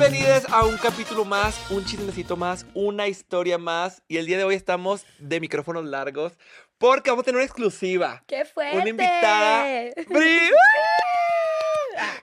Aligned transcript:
Bienvenidos 0.00 0.46
a 0.50 0.64
un 0.64 0.78
capítulo 0.78 1.26
más, 1.26 1.70
un 1.70 1.84
chismecito 1.84 2.34
más, 2.34 2.64
una 2.72 3.06
historia 3.06 3.58
más. 3.58 4.02
Y 4.08 4.16
el 4.16 4.24
día 4.24 4.38
de 4.38 4.44
hoy 4.44 4.54
estamos 4.54 5.04
de 5.18 5.40
micrófonos 5.40 5.84
largos 5.84 6.32
porque 6.78 7.10
vamos 7.10 7.24
a 7.24 7.26
tener 7.26 7.36
una 7.36 7.44
exclusiva. 7.44 8.24
¡Qué 8.26 8.46
fuerte! 8.46 8.78
Una 8.78 8.88
invitada. 8.88 9.64
¡Bri- 10.08 10.48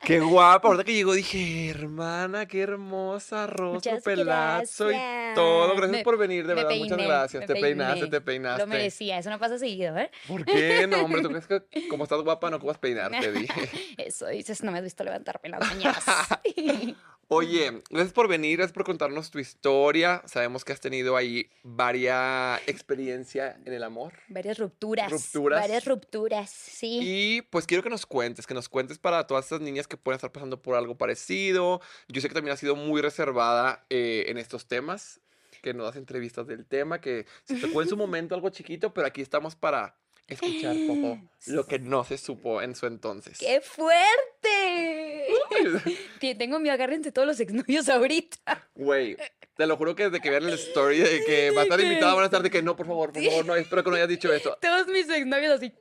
Qué 0.01 0.19
guapa. 0.19 0.69
Ahorita 0.69 0.83
que 0.86 0.93
llegó 0.95 1.13
dije, 1.13 1.69
hermana, 1.69 2.47
qué 2.47 2.61
hermosa, 2.61 3.45
rostro, 3.45 3.73
Muchas 3.73 4.04
pelazo 4.04 4.89
y 4.89 4.93
gracias. 4.96 5.36
todo. 5.36 5.68
Gracias 5.75 5.91
Me- 5.91 6.04
por 6.04 6.18
venir, 6.18 6.47
de 6.47 6.55
verdad. 6.55 6.71
Muchas 6.75 6.97
peiné, 6.97 7.07
gracias. 7.07 7.41
me 7.41 7.47
Te 7.47 7.61
peinaste, 7.61 7.93
peiné. 8.00 8.09
te 8.11 8.21
peinaste. 8.21 8.61
Lo 8.64 8.68
merecía, 8.68 9.19
eso 9.19 9.29
no 9.29 9.37
pasa 9.37 9.59
seguido, 9.59 9.96
¿eh? 10.00 10.09
¿Por 10.28 10.46
qué? 10.46 10.87
No, 10.87 11.04
hombre, 11.04 11.21
tú 11.21 11.29
crees 11.29 11.46
que 11.46 11.87
como 11.89 12.05
estás 12.05 12.21
guapa 12.21 12.50
no 12.50 12.57
ocupas 12.57 12.79
peinarte, 12.79 13.32
dije. 13.33 13.69
Eso 13.97 14.25
dices, 14.29 14.64
no 14.64 14.71
me 14.71 14.79
has 14.79 14.83
visto 14.83 15.04
levantarme 15.04 15.50
las 15.50 15.59
mañanas. 15.59 16.04
Oye, 17.29 17.81
gracias 17.89 18.13
por 18.13 18.29
venir, 18.29 18.55
gracias 18.55 18.73
por 18.73 18.86
contarnos 18.86 19.29
tu 19.31 19.39
historia. 19.39 20.21
Sabemos 20.25 20.63
que 20.63 20.71
has 20.71 20.79
tenido 20.79 21.18
ahí 21.18 21.49
varia 21.61 22.55
experiencia 22.68 23.59
en 23.65 23.73
el 23.73 23.83
amor. 23.83 24.13
varias 24.29 24.57
rupturas. 24.57 25.11
Rupturas. 25.11 25.59
Varias 25.59 25.83
rupturas, 25.83 26.49
sí. 26.49 26.99
Y 27.01 27.41
pues 27.41 27.65
quiero 27.68 27.83
que 27.83 27.89
nos 27.89 28.05
cuentes, 28.05 28.47
que 28.47 28.54
nos 28.54 28.69
cuentes 28.69 28.97
para 28.97 29.27
todas 29.27 29.43
estas 29.43 29.59
niñas 29.59 29.87
que 29.87 29.97
pueden 29.97 30.15
estar 30.15 30.32
pasando 30.32 30.61
por 30.61 30.75
algo 30.75 30.97
parecido. 30.97 31.82
Yo 32.08 32.21
sé 32.21 32.30
que 32.30 32.33
también 32.33 32.53
has 32.53 32.61
sido 32.61 32.77
muy 32.77 33.02
reservada 33.02 33.85
eh, 33.89 34.25
en 34.30 34.38
estos 34.38 34.66
temas, 34.67 35.19
que 35.61 35.73
no 35.73 35.83
das 35.83 35.97
entrevistas 35.97 36.47
del 36.47 36.66
tema, 36.66 37.02
que 37.02 37.25
se 37.44 37.67
fue 37.67 37.83
en 37.83 37.89
su 37.89 37.97
momento 37.97 38.35
algo 38.35 38.49
chiquito, 38.52 38.94
pero 38.94 39.05
aquí 39.05 39.21
estamos 39.21 39.53
para 39.53 39.97
escuchar 40.27 40.75
poco 40.88 41.19
lo 41.47 41.66
que 41.66 41.80
no 41.80 42.03
se 42.03 42.17
supo 42.17 42.61
en 42.61 42.75
su 42.75 42.85
entonces. 42.85 43.38
¡Qué 43.39 43.61
fuerte! 43.61 45.27
Te- 46.19 46.35
Tengo 46.35 46.59
mi 46.59 46.69
agarre 46.69 46.95
entre 46.95 47.11
todos 47.11 47.27
los 47.27 47.39
exnovios 47.39 47.89
ahorita. 47.89 48.69
Güey, 48.75 49.17
te 49.55 49.65
lo 49.67 49.77
juro 49.77 49.95
que 49.95 50.03
desde 50.05 50.19
que 50.21 50.29
vean 50.29 50.43
el 50.43 50.53
story 50.53 50.99
de 50.99 51.23
que 51.25 51.52
va 51.52 51.61
a 51.61 51.63
estar 51.63 51.79
invitada 51.79 52.13
van 52.13 52.23
a 52.23 52.25
estar 52.25 52.43
de 52.43 52.49
que 52.49 52.61
no, 52.61 52.75
por 52.75 52.85
favor, 52.87 53.11
por 53.11 53.23
favor, 53.23 53.45
no, 53.45 53.55
espero 53.55 53.83
que 53.83 53.89
no 53.89 53.95
hayas 53.95 54.09
dicho 54.09 54.31
eso. 54.31 54.57
Todos 54.61 54.87
mis 54.87 55.09
exnovios 55.09 55.52
así. 55.53 55.73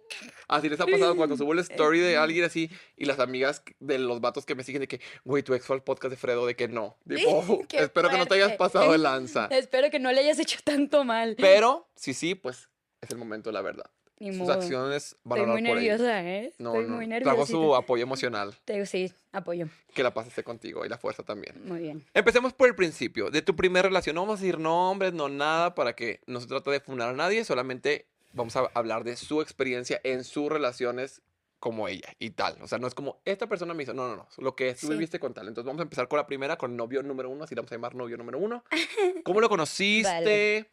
Así 0.49 0.69
les 0.69 0.81
ha 0.81 0.87
pasado 0.87 1.17
cuando 1.17 1.37
subo 1.37 1.53
el 1.53 1.59
story 1.61 2.01
de 2.01 2.17
alguien 2.17 2.45
así 2.45 2.71
y 2.97 3.05
las 3.06 3.19
amigas 3.19 3.62
de 3.81 3.99
los 3.99 4.21
vatos 4.21 4.47
que 4.47 4.55
me 4.55 4.62
siguen 4.65 4.81
de 4.81 4.89
que, 4.89 5.01
güey, 5.25 5.43
tu 5.43 5.55
ex 5.55 5.65
fue 5.67 5.77
al 5.77 5.83
podcast 5.83 6.11
de 6.11 6.17
Fredo, 6.17 6.47
de 6.47 6.55
que 6.56 6.69
no. 6.69 6.97
Tipo, 7.09 7.65
Qué 7.69 7.78
espero 7.78 8.09
que 8.09 8.19
no 8.19 8.27
te 8.27 8.34
hayas 8.34 8.56
fuerte. 8.56 8.59
pasado 8.59 8.93
de 8.93 8.99
lanza. 8.99 9.49
Espero 9.51 9.91
que 9.91 9.99
no 9.99 10.12
le 10.12 10.21
hayas 10.21 10.39
hecho 10.39 10.59
tanto 10.65 11.05
mal. 11.05 11.34
Pero, 11.39 11.89
sí, 11.97 12.15
sí, 12.15 12.34
pues 12.34 12.69
es 13.01 13.11
el 13.11 13.19
momento 13.19 13.51
de 13.51 13.55
la 13.55 13.62
verdad. 13.62 13.91
Ni 14.19 14.28
Sus 14.28 14.39
modo. 14.39 14.53
acciones 14.55 15.17
van 15.25 15.39
Estoy 15.39 15.50
a 15.50 15.53
hablar 15.59 15.69
por 15.75 15.83
nerviosa, 15.83 16.22
¿eh? 16.25 16.53
No, 16.59 16.70
Estoy 16.70 16.84
no. 16.89 16.97
muy 16.97 17.06
Trajo 17.06 17.25
nerviosa. 17.36 17.53
su 17.53 17.75
apoyo 17.77 18.03
emocional, 18.03 18.55
Sí, 18.86 19.12
apoyo. 19.33 19.69
que 19.92 20.03
la 20.03 20.14
paz 20.14 20.27
esté 20.28 20.42
contigo 20.42 20.86
y 20.86 20.89
la 20.89 20.97
fuerza 20.97 21.22
también. 21.22 21.55
Muy 21.67 21.81
bien. 21.81 22.03
Empecemos 22.14 22.55
por 22.55 22.69
el 22.69 22.75
principio, 22.75 23.31
de 23.31 23.42
tu 23.42 23.55
primera 23.55 23.89
relación. 23.89 24.14
No 24.14 24.22
vamos 24.22 24.41
a 24.41 24.42
decir 24.42 24.59
nombres, 24.59 25.12
no 25.12 25.28
nada, 25.28 25.75
para 25.75 25.94
que 25.94 26.20
no 26.27 26.41
se 26.41 26.47
trata 26.47 26.70
de 26.70 26.81
funar 26.81 27.11
a 27.11 27.12
nadie, 27.12 27.44
solamente 27.44 28.06
vamos 28.33 28.56
a 28.56 28.70
hablar 28.75 29.05
de 29.05 29.17
su 29.17 29.42
experiencia 29.42 30.00
en 30.03 30.25
sus 30.25 30.50
relaciones 30.50 31.20
como 31.59 31.89
ella 31.89 32.09
y 32.19 32.31
tal. 32.31 32.56
O 32.62 32.69
sea, 32.69 32.78
no 32.78 32.87
es 32.87 32.94
como, 32.94 33.20
esta 33.27 33.47
persona 33.48 33.75
me 33.75 33.83
hizo, 33.83 33.92
no, 33.92 34.09
no, 34.09 34.17
no, 34.17 34.28
lo 34.39 34.55
que 34.56 34.72
tú 34.75 34.87
Sí. 34.87 34.92
viviste 34.92 35.19
con 35.20 35.34
tal. 35.34 35.48
Entonces 35.48 35.67
vamos 35.67 35.81
a 35.81 35.83
empezar 35.84 36.09
con 36.09 36.17
la 36.19 36.27
primera, 36.27 36.56
con 36.56 36.75
novio 36.77 37.03
número 37.03 37.28
uno, 37.28 37.44
así 37.44 37.55
le 37.55 37.61
vamos 37.61 37.72
a 37.72 37.75
llamar 37.75 37.94
novio 37.94 38.17
número 38.17 38.39
uno. 38.39 38.64
¿Cómo 39.25 39.41
lo 39.42 39.48
conociste? 39.50 40.09
Vale. 40.11 40.70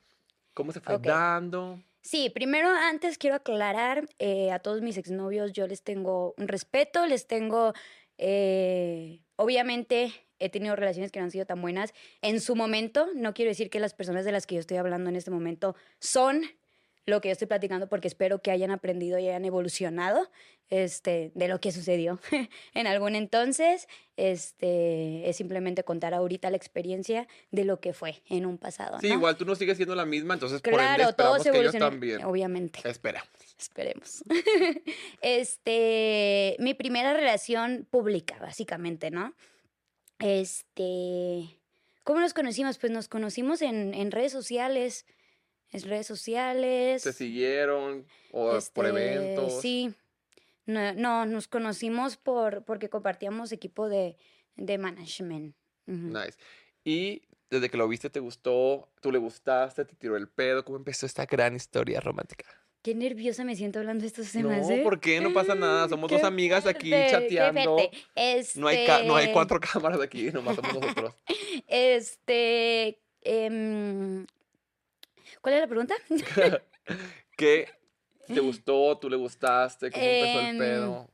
¿Cómo 0.54 0.72
se 0.72 0.80
fue 0.82 0.96
Ok. 0.96 1.04
dando? 1.04 1.80
Sí, 2.04 2.30
primero 2.30 2.68
antes 2.68 3.18
quiero 3.18 3.38
aclarar 3.38 4.10
eh, 4.20 4.52
a 4.52 4.60
todos 4.60 4.82
mis 4.82 4.98
exnovios, 4.98 5.54
yo 5.54 5.68
les 5.68 5.84
tengo 5.84 6.34
un 6.38 6.50
respeto, 6.50 7.06
les 7.06 7.28
tengo, 7.28 7.72
eh, 8.18 9.22
obviamente 9.38 10.12
he 10.38 10.50
tenido 10.50 10.76
relaciones 10.76 11.14
que 11.14 11.20
no 11.20 11.26
han 11.26 11.32
sido 11.32 11.46
tan 11.46 11.62
buenas 11.62 11.94
en 12.22 12.42
su 12.42 12.58
momento, 12.58 13.08
no 13.16 13.34
quiero 13.34 13.52
decir 13.52 13.70
que 13.70 13.80
las 13.80 13.94
personas 13.94 14.26
de 14.26 14.34
las 14.34 14.46
que 14.46 14.56
yo 14.56 14.60
estoy 14.60 14.76
hablando 14.76 15.10
en 15.10 15.16
este 15.16 15.32
momento 15.32 15.78
son 16.00 16.44
lo 17.06 17.22
que 17.22 17.30
yo 17.30 17.34
estoy 17.34 17.48
platicando 17.48 17.88
porque 17.88 18.08
espero 18.08 18.42
que 18.42 18.52
hayan 18.52 18.72
aprendido 18.72 19.20
y 19.20 19.28
hayan 19.28 19.46
evolucionado 19.46 20.30
este, 20.70 21.32
de 21.36 21.48
lo 21.48 21.60
que 21.60 21.72
sucedió 21.72 22.20
en 22.74 22.88
algún 22.88 23.16
entonces. 23.16 23.88
Este, 24.16 25.28
es 25.28 25.36
simplemente 25.36 25.84
contar 25.84 26.14
ahorita 26.14 26.50
la 26.50 26.58
experiencia 26.58 27.28
de 27.52 27.66
lo 27.66 27.80
que 27.80 27.94
fue 27.94 28.22
en 28.30 28.46
un 28.46 28.58
pasado. 28.58 29.00
Sí, 29.00 29.10
¿no? 29.10 29.16
igual 29.16 29.38
tú 29.38 29.46
no 29.46 29.56
sigues 29.56 29.78
siendo 29.78 29.96
la 29.96 30.06
misma, 30.06 30.36
entonces 30.36 30.62
por 30.62 30.74
Claro, 30.74 31.14
todo 31.14 31.36
esperamos 31.38 31.44
se 31.44 31.50
evoluciona. 31.50 31.90
también. 31.90 32.24
Obviamente. 32.24 32.80
Espera. 32.88 33.26
Esperemos. 33.60 34.24
este, 35.22 36.56
mi 36.60 36.74
primera 36.74 37.14
relación 37.14 37.88
pública, 37.90 38.38
básicamente, 38.40 39.10
¿no? 39.10 39.34
Este, 40.20 41.60
¿cómo 42.04 42.20
nos 42.20 42.34
conocimos? 42.34 42.78
Pues 42.78 42.92
nos 42.92 43.08
conocimos 43.08 43.62
en, 43.62 43.94
en 43.94 44.12
redes 44.12 44.32
sociales, 44.32 45.06
en 45.74 45.82
redes 45.82 46.08
sociales. 46.08 47.04
¿Te 47.04 47.14
siguieron? 47.14 48.06
¿O 48.32 48.58
por 48.74 48.86
este, 48.86 49.14
eventos? 49.14 49.62
Sí. 49.62 49.94
No, 50.66 50.94
no, 50.94 51.26
nos 51.26 51.48
conocimos 51.48 52.16
por, 52.16 52.64
porque 52.64 52.90
compartíamos 52.90 53.52
equipo 53.52 53.90
de, 53.90 54.16
de 54.56 54.78
management. 54.78 55.56
Nice. 55.86 56.38
Y 56.86 57.24
desde 57.50 57.70
que 57.70 57.78
lo 57.78 57.88
viste, 57.88 58.10
¿te 58.10 58.20
gustó? 58.20 58.90
¿Tú 59.02 59.12
le 59.12 59.18
gustaste? 59.20 59.84
¿Te 59.86 59.96
tiró 59.96 60.16
el 60.16 60.30
pedo? 60.30 60.64
¿Cómo 60.64 60.78
empezó 60.78 61.06
esta 61.06 61.26
gran 61.26 61.56
historia 61.56 62.00
romántica? 62.00 62.46
Qué 62.82 62.96
nerviosa 62.96 63.46
me 63.46 63.56
siento 63.56 63.80
hablando 63.80 64.02
de 64.02 64.08
estos 64.08 64.30
temas, 64.32 64.68
no, 64.68 64.76
¿eh? 64.76 64.84
¿por 64.84 65.00
qué? 65.00 65.22
No 65.22 65.32
pasa 65.34 65.56
nada. 65.56 65.88
Somos 65.88 66.12
dos 66.12 66.24
amigas 66.24 66.66
aquí 66.66 66.90
chateando. 66.90 67.76
fuerte. 67.78 67.98
No 68.56 68.68
hay, 68.68 68.86
no 69.08 69.16
hay 69.16 69.24
Este, 69.24 69.34
cuatro 69.34 69.60
cámaras 69.74 70.02
aquí, 70.02 70.32
nomás 70.32 70.58
somos 70.58 70.74
nosotros. 70.74 71.16
Este. 71.68 73.00
em, 73.22 74.26
¿Cuál 75.42 75.56
es 75.56 75.62
la 75.62 75.68
pregunta? 75.68 75.96
¿Qué 77.38 77.68
te 78.28 78.40
gustó? 78.40 78.98
¿Tú 79.00 79.10
le 79.10 79.18
gustaste? 79.18 79.92
¿Cómo 79.92 80.04
empezó 80.04 80.40
el 80.40 80.46
Em, 80.48 80.58
pedo? 80.58 81.10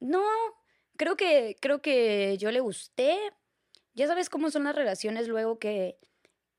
No, 0.00 0.22
creo 0.96 1.16
que, 1.16 1.56
creo 1.60 1.80
que 1.80 2.36
yo 2.38 2.50
le 2.50 2.60
gusté. 2.60 3.16
Ya 3.94 4.06
sabes 4.06 4.28
cómo 4.30 4.50
son 4.50 4.64
las 4.64 4.74
relaciones 4.74 5.28
luego 5.28 5.58
que, 5.58 5.98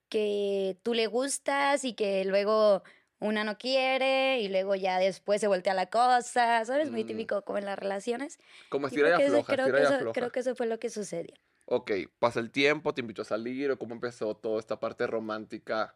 que 0.10 0.78
tú 0.84 0.94
le 0.94 1.08
gustas 1.08 1.84
y 1.84 1.94
que 1.94 2.26
luego 2.26 2.84
una 3.20 3.44
no 3.44 3.58
quiere 3.58 4.40
y 4.42 4.50
luego 4.50 4.76
ya 4.76 5.00
después 5.00 5.40
se 5.42 5.48
voltea 5.48 5.74
la 5.74 5.90
cosa, 5.90 6.64
¿sabes? 6.66 6.92
Muy 6.92 7.04
Mm. 7.04 7.08
típico 7.08 7.42
como 7.44 7.58
en 7.58 7.66
las 7.66 7.80
relaciones. 7.80 8.38
Como 8.70 8.88
estira 8.88 9.10
y 9.10 9.14
creo 9.14 9.18
que 9.18 9.26
eso- 9.26 9.36
afloja, 9.38 9.54
creo 9.54 9.66
estira 9.68 9.78
que 9.78 9.84
y 9.84 9.86
eso- 9.86 9.96
afloja. 9.96 10.14
creo 10.14 10.32
que 10.32 10.40
eso 10.42 10.56
fue 10.56 10.66
lo 10.68 10.80
que 10.80 10.90
sucedió. 10.90 11.34
Ok, 11.76 11.92
pasa 12.20 12.40
el 12.40 12.52
tiempo, 12.52 12.94
te 12.94 13.02
invito 13.02 13.24
a 13.24 13.26
salir 13.26 13.72
o 13.72 13.80
cómo 13.80 13.96
empezó 13.96 14.36
toda 14.36 14.60
esta 14.60 14.80
parte 14.80 15.08
romántica 15.08 15.96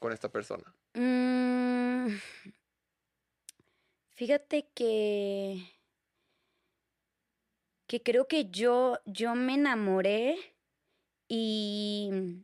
con 0.00 0.12
esta 0.12 0.32
persona. 0.32 0.74
Mm, 0.94 2.08
fíjate 4.14 4.68
que 4.74 5.62
que 7.86 8.02
creo 8.02 8.26
que 8.26 8.50
yo 8.50 8.98
yo 9.04 9.36
me 9.36 9.54
enamoré 9.54 10.38
y 11.28 12.42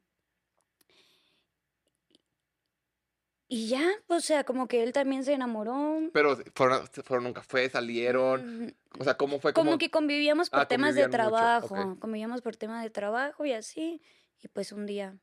y 3.52 3.68
ya, 3.68 3.86
o 4.08 4.20
sea, 4.20 4.44
como 4.44 4.66
que 4.66 4.82
él 4.82 4.92
también 4.92 5.24
se 5.24 5.34
enamoró. 5.34 6.00
Pero 6.14 6.38
fueron, 6.54 6.86
fueron 6.86 7.26
a 7.26 7.28
un 7.28 7.34
café, 7.34 7.68
salieron. 7.68 8.64
Mm, 8.64 8.68
O 8.98 9.04
sea, 9.04 9.14
¿cómo 9.18 9.40
fue? 9.40 9.52
como 9.52 9.76
que 9.76 9.90
convivíamos 9.90 10.48
por 10.48 10.60
Ah, 10.60 10.66
temas 10.66 10.94
de 10.94 11.06
trabajo, 11.08 11.98
convivíamos 12.00 12.40
por 12.40 12.56
temas 12.56 12.82
de 12.82 12.88
trabajo 12.88 13.44
y 13.44 13.52
así, 13.52 14.00
y 14.42 14.48
pues 14.48 14.72
un 14.72 14.86
día, 14.86 15.18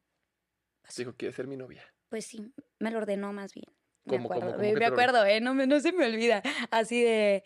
Dijo, 0.96 1.14
¿quieres 1.16 1.36
ser 1.36 1.48
mi 1.48 1.58
novia? 1.58 1.84
pues 2.10 2.26
sí, 2.26 2.54
me 2.80 2.92
lo 2.92 2.98
ordenó 3.00 3.34
más 3.34 3.54
bien. 3.54 3.66
Me 4.06 4.18
¿Cómo, 4.18 4.30
cómo, 4.30 4.42
acuerdo, 4.42 4.58
cómo 4.58 4.74
me, 4.74 4.86
acuerdo, 4.86 5.26
¿eh? 5.26 5.42
No, 5.42 5.54
me- 5.54 5.68
no 5.68 5.80
se 5.80 5.92
me 5.92 6.06
olvida. 6.06 6.42
Así 6.72 7.04
de. 7.04 7.44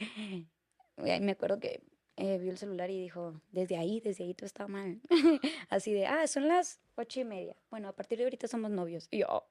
Me 0.98 1.31
acuerdo 1.31 1.60
que 1.60 1.81
eh, 2.18 2.38
vio 2.40 2.52
el 2.52 2.57
celular 2.57 2.90
y 2.90 3.00
dijo: 3.00 3.42
Desde 3.52 3.78
ahí, 3.78 4.00
desde 4.00 4.24
ahí 4.24 4.34
todo 4.34 4.46
está 4.46 4.68
mal. 4.68 5.02
Así 5.69 5.94
de, 5.94 6.06
ah, 6.06 6.28
son 6.28 6.48
las 6.48 6.80
ocho 6.96 7.19
y 7.19 7.25
media. 7.25 7.56
Bueno, 7.69 7.88
a 7.90 7.94
partir 7.96 8.18
de 8.18 8.25
ahorita 8.25 8.48
somos 8.48 8.72
novios. 8.72 9.07
Y 9.12 9.19
yo, 9.19 9.28
"Oh, 9.30 9.48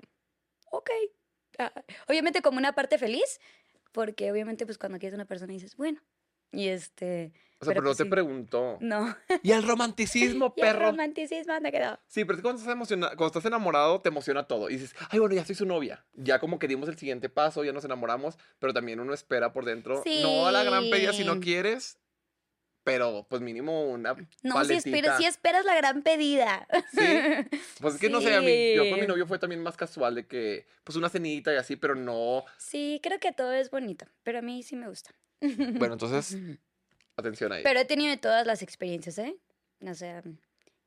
ok. 0.70 0.90
Ah, 1.62 1.72
obviamente, 2.08 2.42
como 2.42 2.58
una 2.58 2.74
parte 2.74 2.98
feliz, 2.98 3.40
porque 3.92 4.30
obviamente, 4.32 4.64
pues 4.66 4.78
cuando 4.78 4.98
quieres 4.98 5.14
a 5.14 5.16
una 5.16 5.26
persona 5.26 5.52
dices, 5.52 5.76
bueno. 5.76 6.00
Y 6.54 6.68
este. 6.68 7.32
O 7.60 7.64
sea, 7.64 7.72
pero, 7.72 7.74
Pero 7.74 7.80
no 7.82 7.88
pues 7.90 7.96
te 7.98 8.04
sí. 8.04 8.10
preguntó. 8.10 8.76
No. 8.80 9.16
Y 9.42 9.52
el 9.52 9.62
romanticismo, 9.62 10.52
Y 10.56 10.60
el 10.60 10.66
perro. 10.66 10.90
romanticismo, 10.90 11.54
¿dónde 11.54 11.72
quedó? 11.72 11.98
Sí, 12.08 12.24
pero 12.26 12.34
es 12.34 12.38
que 12.38 12.42
cuando 12.42 12.60
estás, 12.60 12.74
emociona- 12.74 13.06
cuando 13.08 13.26
estás 13.28 13.44
enamorado, 13.46 14.00
te 14.02 14.10
emociona 14.10 14.42
todo. 14.46 14.68
Y 14.68 14.74
dices, 14.74 14.94
ay, 15.08 15.18
bueno, 15.18 15.34
ya 15.34 15.46
soy 15.46 15.54
su 15.54 15.64
novia. 15.64 16.04
Ya 16.12 16.40
como 16.40 16.58
que 16.58 16.68
dimos 16.68 16.88
el 16.90 16.98
siguiente 16.98 17.30
paso, 17.30 17.64
ya 17.64 17.72
nos 17.72 17.84
enamoramos, 17.86 18.36
pero 18.58 18.74
también 18.74 19.00
uno 19.00 19.14
espera 19.14 19.52
por 19.54 19.64
dentro. 19.64 20.02
No 20.22 20.46
a 20.46 20.52
la 20.52 20.62
gran 20.64 20.90
pedida 20.90 21.14
si 21.14 21.24
no 21.24 21.34
Sí. 21.34 21.40
quieres, 21.40 21.98
pero 22.84 23.26
pues 23.28 23.40
mínimo 23.42 23.84
una 23.90 24.14
No, 24.42 24.64
si, 24.64 24.74
esperas, 24.74 24.82
paletita. 24.84 25.18
si 25.18 25.24
esperas 25.26 25.64
la 25.64 25.74
gran 25.76 26.02
pedida. 26.02 26.66
Sí. 26.92 27.58
Pues 27.80 27.94
es 27.94 28.00
que 28.00 28.08
no 28.10 28.20
sé, 28.20 28.34
a 28.34 28.40
mí, 28.40 28.74
yo 28.74 28.90
con 28.90 29.00
mi 29.00 29.06
novio 29.06 29.26
fue 29.26 29.38
también 29.38 29.62
más 29.62 29.76
casual 29.76 30.14
de 30.14 30.26
que, 30.26 30.66
pues 30.84 30.96
una 30.96 31.08
cenita 31.08 31.52
y 31.52 31.56
así, 31.56 31.76
pero 31.76 31.94
no. 31.94 32.44
Sí, 32.58 33.00
creo 33.02 33.18
que 33.20 33.32
todo 33.32 33.52
es 33.52 33.70
bonito, 33.70 34.06
pero 34.22 34.38
a 34.38 34.42
mí 34.42 34.62
sí 34.62 34.76
me 34.76 34.88
gusta. 34.88 35.14
Bueno, 35.40 35.94
entonces, 35.94 36.36
atención 37.16 37.52
ahí. 37.52 37.62
Pero 37.62 37.80
he 37.80 37.84
tenido 37.84 38.10
de 38.10 38.16
todas 38.16 38.46
las 38.46 38.62
experiencias, 38.62 39.18
¿eh? 39.18 39.36
O 39.86 39.94
sea, 39.94 40.22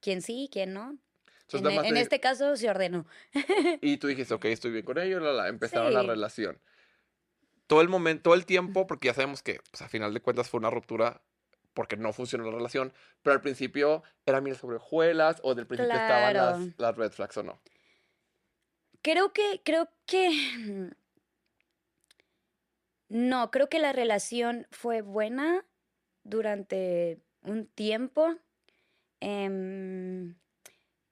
quién 0.01 0.21
sí, 0.21 0.50
quién 0.51 0.74
no. 0.74 0.97
Entonces, 1.51 1.83
en, 1.86 1.94
te- 1.94 2.01
este 2.01 2.19
caso 2.19 2.56
se 2.57 2.69
ordenó. 2.69 3.06
Y 3.81 3.97
tú 3.97 4.07
dijiste, 4.07 4.33
ok, 4.33 4.45
estoy 4.45 4.71
bien 4.71 4.83
con 4.86 4.97
ellos, 4.97 5.21
la, 5.21 5.31
la, 5.31 5.47
empezaron 5.47 5.94
la 5.94 6.01
relación. 6.03 6.59
Todo 7.68 7.81
el 7.81 7.89
momento, 7.89 8.24
todo 8.24 8.33
el 8.36 8.45
tiempo, 8.45 8.86
porque 8.88 9.07
ya 9.07 9.13
sabemos 9.13 9.42
que, 9.42 9.59
pues, 9.71 9.81
a 9.81 9.89
final 9.89 10.13
de 10.13 10.21
cuentas 10.21 10.50
fue 10.50 10.59
una 10.59 10.69
ruptura 10.69 11.21
porque 11.75 11.98
no 11.98 12.13
funcionó 12.13 12.45
la 12.45 12.57
relación, 12.57 12.92
pero 13.22 13.36
al 13.36 13.42
principio 13.42 14.01
era 14.25 14.42
miel 14.42 14.56
sobre 14.56 14.77
hojuelas 14.77 15.39
o 15.44 15.54
del 15.54 15.68
principio 15.68 15.94
estaban 15.94 16.33
las, 16.33 16.80
las 16.80 16.95
red 16.95 17.12
flags 17.12 17.38
o 17.38 17.44
no. 17.44 17.60
Creo 19.04 19.31
que, 19.31 19.62
creo 19.63 19.89
que. 20.07 20.92
No, 23.07 23.51
creo 23.51 23.69
que 23.69 23.77
la 23.77 23.94
relación 23.94 24.66
fue 24.72 25.01
buena 25.01 25.63
durante 26.24 27.22
un 27.44 27.68
tiempo. 27.68 28.36
Em, 29.19 30.36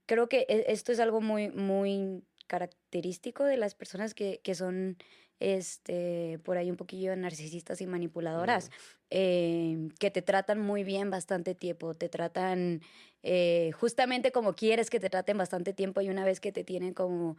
creo 0.07 0.27
que 0.27 0.47
e- 0.49 0.65
esto 0.69 0.91
es 0.91 0.99
algo 0.99 1.21
muy, 1.21 1.49
muy 1.51 2.23
característico 2.47 3.43
de 3.43 3.57
las 3.57 3.75
personas 3.75 4.15
que, 4.15 4.41
que 4.43 4.55
son 4.55 4.97
este, 5.39 6.39
por 6.43 6.57
ahí 6.57 6.71
un 6.71 6.77
poquillo 6.77 7.15
narcisistas 7.15 7.81
y 7.81 7.85
manipuladoras, 7.85 8.71
em, 9.15 9.89
que 9.99 10.09
te 10.11 10.21
tratan 10.23 10.59
muy 10.59 10.83
bien 10.83 11.11
bastante 11.11 11.53
tiempo, 11.53 11.93
te 11.93 12.09
tratan 12.09 12.81
eh, 13.21 13.71
justamente 13.73 14.31
como 14.31 14.55
quieres 14.55 14.89
que 14.89 14.99
te 14.99 15.09
traten 15.09 15.37
bastante 15.37 15.71
tiempo 15.73 16.01
y 16.01 16.09
una 16.09 16.25
vez 16.25 16.39
que 16.39 16.51
te 16.51 16.63
tienen 16.63 16.93
como 16.95 17.37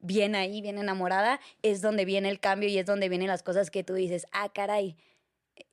bien 0.00 0.34
ahí, 0.34 0.60
bien 0.60 0.76
enamorada, 0.78 1.40
es 1.62 1.80
donde 1.80 2.04
viene 2.04 2.28
el 2.28 2.40
cambio 2.40 2.68
y 2.68 2.78
es 2.78 2.86
donde 2.86 3.08
vienen 3.08 3.28
las 3.28 3.42
cosas 3.42 3.70
que 3.70 3.82
tú 3.84 3.94
dices, 3.94 4.26
ah, 4.32 4.50
caray, 4.52 4.96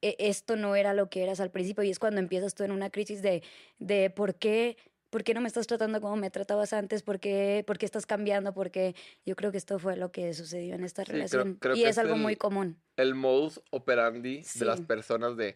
e- 0.01 0.15
esto 0.19 0.55
no 0.55 0.75
era 0.75 0.93
lo 0.93 1.09
que 1.09 1.23
eras 1.23 1.39
al 1.39 1.51
principio 1.51 1.83
y 1.83 1.89
es 1.89 1.99
cuando 1.99 2.19
empiezas 2.21 2.55
tú 2.55 2.63
en 2.63 2.71
una 2.71 2.89
crisis 2.89 3.21
de, 3.21 3.43
de 3.79 4.09
por 4.09 4.35
qué, 4.35 4.77
por 5.11 5.23
qué 5.23 5.35
no 5.35 5.41
me 5.41 5.47
estás 5.47 5.67
tratando 5.67 6.01
como 6.01 6.15
me 6.15 6.31
tratabas 6.31 6.73
antes, 6.73 7.03
por 7.03 7.19
qué, 7.19 7.63
por 7.67 7.77
qué 7.77 7.85
estás 7.85 8.07
cambiando, 8.07 8.53
porque 8.53 8.95
yo 9.25 9.35
creo 9.35 9.51
que 9.51 9.57
esto 9.57 9.77
fue 9.77 9.95
lo 9.95 10.11
que 10.11 10.33
sucedió 10.33 10.73
en 10.73 10.83
esta 10.83 11.05
Sí, 11.05 11.11
relación 11.11 11.55
creo 11.55 11.75
y 11.75 11.83
es 11.83 11.91
es 11.91 11.97
algo 11.99 12.15
muy 12.15 12.35
común. 12.35 12.81
El 12.95 13.13
modus 13.13 13.61
operandi 13.71 14.43
de 14.55 14.65
las 14.65 14.81
personas 14.81 15.37
de, 15.37 15.55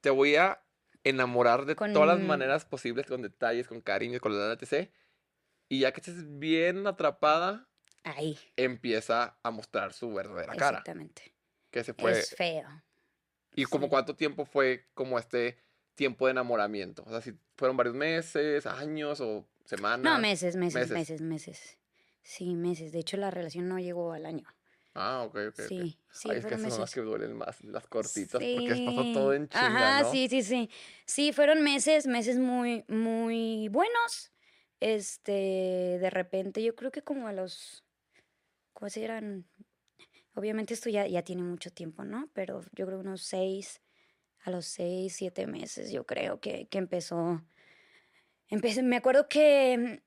te 0.00 0.10
voy 0.10 0.36
a 0.36 0.62
enamorar 1.04 1.66
de 1.66 1.74
todas 1.74 2.06
las 2.06 2.20
maneras 2.20 2.64
posibles, 2.64 3.06
con 3.06 3.22
detalles, 3.22 3.68
con 3.68 3.80
cariño, 3.80 4.20
con 4.20 4.38
la 4.38 4.52
etc. 4.52 4.90
Y 5.68 5.80
ya 5.80 5.92
que 5.92 6.00
estés 6.00 6.38
bien 6.38 6.86
atrapada, 6.86 7.68
Ahí, 8.04 8.38
empieza 8.56 9.38
a 9.42 9.50
mostrar 9.50 9.92
su 9.92 10.12
verdadera 10.12 10.54
cara. 10.56 10.78
exactamente. 10.78 11.34
Que 11.70 11.84
se 11.84 11.94
fue. 11.94 12.12
Es 12.12 12.34
feo. 12.34 12.68
¿Y 13.54 13.64
como 13.64 13.86
sí. 13.86 13.90
cuánto 13.90 14.14
tiempo 14.16 14.44
fue 14.44 14.86
como 14.94 15.18
este 15.18 15.58
tiempo 15.94 16.26
de 16.26 16.32
enamoramiento? 16.32 17.02
O 17.06 17.10
sea, 17.10 17.20
si 17.20 17.32
fueron 17.56 17.76
varios 17.76 17.94
meses, 17.94 18.66
años 18.66 19.20
o 19.20 19.46
semanas. 19.64 20.00
No, 20.00 20.18
meses, 20.18 20.56
meses, 20.56 20.74
meses. 20.74 20.90
meses, 20.92 21.20
meses. 21.20 21.78
Sí, 22.22 22.54
meses. 22.54 22.92
De 22.92 23.00
hecho, 23.00 23.16
la 23.16 23.30
relación 23.30 23.68
no 23.68 23.78
llegó 23.78 24.12
al 24.12 24.26
año. 24.26 24.46
Ah, 24.94 25.22
ok, 25.26 25.36
ok. 25.48 25.60
Sí, 25.68 25.98
sí, 26.10 26.28
Ay, 26.30 26.38
es 26.38 26.46
que 26.46 26.58
son 26.58 26.80
las 26.80 26.92
que 26.94 27.00
duelen 27.00 27.34
más, 27.36 27.64
las 27.64 27.86
cortitas, 27.86 28.32
porque 28.42 28.68
les 28.68 28.80
pasó 28.80 29.12
todo 29.12 29.32
en 29.32 29.48
chinga, 29.48 29.66
Ajá, 29.66 30.02
¿no? 30.02 30.10
sí, 30.10 30.28
sí, 30.28 30.42
sí. 30.42 30.70
Sí, 31.06 31.32
fueron 31.32 31.62
meses, 31.62 32.06
meses 32.06 32.38
muy, 32.38 32.84
muy 32.88 33.68
buenos. 33.68 34.32
Este, 34.80 35.32
de 35.32 36.10
repente, 36.10 36.62
yo 36.62 36.74
creo 36.74 36.90
que 36.90 37.02
como 37.02 37.26
a 37.26 37.32
los, 37.32 37.84
¿cuáles 38.74 38.96
eran? 38.98 39.46
Obviamente 40.34 40.74
esto 40.74 40.90
ya, 40.90 41.06
ya 41.06 41.22
tiene 41.22 41.42
mucho 41.42 41.70
tiempo, 41.70 42.04
¿no? 42.04 42.28
Pero 42.34 42.62
yo 42.72 42.86
creo 42.86 42.98
unos 42.98 43.22
seis, 43.22 43.80
a 44.42 44.50
los 44.50 44.66
seis, 44.66 45.14
siete 45.14 45.46
meses, 45.46 45.90
yo 45.92 46.04
creo 46.04 46.40
que, 46.40 46.66
que 46.66 46.78
empezó. 46.78 47.42
Empecé, 48.48 48.82
me 48.82 48.96
acuerdo 48.96 49.28
que 49.28 50.02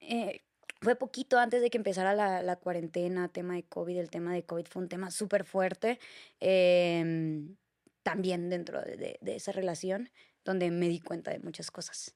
eh, 0.00 0.42
fue 0.80 0.96
poquito 0.96 1.38
antes 1.38 1.60
de 1.60 1.68
que 1.70 1.76
empezara 1.78 2.14
la, 2.14 2.42
la 2.42 2.56
cuarentena, 2.56 3.28
tema 3.28 3.54
de 3.54 3.64
COVID. 3.64 3.98
El 3.98 4.10
tema 4.10 4.32
de 4.32 4.44
COVID 4.44 4.66
fue 4.66 4.82
un 4.82 4.88
tema 4.88 5.10
súper 5.10 5.44
fuerte. 5.44 5.98
em, 6.40 7.56
también 8.02 8.48
dentro 8.48 8.80
de, 8.80 8.96
de- 8.96 9.18
de 9.20 9.36
esa 9.36 9.52
relación, 9.52 10.10
donde 10.44 10.70
me 10.70 10.88
di 10.88 11.00
cuenta 11.00 11.30
de 11.30 11.38
muchas 11.40 11.70
cosas. 11.70 12.14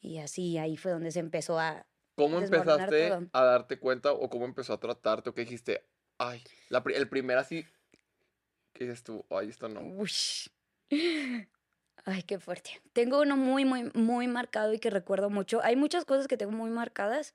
Y 0.00 0.18
así 0.18 0.56
ahí 0.56 0.76
fue 0.78 0.92
donde 0.92 1.10
se 1.10 1.20
empezó 1.20 1.58
a... 1.58 1.86
¿Cómo 2.14 2.38
empezaste 2.38 3.08
todo. 3.10 3.26
a 3.32 3.44
darte 3.44 3.78
cuenta 3.78 4.12
o 4.12 4.30
cómo 4.30 4.46
empezó 4.46 4.72
a 4.72 4.80
tratarte 4.80 5.28
o 5.28 5.34
qué 5.34 5.42
dijiste? 5.42 5.84
Ay, 6.16 6.42
la 6.70 6.82
el 6.94 7.08
primer 7.10 7.36
así, 7.36 7.66
¿qué 8.72 8.84
dices 8.84 9.02
tú? 9.02 9.26
Ay, 9.28 9.50
esto 9.50 9.68
no. 9.68 9.82
Ush. 10.00 10.48
Ay, 12.08 12.22
qué 12.22 12.38
fuerte. 12.38 12.80
Tengo 12.92 13.20
uno 13.20 13.36
muy, 13.36 13.64
muy, 13.64 13.90
muy 13.94 14.28
marcado 14.28 14.72
y 14.72 14.78
que 14.78 14.90
recuerdo 14.90 15.28
mucho. 15.28 15.60
Hay 15.64 15.74
muchas 15.74 16.04
cosas 16.04 16.28
que 16.28 16.36
tengo 16.36 16.52
muy 16.52 16.70
marcadas, 16.70 17.34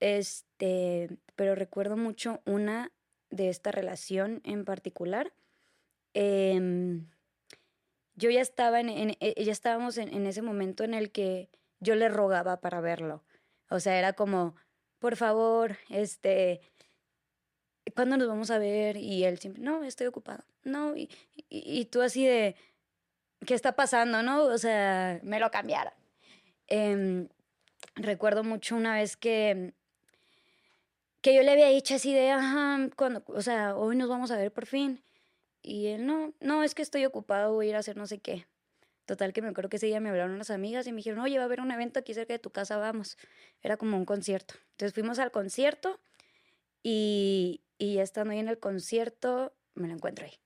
este, 0.00 1.18
pero 1.36 1.54
recuerdo 1.54 1.98
mucho 1.98 2.40
una 2.46 2.92
de 3.28 3.50
esta 3.50 3.72
relación 3.72 4.40
en 4.44 4.64
particular. 4.64 5.34
Em, 6.14 7.10
yo 8.14 8.30
ya 8.30 8.40
estaba 8.40 8.80
en, 8.80 8.88
eh, 9.20 9.44
ya 9.44 9.52
estábamos 9.52 9.98
en, 9.98 10.26
ese 10.26 10.40
momento 10.40 10.82
en 10.82 10.94
el 10.94 11.12
que 11.12 11.50
yo 11.80 11.94
le 11.94 12.08
rogaba 12.08 12.60
para 12.60 12.80
verlo. 12.80 13.22
O 13.68 13.80
sea, 13.80 13.98
era 13.98 14.14
como, 14.14 14.56
por 14.98 15.16
favor, 15.16 15.76
este, 15.90 16.60
¿cuándo 17.94 18.16
nos 18.16 18.28
vamos 18.28 18.50
a 18.50 18.58
ver? 18.58 18.96
Y 18.96 19.24
él 19.24 19.38
siempre, 19.38 19.62
no, 19.62 19.84
estoy 19.84 20.06
ocupado. 20.06 20.44
No, 20.64 20.96
y, 20.96 21.10
y 21.50 21.84
tú 21.86 22.02
así 22.02 22.24
de, 22.26 22.56
¿qué 23.46 23.54
está 23.54 23.72
pasando, 23.72 24.22
no? 24.22 24.44
O 24.44 24.58
sea, 24.58 25.20
me 25.22 25.40
lo 25.40 25.50
cambiaron. 25.50 25.92
Em, 26.68 27.28
recuerdo 27.96 28.44
mucho 28.44 28.76
una 28.76 28.94
vez 28.94 29.16
que, 29.16 29.74
que 31.20 31.34
yo 31.34 31.42
le 31.42 31.50
había 31.52 31.68
dicho 31.68 31.94
así 31.94 32.12
de, 32.12 32.30
ajá, 32.30 32.88
cuando, 32.96 33.22
o 33.26 33.42
sea, 33.42 33.76
hoy 33.76 33.96
nos 33.96 34.08
vamos 34.08 34.30
a 34.30 34.36
ver 34.36 34.52
por 34.52 34.66
fin. 34.66 35.02
Y 35.62 35.88
él, 35.88 36.06
no, 36.06 36.32
no, 36.40 36.62
es 36.62 36.74
que 36.74 36.82
estoy 36.82 37.04
ocupado, 37.04 37.52
voy 37.54 37.66
a 37.66 37.70
ir 37.70 37.76
a 37.76 37.80
hacer 37.80 37.96
no 37.96 38.06
sé 38.06 38.18
qué. 38.18 38.46
Total, 39.06 39.32
que 39.32 39.42
me 39.42 39.48
acuerdo 39.48 39.68
que 39.68 39.76
ese 39.76 39.86
día 39.86 40.00
me 40.00 40.08
hablaron 40.08 40.32
unas 40.34 40.50
amigas 40.50 40.86
y 40.86 40.92
me 40.92 40.98
dijeron, 40.98 41.18
oye, 41.20 41.36
va 41.36 41.42
a 41.42 41.46
haber 41.46 41.60
un 41.60 41.72
evento 41.72 41.98
aquí 41.98 42.14
cerca 42.14 42.32
de 42.32 42.38
tu 42.38 42.50
casa, 42.50 42.76
vamos. 42.76 43.18
Era 43.62 43.76
como 43.76 43.96
un 43.96 44.04
concierto. 44.04 44.54
Entonces 44.72 44.94
fuimos 44.94 45.18
al 45.18 45.32
concierto 45.32 46.00
y, 46.82 47.62
y 47.76 47.94
ya 47.94 48.02
estando 48.02 48.32
ahí 48.32 48.38
en 48.38 48.48
el 48.48 48.58
concierto, 48.58 49.52
me 49.74 49.88
lo 49.88 49.94
encuentro 49.94 50.26
ahí. 50.26 50.38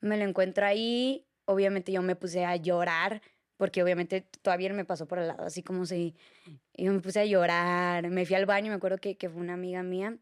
Me 0.00 0.16
lo 0.16 0.24
encuentro 0.24 0.64
ahí, 0.64 1.26
obviamente 1.46 1.92
yo 1.92 2.02
me 2.02 2.16
puse 2.16 2.44
a 2.44 2.56
llorar, 2.56 3.22
porque 3.56 3.82
obviamente 3.82 4.22
todavía 4.42 4.72
me 4.72 4.84
pasó 4.84 5.06
por 5.06 5.18
el 5.18 5.28
lado, 5.28 5.44
así 5.44 5.62
como 5.62 5.86
si 5.86 6.16
yo 6.74 6.92
me 6.92 7.00
puse 7.00 7.20
a 7.20 7.24
llorar, 7.24 8.08
me 8.10 8.26
fui 8.26 8.36
al 8.36 8.46
baño, 8.46 8.70
me 8.70 8.76
acuerdo 8.76 8.98
que, 8.98 9.16
que 9.16 9.28
fue 9.28 9.40
una 9.40 9.54
amiga 9.54 9.82
mía 9.82 10.18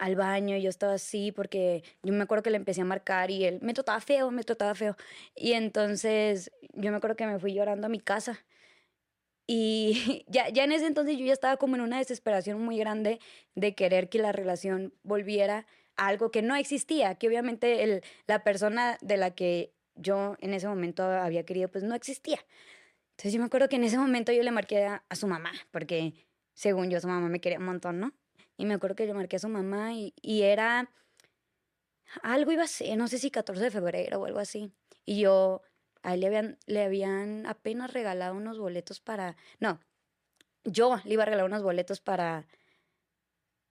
al 0.00 0.16
baño 0.16 0.56
y 0.56 0.62
yo 0.62 0.70
estaba 0.70 0.94
así 0.94 1.30
porque 1.30 1.84
yo 2.02 2.12
me 2.14 2.22
acuerdo 2.22 2.42
que 2.42 2.50
le 2.50 2.56
empecé 2.56 2.80
a 2.80 2.84
marcar 2.86 3.30
y 3.30 3.44
él 3.44 3.58
me 3.60 3.74
trataba 3.74 4.00
feo, 4.00 4.30
me 4.30 4.42
trataba 4.44 4.74
feo. 4.74 4.96
Y 5.36 5.52
entonces 5.52 6.50
yo 6.72 6.90
me 6.90 6.96
acuerdo 6.96 7.16
que 7.16 7.26
me 7.26 7.38
fui 7.38 7.52
llorando 7.52 7.86
a 7.86 7.90
mi 7.90 8.00
casa. 8.00 8.44
Y 9.46 10.24
ya, 10.26 10.48
ya 10.48 10.64
en 10.64 10.72
ese 10.72 10.86
entonces 10.86 11.18
yo 11.18 11.26
ya 11.26 11.34
estaba 11.34 11.58
como 11.58 11.76
en 11.76 11.82
una 11.82 11.98
desesperación 11.98 12.62
muy 12.62 12.78
grande 12.78 13.20
de 13.54 13.74
querer 13.74 14.08
que 14.08 14.18
la 14.18 14.32
relación 14.32 14.94
volviera 15.02 15.66
a 15.96 16.06
algo 16.08 16.30
que 16.30 16.40
no 16.40 16.56
existía, 16.56 17.16
que 17.16 17.28
obviamente 17.28 17.82
el, 17.82 18.02
la 18.26 18.42
persona 18.42 18.96
de 19.02 19.18
la 19.18 19.32
que 19.34 19.74
yo 20.00 20.36
en 20.40 20.54
ese 20.54 20.68
momento 20.68 21.02
había 21.02 21.44
querido 21.44 21.68
pues 21.68 21.84
no 21.84 21.94
existía. 21.94 22.40
Entonces 23.12 23.32
yo 23.32 23.40
me 23.40 23.46
acuerdo 23.46 23.68
que 23.68 23.76
en 23.76 23.84
ese 23.84 23.98
momento 23.98 24.32
yo 24.32 24.42
le 24.42 24.50
marqué 24.50 24.86
a, 24.86 25.04
a 25.08 25.14
su 25.14 25.26
mamá, 25.26 25.52
porque 25.70 26.14
según 26.54 26.90
yo 26.90 27.00
su 27.00 27.08
mamá 27.08 27.28
me 27.28 27.40
quería 27.40 27.58
un 27.58 27.66
montón, 27.66 28.00
¿no? 28.00 28.12
Y 28.56 28.66
me 28.66 28.74
acuerdo 28.74 28.96
que 28.96 29.06
le 29.06 29.14
marqué 29.14 29.36
a 29.36 29.38
su 29.38 29.48
mamá 29.48 29.94
y, 29.94 30.14
y 30.20 30.42
era, 30.42 30.90
algo 32.22 32.52
iba 32.52 32.64
a 32.64 32.66
ser, 32.66 32.96
no 32.96 33.08
sé 33.08 33.18
si 33.18 33.30
14 33.30 33.62
de 33.62 33.70
febrero 33.70 34.20
o 34.20 34.26
algo 34.26 34.38
así. 34.38 34.72
Y 35.04 35.20
yo, 35.20 35.62
a 36.02 36.14
él 36.14 36.20
le 36.20 36.26
habían, 36.26 36.58
le 36.66 36.82
habían 36.82 37.46
apenas 37.46 37.92
regalado 37.92 38.34
unos 38.34 38.58
boletos 38.58 39.00
para, 39.00 39.36
no, 39.58 39.80
yo 40.64 41.00
le 41.04 41.14
iba 41.14 41.22
a 41.22 41.26
regalar 41.26 41.46
unos 41.46 41.62
boletos 41.62 42.00
para, 42.00 42.46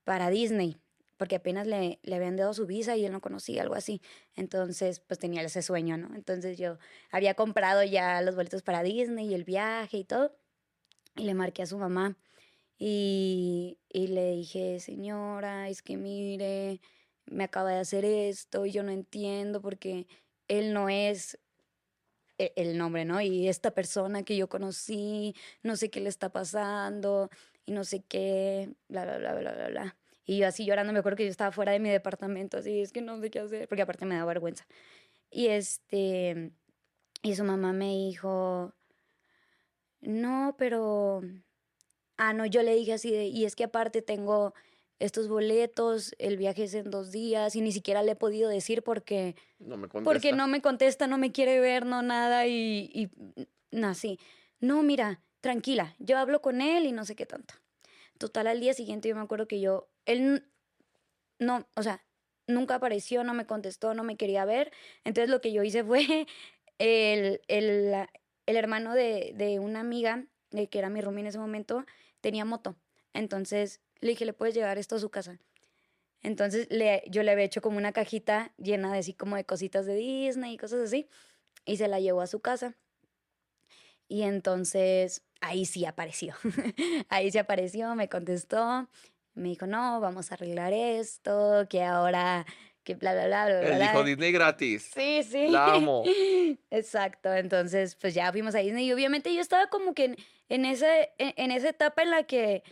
para 0.04 0.30
Disney, 0.30 0.78
porque 1.20 1.36
apenas 1.38 1.68
le, 1.68 2.00
le 2.04 2.16
habían 2.16 2.38
dado 2.38 2.56
su 2.56 2.66
visa 2.68 2.98
y 2.98 3.06
él 3.06 3.12
no 3.14 3.22
conocía, 3.22 3.62
algo 3.64 3.76
así. 3.76 4.02
Entonces, 4.36 5.02
pues 5.02 5.20
tenía 5.20 5.44
ese 5.44 5.62
sueño, 5.62 5.98
¿no? 5.98 6.16
Entonces 6.16 6.58
yo 6.58 6.80
había 7.12 7.36
comprado 7.36 7.84
ya 7.84 8.22
los 8.24 8.36
boletos 8.36 8.64
para 8.64 8.84
Disney 8.84 9.28
y 9.30 9.36
el 9.36 9.44
viaje 9.46 9.98
y 9.98 10.06
todo. 10.06 10.36
Y 11.16 11.24
le 11.24 11.34
marqué 11.34 11.64
a 11.64 11.66
su 11.68 11.78
mamá 11.78 12.18
y, 12.78 13.80
y 13.90 14.08
le 14.08 14.32
dije, 14.32 14.80
señora, 14.80 15.70
es 15.70 15.82
que 15.82 15.98
mire, 15.98 16.82
me 17.26 17.46
acaba 17.46 17.72
de 17.72 17.80
hacer 17.80 18.06
esto 18.06 18.66
y 18.66 18.72
yo 18.72 18.84
no 18.84 18.92
entiendo 18.92 19.62
porque 19.62 20.08
él 20.48 20.74
no 20.74 20.90
es 20.90 21.40
e- 22.38 22.54
el 22.56 22.78
nombre, 22.78 23.06
¿no? 23.06 23.22
Y 23.22 23.48
esta 23.48 23.72
persona 23.72 24.24
que 24.24 24.38
yo 24.38 24.50
conocí, 24.50 25.36
no 25.64 25.76
sé 25.76 25.90
qué 25.90 26.00
le 26.02 26.10
está 26.10 26.32
pasando 26.32 27.30
y 27.66 27.72
no 27.74 27.84
sé 27.84 28.02
qué, 28.04 28.74
bla, 28.88 29.06
bla, 29.06 29.18
bla, 29.20 29.34
bla, 29.36 29.54
bla, 29.54 29.68
bla. 29.70 29.98
Y 30.30 30.38
yo 30.38 30.48
así 30.48 30.64
llorando, 30.64 30.94
me 30.94 31.00
acuerdo 31.00 31.18
que 31.18 31.26
yo 31.26 31.32
estaba 31.32 31.52
fuera 31.52 31.72
de 31.72 31.80
mi 31.80 31.90
departamento, 31.90 32.58
así, 32.58 32.82
es 32.82 32.92
que 32.92 33.02
no 33.02 33.20
sé 33.20 33.32
qué 33.32 33.40
hacer, 33.40 33.68
porque 33.68 33.82
aparte 33.82 34.06
me 34.06 34.14
da 34.14 34.26
vergüenza. 34.26 34.68
Y 35.32 35.48
este, 35.48 36.52
y 37.24 37.36
su 37.36 37.44
mamá 37.44 37.74
me 37.74 37.90
dijo, 37.96 38.76
no, 40.02 40.54
pero... 40.56 41.22
Ah, 42.18 42.34
no, 42.34 42.46
yo 42.46 42.62
le 42.62 42.76
dije 42.76 42.94
así 42.94 43.10
de, 43.10 43.26
y 43.26 43.46
es 43.46 43.56
que 43.56 43.64
aparte 43.64 44.04
tengo 44.04 44.54
estos 45.00 45.30
boletos, 45.30 46.14
el 46.20 46.38
viaje 46.38 46.66
es 46.66 46.76
en 46.76 46.92
dos 46.92 47.10
días 47.12 47.56
y 47.56 47.62
ni 47.62 47.72
siquiera 47.72 48.04
le 48.04 48.12
he 48.12 48.16
podido 48.16 48.52
decir 48.52 48.84
porque 48.84 49.36
No 49.58 49.78
me 49.78 49.88
contesta. 49.88 50.12
porque 50.12 50.32
no 50.32 50.48
me 50.48 50.62
contesta, 50.62 51.08
no 51.08 51.18
me 51.18 51.32
quiere 51.32 51.60
ver, 51.60 51.88
no 51.88 52.04
nada 52.04 52.46
y, 52.46 52.92
y 52.94 53.10
no, 53.72 53.88
así. 53.88 54.20
No, 54.60 54.84
mira, 54.84 55.24
tranquila, 55.42 55.96
yo 55.98 56.20
hablo 56.20 56.40
con 56.40 56.62
él 56.62 56.86
y 56.86 56.92
no 56.92 57.04
sé 57.04 57.16
qué 57.16 57.26
tanto. 57.26 57.56
Total, 58.20 58.46
al 58.46 58.60
día 58.60 58.76
siguiente 58.76 59.10
yo 59.10 59.16
me 59.16 59.22
acuerdo 59.22 59.48
que 59.48 59.60
yo, 59.62 59.89
él 60.06 60.46
no, 61.40 61.68
o 61.76 61.84
sea, 61.84 62.06
nunca 62.48 62.76
apareció, 62.76 63.24
no 63.24 63.34
me 63.34 63.46
contestó, 63.46 63.94
no 63.94 64.04
me 64.04 64.18
quería 64.18 64.46
ver. 64.46 64.72
Entonces 65.04 65.30
lo 65.30 65.42
que 65.42 65.52
yo 65.52 65.64
hice 65.64 65.84
fue 65.86 66.28
el, 66.80 67.42
el, 67.48 68.08
el 68.46 68.56
hermano 68.56 68.94
de, 68.96 69.34
de 69.36 69.60
una 69.60 69.80
amiga, 69.82 70.26
eh, 70.52 70.68
que 70.68 70.80
era 70.80 70.90
mi 70.90 71.02
roomie 71.02 71.22
en 71.22 71.28
ese 71.28 71.40
momento, 71.40 71.86
tenía 72.22 72.46
moto. 72.46 72.76
Entonces 73.14 73.82
le 74.02 74.10
dije, 74.12 74.26
¿le 74.26 74.34
puedes 74.34 74.56
llevar 74.56 74.78
esto 74.78 74.96
a 74.96 75.00
su 75.00 75.10
casa? 75.10 75.40
Entonces 76.22 76.68
le, 76.72 77.04
yo 77.10 77.24
le 77.24 77.32
había 77.32 77.46
hecho 77.46 77.62
como 77.62 77.78
una 77.78 77.94
cajita 77.94 78.54
llena 78.58 78.92
de 78.94 79.00
así 79.00 79.14
como 79.14 79.36
de 79.36 79.46
cositas 79.46 79.86
de 79.86 79.96
Disney 79.96 80.54
y 80.54 80.58
cosas 80.58 80.82
así. 80.82 81.10
Y 81.66 81.78
se 81.78 81.88
la 81.88 82.00
llevó 82.00 82.22
a 82.22 82.28
su 82.28 82.42
casa. 82.42 82.78
Y 84.08 84.24
entonces 84.24 85.24
ahí 85.42 85.66
sí 85.66 85.86
apareció. 85.86 86.36
ahí 87.10 87.32
sí 87.32 87.38
apareció, 87.38 87.96
me 87.96 88.10
contestó. 88.10 88.90
Me 89.40 89.50
dijo, 89.50 89.66
no, 89.68 90.00
vamos 90.00 90.32
a 90.32 90.36
arreglar 90.36 90.74
esto, 90.74 91.66
que 91.70 91.84
ahora, 91.84 92.46
que 92.84 92.96
bla, 92.96 93.14
bla, 93.14 93.26
bla, 93.28 93.46
bla. 93.46 93.62
Él 93.62 93.76
bla". 93.76 93.92
dijo 93.92 94.04
Disney 94.04 94.32
gratis. 94.32 94.92
Sí, 94.94 95.24
sí. 95.24 95.48
La 95.48 95.74
amo. 95.76 96.04
Exacto, 96.72 97.34
entonces 97.34 97.96
pues 97.96 98.14
ya 98.14 98.32
fuimos 98.32 98.56
a 98.56 98.60
Disney 98.60 98.86
y 98.88 98.94
obviamente 98.94 99.34
yo 99.34 99.42
estaba 99.42 99.68
como 99.68 99.94
que 99.94 100.06
en, 100.06 100.18
en, 100.50 100.66
ese, 100.66 101.12
en, 101.18 101.34
en 101.38 101.52
esa 101.52 101.70
etapa 101.70 102.02
en 102.04 102.12
la 102.12 102.24
que 102.24 102.64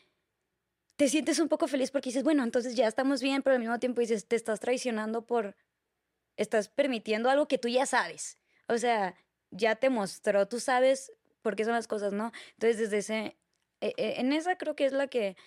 te 0.96 1.08
sientes 1.10 1.40
un 1.40 1.48
poco 1.48 1.68
feliz 1.68 1.92
porque 1.92 2.10
dices, 2.10 2.24
bueno, 2.24 2.44
entonces 2.44 2.76
ya 2.76 2.88
estamos 2.88 3.22
bien, 3.22 3.44
pero 3.44 3.56
al 3.56 3.60
mismo 3.60 3.80
tiempo 3.80 4.02
dices, 4.02 4.28
te 4.28 4.36
estás 4.36 4.60
traicionando 4.60 5.26
por, 5.26 5.56
estás 6.38 6.70
permitiendo 6.70 7.30
algo 7.30 7.48
que 7.48 7.58
tú 7.60 7.68
ya 7.68 7.86
sabes. 7.86 8.38
O 8.68 8.78
sea, 8.78 9.16
ya 9.52 9.76
te 9.76 9.90
mostró, 9.90 10.48
tú 10.48 10.60
sabes 10.60 11.12
por 11.42 11.56
qué 11.56 11.64
son 11.66 11.74
las 11.74 11.88
cosas, 11.88 12.14
¿no? 12.14 12.32
Entonces 12.54 12.78
desde 12.80 12.98
ese, 12.98 13.38
e- 13.80 13.94
e- 13.96 14.20
en 14.20 14.34
esa 14.34 14.58
creo 14.58 14.76
que 14.76 14.86
es 14.86 14.92
la 14.92 15.08
que, 15.08 15.38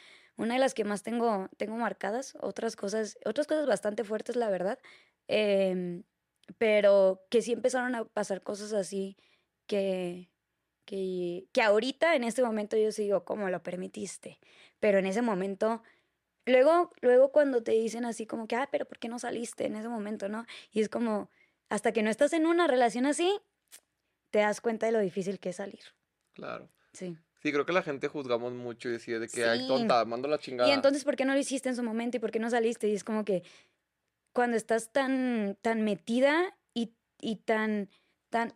una 0.41 0.55
de 0.55 0.61
las 0.61 0.75
que 0.75 0.85
más 0.85 1.03
tengo, 1.03 1.49
tengo 1.59 1.77
marcadas, 1.77 2.37
otras 2.41 2.75
cosas, 2.75 3.19
otras 3.25 3.47
cosas 3.47 3.67
bastante 3.67 4.05
fuertes, 4.05 4.37
la 4.37 4.49
verdad. 4.51 4.79
Em, 5.29 6.05
pero 6.59 7.27
que 7.31 7.43
sí 7.43 7.53
empezaron 7.53 7.95
a 7.95 8.05
pasar 8.07 8.43
cosas 8.43 8.73
así 8.73 9.17
que, 9.67 10.31
que, 10.87 11.47
que 11.53 11.63
ahorita 11.63 12.17
en 12.17 12.25
este 12.25 12.43
momento 12.43 12.77
yo 12.77 12.91
sí 12.91 13.05
digo, 13.05 13.25
¿cómo 13.25 13.51
lo 13.51 13.63
permitiste? 13.63 14.41
Pero 14.81 14.99
en 14.99 15.07
ese 15.07 15.23
momento, 15.23 15.83
luego, 16.47 16.91
luego 17.03 17.33
cuando 17.33 17.63
te 17.63 17.73
dicen 17.73 18.05
así 18.05 18.27
como 18.27 18.49
que, 18.49 18.57
ah, 18.57 18.69
pero 18.73 18.87
¿por 18.87 18.99
qué 18.99 19.09
no 19.09 19.19
saliste 19.19 19.67
en 19.67 19.77
ese 19.77 19.89
momento, 19.89 20.29
no? 20.29 20.47
Y 20.73 20.81
es 20.81 20.89
como, 20.89 21.31
hasta 21.69 21.93
que 21.93 22.03
no 22.03 22.11
estás 22.11 22.33
en 22.33 22.47
una 22.47 22.67
relación 22.67 23.07
así, 23.07 23.41
te 24.31 24.41
das 24.41 24.61
cuenta 24.61 24.87
de 24.87 24.93
lo 24.93 25.01
difícil 25.01 25.39
que 25.39 25.51
es 25.51 25.57
salir. 25.57 25.85
Claro. 26.33 26.71
Sí. 26.93 27.17
Sí, 27.43 27.53
creo 27.53 27.65
que 27.65 27.73
la 27.73 27.83
gente 27.83 28.09
juzgamos 28.09 28.53
mucho 28.53 28.89
y 28.89 28.93
decide 28.93 29.19
de 29.19 29.29
que, 29.29 29.45
ay, 29.45 29.61
Sí. 29.61 29.67
tonta, 29.67 30.05
mando 30.05 30.29
la 30.29 30.39
chingada. 30.39 30.69
Y 30.69 30.73
entonces, 30.73 31.05
¿por 31.05 31.17
qué 31.17 31.25
no 31.25 31.33
lo 31.33 31.39
hiciste 31.41 31.69
en 31.69 31.77
su 31.77 31.83
momento 31.83 32.17
y 32.19 32.21
por 32.21 32.31
qué 32.31 32.39
no 32.39 32.51
saliste? 32.51 32.89
Y 32.89 32.95
es 32.95 33.03
como 33.05 33.25
que 33.25 33.43
cuando 34.33 34.57
estás 34.57 34.93
tan, 34.93 35.57
tan 35.63 35.83
metida 35.83 36.57
y, 36.75 36.95
y 37.21 37.37
tan, 37.37 37.89
tan, 38.29 38.53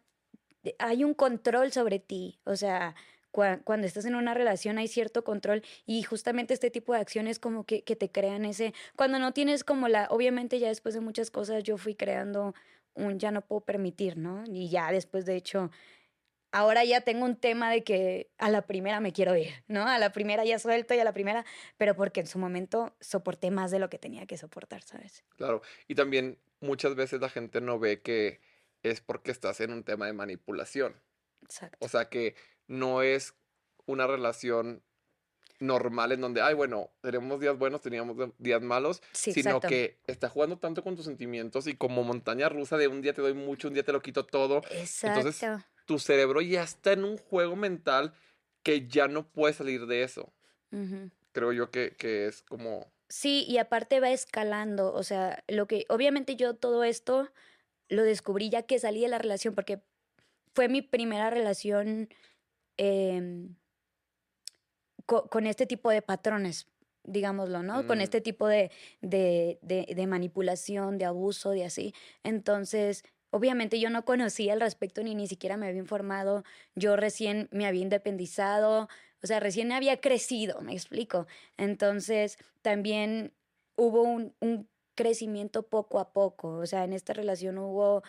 hay 0.79 1.05
un 1.05 1.15
control 1.15 1.73
sobre 1.73 1.99
ti. 1.99 2.41
O 2.45 2.57
sea, 2.57 2.95
cua- 3.33 3.63
cuando 3.65 3.87
estás 3.87 4.05
en 4.05 4.15
una 4.15 4.35
relación 4.35 4.79
hay 4.79 4.89
cierto 4.89 5.25
control 5.25 5.63
y 5.87 6.03
justamente 6.03 6.55
este 6.55 6.71
tipo 6.71 6.93
de 6.93 7.01
acciones 7.01 7.39
como 7.39 7.65
que, 7.65 7.83
que 7.85 7.97
te 7.97 8.11
crean 8.11 8.45
ese, 8.45 8.75
cuando 8.97 9.19
no 9.19 9.33
tienes 9.33 9.65
como 9.65 9.89
la, 9.89 10.07
obviamente 10.11 10.59
ya 10.59 10.69
después 10.69 10.95
de 10.95 11.01
muchas 11.01 11.31
cosas 11.31 11.63
yo 11.63 11.77
fui 11.79 11.95
creando 11.95 12.55
un 12.95 13.19
ya 13.19 13.31
no 13.33 13.41
puedo 13.41 13.63
permitir, 13.63 14.17
¿no? 14.17 14.45
Y 14.47 14.69
ya 14.69 14.93
después 14.93 15.27
de 15.27 15.37
hecho 15.37 15.71
ahora 16.55 16.85
ya 16.85 17.01
tengo 17.01 17.25
un 17.25 17.35
tema 17.35 17.69
de 17.69 17.83
que 17.83 18.31
a 18.39 18.49
la 18.49 18.63
primera 18.63 19.01
me 19.01 19.13
quiero 19.13 19.37
ir, 19.37 19.65
¿no? 19.67 19.89
A 19.89 19.99
la 19.99 20.13
primera 20.13 20.45
ya 20.45 20.61
suelto 20.61 20.95
y 20.95 21.01
a 21.01 21.05
la 21.05 21.13
primera, 21.13 21.45
pero 21.77 21.97
porque 21.97 22.21
en 22.21 22.29
su 22.29 22.39
momento 22.39 22.97
soporté 23.01 23.51
más 23.51 23.73
de 23.73 23.81
lo 23.81 23.91
que 23.91 23.99
tenía 23.99 24.25
que 24.27 24.39
soportar, 24.39 24.83
¿sabes? 24.83 25.25
Claro. 25.37 25.63
Y 25.89 25.97
también 25.97 26.39
muchas 26.61 26.95
veces 26.95 27.21
la 27.21 27.29
gente 27.29 27.61
no 27.61 27.81
ve 27.81 28.03
que 28.03 28.41
es 28.85 29.01
porque 29.01 29.33
estás 29.33 29.61
en 29.61 29.73
un 29.73 29.83
tema 29.83 30.07
de 30.07 30.13
manipulación. 30.13 30.95
Exacto. 31.43 31.77
O 31.81 31.89
sea 31.89 32.09
que 32.09 32.37
no 32.69 33.03
es 33.03 33.35
una 33.87 34.07
relación 34.07 34.85
normal 35.59 36.13
en 36.13 36.21
donde, 36.21 36.41
ay, 36.41 36.55
bueno, 36.55 36.91
tenemos 37.01 37.41
días 37.41 37.59
buenos, 37.59 37.81
teníamos 37.81 38.31
días 38.39 38.63
malos, 38.63 39.03
Sí, 39.13 39.33
sino 39.33 39.51
exacto. 39.57 39.69
que 39.69 39.99
está 40.07 40.29
jugando 40.29 40.59
tanto 40.59 40.85
con 40.85 40.95
tus 40.95 41.05
sentimientos 41.05 41.67
y 41.67 41.75
como 41.75 42.05
montaña 42.05 42.49
rusa 42.49 42.77
de 42.77 42.87
un 42.87 43.03
día 43.03 43.13
te 43.13 43.23
doy 43.23 43.35
mucho, 43.35 43.67
un 43.67 43.75
día 43.75 43.83
te 43.83 43.93
lo 43.93 44.01
quito 44.03 44.25
todo. 44.25 44.63
Exacto. 44.71 45.65
Tu 45.87 45.99
cerebro 45.99 46.41
ya 46.41 46.63
está 46.63 46.93
en 46.93 47.05
un 47.05 47.19
juego 47.19 47.57
mental 47.57 48.15
que 48.63 48.87
ya 48.89 49.09
no 49.09 49.27
puede 49.29 49.53
salir 49.55 49.87
de 49.87 50.03
eso. 50.03 50.33
Creo 51.33 51.53
yo 51.53 51.71
que, 51.71 51.95
que 51.97 52.27
es 52.27 52.43
como, 52.43 52.93
Sí, 53.09 53.45
y 53.47 53.59
aparte 53.59 54.01
va 54.01 54.11
escalando, 54.11 54.93
o 54.93 55.03
sea, 55.03 55.45
lo 55.47 55.67
que, 55.67 55.85
obviamente 55.89 56.37
yo 56.37 56.55
todo 56.55 56.83
esto 56.85 57.31
lo 57.89 58.03
descubrí 58.03 58.51
ya 58.51 58.63
que 58.63 58.79
salí 58.79 59.03
de 59.03 59.09
la 59.09 59.19
relación, 59.19 59.55
porque 59.55 59.83
fue 60.55 60.69
mi 60.69 60.83
primera 60.83 61.31
relación 61.31 62.09
em, 62.79 63.57
co- 65.07 65.29
con 65.29 65.47
este 65.47 65.67
tipo 65.67 65.91
de 65.91 66.03
patrones, 66.03 66.67
digámoslo, 67.05 67.63
¿no? 67.63 67.87
Con 67.87 67.99
Mm. 67.99 68.03
este 68.03 68.21
tipo 68.21 68.47
de, 68.49 68.71
de, 69.01 69.59
de, 69.63 69.87
de 69.95 70.07
manipulación, 70.07 70.99
de 70.99 71.05
abuso, 71.05 71.51
de 71.51 71.65
así. 71.65 71.95
Entonces, 72.23 73.05
obviamente 73.35 73.81
yo 73.81 73.91
no 73.91 74.05
conocía 74.05 74.53
al 74.53 74.61
respecto 74.61 75.03
ni 75.03 75.17
ni 75.17 75.27
siquiera 75.27 75.57
me 75.57 75.67
había 75.67 75.81
informado. 75.81 76.45
Yo 76.77 76.95
recién 76.95 77.49
me 77.51 77.67
había 77.67 77.83
independizado, 77.83 78.89
o 79.23 79.27
sea, 79.27 79.41
recién 79.41 79.73
había 79.73 80.01
crecido, 80.01 80.61
me 80.61 80.73
explico. 80.73 81.27
Entonces, 81.57 82.39
también 82.63 83.33
hubo 83.75 84.03
un, 84.03 84.35
un 84.41 84.69
crecimiento 84.95 85.65
poco 85.67 85.99
a 85.99 86.13
poco. 86.13 86.59
O 86.59 86.67
sea, 86.67 86.85
en 86.85 86.93
esta 86.93 87.13
relación 87.13 87.59
hubo, 87.59 88.05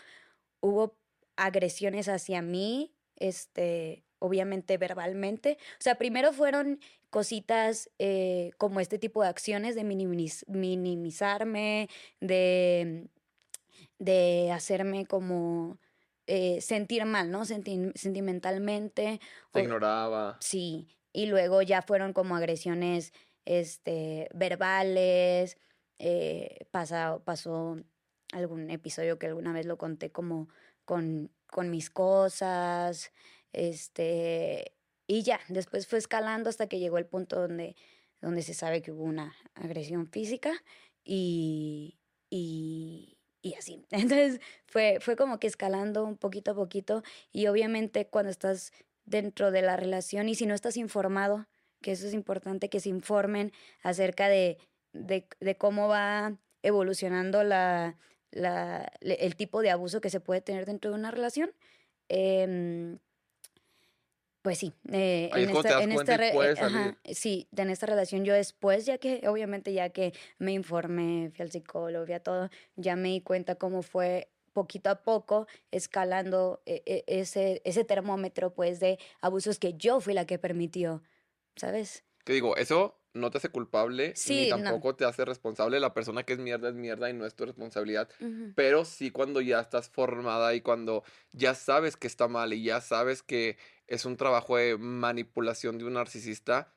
hubo 0.60 0.96
agresiones 1.34 2.08
hacia 2.08 2.40
mí, 2.40 2.94
este, 3.16 4.04
obviamente 4.20 4.78
verbalmente. 4.78 5.58
O 5.72 5.82
sea, 5.82 5.96
primero 5.96 6.32
fueron 6.32 6.78
cositas 7.10 7.90
eh, 7.98 8.52
como 8.58 8.78
este 8.78 9.00
tipo 9.00 9.22
de 9.22 9.28
acciones 9.28 9.74
de 9.74 9.82
minimiz- 9.82 10.46
minimizarme, 10.46 11.88
de, 12.20 13.08
de 13.98 14.50
hacerme 14.52 15.06
como 15.06 15.78
eh, 16.26 16.60
sentir 16.60 17.04
mal, 17.06 17.30
¿no? 17.30 17.44
Senti- 17.44 17.92
sentimentalmente. 17.96 19.20
te 19.52 19.60
o- 19.60 19.60
ignoraba. 19.60 20.24
Sí, 20.40 20.88
y 21.12 21.26
luego 21.26 21.62
ya 21.62 21.82
fueron 21.82 22.12
como 22.12 22.36
agresiones 22.36 23.12
este, 23.44 24.28
verbales. 24.34 25.58
eh, 25.98 26.66
pasa- 26.70 27.20
pasó 27.24 27.76
algún 28.32 28.70
episodio 28.70 29.18
que 29.18 29.26
alguna 29.28 29.52
vez 29.52 29.64
lo 29.66 29.78
conté 29.78 30.12
como 30.12 30.48
con, 30.84 31.32
con 31.46 31.70
mis 31.70 31.90
cosas. 31.90 33.12
Este, 33.52 34.76
y 35.06 35.22
ya, 35.22 35.40
después 35.48 35.86
fue 35.86 35.98
escalando 35.98 36.50
hasta 36.50 36.68
que 36.68 36.78
llegó 36.80 36.98
el 36.98 37.06
punto 37.06 37.40
donde, 37.40 37.76
donde 38.20 38.42
se 38.42 38.52
sabe 38.54 38.82
que 38.82 38.92
hubo 38.92 39.04
una 39.04 39.34
agresión 39.54 40.06
física 40.08 40.52
y, 41.04 41.98
y, 42.30 43.15
y 43.46 43.54
así. 43.54 43.84
Entonces 43.90 44.40
fue, 44.66 44.98
fue 45.00 45.16
como 45.16 45.38
que 45.38 45.46
escalando 45.46 46.04
un 46.04 46.16
poquito 46.16 46.52
a 46.52 46.54
poquito 46.54 47.02
y 47.32 47.46
obviamente 47.46 48.06
cuando 48.06 48.30
estás 48.30 48.72
dentro 49.04 49.50
de 49.50 49.62
la 49.62 49.76
relación 49.76 50.28
y 50.28 50.34
si 50.34 50.46
no 50.46 50.54
estás 50.54 50.76
informado, 50.76 51.46
que 51.80 51.92
eso 51.92 52.06
es 52.06 52.14
importante, 52.14 52.68
que 52.68 52.80
se 52.80 52.88
informen 52.88 53.52
acerca 53.82 54.28
de, 54.28 54.58
de, 54.92 55.56
cómo 55.56 55.88
va 55.88 56.36
evolucionando 56.62 57.44
la, 57.44 57.96
la, 58.32 58.90
el 59.00 59.36
tipo 59.36 59.62
de 59.62 59.70
abuso 59.70 60.00
que 60.00 60.10
se 60.10 60.20
puede 60.20 60.40
tener 60.40 60.66
dentro 60.66 60.90
de 60.90 60.96
una 60.98 61.10
relación. 61.10 61.52
em, 62.08 62.98
pues 64.46 64.58
sí, 64.58 64.72
eh, 64.92 65.28
en 65.34 65.50
esta, 65.50 65.82
en 65.82 65.90
esta 65.90 66.14
eh, 66.14 66.54
ajá, 66.56 66.96
sí, 67.12 67.48
en 67.56 67.68
esta 67.68 67.86
relación 67.86 68.24
yo 68.24 68.32
después, 68.32 68.86
ya 68.86 68.96
que, 68.96 69.26
obviamente 69.26 69.72
ya 69.72 69.88
que 69.88 70.12
me 70.38 70.52
informé, 70.52 71.32
fui 71.34 71.42
al 71.42 71.50
psicólogo, 71.50 72.06
vi 72.06 72.12
a 72.12 72.20
todo, 72.20 72.48
ya 72.76 72.94
me 72.94 73.08
di 73.08 73.20
cuenta 73.22 73.56
cómo 73.56 73.82
fue 73.82 74.28
poquito 74.52 74.88
a 74.90 75.02
poco 75.02 75.48
escalando 75.72 76.62
eh, 76.64 76.80
eh, 76.86 77.02
ese, 77.08 77.60
ese 77.64 77.82
termómetro, 77.82 78.54
pues, 78.54 78.78
de 78.78 79.00
abusos 79.20 79.58
que 79.58 79.74
yo 79.74 80.00
fui 80.00 80.14
la 80.14 80.26
que 80.26 80.38
permitió, 80.38 81.02
¿sabes? 81.56 82.04
Que 82.24 82.34
digo, 82.34 82.56
eso 82.56 83.00
no 83.16 83.30
te 83.30 83.38
hace 83.38 83.48
culpable 83.48 84.14
Sí, 84.14 84.42
ni 84.44 84.50
no. 84.50 84.56
tampoco 84.56 84.94
te 84.94 85.04
hace 85.04 85.24
responsable. 85.24 85.80
La 85.80 85.94
persona 85.94 86.22
que 86.24 86.34
es 86.34 86.38
mierda 86.38 86.68
es 86.68 86.74
mierda 86.74 87.10
y 87.10 87.12
no 87.14 87.26
es 87.26 87.34
tu 87.34 87.44
responsabilidad. 87.46 88.08
Pero 88.54 88.84
sí 88.84 89.10
cuando 89.10 89.40
ya 89.40 89.60
estás 89.60 89.88
formada 89.88 90.54
y 90.54 90.60
cuando 90.60 91.02
ya 91.32 91.54
sabes 91.54 91.96
que 91.96 92.06
está 92.06 92.28
mal 92.28 92.52
y 92.52 92.62
ya 92.62 92.80
sabes 92.80 93.22
que 93.22 93.56
es 93.86 94.04
un 94.04 94.16
trabajo 94.16 94.56
de 94.56 94.76
manipulación 94.76 95.78
de 95.78 95.84
un 95.84 95.94
narcisista, 95.94 96.72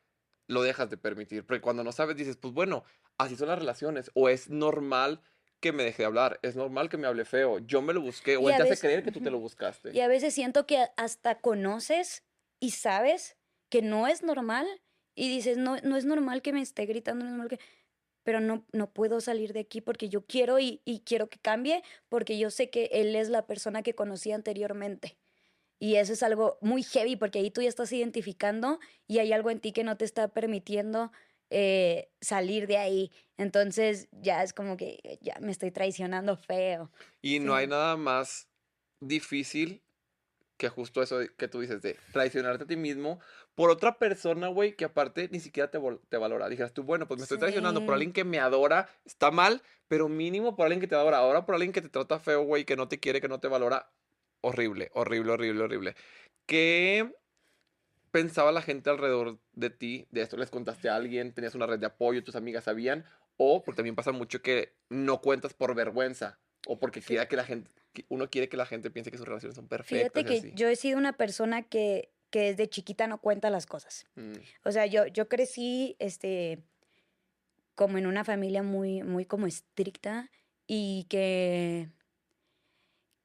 lo 0.48 0.63
dejas 0.63 0.89
de 0.89 0.98
permitir. 0.98 1.46
Porque 1.46 1.62
cuando 1.62 1.84
no 1.84 1.91
sabes 1.91 2.15
dices, 2.15 2.38
pues 2.38 2.53
bueno, 2.53 2.84
así 3.17 3.36
son 3.36 3.50
las 3.50 3.60
relaciones. 3.60 4.12
O 4.13 4.29
es 4.29 4.50
normal 4.50 5.22
que 5.60 5.72
me 5.74 5.84
deje 5.84 6.03
de 6.03 6.08
hablar, 6.08 6.39
es 6.41 6.55
normal 6.55 6.89
que 6.89 6.98
me 6.98 7.08
hable 7.08 7.25
feo. 7.25 7.60
Yo 7.60 7.81
me 7.81 7.93
lo 7.93 8.01
busqué. 8.01 8.38
O 8.38 8.50
Y 8.50 8.53
él 8.53 8.58
te 8.58 8.63
hace 8.72 8.79
creer 8.79 9.03
que 9.03 9.12
tú 9.12 9.19
te 9.22 9.29
lo 9.29 9.39
buscaste. 9.39 9.91
Y 9.93 10.00
a 10.00 10.08
veces 10.08 10.34
siento 10.34 10.65
que 10.65 10.88
hasta 10.96 11.41
conoces 11.41 12.24
y 12.60 12.72
sabes 12.72 13.38
que 13.69 13.81
no 13.81 14.08
es 14.08 14.24
normal 14.24 14.65
y 15.16 15.30
dices, 15.30 15.58
no, 15.58 15.78
no 15.84 15.98
es 15.98 16.06
normal 16.06 16.42
que 16.42 16.54
me 16.54 16.62
esté 16.62 16.86
gritando, 16.86 17.24
no 17.25 17.32
es 17.32 17.38
normal 17.38 17.50
que... 17.50 17.60
Pero 18.24 18.42
no, 18.42 18.66
no 18.74 18.92
puedo 18.92 19.22
salir 19.22 19.54
de 19.54 19.62
aquí 19.62 19.82
porque 19.82 20.10
yo 20.10 20.25
quiero 20.25 20.60
y, 20.60 20.82
y 20.86 21.00
quiero 21.00 21.30
que 21.30 21.39
cambie 21.39 21.84
porque 22.10 22.38
yo 22.38 22.51
sé 22.51 22.70
que 22.70 22.89
él 22.92 23.16
es 23.16 23.30
la 23.30 23.48
persona 23.48 23.82
que 23.82 23.96
conocí 23.96 24.32
anteriormente. 24.32 25.18
Y 25.80 25.96
eso 25.96 26.12
es 26.13 26.22
algo 26.22 26.58
muy 26.62 26.84
heavy 26.84 27.16
porque 27.16 27.39
ahí 27.39 27.50
tú 27.50 27.62
ya 27.62 27.70
estás 27.70 27.92
identificando 27.94 28.80
y 29.08 29.20
hay 29.20 29.32
algo 29.32 29.50
en 29.50 29.62
ti 29.62 29.72
que 29.72 29.86
no 29.86 29.96
te 29.98 30.04
está 30.06 30.28
permitiendo 30.28 31.12
eh, 31.50 32.10
salir 32.20 32.68
de 32.68 32.78
ahí. 32.78 33.12
Entonces 33.38 34.10
ya 34.12 34.44
es 34.44 34.54
como 34.54 34.75
que 34.75 35.18
ya 35.22 35.38
me 35.39 35.51
estoy 35.51 35.72
traicionando 35.72 36.36
feo. 36.36 36.92
Y 37.22 37.39
no 37.39 37.56
hay 37.56 37.66
Sí. 37.66 37.70
nada 37.72 37.96
más 37.96 38.50
difícil 39.00 39.82
que 40.60 40.68
justo 40.68 41.01
eso 41.01 41.20
que 41.38 41.48
tú 41.48 41.62
dices 41.62 41.82
de 41.82 41.98
traicionarte 42.12 42.66
a 42.66 42.68
ti 42.68 42.75
mismo 42.75 43.22
por 43.56 43.70
otra 43.70 43.98
persona, 43.98 44.50
güey, 44.50 44.75
que 44.75 44.84
aparte 44.84 45.30
ni 45.32 45.39
siquiera 45.39 45.72
te, 45.72 45.80
te 46.10 46.18
valora. 46.18 46.50
Dijeras 46.50 46.74
tú, 46.74 46.84
bueno, 46.84 47.08
pues 47.08 47.18
me 47.18 47.24
estoy 47.24 47.39
traicionando 47.39 47.80
por 47.80 47.89
Sí. 47.89 47.94
alguien 47.94 48.12
que 48.12 48.25
me 48.25 48.39
adora, 48.39 48.89
está 49.06 49.32
mal, 49.32 49.62
pero 49.88 50.10
mínimo 50.10 50.58
por 50.58 50.66
alguien 50.66 50.82
que 50.82 50.88
te 50.88 50.96
adora. 50.96 51.20
Ahora 51.20 51.46
por 51.46 51.56
alguien 51.56 51.72
que 51.72 51.82
te 51.82 51.88
trata 51.88 52.20
feo, 52.20 52.44
güey, 52.44 52.66
que 52.66 52.75
no 52.75 52.89
te 52.89 53.00
quiere, 53.00 53.22
que 53.22 53.30
no 53.30 53.39
te 53.39 53.48
valora. 53.48 53.89
Horrible, 54.42 54.92
horrible, 54.94 55.32
horrible, 55.32 55.63
horrible. 55.63 55.96
¿Qué 56.46 57.10
pensaba 58.12 58.51
la 58.51 58.62
gente 58.62 58.89
alrededor 58.89 59.39
de 59.54 59.70
ti 59.70 60.08
de 60.12 60.22
esto? 60.22 60.36
¿Les 60.36 60.50
contaste 60.50 60.89
a 60.89 60.96
alguien? 60.98 61.34
¿Tenías 61.34 61.56
una 61.56 61.68
red 61.68 61.80
de 61.80 61.86
apoyo? 61.86 62.22
¿Tus 62.24 62.36
amigas 62.36 62.66
sabían? 62.66 63.06
O 63.38 63.63
porque 63.63 63.78
también 63.78 63.96
pasa 63.96 64.12
mucho 64.12 64.42
que 64.42 64.74
no 64.89 65.22
cuentas 65.22 65.54
por 65.54 65.74
vergüenza 65.74 66.38
o 66.68 66.80
porque 66.80 67.00
Fí- 67.01 67.08
quiera 67.08 67.28
que 67.30 67.38
la 67.38 67.46
gente, 67.46 67.72
uno 68.10 68.29
quiere 68.29 68.50
que 68.50 68.58
la 68.58 68.65
gente 68.65 68.89
piense 68.91 69.12
que 69.12 69.18
sus 69.18 69.27
relaciones 69.27 69.56
son 69.56 69.68
perfectas. 69.68 70.12
Fíjate 70.13 70.25
que 70.25 70.39
así. 70.39 70.51
yo 70.56 70.68
he 70.68 70.75
sido 70.75 70.98
una 70.98 71.13
persona 71.13 71.63
que, 71.63 72.12
que 72.29 72.41
desde 72.41 72.70
chiquita 72.70 73.08
no 73.08 73.20
cuenta 73.20 73.50
las 73.50 73.65
cosas. 73.65 74.06
Mm, 74.15 74.34
O 74.63 74.72
sea, 74.72 74.86
yo, 74.86 75.08
yo 75.08 75.27
crecí 75.27 75.96
este, 76.00 76.63
como 77.75 77.98
en 77.98 78.08
una 78.08 78.24
familia 78.24 78.63
muy, 78.63 79.03
muy 79.03 79.25
como 79.25 79.48
estricta 79.48 80.29
y 80.68 81.06
que, 81.10 81.89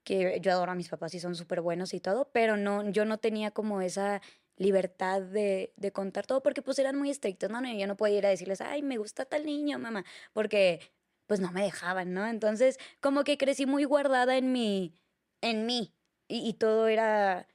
que 0.04 0.38
yo 0.40 0.52
adoro 0.52 0.72
a 0.72 0.74
mis 0.74 0.88
papás 0.88 1.14
y 1.14 1.20
son 1.20 1.34
súper 1.34 1.60
buenos 1.60 1.94
y 1.94 2.00
todo, 2.00 2.30
pero 2.32 2.56
no, 2.56 2.88
yo 2.90 3.04
no 3.04 3.18
tenía 3.18 3.50
como 3.50 3.80
esa 3.82 4.20
libertad 4.56 5.20
de, 5.20 5.72
de 5.76 5.90
contar 5.92 6.26
todo 6.26 6.42
porque 6.42 6.62
pues 6.62 6.78
eran 6.78 6.96
muy 6.96 7.10
estrictos, 7.10 7.50
¿no? 7.50 7.60
Y 7.66 7.78
yo 7.78 7.86
no 7.86 7.96
podía 7.96 8.18
ir 8.18 8.26
a 8.26 8.30
decirles, 8.30 8.60
ay, 8.60 8.82
me 8.82 8.98
gusta 8.98 9.24
tal 9.24 9.44
niño, 9.44 9.78
mamá, 9.78 10.04
porque 10.32 10.80
pues 11.26 11.40
no 11.40 11.52
me 11.52 11.62
dejaban, 11.62 12.12
¿no? 12.12 12.26
Entonces, 12.26 12.78
como 13.00 13.24
que 13.24 13.38
crecí 13.38 13.66
muy 13.66 13.84
guardada 13.84 14.36
en 14.36 14.52
mi, 14.52 14.94
en 15.40 15.66
mí 15.66 15.94
y, 16.28 16.54
todo 16.54 16.88
era 16.88 17.48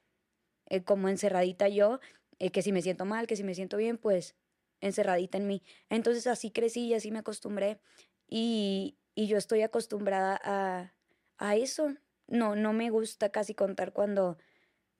eh, 0.68 0.84
como 0.84 1.10
encerradita 1.10 1.68
yo, 1.70 2.00
eh, 2.40 2.52
que 2.52 2.62
si 2.62 2.72
me 2.72 2.82
siento 2.82 3.06
mal, 3.06 3.28
que 3.28 3.36
si 3.36 3.44
me 3.44 3.56
siento 3.56 3.78
bien, 3.78 3.98
pues 3.98 4.36
encerradita 4.82 5.38
en 5.38 5.48
mí. 5.48 5.64
Entonces 5.90 6.28
así 6.28 6.52
crecí 6.52 6.88
y 6.88 6.94
así 6.94 7.12
me 7.12 7.20
acostumbré 7.20 7.80
y, 8.28 8.98
y 9.16 9.28
yo 9.28 9.38
estoy 9.38 9.62
acostumbrada 9.62 10.40
a, 10.44 10.94
a 11.38 11.56
eso. 11.56 11.96
No, 12.28 12.56
no 12.56 12.74
me 12.74 12.90
gusta 12.90 13.30
casi 13.30 13.56
contar 13.56 13.92
cuando, 13.94 14.38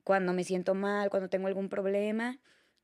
cuando 0.04 0.32
me 0.32 0.44
siento 0.44 0.74
mal, 0.74 1.10
cuando 1.10 1.28
tengo 1.30 1.46
algún 1.46 1.68
problema. 1.68 2.40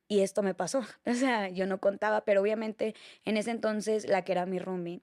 Y 0.09 0.21
esto 0.21 0.43
me 0.43 0.55
pasó. 0.55 0.83
O 1.07 1.15
sea, 1.15 1.49
yo 1.49 1.67
no 1.67 1.81
contaba, 1.81 2.25
pero 2.25 2.41
obviamente 2.43 2.95
en 3.25 3.37
ese 3.37 3.51
entonces 3.51 4.09
la 4.09 4.23
que 4.23 4.33
era 4.33 4.47
mi 4.47 4.59
roomie, 4.59 5.03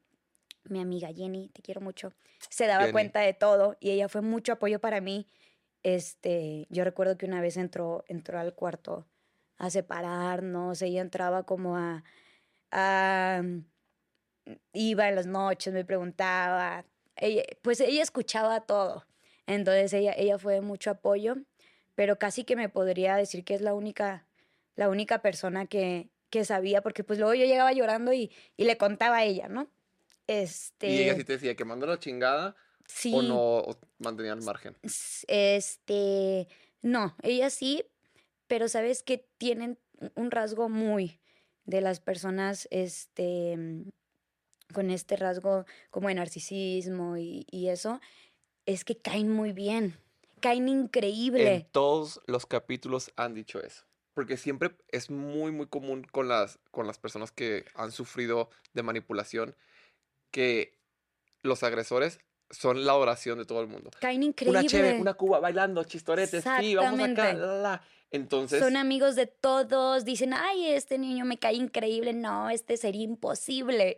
mi 0.66 0.80
amiga 0.80 1.10
Jenny, 1.14 1.50
te 1.50 1.62
quiero 1.62 1.82
mucho, 1.82 2.14
se 2.50 2.68
daba 2.68 2.82
Jenny. 2.84 2.92
cuenta 2.92 3.20
de 3.22 3.34
todo 3.34 3.78
y 3.80 3.92
ella 3.92 4.10
fue 4.10 4.22
mucho 4.22 4.54
apoyo 4.54 4.80
para 4.80 5.02
mí. 5.02 5.28
Este, 5.84 6.68
yo 6.70 6.84
recuerdo 6.84 7.18
que 7.18 7.26
una 7.26 7.42
vez 7.42 7.58
entró, 7.58 8.06
entró 8.08 8.40
al 8.40 8.54
cuarto 8.54 9.06
a 9.58 9.70
separarnos, 9.70 10.82
ella 10.82 11.02
entraba 11.02 11.44
como 11.44 11.78
a, 11.78 12.04
a 12.72 13.44
iba 14.74 15.10
en 15.10 15.16
las 15.16 15.28
noches, 15.28 15.74
me 15.74 15.86
preguntaba, 15.86 16.86
ella, 17.16 17.44
pues 17.62 17.80
ella 17.80 18.04
escuchaba 18.04 18.62
todo. 18.62 19.06
Entonces 19.46 19.94
ella, 19.94 20.14
ella 20.16 20.38
fue 20.38 20.56
de 20.56 20.62
mucho 20.62 20.92
apoyo, 20.92 21.36
pero 21.96 22.18
casi 22.18 22.44
que 22.44 22.56
me 22.56 22.70
podría 22.70 23.16
decir 23.16 23.44
que 23.44 23.56
es 23.56 23.62
la 23.62 23.74
única, 23.74 24.26
la 24.76 24.90
única 24.90 25.22
persona 25.22 25.66
que, 25.66 26.10
que 26.30 26.46
sabía, 26.46 26.82
porque 26.82 27.04
pues 27.04 27.20
luego 27.20 27.34
yo 27.34 27.46
llegaba 27.46 27.74
llorando 27.74 28.14
y, 28.14 28.32
y 28.58 28.66
le 28.66 28.78
contaba 28.78 29.18
a 29.18 29.24
ella, 29.24 29.48
¿no? 29.50 29.70
Este, 30.28 30.90
Y 30.90 31.02
ella 31.02 31.16
sí 31.16 31.24
te 31.24 31.34
decía 31.34 31.56
que 31.56 31.66
manda 31.66 31.86
la 31.86 32.00
chingada 32.00 32.56
sí, 32.88 33.12
o 33.14 33.22
no 33.22 33.58
o 33.60 33.80
mantenía 34.00 34.34
al 34.34 34.42
margen. 34.42 34.78
este, 35.28 36.48
no, 36.82 37.16
ella 37.22 37.50
sí, 37.50 37.86
pero 38.48 38.68
sabes 38.70 39.04
que 39.04 39.28
tienen 39.38 39.80
un 40.16 40.32
rasgo 40.32 40.70
muy 40.70 41.20
de 41.66 41.82
las 41.82 42.00
personas, 42.00 42.68
este, 42.72 43.56
mm, 43.58 43.90
con 44.74 44.90
este 44.90 45.16
rasgo 45.16 45.66
como 45.92 46.08
de 46.08 46.16
narcisismo 46.16 47.18
y, 47.18 47.46
y 47.52 47.70
eso, 47.70 48.02
es 48.66 48.84
que 48.84 48.98
caen 48.98 49.30
muy 49.30 49.54
bien, 49.54 49.98
caen 50.40 50.68
increíble. 50.68 51.56
En 51.56 51.66
todos 51.72 52.22
los 52.28 52.46
capítulos 52.46 53.12
han 53.16 53.34
dicho 53.34 53.62
eso. 53.62 53.86
Porque 54.14 54.38
siempre 54.38 54.76
es 54.90 55.10
muy, 55.10 55.52
muy 55.52 55.68
común 55.68 56.04
con 56.04 56.28
las, 56.28 56.60
con 56.70 56.86
las 56.86 57.00
personas 57.00 57.32
que 57.32 57.66
han 57.74 57.92
sufrido 57.92 58.50
de 58.74 58.84
manipulación 58.84 59.56
que 60.34 60.74
los 61.44 61.62
agresores 61.64 62.20
son 62.50 62.86
la 62.86 62.96
oración 62.96 63.38
de 63.38 63.46
todo 63.46 63.62
el 63.62 63.68
mundo. 63.68 63.92
Caen 64.02 64.24
increíble. 64.24 64.60
Una 64.60 64.68
chévere, 64.68 65.00
una 65.00 65.14
cuba, 65.14 65.40
bailando, 65.40 65.84
chistoretes, 65.84 66.44
sí, 66.44 66.76
vamos 66.76 67.00
acá, 67.00 67.06
Exactamente. 67.06 67.40
la, 67.40 67.48
la, 67.48 67.62
la. 67.62 67.84
Entonces, 68.12 68.60
Son 68.60 68.76
amigos 68.76 69.16
de 69.16 69.28
todos, 69.28 70.06
dicen, 70.06 70.34
ay, 70.34 70.68
este 70.68 70.98
niño 70.98 71.26
me 71.26 71.38
cae 71.38 71.54
increíble, 71.54 72.14
no, 72.14 72.50
este 72.50 72.78
sería 72.78 73.04
imposible. 73.04 73.98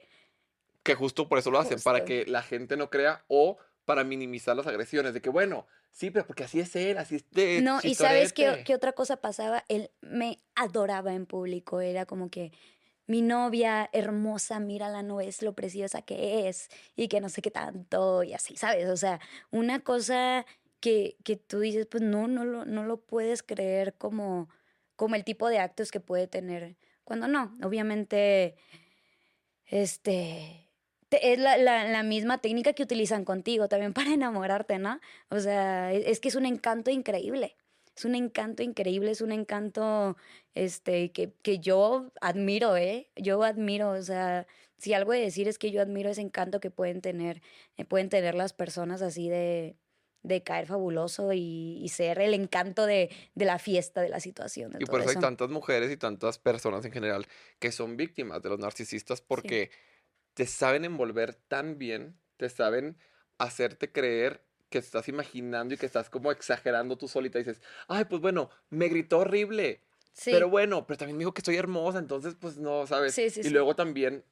que 0.83 0.95
justo 0.95 1.27
por 1.27 1.39
eso 1.39 1.51
lo 1.51 1.59
hacen, 1.59 1.79
para 1.81 2.05
que 2.05 2.25
la 2.25 2.41
gente 2.41 2.77
no 2.77 2.89
crea 2.89 3.23
o 3.27 3.57
para 3.85 4.03
minimizar 4.03 4.55
las 4.55 4.67
agresiones, 4.67 5.13
de 5.13 5.21
que 5.21 5.29
bueno, 5.29 5.67
sí, 5.91 6.11
pero 6.11 6.25
porque 6.25 6.43
así 6.43 6.59
es 6.59 6.75
él, 6.75 6.97
así 6.97 7.15
es 7.15 7.29
de 7.31 7.61
No, 7.61 7.79
y 7.83 7.95
sabes 7.95 8.33
qué 8.33 8.73
otra 8.75 8.91
cosa 8.93 9.17
pasaba, 9.17 9.63
él 9.67 9.91
me 10.01 10.39
adoraba 10.55 11.13
en 11.13 11.25
público, 11.25 11.81
era 11.81 12.05
como 12.05 12.29
que 12.29 12.51
mi 13.07 13.21
novia 13.21 13.89
hermosa, 13.93 14.59
mírala, 14.59 15.03
no 15.03 15.21
es 15.21 15.41
lo 15.41 15.53
preciosa 15.53 16.01
que 16.01 16.47
es, 16.49 16.69
y 16.95 17.07
que 17.07 17.21
no 17.21 17.29
sé 17.29 17.41
qué 17.41 17.51
tanto, 17.51 18.23
y 18.23 18.33
así, 18.33 18.55
¿sabes? 18.57 18.89
O 18.89 18.97
sea, 18.97 19.19
una 19.51 19.79
cosa 19.81 20.45
que, 20.79 21.17
que 21.23 21.35
tú 21.37 21.59
dices, 21.59 21.85
pues 21.87 22.03
no, 22.03 22.27
no 22.27 22.45
lo, 22.45 22.65
no 22.65 22.83
lo 22.83 22.97
puedes 23.01 23.43
creer 23.43 23.93
como, 23.97 24.49
como 24.95 25.15
el 25.15 25.23
tipo 25.23 25.49
de 25.49 25.59
actos 25.59 25.91
que 25.91 25.99
puede 25.99 26.27
tener, 26.27 26.77
cuando 27.03 27.27
no, 27.27 27.55
obviamente, 27.63 28.55
este, 29.65 30.69
te- 31.09 31.33
es 31.33 31.39
la, 31.39 31.57
la- 31.57 31.85
la 31.85 32.03
misma 32.03 32.39
técnica 32.39 32.73
que 32.73 32.83
utilizan 32.83 33.25
contigo 33.25 33.67
también 33.67 33.93
para 33.93 34.13
enamorarte, 34.13 34.79
¿no? 34.79 34.99
O 35.29 35.39
sea, 35.39 35.93
e- 35.93 36.09
es, 36.11 36.19
que 36.19 36.29
es 36.29 36.35
un 36.35 36.45
encanto 36.45 36.91
increíble. 36.91 37.55
Es 37.95 38.05
un 38.05 38.15
encanto 38.15 38.61
increíble, 38.61 39.11
es 39.11 39.21
un 39.21 39.31
encanto 39.31 40.17
este, 40.53 41.11
que, 41.11 41.31
que 41.41 41.59
yo 41.59 42.11
admiro, 42.21 42.75
¿eh? 42.75 43.09
Yo 43.15 43.41
admiro, 43.43 43.91
o 43.91 44.01
sea, 44.01 44.47
si 44.77 44.93
algo 44.93 45.13
de 45.13 45.19
decir 45.21 45.47
es 45.47 45.57
que 45.57 45.71
yo 45.71 45.81
admiro 45.81 46.09
ese 46.09 46.21
encanto 46.21 46.59
que 46.59 46.71
pueden 46.71 47.01
tener, 47.01 47.41
eh, 47.77 47.85
pueden 47.85 48.09
tener 48.09 48.35
las 48.35 48.51
personas 48.53 49.01
así 49.01 49.29
de, 49.29 49.77
de 50.23 50.43
caer 50.43 50.65
fabuloso 50.65 51.31
y, 51.33 51.79
y 51.81 51.89
ser 51.89 52.19
el 52.19 52.33
encanto 52.33 52.85
de, 52.85 53.09
de 53.33 53.45
la 53.45 53.59
fiesta, 53.59 54.01
de 54.01 54.09
la 54.09 54.19
situación. 54.19 54.71
de 54.71 54.79
Y 54.79 54.85
todo 54.85 54.91
por 54.91 55.01
eso 55.01 55.11
hay 55.11 55.15
tantas 55.15 55.49
mujeres 55.49 55.91
y 55.91 55.97
tantas 55.97 56.37
personas 56.37 56.83
en 56.83 56.91
general 56.91 57.25
que 57.59 57.71
son 57.71 57.95
víctimas 57.95 58.41
de 58.41 58.49
los 58.49 58.59
narcisistas 58.59 59.21
porque 59.21 59.71
te 60.33 60.45
saben 60.45 60.83
envolver 60.83 61.35
tan 61.35 61.77
bien, 61.77 62.19
te 62.37 62.49
saben 62.49 62.97
hacerte 63.37 63.91
creer 63.91 64.43
que 64.69 64.77
estás 64.77 65.07
imaginando 65.07 65.73
y 65.73 65.77
que 65.77 65.85
estás 65.85 66.09
como 66.09 66.31
exagerando 66.31 66.97
tú 66.97 67.07
solita. 67.07 67.39
Y 67.39 67.43
dices, 67.43 67.61
ay, 67.87 68.05
pues 68.05 68.21
bueno, 68.21 68.49
me 68.69 68.87
gritó 68.87 69.19
horrible, 69.19 69.81
Sí, 70.15 70.31
pero 70.31 70.49
bueno, 70.49 70.87
pero 70.87 70.97
también 70.97 71.17
me 71.17 71.21
dijo 71.21 71.33
que 71.33 71.41
estoy 71.41 71.57
hermosa, 71.57 71.99
entonces 71.99 72.35
pues 72.39 72.55
no, 72.55 72.87
¿sabes? 72.87 73.13
Sí, 73.13 73.29
sí, 73.29 73.41
y 73.43 73.49
luego 73.49 73.75
también, 73.75 74.23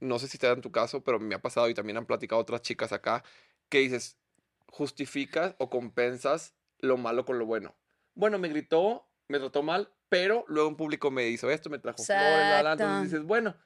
no 0.00 0.18
sé 0.18 0.26
si 0.26 0.38
te 0.38 0.48
da 0.48 0.54
en 0.54 0.60
tu 0.60 0.72
caso, 0.72 1.04
pero 1.04 1.20
me 1.20 1.36
ha 1.36 1.40
pasado 1.40 1.68
y 1.68 1.74
también 1.74 1.96
han 1.98 2.06
platicado 2.06 2.42
otras 2.42 2.62
chicas 2.62 2.92
acá, 2.92 3.22
que 3.68 3.78
dices, 3.78 4.18
justificas 4.66 5.54
o 5.58 5.70
compensas 5.70 6.54
lo 6.80 6.96
malo 6.96 7.24
con 7.24 7.38
lo 7.38 7.46
bueno. 7.46 7.76
Bueno, 8.14 8.40
me 8.40 8.48
gritó, 8.48 9.08
me 9.28 9.38
trató 9.38 9.62
mal, 9.62 9.92
pero 10.08 10.44
luego 10.48 10.68
un 10.68 10.76
público 10.76 11.12
me 11.12 11.28
hizo 11.28 11.48
esto, 11.48 11.70
me 11.70 11.78
trajo 11.78 12.02
flores, 12.02 12.66
entonces 12.72 13.12
dices, 13.12 13.22
bueno, 13.24 13.56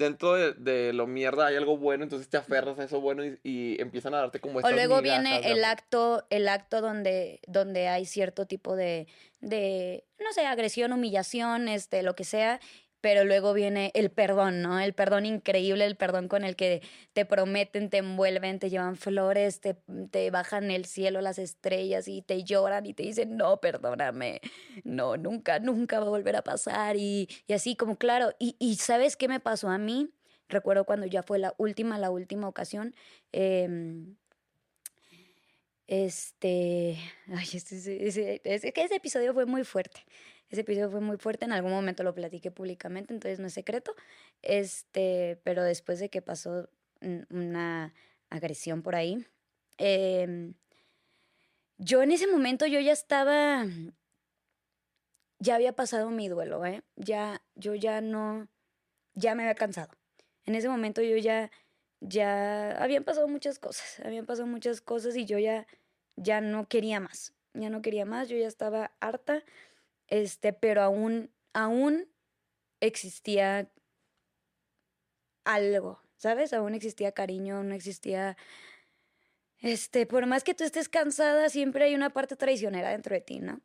dentro 0.00 0.34
de, 0.34 0.92
lo 0.92 1.06
mierda 1.06 1.46
hay 1.46 1.56
algo 1.56 1.76
bueno, 1.76 2.02
entonces 2.02 2.28
te 2.28 2.36
aferras 2.36 2.78
a 2.78 2.84
eso 2.84 3.00
bueno 3.00 3.22
y, 3.24 3.76
empiezan 3.80 4.14
a 4.14 4.18
darte 4.18 4.40
como 4.40 4.58
estas 4.58 4.72
O 4.72 4.74
luego 4.74 5.00
viene 5.02 5.52
el 5.52 5.64
acto, 5.64 6.26
el 6.30 6.48
acto 6.48 6.80
donde, 6.80 7.40
donde 7.46 7.88
hay 7.88 8.06
cierto 8.06 8.46
tipo 8.46 8.74
de, 8.74 9.06
de, 9.40 10.04
no 10.18 10.32
sé, 10.32 10.46
agresión, 10.46 10.92
humillación, 10.92 11.68
este, 11.68 12.02
lo 12.02 12.16
que 12.16 12.24
sea, 12.24 12.60
pero 13.00 13.24
luego 13.24 13.52
viene 13.54 13.90
el 13.94 14.10
perdón, 14.10 14.62
¿no? 14.62 14.78
El 14.78 14.92
perdón 14.92 15.26
increíble, 15.26 15.84
el 15.84 15.96
perdón 15.96 16.28
con 16.28 16.44
el 16.44 16.56
que 16.56 16.82
te 17.12 17.24
prometen, 17.24 17.90
te 17.90 17.98
envuelven, 17.98 18.58
te 18.58 18.70
llevan 18.70 18.96
flores, 18.96 19.60
te, 19.60 19.76
te 20.10 20.30
bajan 20.30 20.70
el 20.70 20.84
cielo, 20.84 21.20
las 21.20 21.38
estrellas 21.38 22.08
y 22.08 22.22
te 22.22 22.44
lloran 22.44 22.86
y 22.86 22.94
te 22.94 23.02
dicen, 23.02 23.36
no, 23.36 23.58
perdóname, 23.60 24.40
no, 24.84 25.16
nunca, 25.16 25.58
nunca 25.58 26.00
va 26.00 26.06
a 26.06 26.10
volver 26.10 26.36
a 26.36 26.42
pasar 26.42 26.96
y, 26.96 27.28
y 27.46 27.52
así 27.54 27.76
como, 27.76 27.96
claro, 27.96 28.32
y, 28.38 28.56
y, 28.58 28.76
¿sabes 28.76 29.16
qué 29.16 29.28
me 29.28 29.40
pasó 29.40 29.68
a 29.68 29.78
mí? 29.78 30.10
Recuerdo 30.48 30.84
cuando 30.84 31.06
ya 31.06 31.22
fue 31.22 31.38
la 31.38 31.54
última, 31.58 31.98
la 31.98 32.10
última 32.10 32.48
ocasión. 32.48 32.94
Eh, 33.32 33.68
este, 35.90 36.96
ay, 37.26 37.48
este, 37.52 38.06
ese, 38.06 38.40
ese, 38.44 38.72
ese 38.74 38.94
episodio 38.94 39.34
fue 39.34 39.44
muy 39.44 39.64
fuerte. 39.64 40.04
Ese 40.50 40.62
episodio 40.62 40.90
fue 40.90 41.00
muy 41.00 41.16
fuerte, 41.16 41.44
en 41.44 41.52
algún 41.52 41.70
momento 41.70 42.02
lo 42.02 42.12
platiqué 42.12 42.50
públicamente, 42.50 43.14
entonces 43.14 43.38
no 43.38 43.46
es 43.46 43.54
secreto. 43.54 43.94
Este, 44.42 45.40
pero 45.44 45.62
después 45.62 46.00
de 46.00 46.10
que 46.10 46.22
pasó 46.22 46.68
una 47.30 47.94
agresión 48.30 48.82
por 48.82 48.96
ahí, 48.96 49.24
em, 49.78 50.54
yo 51.78 52.02
en 52.02 52.10
ese 52.10 52.26
momento 52.26 52.66
yo 52.66 52.80
ya 52.80 52.92
estaba, 52.92 53.64
ya 55.38 55.54
había 55.54 55.72
pasado 55.74 56.10
mi 56.10 56.28
duelo, 56.28 56.66
¿eh? 56.66 56.82
Ya, 56.96 57.42
yo 57.54 57.74
ya 57.76 58.00
no, 58.00 58.48
ya 59.14 59.34
me 59.36 59.44
había 59.44 59.54
cansado. 59.54 59.92
En 60.46 60.56
ese 60.56 60.68
momento 60.68 61.00
yo 61.00 61.16
ya, 61.16 61.50
ya, 62.00 62.72
habían 62.82 63.04
pasado 63.04 63.28
muchas 63.28 63.58
cosas, 63.60 64.00
habían 64.04 64.26
pasado 64.26 64.48
muchas 64.48 64.80
cosas 64.80 65.16
y 65.16 65.26
yo 65.26 65.38
ya, 65.38 65.66
ya 66.16 66.40
no 66.40 66.68
quería 66.68 67.00
más, 67.00 67.34
ya 67.54 67.70
no 67.70 67.82
quería 67.82 68.04
más, 68.04 68.28
yo 68.28 68.36
ya 68.36 68.48
estaba 68.48 68.92
harta 69.00 69.44
este, 70.10 70.52
pero 70.52 70.82
aún, 70.82 71.32
aún 71.54 72.08
existía 72.80 73.72
algo, 75.44 76.02
¿sabes? 76.16 76.52
Aún 76.52 76.74
existía 76.74 77.12
cariño, 77.12 77.56
aún 77.56 77.72
existía, 77.72 78.36
este, 79.58 80.06
por 80.06 80.26
más 80.26 80.44
que 80.44 80.54
tú 80.54 80.64
estés 80.64 80.88
cansada, 80.88 81.48
siempre 81.48 81.84
hay 81.84 81.94
una 81.94 82.10
parte 82.10 82.36
traicionera 82.36 82.90
dentro 82.90 83.14
de 83.14 83.20
ti, 83.22 83.40
¿no? 83.40 83.60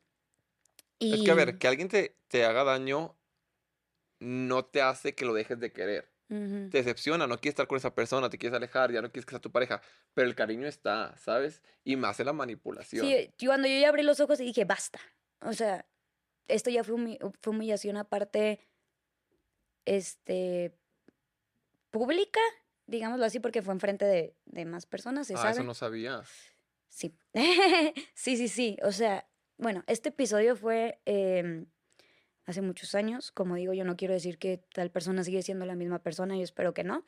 Y... 0.99 1.15
Es 1.15 1.21
que, 1.23 1.31
a 1.31 1.35
ver, 1.35 1.57
que 1.57 1.67
alguien 1.67 1.89
te, 1.89 2.15
te 2.29 2.45
haga 2.45 2.63
daño 2.63 3.17
no 4.19 4.65
te 4.65 4.81
hace 4.81 5.13
que 5.13 5.25
lo 5.25 5.33
dejes 5.33 5.59
de 5.59 5.71
querer. 5.71 6.09
Te 6.27 6.79
decepciona, 6.79 7.27
no 7.27 7.37
quieres 7.37 7.51
estar 7.51 7.67
con 7.67 7.77
esa 7.77 7.93
persona, 7.93 8.31
te 8.31 8.39
quieres 8.39 8.57
alejar, 8.57 8.91
ya 8.91 8.99
no 8.99 9.11
quieres 9.11 9.27
que 9.27 9.31
sea 9.31 9.39
tu 9.39 9.51
pareja, 9.51 9.79
pero 10.15 10.27
el 10.27 10.33
cariño 10.33 10.67
está, 10.67 11.15
¿sabes? 11.17 11.61
Y 11.83 11.97
más 11.97 12.19
en 12.19 12.25
la 12.25 12.33
manipulación. 12.33 13.05
Sí, 13.05 13.31
cuando 13.45 13.67
yo 13.67 13.79
ya 13.79 13.89
abrí 13.89 14.01
los 14.01 14.19
ojos 14.19 14.39
y 14.39 14.45
dije, 14.45 14.65
basta. 14.65 14.99
O 15.41 15.53
sea, 15.53 15.85
esto 16.47 16.69
ya 16.69 16.83
fue, 16.83 17.19
fue 17.41 17.53
humillación 17.53 17.97
aparte, 17.97 18.59
este, 19.85 20.73
pública, 21.91 22.41
digámoslo 22.87 23.25
así, 23.25 23.39
porque 23.39 23.61
fue 23.61 23.73
enfrente 23.73 24.05
de, 24.05 24.35
de 24.45 24.65
más 24.65 24.85
personas, 24.85 25.27
¿se 25.27 25.35
ah, 25.37 25.51
eso 25.51 25.63
no 25.63 25.73
sabía. 25.73 26.23
Sí. 26.95 27.13
sí, 28.13 28.37
sí, 28.37 28.47
sí. 28.47 28.77
O 28.81 28.91
sea, 28.93 29.27
bueno, 29.57 29.83
este 29.87 30.09
episodio 30.09 30.55
fue 30.55 31.01
em, 31.05 31.65
hace 32.45 32.61
muchos 32.61 32.95
años. 32.95 33.31
Como 33.31 33.55
digo, 33.55 33.73
yo 33.73 33.83
no 33.83 33.97
quiero 33.97 34.13
decir 34.13 34.37
que 34.37 34.63
tal 34.73 34.91
persona 34.91 35.23
sigue 35.23 35.41
siendo 35.41 35.65
la 35.65 35.75
misma 35.75 35.99
persona, 35.99 36.37
yo 36.37 36.43
espero 36.43 36.73
que 36.73 36.85
no. 36.85 37.05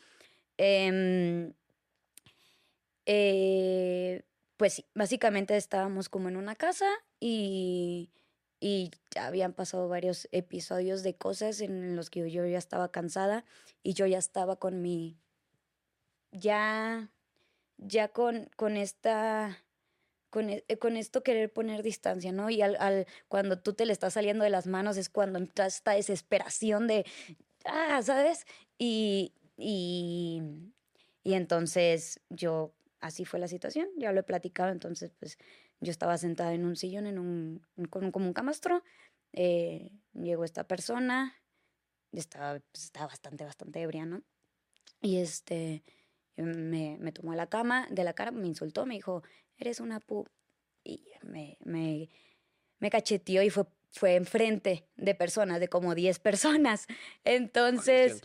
Em, 0.58 1.54
eh, 3.06 4.24
pues 4.58 4.74
sí, 4.74 4.86
básicamente 4.94 5.56
estábamos 5.56 6.10
como 6.10 6.28
en 6.28 6.36
una 6.36 6.56
casa 6.56 6.90
y 7.22 8.10
y 8.60 8.92
habían 9.20 9.54
pasado 9.54 9.88
varios 9.88 10.28
episodios 10.32 11.04
de 11.04 11.16
cosas 11.16 11.62
en 11.62 11.96
los 11.96 12.10
que 12.10 12.30
yo 12.32 12.46
ya 12.46 12.58
estaba 12.58 12.92
cansada 12.92 13.46
y 13.84 13.94
yo 13.94 14.06
ya 14.06 14.18
estaba 14.18 14.58
con 14.58 14.82
mi 14.82 15.18
ya 16.32 17.12
ya 17.78 18.08
con 18.10 18.50
con 18.56 18.78
esta 18.78 19.64
con, 20.30 20.50
e, 20.50 20.64
con 20.80 20.98
esto 20.98 21.24
querer 21.24 21.52
poner 21.52 21.84
distancia, 21.84 22.32
¿no? 22.32 22.50
Y 22.50 22.62
al, 22.62 22.76
al, 22.80 23.08
cuando 23.28 23.60
tú 23.60 23.74
te 23.74 23.86
le 23.86 23.94
estás 23.94 24.14
saliendo 24.14 24.44
de 24.44 24.50
las 24.50 24.68
manos 24.68 24.98
es 24.98 25.10
cuando 25.10 25.40
entra 25.40 25.68
esta 25.68 25.92
desesperación 25.94 26.88
de 26.88 27.06
ah, 27.66 28.02
¿sabes? 28.04 28.46
Y 28.78 29.34
y 29.58 30.42
y 31.24 31.34
entonces 31.34 32.22
yo 32.30 32.74
así 33.00 33.26
fue 33.26 33.40
la 33.40 33.48
situación, 33.48 33.88
ya 33.98 34.12
lo 34.12 34.20
he 34.20 34.24
platicado, 34.24 34.72
entonces 34.72 35.12
pues 35.20 35.38
yo 35.80 35.92
estaba 35.92 36.18
sentada 36.18 36.54
en 36.54 36.66
un 36.66 36.76
sillón, 36.76 37.06
en 37.08 37.20
un, 37.20 37.62
como 38.12 38.26
un 38.26 38.34
camastro. 38.34 38.84
Eh, 39.34 39.92
llegó 40.14 40.44
esta 40.44 40.64
persona, 40.66 41.36
estaba, 42.12 42.60
pues, 42.72 42.86
estaba 42.86 43.08
bastante, 43.08 43.44
bastante 43.44 43.82
ebria, 43.82 44.06
¿no? 44.06 44.24
Y 45.02 45.18
este, 45.18 45.84
me, 46.36 46.98
me 47.00 47.12
tomó 47.12 47.34
a 47.34 47.36
la 47.36 47.48
cama, 47.48 47.88
de 47.92 48.04
la 48.04 48.14
cara, 48.14 48.32
me 48.32 48.48
insultó, 48.48 48.86
me 48.86 48.96
dijo, 48.96 49.24
eres 49.58 49.80
una 49.80 50.00
pu... 50.00 50.26
Y 50.84 51.04
me, 51.22 51.58
me, 51.66 52.10
me 52.80 52.90
cacheteó 52.90 53.44
y 53.44 53.50
fue, 53.50 53.66
fue 53.92 54.16
enfrente 54.16 54.88
de 54.96 55.16
personas, 55.16 55.60
de 55.60 55.68
como 55.68 55.96
10 55.96 56.20
personas. 56.20 56.88
Entonces, 57.26 58.22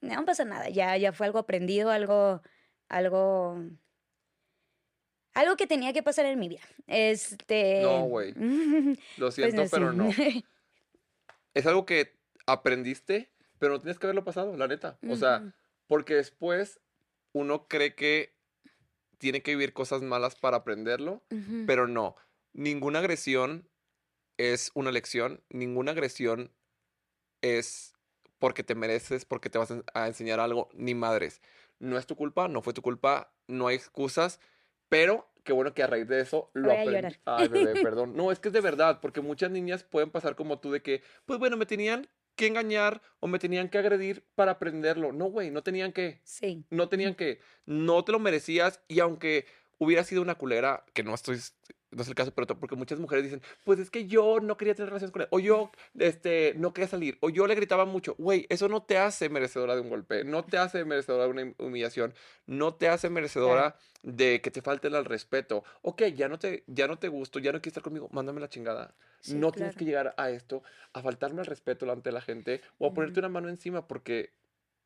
no 0.00 0.24
pasa 0.24 0.44
nada, 0.44 0.68
ya, 0.68 0.96
ya 0.96 1.12
fue 1.12 1.26
algo 1.26 1.38
aprendido, 1.38 1.90
algo, 1.90 2.42
algo 2.88 3.62
algo 5.34 5.56
que 5.56 5.66
tenía 5.66 5.92
que 5.92 6.02
pasar 6.02 6.26
en 6.26 6.38
mi 6.38 6.48
vida. 6.48 6.62
Este. 6.86 7.82
No, 7.82 8.04
güey. 8.04 8.32
Lo 9.16 9.26
pues 9.26 9.34
siento, 9.34 9.64
pero 9.70 9.92
no. 9.92 10.10
Es 11.54 11.66
algo 11.66 11.84
que 11.84 12.16
aprendiste, 12.46 13.28
pero 13.58 13.74
no 13.74 13.80
tienes 13.80 13.98
que 13.98 14.06
haberlo 14.06 14.24
pasado, 14.24 14.56
la 14.56 14.68
neta. 14.68 14.98
O 15.08 15.16
sea, 15.16 15.52
porque 15.88 16.14
después 16.14 16.80
uno 17.32 17.66
cree 17.66 17.96
que 17.96 18.32
tiene 19.18 19.42
que 19.42 19.50
vivir 19.56 19.72
cosas 19.72 20.00
malas 20.00 20.36
para 20.36 20.58
aprenderlo, 20.58 21.24
pero 21.66 21.88
no. 21.88 22.14
Ninguna 22.52 23.00
agresión 23.00 23.68
es 24.38 24.70
una 24.74 24.92
lección, 24.92 25.42
ninguna 25.50 25.90
agresión 25.90 26.52
es 27.42 27.94
porque 28.38 28.62
te 28.62 28.76
mereces, 28.76 29.24
porque 29.24 29.50
te 29.50 29.58
vas 29.58 29.74
a 29.92 30.06
enseñar 30.06 30.38
algo, 30.38 30.68
ni 30.72 30.94
madres. 30.94 31.42
No 31.80 31.98
es 31.98 32.06
tu 32.06 32.14
culpa, 32.14 32.46
no 32.46 32.62
fue 32.62 32.72
tu 32.72 32.82
culpa, 32.82 33.32
no 33.48 33.66
hay 33.66 33.74
excusas 33.74 34.38
pero 34.90 35.26
qué 35.44 35.54
bueno 35.54 35.72
que 35.72 35.82
a 35.82 35.86
raíz 35.86 36.06
de 36.06 36.20
eso 36.20 36.50
lo 36.52 36.70
aprendí. 36.70 37.16
Ay, 37.24 37.48
bebé, 37.48 37.82
perdón. 37.82 38.14
No, 38.14 38.30
es 38.30 38.38
que 38.38 38.48
es 38.48 38.54
de 38.54 38.60
verdad, 38.60 38.98
porque 39.00 39.22
muchas 39.22 39.50
niñas 39.50 39.84
pueden 39.84 40.10
pasar 40.10 40.36
como 40.36 40.58
tú 40.58 40.70
de 40.70 40.82
que, 40.82 41.02
pues 41.24 41.38
bueno, 41.38 41.56
me 41.56 41.64
tenían 41.64 42.06
que 42.36 42.46
engañar 42.46 43.00
o 43.20 43.26
me 43.26 43.38
tenían 43.38 43.68
que 43.68 43.78
agredir 43.78 44.24
para 44.34 44.52
aprenderlo. 44.52 45.12
No, 45.12 45.26
güey, 45.26 45.50
no 45.50 45.62
tenían 45.62 45.92
que. 45.92 46.20
Sí. 46.24 46.64
No 46.68 46.88
tenían 46.90 47.14
que. 47.14 47.40
No 47.64 48.04
te 48.04 48.12
lo 48.12 48.18
merecías 48.18 48.82
y 48.88 49.00
aunque 49.00 49.46
hubiera 49.78 50.04
sido 50.04 50.20
una 50.20 50.34
culera, 50.34 50.84
que 50.92 51.02
no 51.02 51.14
estoy 51.14 51.38
no 51.90 52.02
es 52.02 52.08
el 52.08 52.14
caso, 52.14 52.32
pero 52.32 52.46
porque 52.58 52.76
muchas 52.76 52.98
mujeres 53.00 53.24
dicen, 53.24 53.42
pues 53.64 53.78
es 53.80 53.90
que 53.90 54.06
yo 54.06 54.38
no 54.40 54.56
quería 54.56 54.74
tener 54.74 54.88
relaciones 54.90 55.12
con 55.12 55.22
él, 55.22 55.28
o 55.30 55.40
yo 55.40 55.70
este, 55.98 56.54
no 56.56 56.72
quería 56.72 56.88
salir, 56.88 57.18
o 57.20 57.30
yo 57.30 57.46
le 57.46 57.54
gritaba 57.54 57.84
mucho. 57.84 58.14
Güey, 58.18 58.46
eso 58.48 58.68
no 58.68 58.82
te 58.82 58.96
hace 58.96 59.28
merecedora 59.28 59.74
de 59.74 59.80
un 59.80 59.88
golpe, 59.88 60.24
no 60.24 60.44
te 60.44 60.58
hace 60.58 60.84
merecedora 60.84 61.24
de 61.24 61.30
una 61.30 61.54
humillación, 61.58 62.14
no 62.46 62.74
te 62.74 62.88
hace 62.88 63.10
merecedora 63.10 63.76
de 64.02 64.40
que 64.40 64.50
te 64.50 64.62
falte 64.62 64.88
el 64.88 65.04
respeto. 65.04 65.64
Ok, 65.82 66.02
ya 66.14 66.28
no 66.28 66.38
te, 66.38 66.64
ya 66.66 66.86
no 66.86 66.98
te 66.98 67.08
gusto, 67.08 67.38
ya 67.38 67.52
no 67.52 67.58
quieres 67.58 67.72
estar 67.72 67.82
conmigo, 67.82 68.08
mándame 68.12 68.40
la 68.40 68.48
chingada. 68.48 68.94
no 69.28 69.50
tienes 69.50 69.74
que 69.74 69.84
llegar 69.84 70.14
a 70.16 70.30
esto, 70.30 70.62
a 70.92 71.02
faltarme 71.02 71.40
el 71.40 71.46
respeto 71.46 71.86
delante 71.86 72.10
de 72.10 72.14
la 72.14 72.20
gente, 72.20 72.60
o 72.78 72.86
a 72.86 72.94
ponerte 72.94 73.18
una 73.18 73.28
mano 73.28 73.48
encima, 73.48 73.88
porque 73.88 74.32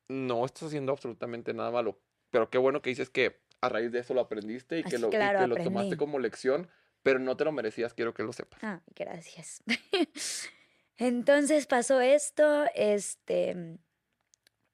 no 0.07 0.43
estás 0.45 0.63
haciendo 0.63 0.91
absolutamente 0.91 1.53
nada 1.53 1.71
malo. 1.71 1.99
Pero 2.31 2.49
qué 2.49 2.57
bueno 2.57 2.81
que 2.81 2.89
dices 2.89 3.09
que 3.09 3.39
a 3.61 3.69
raíz 3.69 3.91
de 3.91 3.99
eso 3.99 4.13
lo 4.13 4.21
aprendiste 4.21 4.79
y 4.79 4.83
que, 4.83 4.97
lo, 4.97 5.07
y 5.07 5.11
que 5.11 5.47
lo 5.47 5.55
tomaste 5.55 5.97
como 5.97 6.19
lección 6.19 6.67
pero 7.05 7.19
no 7.19 7.37
te 7.37 7.45
lo 7.45 7.51
merecías, 7.51 7.93
quiero 7.93 8.15
que 8.15 8.23
lo 8.23 8.33
sepas. 8.33 8.59
Ah, 8.63 8.81
gracias. 8.95 9.61
Entonces 10.97 11.67
pasó 11.67 12.01
esto, 12.01 12.65
este, 12.73 13.77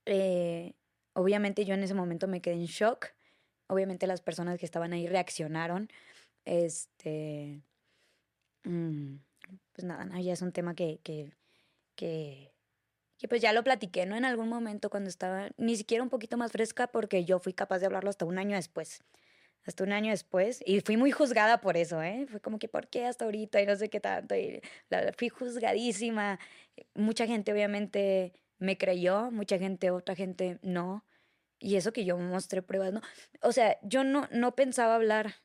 eh, 0.05 0.73
obviamente 1.11 1.65
yo 1.65 1.73
en 1.73 1.83
ese 1.83 1.93
momento 1.93 2.29
me 2.29 2.41
quedé 2.41 2.53
en 2.53 2.67
shock, 2.67 3.07
obviamente 3.67 4.07
las 4.07 4.21
personas 4.21 4.57
que 4.57 4.65
estaban 4.65 4.93
ahí 4.93 5.07
reaccionaron, 5.07 5.89
este, 6.45 7.63
mm, 8.63 9.15
pues 9.73 9.83
nada, 9.83 10.21
ya 10.21 10.31
es 10.31 10.41
un 10.41 10.53
tema 10.53 10.73
que, 10.73 11.01
que, 11.03 11.33
que, 11.95 12.53
que 13.17 13.27
pues 13.27 13.41
ya 13.41 13.51
lo 13.51 13.61
platiqué, 13.65 14.05
¿no? 14.05 14.15
En 14.15 14.23
algún 14.23 14.47
momento 14.47 14.89
cuando 14.89 15.09
estaba 15.09 15.49
ni 15.57 15.75
siquiera 15.75 16.01
un 16.01 16.09
poquito 16.09 16.37
más 16.37 16.53
fresca 16.53 16.87
porque 16.87 17.25
yo 17.25 17.39
fui 17.39 17.51
capaz 17.51 17.79
de 17.79 17.87
hablarlo 17.87 18.09
hasta 18.09 18.23
un 18.23 18.37
año 18.37 18.55
después. 18.55 19.03
Hasta 19.65 19.83
un 19.83 19.91
año 19.91 20.11
después. 20.11 20.63
Y 20.65 20.81
fui 20.81 20.97
muy 20.97 21.11
juzgada 21.11 21.61
por 21.61 21.77
eso, 21.77 22.01
¿eh? 22.01 22.25
Fue 22.29 22.39
como 22.39 22.59
que, 22.59 22.67
¿por 22.67 22.87
qué 22.87 23.05
hasta 23.05 23.25
ahorita? 23.25 23.61
Y 23.61 23.65
no 23.65 23.75
sé 23.75 23.89
qué 23.89 23.99
tanto. 23.99 24.35
Y 24.35 24.61
la, 24.89 25.13
fui 25.13 25.29
juzgadísima. 25.29 26.39
Mucha 26.95 27.27
gente 27.27 27.51
obviamente 27.53 28.33
me 28.59 28.77
creyó, 28.77 29.31
mucha 29.31 29.57
gente, 29.57 29.91
otra 29.91 30.15
gente 30.15 30.59
no. 30.61 31.05
Y 31.59 31.75
eso 31.75 31.93
que 31.93 32.05
yo 32.05 32.17
mostré 32.17 32.61
pruebas, 32.61 32.93
¿no? 32.93 33.01
O 33.41 33.51
sea, 33.51 33.77
yo 33.83 34.03
no, 34.03 34.27
no 34.31 34.55
pensaba 34.55 34.95
hablar 34.95 35.35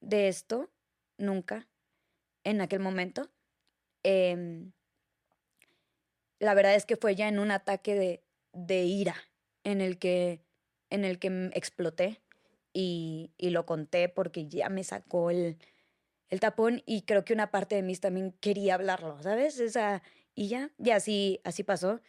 de 0.00 0.28
esto 0.28 0.70
nunca 1.18 1.68
en 2.44 2.60
aquel 2.60 2.80
momento. 2.80 3.30
Em, 4.02 4.72
la 6.40 6.54
verdad 6.54 6.74
es 6.74 6.86
que 6.86 6.96
fue 6.96 7.14
ya 7.14 7.28
en 7.28 7.38
un 7.38 7.52
ataque 7.52 7.94
de, 7.94 8.24
de 8.52 8.82
ira 8.82 9.14
en 9.62 9.80
el 9.80 9.98
que, 9.98 10.44
en 10.90 11.04
el 11.04 11.20
que 11.20 11.50
exploté 11.54 12.20
y, 12.72 13.32
y, 13.36 13.50
lo 13.50 13.66
conté 13.66 14.08
porque 14.08 14.48
ya 14.48 14.68
me 14.68 14.84
sacó 14.84 15.30
el, 15.30 15.58
el 16.28 16.40
tapón 16.40 16.82
y 16.86 17.02
creo 17.02 17.24
que 17.24 17.34
una 17.34 17.50
parte 17.50 17.74
de 17.74 17.82
mí 17.82 17.94
también 17.96 18.32
quería 18.40 18.74
hablarlo, 18.74 19.22
¿sabes? 19.22 19.60
Esa, 19.60 20.02
y 20.34 20.48
ya, 20.48 20.70
y 20.78 20.90
así, 20.90 21.40
así 21.44 21.62
pasó. 21.62 22.00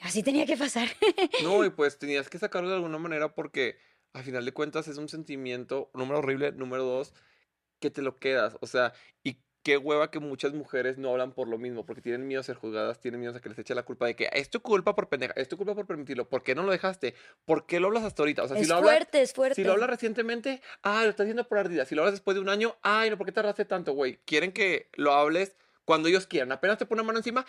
Así 0.00 0.22
tenía 0.22 0.46
que 0.46 0.56
pasar. 0.56 0.88
No, 1.42 1.64
y 1.64 1.70
pues 1.70 1.98
tenías 1.98 2.28
que 2.28 2.38
sacarlo 2.38 2.68
de 2.68 2.76
alguna 2.76 2.98
manera 2.98 3.34
porque 3.34 3.78
a 4.12 4.22
final 4.22 4.44
de 4.44 4.52
cuentas 4.52 4.88
es 4.88 4.98
un 4.98 5.08
sentimiento, 5.08 5.90
número 5.94 6.18
horrible, 6.18 6.52
número 6.52 6.84
dos, 6.84 7.14
que 7.80 7.90
te 7.90 8.02
lo 8.02 8.16
quedas. 8.16 8.56
O 8.60 8.66
sea, 8.66 8.92
y 9.22 9.38
qué 9.66 9.76
hueva 9.78 10.12
que 10.12 10.20
muchas 10.20 10.52
mujeres 10.52 10.96
no 10.96 11.10
hablan 11.10 11.32
por 11.32 11.48
lo 11.48 11.58
mismo, 11.58 11.84
porque 11.84 12.00
tienen 12.00 12.28
miedo 12.28 12.40
a 12.40 12.44
ser 12.44 12.54
juzgadas, 12.54 13.00
tienen 13.00 13.18
miedo 13.18 13.36
a 13.36 13.40
que 13.40 13.48
les 13.48 13.58
eche 13.58 13.74
la 13.74 13.82
culpa 13.82 14.06
de 14.06 14.14
que 14.14 14.30
es 14.32 14.48
tu 14.48 14.60
culpa 14.60 14.94
por 14.94 15.08
pendeja, 15.08 15.32
es 15.34 15.48
tu 15.48 15.56
culpa 15.56 15.74
por 15.74 15.88
permitirlo, 15.88 16.28
¿por 16.28 16.44
qué 16.44 16.54
no 16.54 16.62
lo 16.62 16.70
dejaste? 16.70 17.16
¿Por 17.44 17.66
qué 17.66 17.80
lo 17.80 17.88
hablas 17.88 18.04
hasta 18.04 18.22
ahorita? 18.22 18.44
O 18.44 18.46
sea, 18.46 18.56
es 18.56 18.62
si 18.62 18.72
lo 18.72 18.80
fuerte, 18.80 19.18
hablas, 19.18 19.28
es 19.30 19.34
fuerte. 19.34 19.54
Si 19.56 19.64
lo 19.64 19.72
hablas 19.72 19.90
recientemente, 19.90 20.62
ah, 20.84 21.02
lo 21.02 21.10
estás 21.10 21.24
haciendo 21.24 21.48
por 21.48 21.58
ardida. 21.58 21.84
Si 21.84 21.96
lo 21.96 22.02
hablas 22.02 22.12
después 22.12 22.36
de 22.36 22.42
un 22.42 22.48
año, 22.48 22.76
ay, 22.82 23.10
no, 23.10 23.18
¿por 23.18 23.26
qué 23.26 23.32
tardaste 23.32 23.64
tanto, 23.64 23.92
güey? 23.92 24.20
Quieren 24.24 24.52
que 24.52 24.88
lo 24.92 25.12
hables 25.12 25.56
cuando 25.84 26.08
ellos 26.08 26.28
quieran. 26.28 26.52
Apenas 26.52 26.78
te 26.78 26.86
ponen 26.86 27.04
la 27.04 27.08
mano 27.08 27.18
encima, 27.18 27.44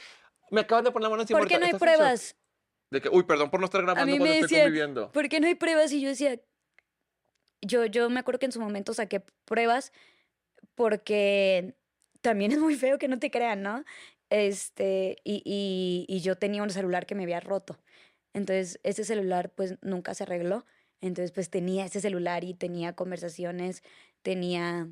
me 0.50 0.62
acaban 0.62 0.86
de 0.86 0.90
poner 0.90 1.04
la 1.04 1.10
mano 1.12 1.22
encima. 1.22 1.38
¿Por 1.38 1.48
qué 1.48 1.60
no 1.60 1.68
hay 1.68 1.74
pruebas? 1.74 2.36
De 2.90 3.00
que, 3.00 3.10
uy, 3.10 3.26
perdón 3.26 3.52
por 3.52 3.60
no 3.60 3.68
estar 3.68 3.84
grabando 3.84 4.18
cuando 4.18 4.34
estoy 4.34 4.58
conviviendo. 4.58 5.12
¿Por 5.12 5.30
qué 5.30 5.40
no 5.40 5.46
hay 5.46 5.54
pruebas? 5.54 5.92
Y 5.92 6.02
yo 6.02 6.10
decía, 6.10 6.42
yo, 7.62 7.86
yo 7.86 8.10
me 8.10 8.20
acuerdo 8.20 8.40
que 8.40 8.48
en 8.48 8.52
su 8.54 8.60
momento 8.60 8.96
saqué 8.96 9.24
pruebas 9.46 9.94
porque 10.74 11.76
también 12.22 12.52
es 12.52 12.60
muy 12.60 12.76
feo 12.76 12.98
que 12.98 13.08
no 13.08 13.20
te 13.20 13.32
crean, 13.32 13.62
¿no? 13.64 13.84
Este, 14.30 15.18
y, 15.24 15.42
y, 15.46 16.06
y, 16.08 16.22
yo 16.22 16.36
tenía 16.38 16.64
un 16.64 16.70
celular 16.70 17.06
que 17.06 17.16
me 17.16 17.24
había 17.24 17.40
roto. 17.40 17.80
Entonces, 18.34 18.80
ese 18.84 19.04
celular 19.04 19.52
pues 19.56 19.76
nunca 19.82 20.14
se 20.14 20.24
arregló. 20.24 20.66
Entonces, 21.02 21.32
pues 21.32 21.50
tenía 21.50 21.86
ese 21.86 22.02
celular 22.02 22.44
y 22.44 22.54
tenía 22.54 22.94
conversaciones, 22.94 23.84
tenía 24.22 24.90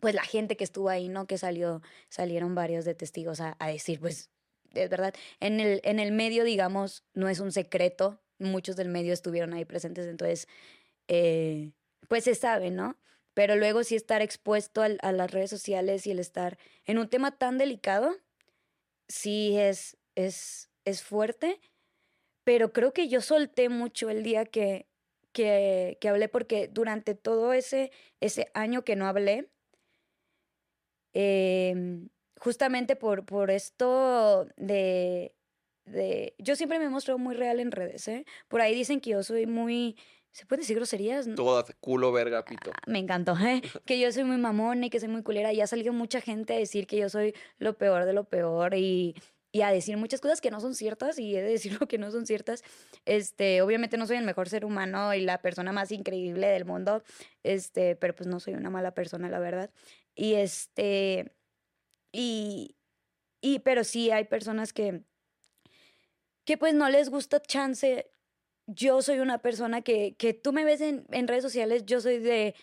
pues 0.00 0.14
la 0.14 0.22
gente 0.22 0.56
que 0.56 0.64
estuvo 0.64 0.88
ahí, 0.88 1.08
¿no? 1.08 1.26
Que 1.26 1.38
salió, 1.38 1.82
salieron 2.08 2.54
varios 2.54 2.84
de 2.84 2.94
testigos 2.94 3.40
a, 3.40 3.56
a 3.58 3.68
decir, 3.68 4.00
pues, 4.00 4.30
es 4.74 4.90
verdad. 4.90 5.14
En 5.40 5.60
el, 5.60 5.80
en 5.84 5.98
el 5.98 6.12
medio, 6.12 6.44
digamos, 6.44 7.04
no 7.14 7.28
es 7.28 7.40
un 7.40 7.52
secreto. 7.52 8.20
Muchos 8.38 8.76
del 8.76 8.88
medio 8.88 9.12
estuvieron 9.12 9.52
ahí 9.54 9.64
presentes, 9.64 10.06
entonces, 10.06 10.46
eh, 11.08 11.72
pues 12.06 12.24
se 12.24 12.34
sabe, 12.34 12.70
¿no? 12.70 12.96
Pero 13.38 13.54
luego 13.54 13.84
sí 13.84 13.94
estar 13.94 14.20
expuesto 14.20 14.82
a 14.82 15.12
las 15.12 15.30
redes 15.30 15.48
sociales 15.48 16.08
y 16.08 16.10
el 16.10 16.18
estar 16.18 16.58
en 16.86 16.98
un 16.98 17.08
tema 17.08 17.38
tan 17.38 17.56
delicado, 17.56 18.16
sí 19.06 19.56
es, 19.56 19.96
es, 20.16 20.70
es 20.84 21.04
fuerte. 21.04 21.60
Pero 22.42 22.72
creo 22.72 22.92
que 22.92 23.06
yo 23.06 23.20
solté 23.20 23.68
mucho 23.68 24.10
el 24.10 24.24
día 24.24 24.44
que, 24.44 24.88
que, 25.30 25.98
que 26.00 26.08
hablé, 26.08 26.28
porque 26.28 26.66
durante 26.66 27.14
todo 27.14 27.52
ese, 27.52 27.92
ese 28.18 28.50
año 28.54 28.82
que 28.82 28.96
no 28.96 29.06
hablé, 29.06 29.48
eh, 31.14 32.08
justamente 32.40 32.96
por, 32.96 33.24
por 33.24 33.52
esto 33.52 34.48
de, 34.56 35.32
de... 35.84 36.34
Yo 36.38 36.56
siempre 36.56 36.80
me 36.80 36.86
he 36.86 36.90
mostrado 36.90 37.18
muy 37.18 37.36
real 37.36 37.60
en 37.60 37.70
redes, 37.70 38.08
¿eh? 38.08 38.24
Por 38.48 38.62
ahí 38.62 38.74
dicen 38.74 39.00
que 39.00 39.10
yo 39.10 39.22
soy 39.22 39.46
muy 39.46 39.96
¿Se 40.38 40.46
puede 40.46 40.62
decir 40.62 40.76
groserías? 40.76 41.26
Todas, 41.34 41.74
culo, 41.80 42.12
verga, 42.12 42.44
pito. 42.44 42.70
Ah, 42.72 42.80
me 42.86 43.00
encantó, 43.00 43.36
¿eh? 43.36 43.60
Que 43.84 43.98
yo 43.98 44.12
soy 44.12 44.22
muy 44.22 44.36
mamona 44.36 44.86
y 44.86 44.88
que 44.88 45.00
soy 45.00 45.08
muy 45.08 45.24
culera. 45.24 45.52
Y 45.52 45.60
ha 45.60 45.66
salido 45.66 45.92
mucha 45.92 46.20
gente 46.20 46.54
a 46.54 46.58
decir 46.58 46.86
que 46.86 46.96
yo 46.96 47.08
soy 47.08 47.34
lo 47.58 47.76
peor 47.76 48.04
de 48.04 48.12
lo 48.12 48.22
peor 48.22 48.74
y, 48.74 49.16
y 49.50 49.62
a 49.62 49.72
decir 49.72 49.96
muchas 49.96 50.20
cosas 50.20 50.40
que 50.40 50.52
no 50.52 50.60
son 50.60 50.76
ciertas 50.76 51.18
y 51.18 51.36
he 51.36 51.42
de 51.42 51.50
decir 51.50 51.76
lo 51.80 51.88
que 51.88 51.98
no 51.98 52.12
son 52.12 52.24
ciertas. 52.24 52.62
Este, 53.04 53.62
obviamente 53.62 53.96
no 53.96 54.06
soy 54.06 54.18
el 54.18 54.24
mejor 54.24 54.48
ser 54.48 54.64
humano 54.64 55.12
y 55.12 55.22
la 55.22 55.42
persona 55.42 55.72
más 55.72 55.90
increíble 55.90 56.46
del 56.46 56.64
mundo, 56.64 57.02
este, 57.42 57.96
pero 57.96 58.14
pues 58.14 58.28
no 58.28 58.38
soy 58.38 58.54
una 58.54 58.70
mala 58.70 58.94
persona, 58.94 59.28
la 59.28 59.40
verdad. 59.40 59.72
Y 60.14 60.34
este, 60.34 61.34
y, 62.12 62.76
y 63.40 63.58
pero 63.58 63.82
sí 63.82 64.12
hay 64.12 64.22
personas 64.26 64.72
que, 64.72 65.02
que 66.44 66.56
pues 66.56 66.74
no 66.74 66.88
les 66.88 67.10
gusta 67.10 67.42
chance 67.42 68.08
yo 68.68 69.00
soy 69.00 69.18
una 69.20 69.38
persona 69.38 69.80
que, 69.80 70.14
que 70.16 70.34
tú 70.34 70.52
me 70.52 70.64
ves 70.64 70.82
en, 70.82 71.06
en, 71.10 71.26
redes 71.26 71.42
sociales, 71.42 71.86
yo 71.86 72.00
soy 72.00 72.18
de, 72.18 72.54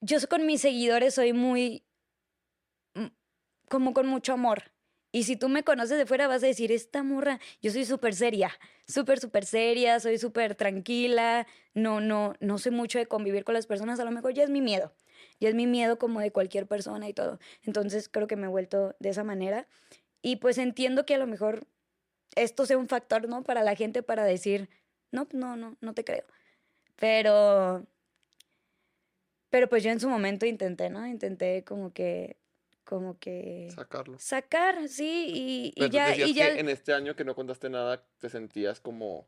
yo 0.00 0.18
con 0.28 0.46
mis 0.46 0.60
seguidores 0.60 1.14
soy 1.14 1.32
muy, 1.32 1.84
mm, 2.94 3.06
como 3.68 3.94
con 3.94 4.06
mucho 4.08 4.32
amor. 4.32 4.72
Y 5.12 5.24
si 5.24 5.36
tú 5.36 5.48
me 5.48 5.64
conoces 5.64 5.96
de 5.96 6.06
fuera 6.06 6.28
vas 6.28 6.42
a 6.42 6.46
decir, 6.46 6.72
esta 6.72 7.02
morra, 7.02 7.40
yo 7.62 7.70
soy 7.70 7.84
súper 7.84 8.14
seria, 8.14 8.50
súper, 8.86 9.20
súper 9.20 9.44
seria, 9.44 10.00
soy 10.00 10.18
súper 10.18 10.56
tranquila, 10.56 11.46
no, 11.72 12.00
no, 12.00 12.34
no 12.40 12.58
sé 12.58 12.70
mucho 12.70 12.98
de 12.98 13.06
convivir 13.06 13.44
con 13.44 13.54
las 13.54 13.66
personas, 13.66 14.00
a 14.00 14.04
lo 14.04 14.10
mejor 14.10 14.34
ya 14.34 14.42
es 14.42 14.50
mi 14.50 14.60
miedo, 14.60 14.92
ya 15.40 15.48
es 15.48 15.54
mi 15.54 15.66
miedo 15.66 15.98
como 15.98 16.20
de 16.20 16.32
cualquier 16.32 16.66
persona 16.66 17.08
y 17.08 17.14
todo. 17.14 17.38
Entonces 17.62 18.08
creo 18.08 18.26
que 18.26 18.36
me 18.36 18.46
he 18.46 18.50
vuelto 18.50 18.96
de 18.98 19.10
esa 19.10 19.24
manera. 19.24 19.68
Y 20.22 20.36
pues 20.36 20.58
entiendo 20.58 21.06
que 21.06 21.14
a 21.14 21.18
lo 21.18 21.26
mejor 21.26 21.66
esto 22.36 22.66
sea 22.66 22.78
un 22.78 22.88
factor, 22.88 23.28
¿no? 23.28 23.42
Para 23.42 23.62
la 23.62 23.74
gente 23.74 24.02
para 24.02 24.24
decir, 24.24 24.68
no, 25.12 25.26
no, 25.32 25.56
no, 25.56 25.76
no 25.80 25.94
te 25.94 26.04
creo. 26.04 26.24
Pero, 26.96 27.86
pero 29.48 29.68
pues 29.68 29.82
yo 29.82 29.90
en 29.90 30.00
su 30.00 30.08
momento 30.08 30.46
intenté, 30.46 30.90
¿no? 30.90 31.06
Intenté 31.06 31.64
como 31.64 31.92
que, 31.92 32.36
como 32.84 33.18
que... 33.18 33.70
Sacarlo. 33.74 34.18
Sacar, 34.18 34.88
sí, 34.88 35.72
y, 35.74 35.84
y 35.84 35.90
ya... 35.90 36.14
Y 36.14 36.34
ya 36.34 36.48
en 36.48 36.68
este 36.68 36.92
año 36.92 37.16
que 37.16 37.24
no 37.24 37.34
contaste 37.34 37.70
nada, 37.70 38.04
te 38.18 38.28
sentías 38.28 38.80
como... 38.80 39.26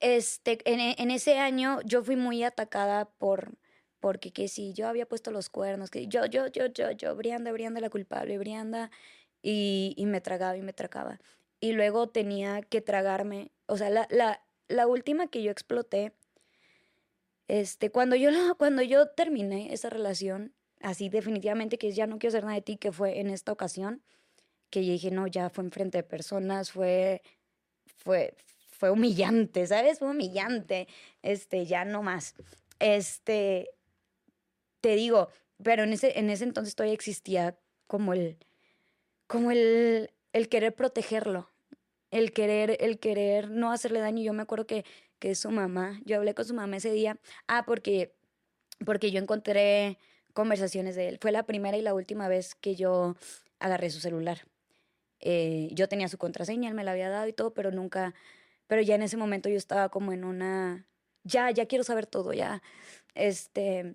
Este, 0.00 0.58
en, 0.70 0.94
en 0.98 1.10
ese 1.10 1.38
año 1.38 1.80
yo 1.82 2.04
fui 2.04 2.16
muy 2.16 2.44
atacada 2.44 3.06
por, 3.06 3.56
porque 3.98 4.30
que 4.30 4.46
si 4.46 4.72
yo 4.74 4.88
había 4.88 5.06
puesto 5.06 5.30
los 5.30 5.48
cuernos, 5.48 5.90
que 5.90 6.06
yo, 6.06 6.26
yo, 6.26 6.46
yo, 6.48 6.66
yo, 6.66 6.90
yo, 6.92 7.16
Brianda, 7.16 7.50
Brianda 7.50 7.80
la 7.80 7.90
culpable, 7.90 8.38
Brianda, 8.38 8.90
y, 9.42 9.94
y 9.96 10.06
me 10.06 10.20
tragaba 10.20 10.56
y 10.56 10.62
me 10.62 10.72
tragaba. 10.72 11.18
Y 11.60 11.72
luego 11.72 12.08
tenía 12.08 12.60
que 12.62 12.80
tragarme, 12.82 13.50
o 13.66 13.76
sea, 13.78 13.88
la, 13.88 14.06
la, 14.10 14.45
la 14.68 14.86
última 14.86 15.28
que 15.28 15.42
yo 15.42 15.50
exploté, 15.50 16.12
este, 17.48 17.90
cuando 17.90 18.16
yo, 18.16 18.30
cuando 18.58 18.82
yo 18.82 19.08
terminé 19.08 19.72
esa 19.72 19.90
relación, 19.90 20.52
así 20.80 21.08
definitivamente 21.08 21.78
que 21.78 21.92
ya 21.92 22.06
no 22.06 22.18
quiero 22.18 22.30
hacer 22.30 22.44
nada 22.44 22.56
de 22.56 22.62
ti, 22.62 22.76
que 22.76 22.92
fue 22.92 23.20
en 23.20 23.30
esta 23.30 23.52
ocasión, 23.52 24.02
que 24.70 24.84
yo 24.84 24.92
dije, 24.92 25.10
no, 25.10 25.26
ya 25.26 25.50
fue 25.50 25.64
enfrente 25.64 25.98
de 25.98 26.02
personas, 26.02 26.72
fue, 26.72 27.22
fue, 27.96 28.34
fue 28.70 28.90
humillante, 28.90 29.66
¿sabes? 29.66 29.98
Fue 29.98 30.10
humillante, 30.10 30.88
este, 31.22 31.66
ya 31.66 31.84
no 31.84 32.02
más. 32.02 32.34
Este, 32.78 33.70
te 34.80 34.96
digo, 34.96 35.28
pero 35.62 35.84
en 35.84 35.92
ese, 35.92 36.18
en 36.18 36.30
ese 36.30 36.44
entonces 36.44 36.74
todavía 36.74 36.94
existía 36.94 37.58
como 37.86 38.12
el, 38.12 38.36
como 39.26 39.50
el, 39.50 40.10
el 40.32 40.48
querer 40.48 40.74
protegerlo, 40.74 41.50
el 42.18 42.32
querer, 42.32 42.76
el 42.80 42.98
querer 42.98 43.50
no 43.50 43.72
hacerle 43.72 44.00
daño. 44.00 44.22
Yo 44.22 44.32
me 44.32 44.42
acuerdo 44.42 44.66
que, 44.66 44.84
que 45.18 45.34
su 45.34 45.50
mamá, 45.50 46.00
yo 46.04 46.16
hablé 46.16 46.34
con 46.34 46.44
su 46.44 46.54
mamá 46.54 46.76
ese 46.76 46.90
día, 46.90 47.18
ah, 47.46 47.64
porque, 47.66 48.14
porque 48.84 49.10
yo 49.10 49.20
encontré 49.20 49.98
conversaciones 50.32 50.96
de 50.96 51.08
él. 51.08 51.18
Fue 51.20 51.32
la 51.32 51.44
primera 51.44 51.76
y 51.76 51.82
la 51.82 51.94
última 51.94 52.28
vez 52.28 52.54
que 52.54 52.74
yo 52.74 53.16
agarré 53.58 53.90
su 53.90 54.00
celular. 54.00 54.46
Eh, 55.20 55.68
yo 55.72 55.88
tenía 55.88 56.08
su 56.08 56.18
contraseña, 56.18 56.68
él 56.68 56.74
me 56.74 56.84
la 56.84 56.92
había 56.92 57.08
dado 57.08 57.26
y 57.26 57.32
todo, 57.32 57.54
pero 57.54 57.70
nunca, 57.70 58.14
pero 58.66 58.82
ya 58.82 58.94
en 58.94 59.02
ese 59.02 59.16
momento 59.16 59.48
yo 59.48 59.56
estaba 59.56 59.88
como 59.88 60.12
en 60.12 60.24
una, 60.24 60.86
ya, 61.24 61.50
ya 61.50 61.66
quiero 61.66 61.84
saber 61.84 62.06
todo, 62.06 62.32
ya, 62.34 62.62
este, 63.14 63.94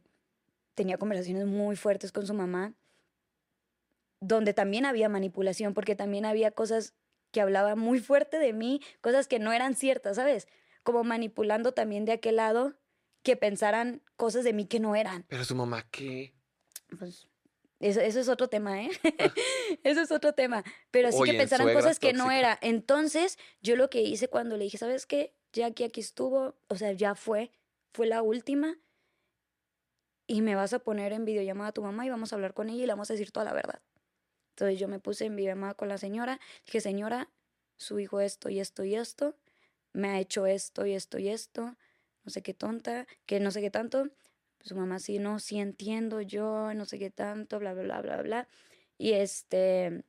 tenía 0.73 0.97
conversaciones 0.97 1.45
muy 1.45 1.75
fuertes 1.75 2.11
con 2.11 2.25
su 2.25 2.33
mamá, 2.33 2.73
donde 4.19 4.53
también 4.53 4.85
había 4.85 5.09
manipulación, 5.09 5.73
porque 5.75 5.95
también 5.95 6.25
había 6.25 6.51
cosas 6.51 6.93
que 7.31 7.41
hablaba 7.41 7.75
muy 7.75 7.99
fuerte 7.99 8.39
de 8.39 8.53
mí, 8.53 8.81
cosas 9.01 9.27
que 9.27 9.39
no 9.39 9.53
eran 9.53 9.75
ciertas, 9.75 10.17
¿sabes? 10.17 10.47
Como 10.83 11.03
manipulando 11.03 11.73
también 11.73 12.05
de 12.05 12.13
aquel 12.13 12.37
lado 12.37 12.75
que 13.23 13.35
pensaran 13.35 14.01
cosas 14.15 14.43
de 14.43 14.53
mí 14.53 14.65
que 14.65 14.79
no 14.79 14.95
eran. 14.95 15.25
Pero 15.27 15.45
su 15.45 15.55
mamá, 15.55 15.87
¿qué? 15.91 16.33
Pues 16.97 17.27
eso, 17.79 17.99
eso 17.99 18.19
es 18.19 18.29
otro 18.29 18.47
tema, 18.47 18.83
¿eh? 18.83 18.89
eso 19.83 20.01
es 20.01 20.11
otro 20.11 20.33
tema. 20.33 20.63
Pero 20.91 21.11
sí 21.11 21.23
que 21.23 21.33
pensaran 21.33 21.73
cosas 21.73 21.99
que 21.99 22.13
no 22.13 22.31
era. 22.31 22.57
Entonces, 22.61 23.37
yo 23.61 23.75
lo 23.75 23.89
que 23.89 24.01
hice 24.01 24.27
cuando 24.27 24.57
le 24.57 24.65
dije, 24.65 24.77
¿sabes 24.77 25.05
qué? 25.05 25.35
Ya 25.51 25.71
que 25.71 25.85
aquí 25.85 25.99
estuvo, 25.99 26.55
o 26.67 26.75
sea, 26.75 26.91
ya 26.91 27.15
fue. 27.15 27.51
fue 27.91 28.05
la 28.07 28.21
última 28.21 28.77
y 30.27 30.41
me 30.41 30.55
vas 30.55 30.73
a 30.73 30.79
poner 30.79 31.11
en 31.11 31.25
videollamada 31.25 31.69
a 31.69 31.73
tu 31.73 31.81
mamá 31.81 32.05
y 32.05 32.09
vamos 32.09 32.31
a 32.31 32.35
hablar 32.35 32.53
con 32.53 32.69
ella 32.69 32.83
y 32.83 32.85
le 32.85 32.93
vamos 32.93 33.09
a 33.09 33.13
decir 33.13 33.31
toda 33.31 33.45
la 33.45 33.53
verdad. 33.53 33.81
Entonces 34.51 34.79
yo 34.79 34.87
me 34.87 34.99
puse 34.99 35.25
en 35.25 35.35
videollamada 35.35 35.73
con 35.73 35.89
la 35.89 35.97
señora, 35.97 36.39
dije, 36.65 36.81
señora, 36.81 37.29
su 37.77 37.99
hijo 37.99 38.21
esto 38.21 38.49
y 38.49 38.59
esto 38.59 38.83
y 38.83 38.95
esto, 38.95 39.35
me 39.93 40.09
ha 40.09 40.19
hecho 40.19 40.45
esto 40.45 40.85
y 40.85 40.93
esto 40.93 41.19
y 41.19 41.29
esto, 41.29 41.75
no 42.23 42.31
sé 42.31 42.41
qué 42.41 42.53
tonta, 42.53 43.07
que 43.25 43.39
no 43.39 43.51
sé 43.51 43.61
qué 43.61 43.71
tanto. 43.71 44.09
Su 44.61 44.75
mamá 44.75 44.99
sí, 44.99 45.17
no, 45.19 45.39
sí 45.39 45.59
entiendo 45.59 46.21
yo, 46.21 46.73
no 46.75 46.85
sé 46.85 46.99
qué 46.99 47.09
tanto, 47.09 47.59
bla, 47.59 47.73
bla, 47.73 47.83
bla, 47.83 48.01
bla, 48.01 48.21
bla. 48.21 48.47
Y 48.97 49.13
este, 49.13 50.03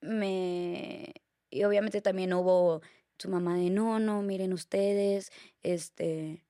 me, 0.00 1.14
y 1.50 1.64
obviamente 1.64 2.00
también 2.00 2.32
hubo 2.32 2.82
su 3.18 3.28
mamá 3.28 3.56
de, 3.56 3.70
no, 3.70 3.98
no, 4.00 4.22
miren 4.22 4.52
ustedes, 4.52 5.30
este, 5.62 6.43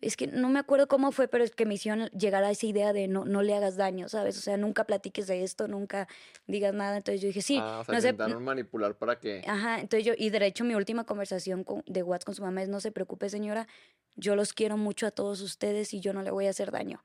es 0.00 0.16
que 0.16 0.28
no 0.28 0.48
me 0.48 0.60
acuerdo 0.60 0.86
cómo 0.86 1.10
fue, 1.10 1.26
pero 1.26 1.42
es 1.42 1.54
que 1.54 1.66
me 1.66 1.74
hicieron 1.74 2.08
llegar 2.10 2.44
a 2.44 2.50
esa 2.50 2.66
idea 2.66 2.92
de 2.92 3.08
no, 3.08 3.24
no 3.24 3.42
le 3.42 3.54
hagas 3.54 3.76
daño, 3.76 4.08
¿sabes? 4.08 4.38
O 4.38 4.40
sea, 4.40 4.56
nunca 4.56 4.84
platiques 4.84 5.26
de 5.26 5.42
esto, 5.42 5.66
nunca 5.66 6.06
digas 6.46 6.72
nada. 6.72 6.96
Entonces 6.98 7.20
yo 7.20 7.26
dije, 7.26 7.42
sí. 7.42 7.58
Ah, 7.60 7.80
o 7.80 7.84
sea, 7.84 7.94
no 7.94 7.98
intentaron 7.98 8.44
manipular 8.44 8.96
para 8.96 9.18
que... 9.18 9.42
Ajá, 9.46 9.80
entonces 9.80 10.04
yo, 10.04 10.14
y 10.16 10.30
de 10.30 10.46
hecho 10.46 10.64
mi 10.64 10.74
última 10.74 11.04
conversación 11.04 11.64
con, 11.64 11.82
de 11.86 12.02
WhatsApp 12.02 12.26
con 12.26 12.34
su 12.36 12.42
mamá 12.42 12.62
es, 12.62 12.68
no 12.68 12.80
se 12.80 12.92
preocupe 12.92 13.28
señora, 13.28 13.66
yo 14.14 14.36
los 14.36 14.52
quiero 14.52 14.76
mucho 14.76 15.06
a 15.06 15.10
todos 15.10 15.40
ustedes 15.40 15.92
y 15.94 16.00
yo 16.00 16.12
no 16.12 16.22
le 16.22 16.30
voy 16.30 16.46
a 16.46 16.50
hacer 16.50 16.70
daño. 16.70 17.02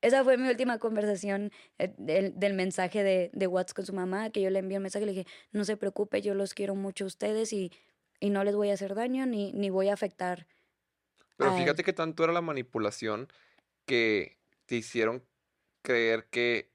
Esa 0.00 0.24
fue 0.24 0.38
mi 0.38 0.48
última 0.48 0.78
conversación 0.78 1.52
eh, 1.78 1.92
del, 1.98 2.38
del 2.38 2.54
mensaje 2.54 3.02
de, 3.02 3.30
de 3.34 3.46
WhatsApp 3.46 3.76
con 3.76 3.86
su 3.86 3.92
mamá, 3.92 4.30
que 4.30 4.40
yo 4.40 4.48
le 4.48 4.60
envié 4.60 4.78
un 4.78 4.84
mensaje 4.84 5.02
y 5.02 5.06
le 5.06 5.12
dije, 5.12 5.26
no 5.52 5.66
se 5.66 5.76
preocupe, 5.76 6.22
yo 6.22 6.32
los 6.32 6.54
quiero 6.54 6.74
mucho 6.74 7.04
a 7.04 7.06
ustedes 7.06 7.52
y, 7.52 7.70
y 8.18 8.30
no 8.30 8.44
les 8.44 8.56
voy 8.56 8.70
a 8.70 8.74
hacer 8.74 8.94
daño 8.94 9.26
ni, 9.26 9.52
ni 9.52 9.68
voy 9.68 9.88
a 9.88 9.92
afectar 9.92 10.46
Pero 11.40 11.52
fíjate 11.52 11.82
que 11.82 11.92
tanto 11.94 12.22
era 12.22 12.32
la 12.32 12.42
manipulación 12.42 13.28
que 13.86 14.38
te 14.66 14.76
hicieron 14.76 15.24
creer 15.82 16.28
que 16.30 16.70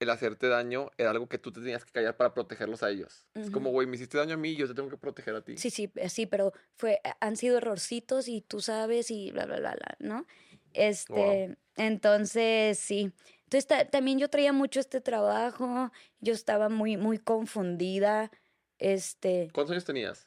el 0.00 0.10
hacerte 0.10 0.48
daño 0.48 0.90
era 0.98 1.10
algo 1.10 1.28
que 1.28 1.38
tú 1.38 1.52
te 1.52 1.60
tenías 1.60 1.84
que 1.84 1.92
callar 1.92 2.16
para 2.16 2.34
protegerlos 2.34 2.82
a 2.82 2.90
ellos. 2.90 3.26
Es 3.34 3.50
como, 3.50 3.70
güey, 3.70 3.86
me 3.86 3.96
hiciste 3.96 4.18
daño 4.18 4.34
a 4.34 4.36
mí, 4.36 4.56
yo 4.56 4.66
te 4.66 4.74
tengo 4.74 4.88
que 4.88 4.96
proteger 4.96 5.34
a 5.34 5.42
ti. 5.42 5.56
Sí, 5.56 5.70
sí, 5.70 5.90
eh, 5.96 6.08
sí, 6.08 6.26
pero 6.26 6.52
fue, 6.76 7.00
eh, 7.04 7.12
han 7.20 7.36
sido 7.36 7.58
errorcitos 7.58 8.28
y 8.28 8.40
tú 8.40 8.60
sabes 8.60 9.10
y 9.10 9.30
bla, 9.32 9.46
bla, 9.46 9.58
bla, 9.58 9.74
bla, 9.74 9.96
¿no? 10.00 10.26
Este, 10.74 11.56
entonces, 11.76 12.78
sí. 12.78 13.12
Entonces, 13.44 13.66
ta- 13.66 13.84
también 13.90 14.18
yo 14.18 14.28
traía 14.30 14.52
mucho 14.52 14.80
este 14.80 15.00
trabajo, 15.00 15.90
yo 16.20 16.32
estaba 16.32 16.68
muy, 16.68 16.96
muy 16.96 17.18
confundida, 17.18 18.30
este, 18.78 19.50
¿Cuántos 19.52 19.72
años 19.72 19.84
tenías? 19.84 20.26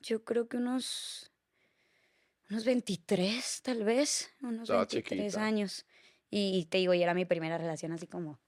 yo 0.00 0.24
creo 0.24 0.48
que 0.48 0.56
unos, 0.56 1.27
unos 2.50 2.64
23, 2.64 3.62
tal 3.62 3.84
vez, 3.84 4.30
unos 4.40 4.62
Estaba 4.62 4.80
23 4.80 5.26
chiquita. 5.26 5.44
años. 5.44 5.86
Y 6.30 6.66
te 6.66 6.78
digo, 6.78 6.94
y 6.94 7.02
era 7.02 7.14
mi 7.14 7.24
primera 7.24 7.58
relación 7.58 7.92
así 7.92 8.06
como, 8.06 8.40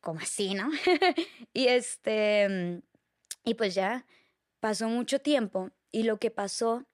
como 0.00 0.20
así, 0.20 0.54
¿no? 0.54 0.70
y 1.52 1.68
este, 1.68 2.82
y 3.44 3.54
pues 3.54 3.74
ya 3.74 4.06
pasó 4.60 4.88
mucho 4.88 5.20
tiempo 5.20 5.70
y 5.90 6.02
lo 6.02 6.18
que 6.18 6.30
pasó 6.30 6.86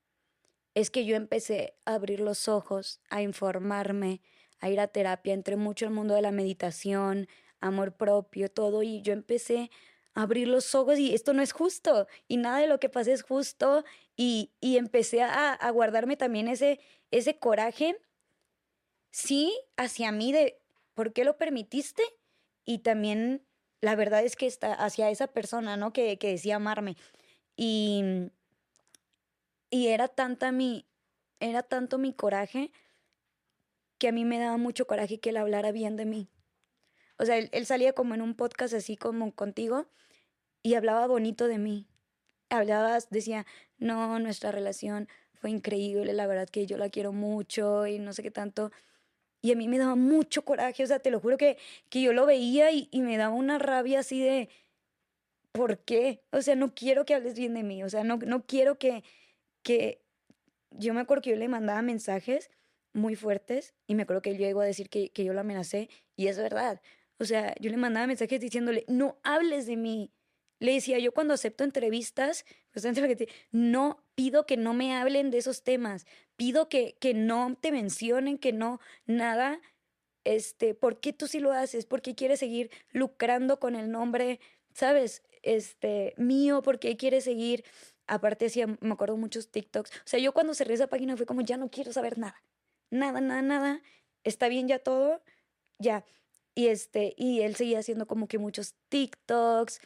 es 0.74 0.90
que 0.90 1.04
yo 1.04 1.16
empecé 1.16 1.76
a 1.84 1.94
abrir 1.94 2.20
los 2.20 2.48
ojos, 2.48 3.00
a 3.10 3.22
informarme, 3.22 4.22
a 4.60 4.70
ir 4.70 4.80
a 4.80 4.88
terapia, 4.88 5.34
entré 5.34 5.56
mucho 5.56 5.86
al 5.86 5.92
mundo 5.92 6.14
de 6.14 6.22
la 6.22 6.32
meditación, 6.32 7.28
amor 7.60 7.96
propio, 7.96 8.50
todo, 8.50 8.82
y 8.82 9.02
yo 9.02 9.12
empecé 9.12 9.70
abrir 10.14 10.48
los 10.48 10.74
ojos 10.74 10.98
y 10.98 11.14
esto 11.14 11.32
no 11.32 11.42
es 11.42 11.52
justo, 11.52 12.06
y 12.28 12.36
nada 12.36 12.58
de 12.58 12.66
lo 12.66 12.78
que 12.80 12.88
pasa 12.88 13.12
es 13.12 13.22
justo, 13.22 13.84
y, 14.16 14.52
y 14.60 14.76
empecé 14.76 15.22
a, 15.22 15.52
a 15.52 15.70
guardarme 15.70 16.16
también 16.16 16.48
ese, 16.48 16.80
ese 17.10 17.38
coraje, 17.38 17.98
sí, 19.10 19.52
hacia 19.76 20.12
mí 20.12 20.32
de 20.32 20.60
por 20.94 21.12
qué 21.12 21.24
lo 21.24 21.38
permitiste, 21.38 22.02
y 22.64 22.78
también 22.78 23.46
la 23.80 23.96
verdad 23.96 24.24
es 24.24 24.36
que 24.36 24.46
está 24.46 24.72
hacia 24.74 25.10
esa 25.10 25.26
persona, 25.26 25.76
¿no? 25.76 25.92
Que, 25.92 26.18
que 26.18 26.28
decía 26.28 26.56
amarme. 26.56 26.96
Y, 27.56 28.30
y 29.70 29.88
era 29.88 30.08
tanta 30.08 30.52
mi, 30.52 30.86
era 31.40 31.62
tanto 31.62 31.98
mi 31.98 32.12
coraje 32.12 32.70
que 33.98 34.08
a 34.08 34.12
mí 34.12 34.24
me 34.24 34.38
daba 34.38 34.56
mucho 34.56 34.86
coraje 34.86 35.18
que 35.20 35.30
él 35.30 35.36
hablara 35.36 35.72
bien 35.72 35.96
de 35.96 36.04
mí. 36.06 36.28
O 37.18 37.24
sea, 37.24 37.38
él, 37.38 37.48
él 37.52 37.66
salía 37.66 37.92
como 37.92 38.14
en 38.14 38.22
un 38.22 38.34
podcast 38.34 38.74
así 38.74 38.96
como 38.96 39.32
contigo 39.32 39.86
y 40.62 40.74
hablaba 40.74 41.06
bonito 41.06 41.48
de 41.48 41.58
mí. 41.58 41.86
Hablaba, 42.50 42.98
decía, 43.10 43.46
no, 43.78 44.18
nuestra 44.18 44.52
relación 44.52 45.08
fue 45.34 45.50
increíble, 45.50 46.12
la 46.12 46.26
verdad 46.26 46.48
que 46.48 46.66
yo 46.66 46.76
la 46.76 46.90
quiero 46.90 47.12
mucho 47.12 47.86
y 47.86 47.98
no 47.98 48.12
sé 48.12 48.22
qué 48.22 48.30
tanto. 48.30 48.70
Y 49.42 49.52
a 49.52 49.56
mí 49.56 49.66
me 49.68 49.78
daba 49.78 49.96
mucho 49.96 50.44
coraje, 50.44 50.84
o 50.84 50.86
sea, 50.86 51.00
te 51.00 51.10
lo 51.10 51.18
juro 51.20 51.36
que, 51.36 51.58
que 51.88 52.00
yo 52.02 52.12
lo 52.12 52.26
veía 52.26 52.70
y, 52.70 52.88
y 52.92 53.02
me 53.02 53.16
daba 53.16 53.34
una 53.34 53.58
rabia 53.58 54.00
así 54.00 54.22
de, 54.22 54.48
¿por 55.52 55.78
qué? 55.78 56.22
O 56.30 56.42
sea, 56.42 56.54
no 56.54 56.74
quiero 56.74 57.04
que 57.04 57.14
hables 57.14 57.34
bien 57.34 57.54
de 57.54 57.62
mí, 57.62 57.82
o 57.82 57.88
sea, 57.90 58.04
no, 58.04 58.18
no 58.18 58.46
quiero 58.46 58.78
que, 58.78 59.04
que... 59.62 60.00
Yo 60.70 60.94
me 60.94 61.00
acuerdo 61.02 61.22
que 61.22 61.30
yo 61.30 61.36
le 61.36 61.48
mandaba 61.48 61.82
mensajes 61.82 62.50
muy 62.94 63.14
fuertes 63.16 63.74
y 63.86 63.94
me 63.94 64.04
acuerdo 64.04 64.22
que 64.22 64.30
él 64.30 64.38
llegó 64.38 64.60
a 64.62 64.64
decir 64.64 64.88
que, 64.88 65.10
que 65.10 65.24
yo 65.24 65.34
lo 65.34 65.40
amenacé 65.40 65.90
y 66.16 66.28
es 66.28 66.38
verdad. 66.38 66.80
O 67.22 67.24
sea, 67.24 67.54
yo 67.60 67.70
le 67.70 67.76
mandaba 67.76 68.08
mensajes 68.08 68.40
diciéndole, 68.40 68.84
no 68.88 69.20
hables 69.22 69.66
de 69.66 69.76
mí. 69.76 70.12
Le 70.58 70.72
decía, 70.74 70.98
yo 70.98 71.12
cuando 71.12 71.34
acepto 71.34 71.62
entrevistas, 71.64 72.44
te- 72.72 73.28
no 73.52 74.04
pido 74.16 74.44
que 74.44 74.56
no 74.56 74.74
me 74.74 74.94
hablen 74.96 75.30
de 75.30 75.38
esos 75.38 75.62
temas, 75.62 76.04
pido 76.36 76.68
que, 76.68 76.96
que 77.00 77.14
no 77.14 77.56
te 77.60 77.70
mencionen, 77.72 78.38
que 78.38 78.52
no, 78.52 78.80
nada. 79.06 79.60
Este, 80.24 80.74
¿por 80.74 81.00
qué 81.00 81.12
tú 81.12 81.28
sí 81.28 81.40
lo 81.40 81.52
haces? 81.52 81.86
¿Por 81.86 82.02
qué 82.02 82.14
quieres 82.14 82.40
seguir 82.40 82.70
lucrando 82.90 83.60
con 83.60 83.76
el 83.76 83.90
nombre, 83.90 84.40
sabes? 84.74 85.22
Este, 85.42 86.14
mío, 86.16 86.62
¿por 86.62 86.80
qué 86.80 86.96
quieres 86.96 87.24
seguir? 87.24 87.64
Aparte 88.08 88.46
hacía, 88.46 88.66
me 88.66 88.92
acuerdo 88.92 89.16
muchos 89.16 89.50
TikToks. 89.50 89.90
O 89.90 90.02
sea, 90.06 90.20
yo 90.20 90.32
cuando 90.32 90.54
cerré 90.54 90.74
esa 90.74 90.88
página 90.88 91.16
fue 91.16 91.26
como, 91.26 91.40
ya 91.42 91.56
no 91.56 91.70
quiero 91.70 91.92
saber 91.92 92.18
nada. 92.18 92.42
Nada, 92.90 93.20
nada, 93.20 93.42
nada. 93.42 93.82
Está 94.24 94.48
bien 94.48 94.68
ya 94.68 94.78
todo, 94.80 95.22
ya. 95.78 96.04
Y 96.54 96.68
este, 96.68 97.14
y 97.16 97.40
él 97.42 97.56
seguía 97.56 97.78
haciendo 97.78 98.06
como 98.06 98.28
que 98.28 98.38
muchos 98.38 98.74
TikToks 98.88 99.80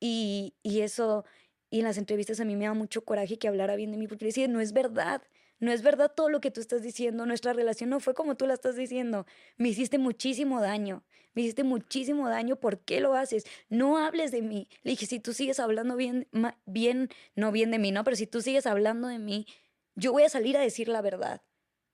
y, 0.00 0.54
y 0.62 0.80
eso, 0.80 1.24
y 1.70 1.80
en 1.80 1.84
las 1.84 1.98
entrevistas 1.98 2.40
a 2.40 2.44
mí 2.44 2.56
me 2.56 2.66
da 2.66 2.74
mucho 2.74 3.04
coraje 3.04 3.38
que 3.38 3.48
hablara 3.48 3.76
bien 3.76 3.90
de 3.92 3.98
mí, 3.98 4.06
porque 4.06 4.26
decía, 4.26 4.48
no 4.48 4.60
es 4.60 4.72
verdad, 4.72 5.22
no 5.58 5.72
es 5.72 5.82
verdad 5.82 6.12
todo 6.14 6.28
lo 6.28 6.40
que 6.40 6.50
tú 6.50 6.60
estás 6.60 6.82
diciendo, 6.82 7.24
nuestra 7.24 7.52
relación 7.52 7.90
no 7.90 8.00
fue 8.00 8.14
como 8.14 8.36
tú 8.36 8.46
la 8.46 8.54
estás 8.54 8.76
diciendo, 8.76 9.26
me 9.58 9.68
hiciste 9.68 9.98
muchísimo 9.98 10.60
daño, 10.60 11.04
me 11.34 11.42
hiciste 11.42 11.64
muchísimo 11.64 12.28
daño, 12.28 12.56
¿por 12.56 12.80
qué 12.80 13.00
lo 13.00 13.14
haces? 13.14 13.44
No 13.68 13.98
hables 13.98 14.32
de 14.32 14.42
mí. 14.42 14.68
Le 14.82 14.90
dije, 14.92 15.06
si 15.06 15.20
tú 15.20 15.32
sigues 15.32 15.60
hablando 15.60 15.96
bien, 15.96 16.28
bien, 16.66 17.08
no 17.36 17.52
bien 17.52 17.70
de 17.70 17.78
mí, 17.78 17.92
no, 17.92 18.04
pero 18.04 18.16
si 18.16 18.26
tú 18.26 18.42
sigues 18.42 18.66
hablando 18.66 19.08
de 19.08 19.18
mí, 19.18 19.46
yo 19.94 20.12
voy 20.12 20.24
a 20.24 20.28
salir 20.28 20.56
a 20.56 20.60
decir 20.60 20.88
la 20.88 21.00
verdad. 21.00 21.42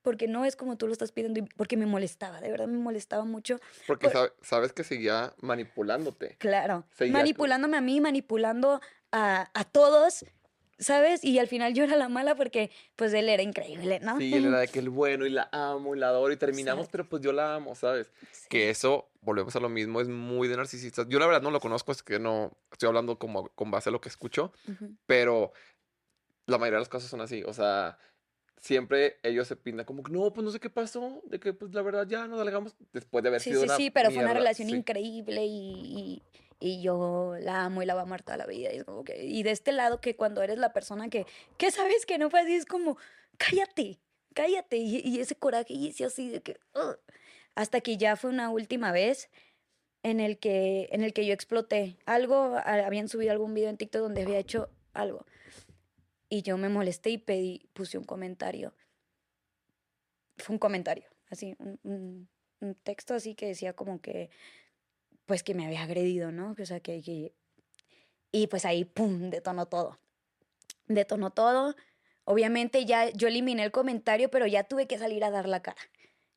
Porque 0.02 0.28
no 0.28 0.44
es 0.44 0.56
como 0.56 0.76
tú 0.76 0.86
lo 0.86 0.92
estás 0.92 1.12
pidiendo, 1.12 1.40
porque 1.56 1.76
me 1.76 1.86
molestaba, 1.86 2.40
de 2.40 2.50
verdad 2.50 2.66
me 2.68 2.78
molestaba 2.78 3.24
mucho. 3.24 3.58
Porque 3.86 4.06
Por- 4.06 4.12
sabe- 4.12 4.32
sabes 4.42 4.72
que 4.72 4.84
seguía 4.84 5.34
manipulándote. 5.40 6.36
Claro, 6.38 6.84
Seguía- 6.96 7.12
manipulándome 7.14 7.76
a 7.76 7.80
mí, 7.80 8.00
manipulando 8.00 8.80
a, 9.12 9.50
a 9.52 9.64
todos, 9.64 10.24
¿sabes? 10.78 11.24
Y 11.24 11.40
al 11.40 11.48
final 11.48 11.74
yo 11.74 11.82
era 11.82 11.96
la 11.96 12.08
mala 12.08 12.36
porque 12.36 12.70
pues 12.94 13.12
él 13.12 13.28
era 13.28 13.42
increíble, 13.42 13.98
¿no? 14.00 14.16
Sí, 14.18 14.32
él 14.32 14.44
era 14.46 14.60
de 14.60 14.68
que 14.68 14.78
el 14.78 14.88
bueno 14.90 15.26
y 15.26 15.30
la 15.30 15.48
amo 15.50 15.96
y 15.96 15.98
la 15.98 16.08
adoro 16.08 16.32
y 16.32 16.36
terminamos, 16.36 16.88
pero 16.88 17.08
pues 17.08 17.20
yo 17.20 17.32
la 17.32 17.56
amo, 17.56 17.74
¿sabes? 17.74 18.12
Sí. 18.30 18.46
Que 18.48 18.70
eso, 18.70 19.10
volvemos 19.20 19.56
a 19.56 19.60
lo 19.60 19.68
mismo, 19.68 20.00
es 20.00 20.08
muy 20.08 20.46
de 20.46 20.56
narcisistas. 20.56 21.06
Yo 21.08 21.18
la 21.18 21.26
verdad 21.26 21.42
no 21.42 21.50
lo 21.50 21.58
conozco, 21.60 21.90
es 21.90 22.02
que 22.04 22.20
no 22.20 22.52
estoy 22.70 22.86
hablando 22.86 23.18
como 23.18 23.48
con 23.50 23.70
base 23.72 23.88
a 23.88 23.92
lo 23.92 24.00
que 24.00 24.08
escucho, 24.08 24.52
pero 25.06 25.52
la 26.46 26.56
mayoría 26.58 26.76
de 26.76 26.82
las 26.82 26.88
cosas 26.88 27.10
son 27.10 27.20
así, 27.20 27.42
o 27.44 27.52
sea, 27.52 27.98
siempre 28.60 29.18
ellos 29.22 29.48
se 29.48 29.56
pintan 29.56 29.86
como, 29.86 30.02
que, 30.02 30.12
no, 30.12 30.32
pues 30.32 30.44
no 30.44 30.50
sé 30.50 30.60
qué 30.60 30.70
pasó, 30.70 31.22
de 31.24 31.38
que 31.40 31.52
pues 31.52 31.74
la 31.74 31.82
verdad 31.82 32.06
ya 32.06 32.26
nos 32.26 32.40
alegamos 32.40 32.74
después 32.92 33.22
de 33.22 33.28
haber 33.28 33.40
Sí, 33.40 33.50
sido 33.50 33.62
sí, 33.62 33.66
una 33.66 33.76
sí, 33.76 33.90
pero 33.90 34.10
fue 34.10 34.22
una 34.22 34.34
relación 34.34 34.68
sí. 34.68 34.76
increíble 34.76 35.44
y, 35.44 36.22
y, 36.60 36.68
y 36.68 36.82
yo 36.82 37.34
la 37.40 37.64
amo 37.64 37.82
y 37.82 37.86
la 37.86 37.94
voy 37.94 38.00
a 38.00 38.02
amar 38.02 38.22
toda 38.22 38.36
la 38.36 38.46
vida. 38.46 38.72
Y, 38.72 38.78
es 38.78 38.84
como 38.84 39.04
que, 39.04 39.24
y 39.24 39.42
de 39.42 39.50
este 39.50 39.72
lado 39.72 40.00
que 40.00 40.16
cuando 40.16 40.42
eres 40.42 40.58
la 40.58 40.72
persona 40.72 41.08
que, 41.08 41.26
que 41.56 41.70
sabes 41.70 42.06
que 42.06 42.18
no 42.18 42.30
fue 42.30 42.40
así, 42.40 42.54
es 42.54 42.66
como, 42.66 42.98
cállate, 43.36 43.98
cállate. 44.34 44.76
Y, 44.76 45.00
y 45.04 45.20
ese 45.20 45.34
coraje 45.34 45.72
y 45.74 45.88
ese 45.88 46.04
así 46.04 46.30
de 46.30 46.42
que... 46.42 46.58
Hasta 47.54 47.80
que 47.80 47.96
ya 47.96 48.14
fue 48.14 48.30
una 48.30 48.50
última 48.50 48.92
vez 48.92 49.30
en 50.04 50.20
el 50.20 50.38
que, 50.38 50.88
en 50.92 51.02
el 51.02 51.12
que 51.12 51.26
yo 51.26 51.34
exploté. 51.34 51.96
Algo, 52.06 52.56
habían 52.64 53.08
subido 53.08 53.32
algún 53.32 53.54
video 53.54 53.68
en 53.68 53.76
TikTok 53.76 54.02
donde 54.02 54.22
había 54.22 54.38
hecho 54.38 54.70
algo. 54.94 55.26
Y 56.28 56.42
yo 56.42 56.58
me 56.58 56.68
molesté 56.68 57.10
y 57.10 57.18
pedí, 57.18 57.68
puse 57.72 57.98
un 57.98 58.04
comentario. 58.04 58.74
Fue 60.36 60.54
un 60.54 60.58
comentario, 60.58 61.08
así, 61.30 61.54
un, 61.58 61.80
un- 61.82 62.28
un 62.60 62.74
texto 62.74 63.14
así 63.14 63.34
que 63.34 63.46
decía 63.46 63.72
como 63.74 64.00
que, 64.00 64.30
pues 65.26 65.42
que 65.42 65.54
me 65.54 65.66
había 65.66 65.82
agredido, 65.82 66.30
¿no? 66.32 66.54
O 66.60 66.64
sea, 66.66 66.80
que, 66.80 67.02
que- 67.02 67.32
y 68.30 68.46
pues 68.48 68.64
ahí, 68.64 68.84
¡pum!, 68.84 69.30
detonó 69.30 69.66
todo. 69.66 69.98
Detonó 70.86 71.30
todo. 71.30 71.74
obviamente 72.24 72.84
ya 72.84 73.08
yo 73.10 73.26
eliminé 73.28 73.64
el 73.64 73.72
comentario, 73.72 74.30
pero 74.30 74.46
ya 74.46 74.64
tuve 74.64 74.86
que 74.86 74.98
salir 74.98 75.24
a 75.24 75.30
dar 75.30 75.48
la 75.48 75.62
cara. 75.62 75.80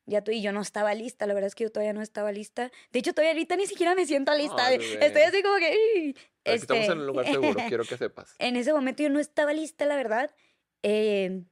Ya 0.06 0.24
tu, 0.24 0.30
y 0.32 0.40
yo 0.42 0.50
no 0.52 0.62
estaba 0.62 0.94
lista, 0.94 1.26
la 1.26 1.34
verdad 1.34 1.48
es 1.48 1.54
que 1.54 1.64
yo 1.64 1.70
todavía 1.70 1.92
no 1.92 2.00
estaba 2.02 2.32
lista. 2.32 2.72
De 2.92 2.98
hecho, 2.98 3.12
todavía 3.12 3.32
ahorita 3.32 3.56
ni 3.56 3.66
siquiera 3.66 3.94
me 3.94 4.06
siento 4.06 4.34
lista. 4.34 4.72
Estoy 4.74 5.22
así 5.22 5.42
como 5.42 5.56
que... 5.58 6.14
Estamos 6.44 6.82
Este, 6.82 6.92
en 6.92 6.98
un 7.00 7.06
lugar 7.06 7.26
seguro, 7.26 7.60
quiero 7.68 7.84
que 7.84 7.96
sepas. 7.96 8.34
en 8.38 8.56
ese 8.56 8.72
momento 8.72 9.02
yo 9.02 9.10
no 9.10 9.20
estaba 9.20 9.52
lista, 9.52 9.86
la 9.86 9.96
verdad. 9.96 10.34
eh, 10.82 11.44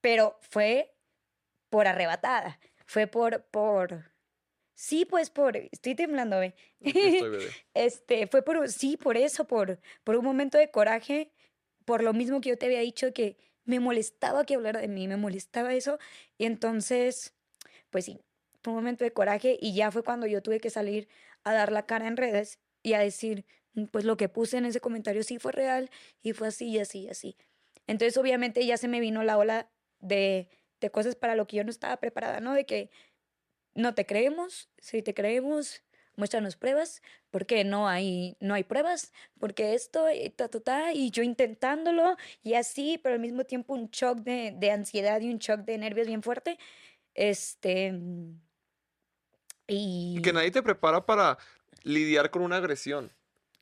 pero 0.00 0.38
fue 0.50 0.94
por 1.70 1.86
arrebatada. 1.86 2.60
Fue 2.86 3.06
por, 3.06 3.44
por... 3.46 4.12
Sí, 4.74 5.04
pues 5.06 5.30
por... 5.30 5.56
Estoy 5.56 5.94
temblando, 5.94 6.40
estoy, 6.42 6.54
bebé. 7.30 7.48
Este, 7.74 8.26
fue 8.26 8.42
por, 8.42 8.68
sí, 8.70 8.96
por 8.96 9.16
eso, 9.16 9.46
por, 9.46 9.80
por 10.04 10.16
un 10.16 10.24
momento 10.24 10.58
de 10.58 10.70
coraje, 10.70 11.32
por 11.84 12.02
lo 12.02 12.12
mismo 12.12 12.40
que 12.40 12.50
yo 12.50 12.58
te 12.58 12.66
había 12.66 12.80
dicho 12.80 13.12
que 13.14 13.38
me 13.64 13.80
molestaba 13.80 14.44
que 14.44 14.54
hablara 14.56 14.80
de 14.80 14.88
mí, 14.88 15.08
me 15.08 15.16
molestaba 15.16 15.72
eso. 15.74 15.98
Y 16.38 16.44
entonces, 16.46 17.34
pues 17.90 18.04
sí, 18.04 18.20
fue 18.62 18.72
un 18.72 18.78
momento 18.80 19.04
de 19.04 19.12
coraje 19.12 19.56
y 19.60 19.74
ya 19.74 19.90
fue 19.90 20.02
cuando 20.02 20.26
yo 20.26 20.42
tuve 20.42 20.60
que 20.60 20.70
salir 20.70 21.08
a 21.44 21.52
dar 21.54 21.72
la 21.72 21.86
cara 21.86 22.06
en 22.08 22.16
redes 22.16 22.58
y 22.82 22.92
a 22.94 22.98
decir, 22.98 23.46
"Mm, 23.46 23.63
pues 23.90 24.04
lo 24.04 24.16
que 24.16 24.28
puse 24.28 24.58
en 24.58 24.66
ese 24.66 24.80
comentario 24.80 25.22
sí 25.22 25.38
fue 25.38 25.52
real 25.52 25.90
y 26.22 26.32
fue 26.32 26.48
así 26.48 26.68
y 26.68 26.78
así 26.78 27.00
y 27.00 27.08
así. 27.08 27.36
Entonces, 27.86 28.16
obviamente 28.16 28.64
ya 28.64 28.76
se 28.76 28.88
me 28.88 29.00
vino 29.00 29.22
la 29.22 29.36
ola 29.36 29.70
de, 30.00 30.48
de 30.80 30.90
cosas 30.90 31.16
para 31.16 31.34
lo 31.34 31.46
que 31.46 31.56
yo 31.56 31.64
no 31.64 31.70
estaba 31.70 31.96
preparada, 31.98 32.40
¿no? 32.40 32.54
De 32.54 32.66
que 32.66 32.90
no 33.74 33.94
te 33.94 34.06
creemos, 34.06 34.70
si 34.78 35.02
te 35.02 35.14
creemos, 35.14 35.82
muéstranos 36.16 36.56
pruebas, 36.56 37.02
porque 37.30 37.64
no 37.64 37.88
hay, 37.88 38.36
no 38.40 38.54
hay 38.54 38.64
pruebas, 38.64 39.12
porque 39.38 39.74
esto, 39.74 40.10
y 40.10 40.30
ta, 40.30 40.48
ta, 40.48 40.60
ta, 40.60 40.92
y 40.92 41.10
yo 41.10 41.22
intentándolo, 41.22 42.16
y 42.42 42.54
así, 42.54 42.98
pero 43.02 43.14
al 43.14 43.20
mismo 43.20 43.44
tiempo 43.44 43.74
un 43.74 43.90
shock 43.90 44.18
de, 44.20 44.54
de 44.56 44.70
ansiedad 44.70 45.20
y 45.20 45.30
un 45.30 45.38
shock 45.38 45.60
de 45.60 45.78
nervios 45.78 46.06
bien 46.06 46.22
fuerte. 46.22 46.58
Este. 47.14 47.92
mm, 47.92 48.40
Y. 49.66 50.16
Y 50.18 50.22
que 50.22 50.32
nadie 50.32 50.50
te 50.50 50.62
prepara 50.62 51.04
para 51.04 51.38
lidiar 51.82 52.30
con 52.30 52.42
una 52.42 52.56
agresión. 52.56 53.10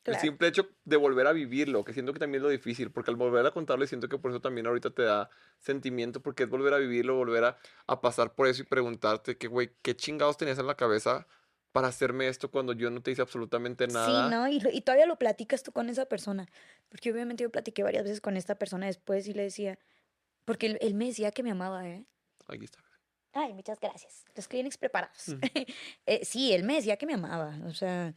El 0.04 0.16
simple 0.16 0.48
hecho 0.48 0.68
de 0.84 0.96
volver 0.96 1.26
a 1.26 1.32
vivirlo, 1.32 1.84
que 1.84 1.92
siento 1.92 2.12
que 2.12 2.18
también 2.18 2.40
es 2.40 2.42
lo 2.42 2.48
difícil, 2.48 2.90
porque 2.90 3.10
al 3.10 3.16
volver 3.16 3.46
a 3.46 3.52
contarlo, 3.52 3.86
siento 3.86 4.08
que 4.08 4.18
por 4.18 4.30
eso 4.32 4.40
también 4.40 4.66
ahorita 4.66 4.90
te 4.90 5.02
da 5.02 5.30
sentimiento, 5.60 6.20
porque 6.20 6.42
es 6.42 6.48
volver 6.48 6.74
a 6.74 6.78
vivirlo, 6.78 7.14
volver 7.14 7.44
a, 7.44 7.58
a 7.86 8.00
pasar 8.00 8.34
por 8.34 8.48
eso 8.48 8.62
y 8.62 8.66
preguntarte 8.66 9.36
que, 9.38 9.46
güey, 9.46 9.70
¿qué 9.82 9.94
chingados 9.94 10.36
tenías 10.36 10.58
en 10.58 10.66
la 10.66 10.76
cabeza 10.76 11.26
para 11.72 11.88
hacerme 11.88 12.28
esto 12.28 12.50
cuando 12.50 12.72
yo 12.72 12.90
no 12.90 13.02
te 13.02 13.12
hice 13.12 13.22
absolutamente 13.22 13.86
nada? 13.86 14.28
Sí, 14.28 14.34
¿no? 14.34 14.48
Y, 14.48 14.60
y 14.76 14.80
todavía 14.82 15.06
lo 15.06 15.16
platicas 15.16 15.62
tú 15.62 15.72
con 15.72 15.88
esa 15.88 16.06
persona. 16.06 16.46
Porque 16.88 17.12
obviamente 17.12 17.42
yo 17.42 17.50
platiqué 17.50 17.82
varias 17.82 18.04
veces 18.04 18.20
con 18.20 18.36
esta 18.36 18.56
persona 18.56 18.86
después 18.86 19.26
y 19.28 19.34
le 19.34 19.44
decía. 19.44 19.78
Porque 20.44 20.66
él, 20.66 20.78
él 20.80 20.94
me 20.94 21.06
decía 21.06 21.30
que 21.30 21.42
me 21.42 21.52
amaba, 21.52 21.88
¿eh? 21.88 22.04
Aquí 22.48 22.64
está. 22.64 22.80
Ay, 23.32 23.54
muchas 23.54 23.80
gracias. 23.80 24.24
Los 24.34 24.48
clientes 24.48 24.76
preparados. 24.76 25.26
Eh, 26.06 26.24
sí, 26.24 26.52
él 26.52 26.64
me 26.64 26.74
decía 26.74 26.96
que 26.96 27.06
me 27.06 27.14
amaba. 27.14 27.58
O 27.66 27.72
sea, 27.72 28.14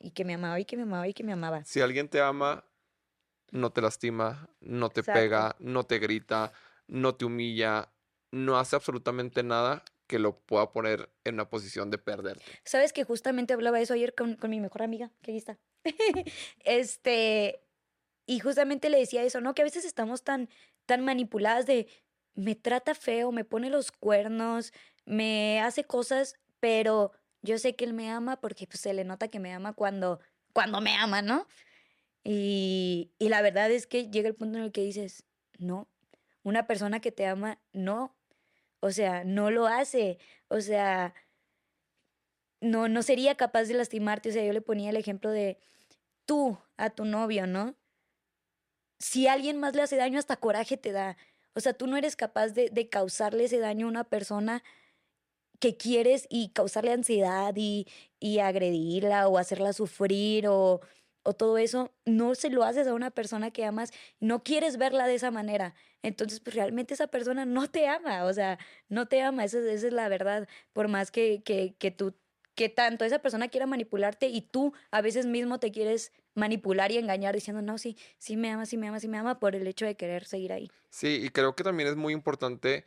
y 0.00 0.10
que 0.10 0.24
me 0.24 0.34
amaba 0.34 0.58
y 0.60 0.64
que 0.64 0.76
me 0.76 0.82
amaba 0.82 1.08
y 1.08 1.14
que 1.14 1.24
me 1.24 1.32
amaba. 1.32 1.64
Si 1.64 1.80
alguien 1.80 2.08
te 2.08 2.20
ama, 2.20 2.64
no 3.50 3.70
te 3.70 3.80
lastima, 3.80 4.48
no 4.60 4.90
te 4.90 5.00
Exacto. 5.00 5.20
pega, 5.20 5.56
no 5.58 5.84
te 5.84 5.98
grita, 5.98 6.52
no 6.88 7.14
te 7.14 7.24
humilla, 7.24 7.92
no 8.30 8.58
hace 8.58 8.76
absolutamente 8.76 9.42
nada 9.42 9.84
que 10.06 10.18
lo 10.18 10.38
pueda 10.38 10.70
poner 10.72 11.10
en 11.24 11.34
una 11.34 11.48
posición 11.48 11.90
de 11.90 11.98
perderte. 11.98 12.44
Sabes 12.64 12.92
que 12.92 13.04
justamente 13.04 13.54
hablaba 13.54 13.80
eso 13.80 13.94
ayer 13.94 14.14
con, 14.14 14.36
con 14.36 14.50
mi 14.50 14.60
mejor 14.60 14.82
amiga, 14.82 15.10
que 15.22 15.32
ahí 15.32 15.36
está. 15.36 15.58
este, 16.64 17.60
y 18.26 18.38
justamente 18.40 18.88
le 18.90 18.98
decía 18.98 19.24
eso, 19.24 19.40
¿no? 19.40 19.54
Que 19.54 19.62
a 19.62 19.64
veces 19.64 19.84
estamos 19.84 20.22
tan, 20.22 20.48
tan 20.86 21.04
manipuladas 21.04 21.66
de 21.66 21.88
me 22.34 22.54
trata 22.54 22.94
feo, 22.94 23.32
me 23.32 23.44
pone 23.44 23.70
los 23.70 23.90
cuernos, 23.90 24.72
me 25.06 25.60
hace 25.60 25.84
cosas, 25.84 26.34
pero 26.60 27.12
yo 27.42 27.58
sé 27.58 27.76
que 27.76 27.84
él 27.84 27.92
me 27.92 28.10
ama 28.10 28.40
porque 28.40 28.66
pues, 28.66 28.80
se 28.80 28.94
le 28.94 29.04
nota 29.04 29.28
que 29.28 29.38
me 29.38 29.52
ama 29.52 29.72
cuando, 29.72 30.20
cuando 30.52 30.80
me 30.80 30.94
ama, 30.96 31.22
¿no? 31.22 31.46
Y, 32.24 33.12
y 33.18 33.28
la 33.28 33.40
verdad 33.42 33.70
es 33.70 33.86
que 33.86 34.10
llega 34.10 34.28
el 34.28 34.34
punto 34.34 34.58
en 34.58 34.64
el 34.64 34.72
que 34.72 34.82
dices, 34.82 35.24
no, 35.58 35.88
una 36.42 36.66
persona 36.66 37.00
que 37.00 37.12
te 37.12 37.26
ama, 37.26 37.58
no. 37.72 38.14
O 38.80 38.90
sea, 38.90 39.24
no 39.24 39.50
lo 39.50 39.66
hace. 39.66 40.18
O 40.48 40.60
sea, 40.60 41.14
no, 42.60 42.88
no 42.88 43.02
sería 43.02 43.36
capaz 43.36 43.64
de 43.64 43.74
lastimarte. 43.74 44.28
O 44.28 44.32
sea, 44.32 44.44
yo 44.44 44.52
le 44.52 44.60
ponía 44.60 44.90
el 44.90 44.96
ejemplo 44.96 45.30
de 45.30 45.58
tú 46.24 46.58
a 46.76 46.90
tu 46.90 47.04
novio, 47.04 47.46
¿no? 47.46 47.74
Si 48.98 49.26
alguien 49.26 49.58
más 49.58 49.74
le 49.74 49.82
hace 49.82 49.96
daño, 49.96 50.18
hasta 50.18 50.36
coraje 50.36 50.76
te 50.76 50.92
da. 50.92 51.16
O 51.54 51.60
sea, 51.60 51.74
tú 51.74 51.86
no 51.86 51.96
eres 51.96 52.16
capaz 52.16 52.48
de, 52.48 52.70
de 52.70 52.88
causarle 52.88 53.44
ese 53.44 53.58
daño 53.58 53.86
a 53.86 53.90
una 53.90 54.04
persona 54.04 54.62
que 55.60 55.76
quieres 55.76 56.26
y 56.30 56.50
causarle 56.50 56.92
ansiedad 56.92 57.52
y, 57.56 57.86
y 58.20 58.38
agredirla 58.40 59.28
o 59.28 59.38
hacerla 59.38 59.72
sufrir 59.72 60.46
o, 60.48 60.80
o 61.22 61.32
todo 61.34 61.58
eso. 61.58 61.94
No 62.04 62.34
se 62.34 62.50
lo 62.50 62.64
haces 62.64 62.86
a 62.86 62.94
una 62.94 63.10
persona 63.10 63.50
que 63.50 63.64
amas, 63.64 63.92
no 64.20 64.42
quieres 64.42 64.76
verla 64.78 65.06
de 65.06 65.14
esa 65.16 65.30
manera. 65.30 65.74
Entonces, 66.02 66.40
pues 66.40 66.54
realmente 66.56 66.94
esa 66.94 67.08
persona 67.08 67.44
no 67.46 67.68
te 67.70 67.88
ama, 67.88 68.24
o 68.24 68.32
sea, 68.32 68.58
no 68.88 69.06
te 69.06 69.22
ama, 69.22 69.44
esa, 69.44 69.58
es- 69.58 69.64
esa 69.66 69.86
es 69.88 69.92
la 69.92 70.08
verdad. 70.08 70.48
Por 70.72 70.88
más 70.88 71.10
que, 71.10 71.42
que, 71.42 71.74
que 71.78 71.90
tú, 71.90 72.14
que 72.54 72.68
tanto 72.68 73.04
esa 73.04 73.18
persona 73.20 73.48
quiera 73.48 73.66
manipularte 73.66 74.28
y 74.28 74.40
tú 74.40 74.72
a 74.90 75.00
veces 75.02 75.26
mismo 75.26 75.58
te 75.58 75.72
quieres 75.72 76.12
manipular 76.34 76.92
y 76.92 76.98
engañar 76.98 77.34
diciendo, 77.34 77.60
no, 77.62 77.76
sí, 77.78 77.96
sí 78.18 78.36
me 78.36 78.50
ama, 78.50 78.66
sí 78.66 78.76
me 78.76 78.88
ama, 78.88 79.00
sí 79.00 79.08
me 79.08 79.18
ama, 79.18 79.38
por 79.40 79.56
el 79.56 79.66
hecho 79.66 79.84
de 79.86 79.96
querer 79.96 80.24
seguir 80.26 80.52
ahí. 80.52 80.70
Sí, 80.90 81.20
y 81.22 81.28
creo 81.30 81.54
que 81.56 81.64
también 81.64 81.88
es 81.88 81.96
muy 81.96 82.12
importante, 82.12 82.84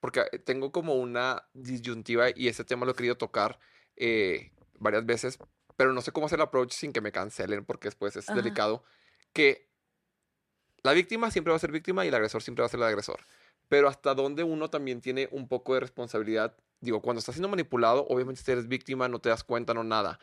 porque 0.00 0.24
eh, 0.32 0.38
tengo 0.38 0.72
como 0.72 0.94
una 0.94 1.48
disyuntiva 1.54 2.26
y 2.34 2.48
ese 2.48 2.64
tema 2.64 2.86
lo 2.86 2.92
he 2.92 2.94
querido 2.94 3.16
tocar 3.16 3.58
eh, 3.96 4.52
varias 4.78 5.04
veces, 5.04 5.38
pero 5.76 5.92
no 5.92 6.00
sé 6.00 6.12
cómo 6.12 6.26
hacer 6.26 6.38
el 6.38 6.44
approach 6.44 6.72
sin 6.72 6.92
que 6.92 7.00
me 7.00 7.12
cancelen, 7.12 7.64
porque 7.64 7.88
después 7.88 8.16
es 8.16 8.28
Ajá. 8.28 8.40
delicado, 8.40 8.84
que 9.32 9.68
la 10.82 10.92
víctima 10.92 11.30
siempre 11.30 11.50
va 11.50 11.56
a 11.56 11.60
ser 11.60 11.72
víctima 11.72 12.04
y 12.04 12.08
el 12.08 12.14
agresor 12.14 12.42
siempre 12.42 12.62
va 12.62 12.66
a 12.66 12.70
ser 12.70 12.80
el 12.80 12.86
agresor. 12.86 13.20
Pero 13.68 13.88
hasta 13.88 14.14
dónde 14.14 14.44
uno 14.44 14.70
también 14.70 15.00
tiene 15.00 15.28
un 15.30 15.48
poco 15.48 15.74
de 15.74 15.80
responsabilidad. 15.80 16.56
Digo, 16.80 17.02
cuando 17.02 17.18
estás 17.18 17.34
siendo 17.34 17.48
manipulado, 17.48 18.06
obviamente 18.08 18.40
si 18.42 18.50
eres 18.50 18.68
víctima, 18.68 19.08
no 19.08 19.18
te 19.18 19.28
das 19.28 19.44
cuenta, 19.44 19.74
no 19.74 19.84
nada. 19.84 20.18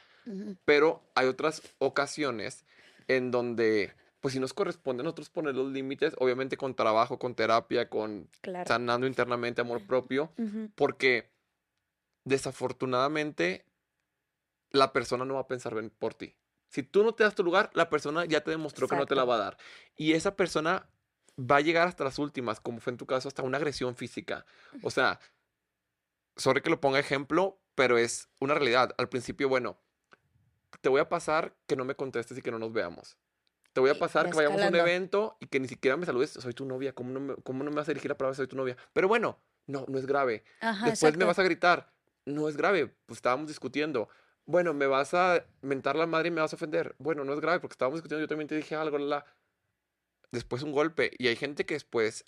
Pero 0.66 1.04
hay 1.14 1.28
otras 1.28 1.62
ocasiones 1.78 2.66
en 3.08 3.30
donde, 3.30 3.94
pues 4.20 4.34
si 4.34 4.40
nos 4.40 4.54
corresponde 4.54 5.02
a 5.02 5.04
nosotros 5.04 5.30
poner 5.30 5.56
los 5.56 5.72
límites, 5.72 6.16
obviamente 6.18 6.58
con 6.58 6.76
trabajo, 6.76 7.20
con 7.20 7.36
terapia, 7.36 7.90
con 7.90 8.30
Claro. 8.42 8.68
sanando 8.68 9.06
internamente 9.08 9.62
amor 9.62 9.86
propio, 9.86 10.32
porque 10.76 11.32
desafortunadamente 12.24 13.66
la 14.72 14.92
persona 14.92 15.26
no 15.26 15.36
va 15.36 15.42
a 15.42 15.48
pensar 15.48 15.74
bien 15.74 15.90
por 15.90 16.14
ti. 16.14 16.36
Si 16.70 16.84
tú 16.84 17.04
no 17.04 17.14
te 17.14 17.24
das 17.24 17.36
tu 17.36 17.44
lugar, 17.44 17.70
la 17.74 17.90
persona 17.90 18.26
ya 18.26 18.42
te 18.44 18.52
demostró 18.52 18.88
que 18.88 18.96
no 18.96 19.06
te 19.06 19.16
la 19.16 19.24
va 19.24 19.36
a 19.36 19.40
dar. 19.40 19.58
Y 19.96 20.14
esa 20.14 20.36
persona 20.36 20.90
va 21.40 21.58
a 21.58 21.62
llegar 21.62 21.88
hasta 21.88 22.04
las 22.04 22.20
últimas, 22.20 22.60
como 22.60 22.80
fue 22.80 22.92
en 22.92 22.98
tu 22.98 23.06
caso, 23.06 23.28
hasta 23.28 23.44
una 23.44 23.58
agresión 23.58 23.96
física. 23.96 24.46
O 24.82 24.90
sea, 24.90 25.20
sorry 26.36 26.62
que 26.62 26.70
lo 26.70 26.82
ponga 26.82 27.00
ejemplo, 27.00 27.60
pero 27.76 27.98
es 27.98 28.28
una 28.40 28.56
realidad. 28.56 28.94
Al 28.98 29.08
principio, 29.08 29.48
bueno, 29.48 29.78
te 30.82 30.90
voy 30.90 31.00
a 31.00 31.08
pasar 31.10 31.56
que 31.68 31.76
no 31.76 31.86
me 31.86 31.96
contestes 31.96 32.38
y 32.38 32.42
que 32.42 32.52
no 32.52 32.60
nos 32.60 32.74
veamos. 32.74 33.18
Te 33.76 33.82
voy 33.82 33.90
a 33.90 34.00
pasar 34.00 34.30
que 34.30 34.38
vayamos 34.38 34.62
a 34.62 34.70
un 34.70 34.76
evento 34.76 35.36
y 35.42 35.48
que 35.48 35.60
ni 35.60 35.68
siquiera 35.68 35.98
me 35.98 36.06
saludes. 36.06 36.30
Soy 36.30 36.54
tu 36.54 36.64
novia. 36.64 36.94
¿Cómo 36.96 37.12
no 37.12 37.20
me, 37.20 37.36
cómo 37.44 37.62
no 37.62 37.72
me 37.72 37.76
vas 37.76 37.90
a 37.90 37.92
dirigir 37.92 38.10
la 38.10 38.18
palabra? 38.18 38.34
Soy 38.34 38.48
tu 38.48 38.56
novia. 38.56 38.78
Pero 38.94 39.10
bueno, 39.10 39.38
no, 39.68 39.84
no 39.90 40.00
es 40.00 40.06
grave. 40.06 40.46
Ajá, 40.62 40.86
Después 40.86 41.18
me 41.18 41.26
vas 41.26 41.40
a 41.40 41.44
gritar. 41.44 41.92
No 42.24 42.48
es 42.48 42.56
grave. 42.56 42.96
Pues 43.06 43.18
estábamos 43.18 43.50
discutiendo. 43.50 44.08
Bueno, 44.46 44.74
me 44.74 44.88
vas 44.88 45.14
a 45.14 45.46
mentar 45.62 45.98
la 45.98 46.06
madre 46.06 46.30
y 46.30 46.32
me 46.32 46.40
vas 46.40 46.54
a 46.54 46.56
ofender. 46.56 46.96
Bueno, 47.00 47.26
no 47.26 47.34
es 47.34 47.42
grave 47.42 47.60
porque 47.60 47.74
estábamos 47.74 47.98
discutiendo. 47.98 48.22
Yo 48.22 48.30
también 48.30 48.48
te 48.48 48.56
dije 48.56 48.76
algo. 48.76 48.98
la, 48.98 49.06
la. 49.06 49.26
Después 50.32 50.64
un 50.64 50.72
golpe. 50.72 51.12
Y 51.18 51.28
hay 51.28 51.36
gente 51.36 51.66
que 51.66 51.74
después, 51.74 52.24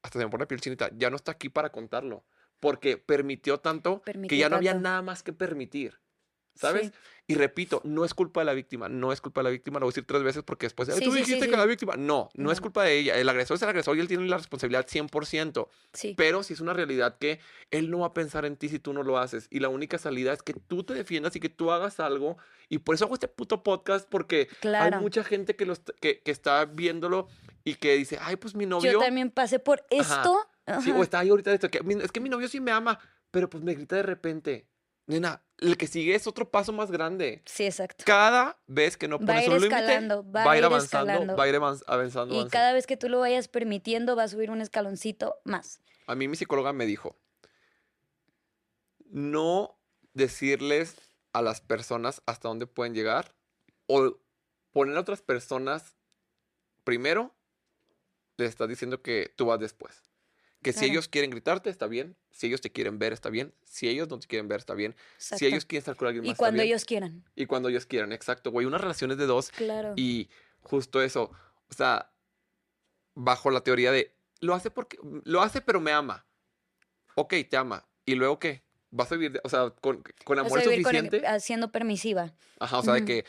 hasta 0.00 0.20
se 0.20 0.24
me 0.24 0.30
pone 0.30 0.44
la 0.44 0.48
piel 0.48 0.60
chinita, 0.60 0.90
ya 0.96 1.10
no 1.10 1.16
está 1.16 1.32
aquí 1.32 1.48
para 1.48 1.72
contarlo. 1.72 2.24
Porque 2.60 2.98
permitió 2.98 3.58
tanto 3.58 4.00
que 4.28 4.36
ya 4.36 4.48
no 4.48 4.54
había 4.54 4.74
nada 4.74 5.02
más 5.02 5.24
que 5.24 5.32
permitir. 5.32 5.98
¿Sabes? 6.54 6.88
Sí. 6.88 6.92
Y 7.28 7.34
repito, 7.36 7.80
no 7.84 8.04
es 8.04 8.14
culpa 8.14 8.40
de 8.40 8.46
la 8.46 8.52
víctima, 8.52 8.88
no 8.88 9.12
es 9.12 9.20
culpa 9.20 9.40
de 9.40 9.44
la 9.44 9.50
víctima, 9.50 9.78
lo 9.78 9.86
voy 9.86 9.90
a 9.90 9.92
decir 9.94 10.04
tres 10.06 10.22
veces 10.24 10.42
porque 10.42 10.66
después, 10.66 10.88
"Ay, 10.88 10.96
Sí, 10.98 11.04
tú 11.04 11.12
sí, 11.12 11.18
sí, 11.18 11.24
dijiste 11.24 11.44
sí. 11.46 11.50
que 11.50 11.56
la 11.56 11.64
víctima, 11.66 11.94
no, 11.96 12.28
no 12.34 12.50
es 12.50 12.60
culpa 12.60 12.82
de 12.82 12.98
ella, 12.98 13.16
el 13.16 13.28
agresor 13.28 13.54
es 13.56 13.62
el 13.62 13.68
agresor 13.68 13.96
y 13.96 14.00
él 14.00 14.08
tiene 14.08 14.26
la 14.26 14.36
responsabilidad 14.38 14.86
100%, 14.88 15.68
Sí. 15.92 16.14
pero 16.16 16.42
si 16.42 16.52
es 16.54 16.60
una 16.60 16.72
realidad 16.74 17.16
que 17.18 17.38
él 17.70 17.90
no 17.90 18.00
va 18.00 18.08
a 18.08 18.12
pensar 18.12 18.44
en 18.44 18.56
ti 18.56 18.68
si 18.68 18.80
tú 18.80 18.92
no 18.92 19.02
lo 19.04 19.18
haces 19.18 19.46
y 19.50 19.60
la 19.60 19.68
única 19.68 19.98
salida 19.98 20.32
es 20.32 20.42
que 20.42 20.52
tú 20.52 20.82
te 20.82 20.94
defiendas 20.94 21.34
y 21.36 21.40
que 21.40 21.48
tú 21.48 21.70
hagas 21.70 22.00
algo 22.00 22.36
y 22.68 22.78
por 22.78 22.96
eso 22.96 23.04
hago 23.04 23.14
este 23.14 23.28
puto 23.28 23.62
podcast 23.62 24.06
porque 24.10 24.48
Claro. 24.60 24.96
hay 24.96 25.02
mucha 25.02 25.22
gente 25.24 25.54
que, 25.56 25.64
lo 25.64 25.72
est- 25.74 25.90
que, 26.00 26.20
que 26.22 26.30
está 26.32 26.64
viéndolo 26.64 27.28
y 27.64 27.76
que 27.76 27.94
dice, 27.96 28.18
ay, 28.20 28.34
pues 28.36 28.54
mi 28.56 28.66
novio... 28.66 28.92
Yo 28.92 28.98
también 28.98 29.30
pasé 29.30 29.58
por 29.60 29.86
esto. 29.90 30.38
Sí, 30.82 30.90
Ajá. 30.90 30.98
o 30.98 31.02
está 31.02 31.20
ahí 31.20 31.28
ahorita 31.30 31.52
esto, 31.54 31.70
que 31.70 31.82
"Mi- 31.82 31.94
es 32.02 32.10
que 32.12 32.20
mi 32.20 32.28
novio 32.28 32.48
sí 32.48 32.60
me 32.60 32.72
ama, 32.72 32.98
pero 33.30 33.48
pues 33.48 33.62
me 33.64 33.74
grita 33.74 33.96
de 33.96 34.02
repente. 34.02 34.66
Nena, 35.06 35.42
el 35.58 35.76
que 35.76 35.86
sigue 35.86 36.14
es 36.14 36.26
otro 36.26 36.50
paso 36.50 36.72
más 36.72 36.90
grande. 36.90 37.42
Sí, 37.44 37.64
exacto. 37.64 38.04
Cada 38.06 38.60
vez 38.66 38.96
que 38.96 39.08
no 39.08 39.18
Va 39.18 39.24
a 39.24 39.26
pones 39.26 39.44
ir 39.44 39.50
un 39.50 39.56
límite, 39.60 39.76
escalando, 39.80 40.30
va, 40.30 40.50
a 40.50 40.56
ir 40.58 40.64
avanzando, 40.64 41.10
escalando. 41.12 41.36
va 41.36 41.44
a 41.44 41.48
ir 41.48 41.54
avanz- 41.56 41.84
avanzando. 41.86 42.34
Y 42.34 42.38
avanzando. 42.38 42.50
cada 42.50 42.72
vez 42.72 42.86
que 42.86 42.96
tú 42.96 43.08
lo 43.08 43.20
vayas 43.20 43.48
permitiendo, 43.48 44.14
va 44.16 44.24
a 44.24 44.28
subir 44.28 44.50
un 44.50 44.60
escaloncito 44.60 45.36
más. 45.44 45.80
A 46.06 46.14
mí 46.14 46.28
mi 46.28 46.36
psicóloga 46.36 46.72
me 46.72 46.86
dijo, 46.86 47.16
no 49.10 49.78
decirles 50.14 50.96
a 51.32 51.42
las 51.42 51.60
personas 51.60 52.22
hasta 52.26 52.48
dónde 52.48 52.66
pueden 52.66 52.94
llegar 52.94 53.34
o 53.86 54.18
poner 54.72 54.96
a 54.96 55.00
otras 55.00 55.22
personas 55.22 55.96
primero, 56.84 57.34
les 58.36 58.50
estás 58.50 58.68
diciendo 58.68 59.02
que 59.02 59.32
tú 59.36 59.46
vas 59.46 59.60
después. 59.60 60.02
Que 60.62 60.72
si 60.72 60.84
ellos 60.86 61.08
quieren 61.08 61.30
gritarte, 61.30 61.70
está 61.70 61.86
bien. 61.86 62.16
Si 62.30 62.46
ellos 62.46 62.60
te 62.60 62.70
quieren 62.70 62.98
ver, 62.98 63.12
está 63.12 63.30
bien. 63.30 63.52
Si 63.64 63.88
ellos 63.88 64.08
no 64.08 64.18
te 64.18 64.26
quieren 64.26 64.46
ver, 64.48 64.60
está 64.60 64.74
bien. 64.74 64.94
Si 65.18 65.44
ellos 65.46 65.64
quieren 65.64 65.80
estar 65.80 65.96
con 65.96 66.06
alguien 66.08 66.22
más, 66.22 66.28
y 66.28 66.30
está 66.32 66.38
cuando 66.38 66.62
bien. 66.62 66.68
ellos 66.68 66.84
quieran. 66.84 67.24
Y 67.34 67.46
cuando 67.46 67.68
ellos 67.68 67.84
quieran, 67.86 68.12
exacto, 68.12 68.50
güey. 68.50 68.66
Una 68.66 68.78
relación 68.78 69.10
es 69.10 69.18
de 69.18 69.26
dos 69.26 69.50
Claro. 69.50 69.94
y 69.96 70.30
justo 70.60 71.02
eso, 71.02 71.32
o 71.68 71.74
sea, 71.74 72.12
bajo 73.14 73.50
la 73.50 73.62
teoría 73.62 73.92
de, 73.92 74.14
lo 74.40 74.54
hace 74.54 74.70
porque, 74.70 74.98
lo 75.24 75.42
hace 75.42 75.60
pero 75.60 75.80
me 75.80 75.92
ama. 75.92 76.26
Ok, 77.14 77.34
te 77.48 77.56
ama. 77.56 77.86
¿Y 78.06 78.14
luego 78.14 78.38
qué? 78.38 78.62
¿Vas 78.90 79.10
a 79.12 79.16
vivir, 79.16 79.32
de- 79.32 79.40
o 79.44 79.48
sea, 79.48 79.70
con, 79.70 80.02
con 80.24 80.38
amor 80.38 80.60
vivir 80.62 80.82
con 80.82 80.94
el- 80.96 81.02
suficiente? 81.04 81.26
haciendo 81.26 81.72
permisiva. 81.72 82.34
Ajá, 82.60 82.78
o 82.78 82.82
sea, 82.82 82.94
de 82.94 83.04
que 83.04 83.24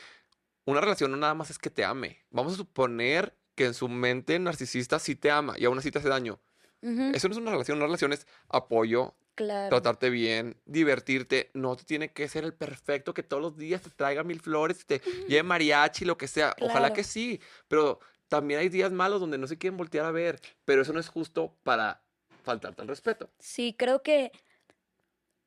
una 0.65 0.81
relación 0.81 1.11
no 1.11 1.17
nada 1.17 1.33
más 1.33 1.49
es 1.49 1.57
que 1.57 1.69
te 1.69 1.83
ame. 1.83 2.23
Vamos 2.29 2.53
a 2.53 2.57
suponer 2.57 3.35
que 3.55 3.65
en 3.65 3.73
su 3.73 3.87
mente 3.89 4.37
narcisista 4.39 4.99
sí 4.99 5.15
te 5.15 5.29
ama 5.31 5.55
y 5.57 5.65
aún 5.65 5.77
así 5.77 5.91
te 5.91 5.99
hace 5.99 6.09
daño. 6.09 6.39
Eso 6.83 7.27
no 7.29 7.33
es 7.33 7.37
una 7.37 7.51
relación, 7.51 7.77
una 7.77 7.85
relación 7.85 8.11
es 8.11 8.27
apoyo, 8.49 9.15
Claro. 9.35 9.69
tratarte 9.69 10.09
bien, 10.09 10.57
divertirte. 10.65 11.49
No 11.53 11.75
te 11.75 11.85
tiene 11.85 12.11
que 12.11 12.27
ser 12.27 12.43
el 12.43 12.53
perfecto 12.53 13.13
que 13.13 13.23
todos 13.23 13.41
los 13.41 13.57
días 13.57 13.81
te 13.81 13.89
traiga 13.89 14.23
mil 14.23 14.39
flores, 14.39 14.85
te 14.85 14.99
lleve 15.27 15.43
mariachi, 15.43 16.05
lo 16.05 16.17
que 16.17 16.27
sea. 16.27 16.55
Ojalá 16.61 16.93
que 16.93 17.03
sí, 17.03 17.39
pero 17.67 17.99
también 18.27 18.59
hay 18.59 18.69
días 18.69 18.91
malos 18.91 19.21
donde 19.21 19.37
no 19.37 19.47
se 19.47 19.57
quieren 19.57 19.77
voltear 19.77 20.05
a 20.05 20.11
ver. 20.11 20.41
Pero 20.65 20.81
eso 20.81 20.93
no 20.93 20.99
es 20.99 21.07
justo 21.07 21.55
para 21.63 22.03
faltarte 22.43 22.81
al 22.81 22.87
respeto. 22.87 23.29
Sí, 23.39 23.75
creo 23.77 24.03
que 24.03 24.31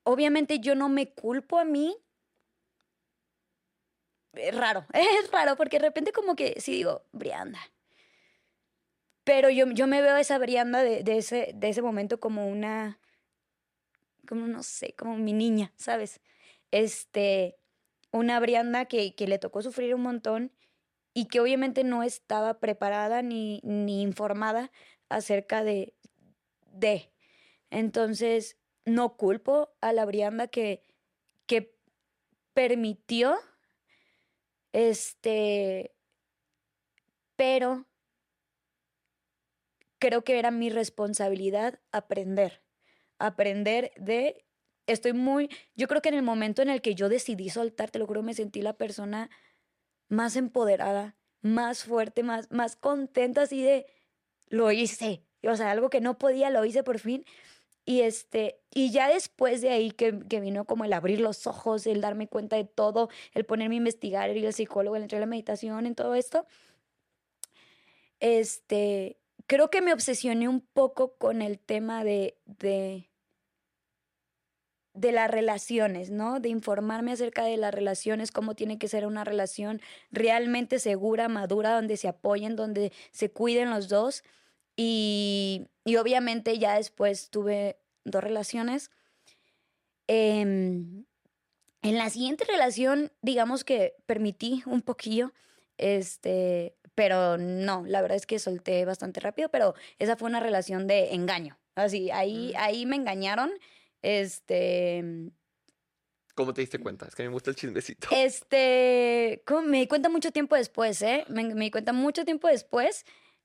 obviamente 0.05 0.59
yo 0.61 0.75
no 0.75 0.89
me 0.89 1.11
culpo 1.13 1.59
a 1.59 1.65
mí. 1.65 1.97
Es 4.33 4.55
raro, 4.57 4.85
es 4.93 5.31
raro, 5.31 5.57
porque 5.57 5.79
de 5.79 5.87
repente 5.87 6.13
como 6.13 6.35
que 6.35 6.61
sí 6.61 6.73
digo, 6.73 7.03
Brianda. 7.13 7.61
Pero 9.27 9.51
yo, 9.51 9.67
yo 9.73 9.89
me 9.89 10.03
veo 10.03 10.17
esa 10.17 10.39
Brianda 10.39 10.85
de, 10.85 11.03
de 11.03 11.19
ese, 11.19 11.51
de 11.53 11.69
ese 11.69 11.83
momento 11.83 12.21
como 12.21 12.47
una, 12.47 13.01
como 14.29 14.47
no 14.47 14.63
sé, 14.63 14.95
como 14.97 15.17
mi 15.17 15.33
niña, 15.33 15.73
¿sabes? 15.75 16.21
Este, 16.71 17.59
una 18.13 18.39
Brianda 18.39 18.85
que, 18.85 19.17
que 19.17 19.27
le 19.27 19.41
tocó 19.41 19.63
sufrir 19.63 19.97
un 19.97 20.03
montón 20.03 20.53
y 21.13 21.27
que 21.27 21.41
obviamente 21.41 21.83
no 21.83 22.05
estaba 22.05 22.61
preparada 22.61 23.21
ni, 23.23 23.61
ni 23.65 24.01
informada 24.01 24.71
acerca 25.09 25.65
de, 25.65 25.93
de. 26.71 27.11
Entonces, 27.71 28.57
no 28.85 29.17
culpo 29.17 29.75
a 29.81 29.93
la 29.93 30.05
Brianda 30.05 30.47
que, 30.47 30.85
que 31.47 31.77
permitió, 32.55 33.35
este, 34.73 35.97
pero 37.35 37.87
creo 39.99 40.25
que 40.25 40.39
era 40.39 40.51
mi 40.51 40.71
responsabilidad 40.71 41.81
aprender, 41.93 42.63
aprender 43.19 43.93
de, 43.97 44.45
estoy 44.87 45.13
muy, 45.13 45.51
yo 45.75 45.89
creo 45.89 46.03
que 46.03 46.09
en 46.09 46.15
el 46.15 46.23
momento 46.23 46.63
en 46.63 46.71
el 46.71 46.83
que 46.83 46.95
yo 46.95 47.09
decidí 47.09 47.51
soltar, 47.51 47.91
te 47.91 47.99
lo 47.99 48.07
juro, 48.07 48.23
me 48.23 48.35
sentí 48.35 48.63
la 48.63 48.75
persona 48.75 49.31
más 50.09 50.37
empoderada, 50.37 51.17
más 51.43 51.85
fuerte, 51.85 52.23
más, 52.23 52.51
más 52.51 52.77
contenta, 52.77 53.43
así 53.43 53.63
de, 53.63 53.87
lo 54.49 54.71
hice, 54.73 55.23
o 55.43 55.57
sea, 55.57 55.71
algo 55.71 55.91
que 55.91 56.01
no 56.01 56.19
podía, 56.19 56.51
lo 56.51 56.65
hice 56.65 56.83
por 56.83 56.99
fin. 56.99 57.25
Y 57.89 58.01
este, 58.01 58.61
y 58.75 58.91
ya 58.91 59.09
después 59.09 59.61
de 59.61 59.71
ahí 59.71 59.93
que, 59.93 60.19
que 60.29 60.41
vino 60.41 60.65
como 60.65 60.85
el 60.85 60.93
abrir 60.93 61.21
los 61.21 61.47
ojos, 61.47 61.87
el 61.87 62.01
darme 62.01 62.27
cuenta 62.27 62.57
de 62.57 62.65
todo, 62.65 63.09
el 63.33 63.45
ponerme 63.45 63.77
a 63.77 63.79
investigar, 63.79 64.29
el 64.29 64.37
ir 64.39 64.47
al 64.47 64.55
psicólogo, 64.55 64.97
el 64.97 65.03
entrar 65.03 65.19
a 65.19 65.21
la 65.21 65.27
meditación, 65.27 65.87
en 65.87 65.95
todo 65.95 66.17
esto, 66.17 66.47
este, 68.19 69.19
creo 69.47 69.71
que 69.71 69.83
me 69.83 69.93
obsesioné 69.93 70.49
un 70.49 70.61
poco 70.61 71.17
con 71.17 71.43
el 71.43 71.59
tema 71.59 72.05
de, 72.05 72.39
de, 72.47 73.11
de 74.95 75.13
las 75.13 75.31
relaciones, 75.31 76.11
¿no? 76.11 76.41
De 76.41 76.49
informarme 76.49 77.13
acerca 77.13 77.45
de 77.45 77.57
las 77.57 77.75
relaciones, 77.75 78.33
cómo 78.33 78.55
tiene 78.55 78.79
que 78.79 78.89
ser 78.89 79.07
una 79.07 79.25
relación 79.25 79.81
realmente 80.11 80.79
segura, 80.79 81.29
madura, 81.29 81.75
donde 81.75 81.97
se 81.97 82.09
apoyen, 82.09 82.57
donde 82.57 82.93
se 83.13 83.31
cuiden 83.31 83.71
los 83.71 83.89
dos. 83.89 84.25
Y, 84.77 85.69
y 85.85 85.97
obviamente 85.97 86.59
ya 86.59 86.75
después 86.77 87.31
tuve 87.31 87.79
dos 88.05 88.23
relaciones. 88.23 88.91
Em, 90.07 91.05
en 91.83 91.99
la 91.99 92.11
siguiente 92.11 92.45
relación, 92.45 93.13
digamos 93.23 93.65
que 93.65 93.95
permití 94.07 94.63
un 94.67 94.83
poquillo, 94.83 95.33
este, 95.79 96.76
pero 96.97 97.39
no, 97.39 97.85
la 97.87 98.01
verdad 98.03 98.17
es 98.17 98.27
que 98.27 98.41
solté 98.41 98.85
bastante 98.85 99.21
rápido, 99.21 99.49
pero 99.51 99.75
esa 100.01 100.17
fue 100.17 100.29
una 100.29 100.41
relación 100.41 100.89
de 100.89 101.15
engaño. 101.15 101.57
Así, 101.77 102.11
ahí, 102.11 102.53
Mm. 102.55 102.59
ahí 102.59 102.87
me 102.87 102.97
engañaron. 102.97 103.53
Este, 104.03 105.05
¿Cómo 106.35 106.53
te 106.53 106.61
diste 106.63 106.79
cuenta? 106.79 107.07
Es 107.07 107.15
que 107.15 107.23
me 107.23 107.29
gusta 107.31 107.51
el 107.51 107.57
chismecito. 107.57 108.09
este, 108.11 109.43
me 109.65 109.79
di 109.79 109.87
cuenta 109.87 110.09
mucho 110.09 110.33
tiempo 110.33 110.57
después, 110.57 111.01
¿eh? 111.03 111.25
Me, 111.29 111.45
me 111.55 111.67
di 111.67 111.71
cuenta 111.71 111.93
mucho 111.93 112.25
tiempo 112.25 112.49
después. 112.49 113.05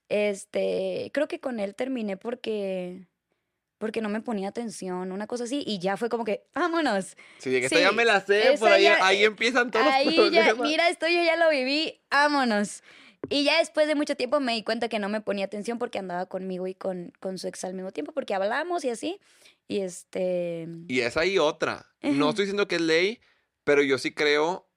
Este, 0.10 1.10
creo 1.14 1.28
que 1.28 1.39
con 1.39 1.60
él 1.62 1.74
terminé 1.74 2.18
porque, 2.18 3.08
porque 3.78 4.02
no 4.02 4.10
me 4.10 4.20
ponía 4.22 4.49
atención, 4.49 5.12
una 5.14 5.26
cosa 5.26 5.45
así, 5.45 5.64
y 5.66 5.80
ya 5.80 5.95
fue 5.95 6.10
como 6.10 6.26
que, 6.26 6.43
vámonos. 6.54 7.16
De 7.43 7.60
que 7.62 7.66
esta 7.68 7.80
ya 7.80 7.89
sí, 7.91 7.95
me 7.95 8.04
la 8.06 8.20
sé, 8.26 8.56
por 8.60 8.72
ahí, 8.74 8.84
ya- 8.84 9.06
ahí 9.06 9.24
empiezan 9.24 9.72
todos 9.72 9.86
los 9.86 9.95
Ahí 9.95 10.06
ya, 10.16 10.43
problemas. 10.43 10.68
mira, 10.68 10.89
esto 10.89 11.08
yo 11.08 11.24
ya 11.24 11.38
lo 11.38 11.49
viví, 11.49 12.02
vámonos. 12.12 12.84
Y 13.30 13.43
ya 13.43 13.59
después 13.59 13.88
de 13.88 13.95
mucho 13.95 14.15
tiempo 14.15 14.39
me 14.39 14.53
di 14.53 14.63
cuenta 14.63 14.89
que 14.89 14.99
no 14.99 15.07
me 15.09 15.22
ponía 15.22 15.45
atención 15.45 15.78
porque 15.80 15.99
andaba 15.99 16.26
conmigo 16.26 16.67
y 16.67 16.74
con, 16.76 17.13
con 17.19 17.38
su 17.38 17.47
ex 17.47 17.63
al 17.63 17.74
mismo 17.74 17.91
tiempo, 17.91 18.11
porque 18.13 18.34
hablamos 18.34 18.84
y 18.84 18.89
así. 18.89 19.19
Y 19.67 19.82
este. 19.82 20.67
Y 20.88 21.01
es 21.01 21.15
ahí 21.17 21.38
otra. 21.38 21.88
No 22.01 22.30
estoy 22.30 22.45
diciendo 22.45 22.67
que 22.67 22.76
es 22.76 22.82
ley, 22.82 23.19
pero 23.63 23.84
yo 23.84 23.97
sí 23.97 24.11
creo 24.13 24.67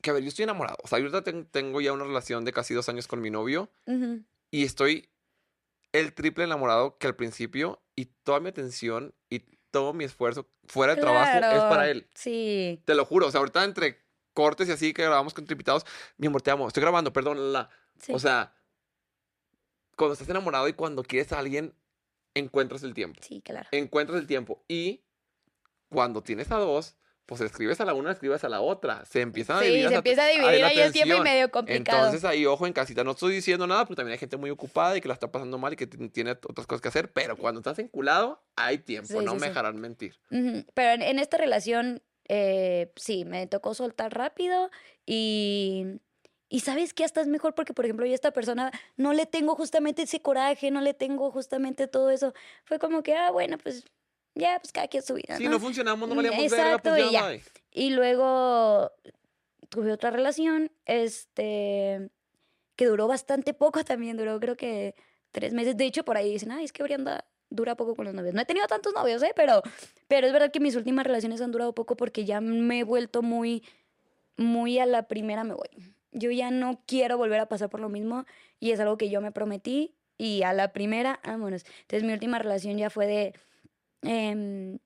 que, 0.00 0.10
a 0.10 0.12
ver, 0.12 0.22
yo 0.22 0.28
estoy 0.28 0.44
enamorado. 0.44 0.76
O 0.82 0.88
sea, 0.88 0.98
yo 0.98 1.04
ahorita 1.06 1.24
ten- 1.24 1.46
tengo 1.46 1.80
ya 1.80 1.92
una 1.92 2.04
relación 2.04 2.44
de 2.44 2.52
casi 2.52 2.74
dos 2.74 2.88
años 2.88 3.06
con 3.08 3.20
mi 3.20 3.30
novio 3.30 3.70
y 4.50 4.64
estoy 4.64 5.10
el 5.92 6.12
triple 6.14 6.44
enamorado 6.44 6.96
que 6.98 7.06
al 7.06 7.16
principio 7.16 7.82
y 7.96 8.06
toda 8.22 8.40
mi 8.40 8.48
atención 8.48 9.14
y 9.30 9.40
todo 9.70 9.92
mi 9.92 10.04
esfuerzo 10.04 10.48
fuera 10.66 10.94
de 10.94 11.00
trabajo 11.00 11.38
es 11.38 11.62
para 11.64 11.90
él. 11.90 12.06
Sí. 12.14 12.80
Te 12.84 12.94
lo 12.94 13.04
juro. 13.04 13.26
O 13.26 13.30
sea, 13.30 13.40
ahorita 13.40 13.64
entre 13.64 14.03
cortes 14.34 14.68
y 14.68 14.72
así 14.72 14.92
que 14.92 15.02
grabamos 15.02 15.32
con 15.32 15.46
invitados, 15.48 15.86
mi 16.18 16.26
amor, 16.26 16.42
te 16.42 16.50
amo. 16.50 16.68
Estoy 16.68 16.82
grabando, 16.82 17.12
perdón. 17.12 17.52
La, 17.52 17.70
sí. 17.98 18.12
O 18.12 18.18
sea, 18.18 18.52
cuando 19.96 20.14
estás 20.14 20.28
enamorado 20.28 20.68
y 20.68 20.72
cuando 20.72 21.02
quieres 21.02 21.32
a 21.32 21.38
alguien, 21.38 21.72
encuentras 22.34 22.82
el 22.82 22.94
tiempo. 22.94 23.20
sí, 23.22 23.40
claro. 23.42 23.68
encuentras 23.72 24.18
el 24.20 24.26
tiempo. 24.26 24.62
Y 24.68 25.04
cuando 25.88 26.20
tienes 26.22 26.50
a 26.50 26.56
dos, 26.56 26.96
pues 27.26 27.40
escribes 27.40 27.80
a 27.80 27.84
la 27.84 27.94
una, 27.94 28.10
escribes 28.12 28.42
a 28.44 28.48
la 28.48 28.60
otra. 28.60 29.04
Se 29.06 29.20
empiezan 29.20 29.56
a 29.56 29.60
Sí, 29.60 29.66
dividir. 29.66 29.84
se 29.84 29.88
esa- 29.94 29.98
empieza 29.98 30.24
a 30.24 30.28
dividir 30.28 30.64
ahí 30.64 30.80
el 30.80 30.92
tiempo 30.92 31.14
y 31.14 31.20
medio 31.20 31.50
complicado. 31.50 31.98
Entonces 32.06 32.24
ahí, 32.28 32.44
ojo 32.44 32.66
en 32.66 32.72
casita, 32.72 33.04
no 33.04 33.12
estoy 33.12 33.34
diciendo 33.34 33.66
nada, 33.66 33.84
pero 33.84 33.94
también 33.96 34.12
hay 34.14 34.18
gente 34.18 34.36
muy 34.36 34.50
ocupada 34.50 34.96
y 34.96 35.00
que 35.00 35.08
la 35.08 35.14
está 35.14 35.30
pasando 35.30 35.56
mal 35.56 35.72
y 35.72 35.76
que 35.76 35.86
tiene 35.86 36.32
otras 36.32 36.66
cosas 36.66 36.82
que 36.82 36.88
hacer. 36.88 37.12
Pero 37.12 37.36
cuando 37.36 37.60
estás 37.60 37.78
enculado, 37.78 38.42
hay 38.56 38.78
tiempo, 38.78 39.08
Sí, 39.20 39.24
no 39.24 39.30
sí, 39.32 39.36
me 39.36 39.42
sí. 39.42 39.48
dejarán 39.48 39.80
mentir. 39.80 40.18
Pero 40.28 40.90
en, 40.90 41.02
en 41.02 41.18
esta 41.20 41.36
relación, 41.38 42.02
eh, 42.28 42.92
sí, 42.96 43.24
me 43.24 43.46
tocó 43.46 43.74
soltar 43.74 44.14
rápido 44.14 44.70
y, 45.06 46.00
y 46.48 46.60
sabes 46.60 46.94
que 46.94 47.04
hasta 47.04 47.20
es 47.20 47.26
mejor 47.26 47.54
porque, 47.54 47.74
por 47.74 47.84
ejemplo, 47.84 48.06
yo 48.06 48.12
a 48.12 48.14
esta 48.14 48.32
persona 48.32 48.70
no 48.96 49.12
le 49.12 49.26
tengo 49.26 49.54
justamente 49.56 50.02
ese 50.02 50.20
coraje, 50.20 50.70
no 50.70 50.80
le 50.80 50.94
tengo 50.94 51.30
justamente 51.30 51.86
todo 51.86 52.10
eso. 52.10 52.32
Fue 52.64 52.78
como 52.78 53.02
que, 53.02 53.14
ah, 53.14 53.30
bueno, 53.30 53.58
pues 53.58 53.84
ya, 54.34 54.58
pues 54.60 54.72
cada 54.72 54.88
quien 54.88 55.02
su 55.02 55.14
vida, 55.14 55.36
Si 55.36 55.44
¿no? 55.44 55.50
no 55.50 55.60
funcionamos, 55.60 56.08
no 56.08 56.14
Mm, 56.14 56.18
valíamos 56.18 56.50
verga, 56.50 56.66
exacto, 56.68 56.90
pues 56.90 57.04
y 57.04 57.12
ya. 57.12 57.38
Y 57.72 57.90
luego 57.90 58.90
tuve 59.68 59.92
otra 59.92 60.10
relación, 60.10 60.70
este, 60.86 62.10
que 62.76 62.86
duró 62.86 63.06
bastante 63.08 63.54
poco 63.54 63.84
también, 63.84 64.16
duró 64.16 64.38
creo 64.40 64.56
que 64.56 64.94
tres 65.32 65.52
meses. 65.52 65.76
De 65.76 65.84
hecho, 65.84 66.04
por 66.04 66.16
ahí 66.16 66.32
dicen, 66.32 66.52
ay, 66.52 66.64
es 66.64 66.72
que 66.72 66.82
Brianda 66.82 67.24
dura 67.54 67.74
poco 67.76 67.94
con 67.94 68.04
los 68.04 68.14
novios. 68.14 68.34
No 68.34 68.40
he 68.40 68.44
tenido 68.44 68.66
tantos 68.66 68.92
novios, 68.94 69.22
¿eh? 69.22 69.32
Pero, 69.36 69.62
pero 70.08 70.26
es 70.26 70.32
verdad 70.32 70.50
que 70.50 70.60
mis 70.60 70.76
últimas 70.76 71.06
relaciones 71.06 71.40
han 71.40 71.52
durado 71.52 71.74
poco 71.74 71.96
porque 71.96 72.24
ya 72.24 72.40
me 72.40 72.80
he 72.80 72.84
vuelto 72.84 73.22
muy, 73.22 73.62
muy 74.36 74.78
a 74.78 74.86
la 74.86 75.08
primera 75.08 75.44
me 75.44 75.54
voy. 75.54 75.68
Yo 76.12 76.30
ya 76.30 76.50
no 76.50 76.80
quiero 76.86 77.16
volver 77.18 77.40
a 77.40 77.46
pasar 77.48 77.70
por 77.70 77.80
lo 77.80 77.88
mismo 77.88 78.24
y 78.60 78.70
es 78.72 78.80
algo 78.80 78.96
que 78.96 79.10
yo 79.10 79.20
me 79.20 79.32
prometí 79.32 79.94
y 80.16 80.42
a 80.42 80.52
la 80.52 80.72
primera, 80.72 81.20
vámonos. 81.24 81.64
Entonces 81.82 82.04
mi 82.04 82.12
última 82.12 82.38
relación 82.38 82.76
ya 82.78 82.90
fue 82.90 83.06
de... 83.06 83.34
em, 84.02 84.78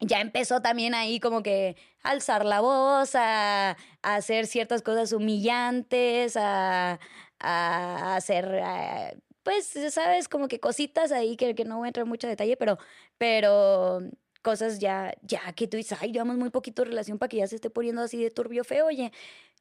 ya 0.00 0.20
empezó 0.20 0.60
también 0.60 0.94
ahí 0.94 1.20
como 1.20 1.42
que 1.42 1.76
alzar 2.02 2.44
la 2.44 2.60
voz, 2.60 3.14
a, 3.14 3.70
a 4.02 4.14
hacer 4.16 4.46
ciertas 4.46 4.82
cosas 4.82 5.12
humillantes, 5.12 6.36
a, 6.36 6.98
a 7.38 8.16
hacer, 8.16 8.48
eh, 8.52 9.18
pues, 9.42 9.66
sabes, 9.90 10.28
como 10.28 10.48
que 10.48 10.60
cositas 10.60 11.12
ahí 11.12 11.36
que, 11.36 11.54
que 11.54 11.64
no 11.64 11.78
voy 11.78 11.86
a 11.86 11.88
entrar 11.88 12.04
en 12.04 12.08
mucho 12.08 12.28
detalle, 12.28 12.56
pero, 12.56 12.78
pero 13.18 14.00
cosas 14.42 14.78
ya, 14.78 15.14
ya 15.22 15.52
que 15.52 15.68
tú 15.68 15.76
dices, 15.76 15.98
ay, 16.00 16.12
llevamos 16.12 16.36
muy 16.36 16.50
poquito 16.50 16.84
relación 16.84 17.18
para 17.18 17.28
que 17.28 17.38
ya 17.38 17.46
se 17.46 17.56
esté 17.56 17.70
poniendo 17.70 18.02
así 18.02 18.22
de 18.22 18.30
turbio 18.30 18.64
feo, 18.64 18.86
oye, 18.86 19.12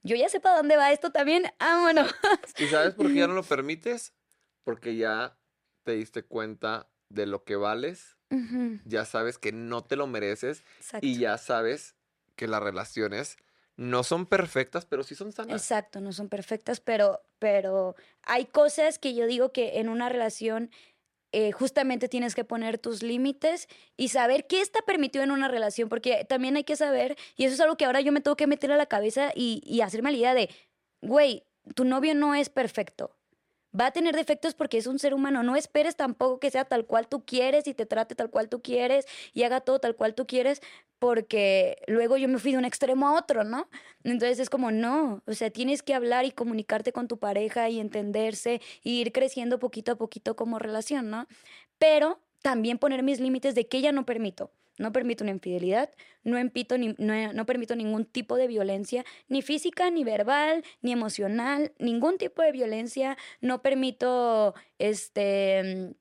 yo 0.03 0.15
ya 0.15 0.27
sé 0.29 0.39
para 0.39 0.57
dónde 0.57 0.77
va 0.77 0.91
esto 0.91 1.11
también, 1.11 1.43
vámonos. 1.59 2.13
¿Y 2.57 2.67
sabes 2.67 2.93
por 2.95 3.07
qué 3.07 3.15
ya 3.15 3.27
no 3.27 3.33
lo 3.33 3.43
permites? 3.43 4.13
Porque 4.63 4.95
ya 4.95 5.37
te 5.83 5.93
diste 5.93 6.23
cuenta 6.23 6.89
de 7.09 7.25
lo 7.25 7.43
que 7.43 7.55
vales, 7.55 8.17
ya 8.85 9.03
sabes 9.03 9.37
que 9.37 9.51
no 9.51 9.83
te 9.83 9.97
lo 9.97 10.07
mereces 10.07 10.63
Exacto. 10.77 11.05
y 11.05 11.17
ya 11.17 11.37
sabes 11.37 11.95
que 12.37 12.47
las 12.47 12.63
relaciones 12.63 13.35
no 13.77 14.03
son 14.03 14.25
perfectas, 14.25 14.85
pero 14.85 15.03
sí 15.03 15.15
son 15.15 15.31
sanas. 15.31 15.61
Exacto, 15.61 16.01
no 16.01 16.13
son 16.13 16.29
perfectas, 16.29 16.79
pero, 16.79 17.21
pero 17.39 17.95
hay 18.23 18.45
cosas 18.45 18.99
que 18.99 19.15
yo 19.15 19.25
digo 19.25 19.51
que 19.51 19.79
en 19.79 19.89
una 19.89 20.09
relación 20.09 20.69
eh, 21.31 21.51
justamente 21.51 22.09
tienes 22.09 22.35
que 22.35 22.43
poner 22.43 22.77
tus 22.77 23.03
límites 23.03 23.67
y 23.95 24.09
saber 24.09 24.47
qué 24.47 24.61
está 24.61 24.81
permitido 24.81 25.23
en 25.23 25.31
una 25.31 25.47
relación, 25.47 25.87
porque 25.87 26.25
también 26.25 26.57
hay 26.57 26.65
que 26.65 26.75
saber, 26.75 27.17
y 27.37 27.45
eso 27.45 27.53
es 27.55 27.61
algo 27.61 27.77
que 27.77 27.85
ahora 27.85 28.01
yo 28.01 28.11
me 28.11 28.21
tengo 28.21 28.35
que 28.35 28.47
meter 28.47 28.71
a 28.71 28.77
la 28.77 28.85
cabeza 28.85 29.31
y, 29.33 29.61
y 29.65 29.81
hacerme 29.81 30.11
la 30.11 30.17
idea 30.17 30.33
de, 30.33 30.49
güey, 31.01 31.45
tu 31.73 31.85
novio 31.85 32.15
no 32.15 32.35
es 32.35 32.49
perfecto. 32.49 33.17
Va 33.79 33.87
a 33.87 33.91
tener 33.91 34.15
defectos 34.15 34.53
porque 34.53 34.77
es 34.77 34.87
un 34.87 34.99
ser 34.99 35.13
humano. 35.13 35.43
No 35.43 35.55
esperes 35.55 35.95
tampoco 35.95 36.39
que 36.39 36.51
sea 36.51 36.65
tal 36.65 36.85
cual 36.85 37.07
tú 37.07 37.23
quieres 37.25 37.67
y 37.67 37.73
te 37.73 37.85
trate 37.85 38.15
tal 38.15 38.29
cual 38.29 38.49
tú 38.49 38.61
quieres 38.61 39.05
y 39.33 39.43
haga 39.43 39.61
todo 39.61 39.79
tal 39.79 39.95
cual 39.95 40.13
tú 40.13 40.27
quieres, 40.27 40.61
porque 40.99 41.77
luego 41.87 42.17
yo 42.17 42.27
me 42.27 42.37
fui 42.37 42.51
de 42.51 42.57
un 42.57 42.65
extremo 42.65 43.07
a 43.07 43.17
otro, 43.17 43.43
¿no? 43.43 43.69
Entonces 44.03 44.39
es 44.39 44.49
como, 44.49 44.71
no, 44.71 45.23
o 45.25 45.33
sea, 45.33 45.49
tienes 45.49 45.83
que 45.83 45.93
hablar 45.93 46.25
y 46.25 46.31
comunicarte 46.31 46.91
con 46.91 47.07
tu 47.07 47.17
pareja 47.17 47.69
y 47.69 47.79
entenderse 47.79 48.61
y 48.83 48.99
ir 49.01 49.11
creciendo 49.11 49.57
poquito 49.59 49.93
a 49.93 49.95
poquito 49.95 50.35
como 50.35 50.59
relación, 50.59 51.09
¿no? 51.09 51.27
Pero 51.79 52.21
también 52.41 52.77
poner 52.77 53.03
mis 53.03 53.19
límites 53.19 53.55
de 53.55 53.67
que 53.67 53.81
ya 53.81 53.91
no 53.91 54.05
permito. 54.05 54.51
No 54.81 54.91
permito 54.91 55.23
una 55.23 55.31
infidelidad, 55.31 55.89
no, 56.23 56.37
empito 56.37 56.77
ni- 56.77 56.95
no, 56.97 57.45
permito 57.45 57.75
ningún 57.75 58.05
tipo 58.05 58.35
de 58.35 58.47
violencia, 58.47 59.05
ni 59.29 59.41
física, 59.41 59.89
ni 59.91 60.03
verbal, 60.03 60.63
ni 60.81 60.91
emocional, 60.91 61.71
ningún 61.79 62.17
tipo 62.17 62.41
de 62.41 62.51
violencia. 62.51 63.17
No 63.41 63.61
permito, 63.61 64.55
este, 64.79 65.93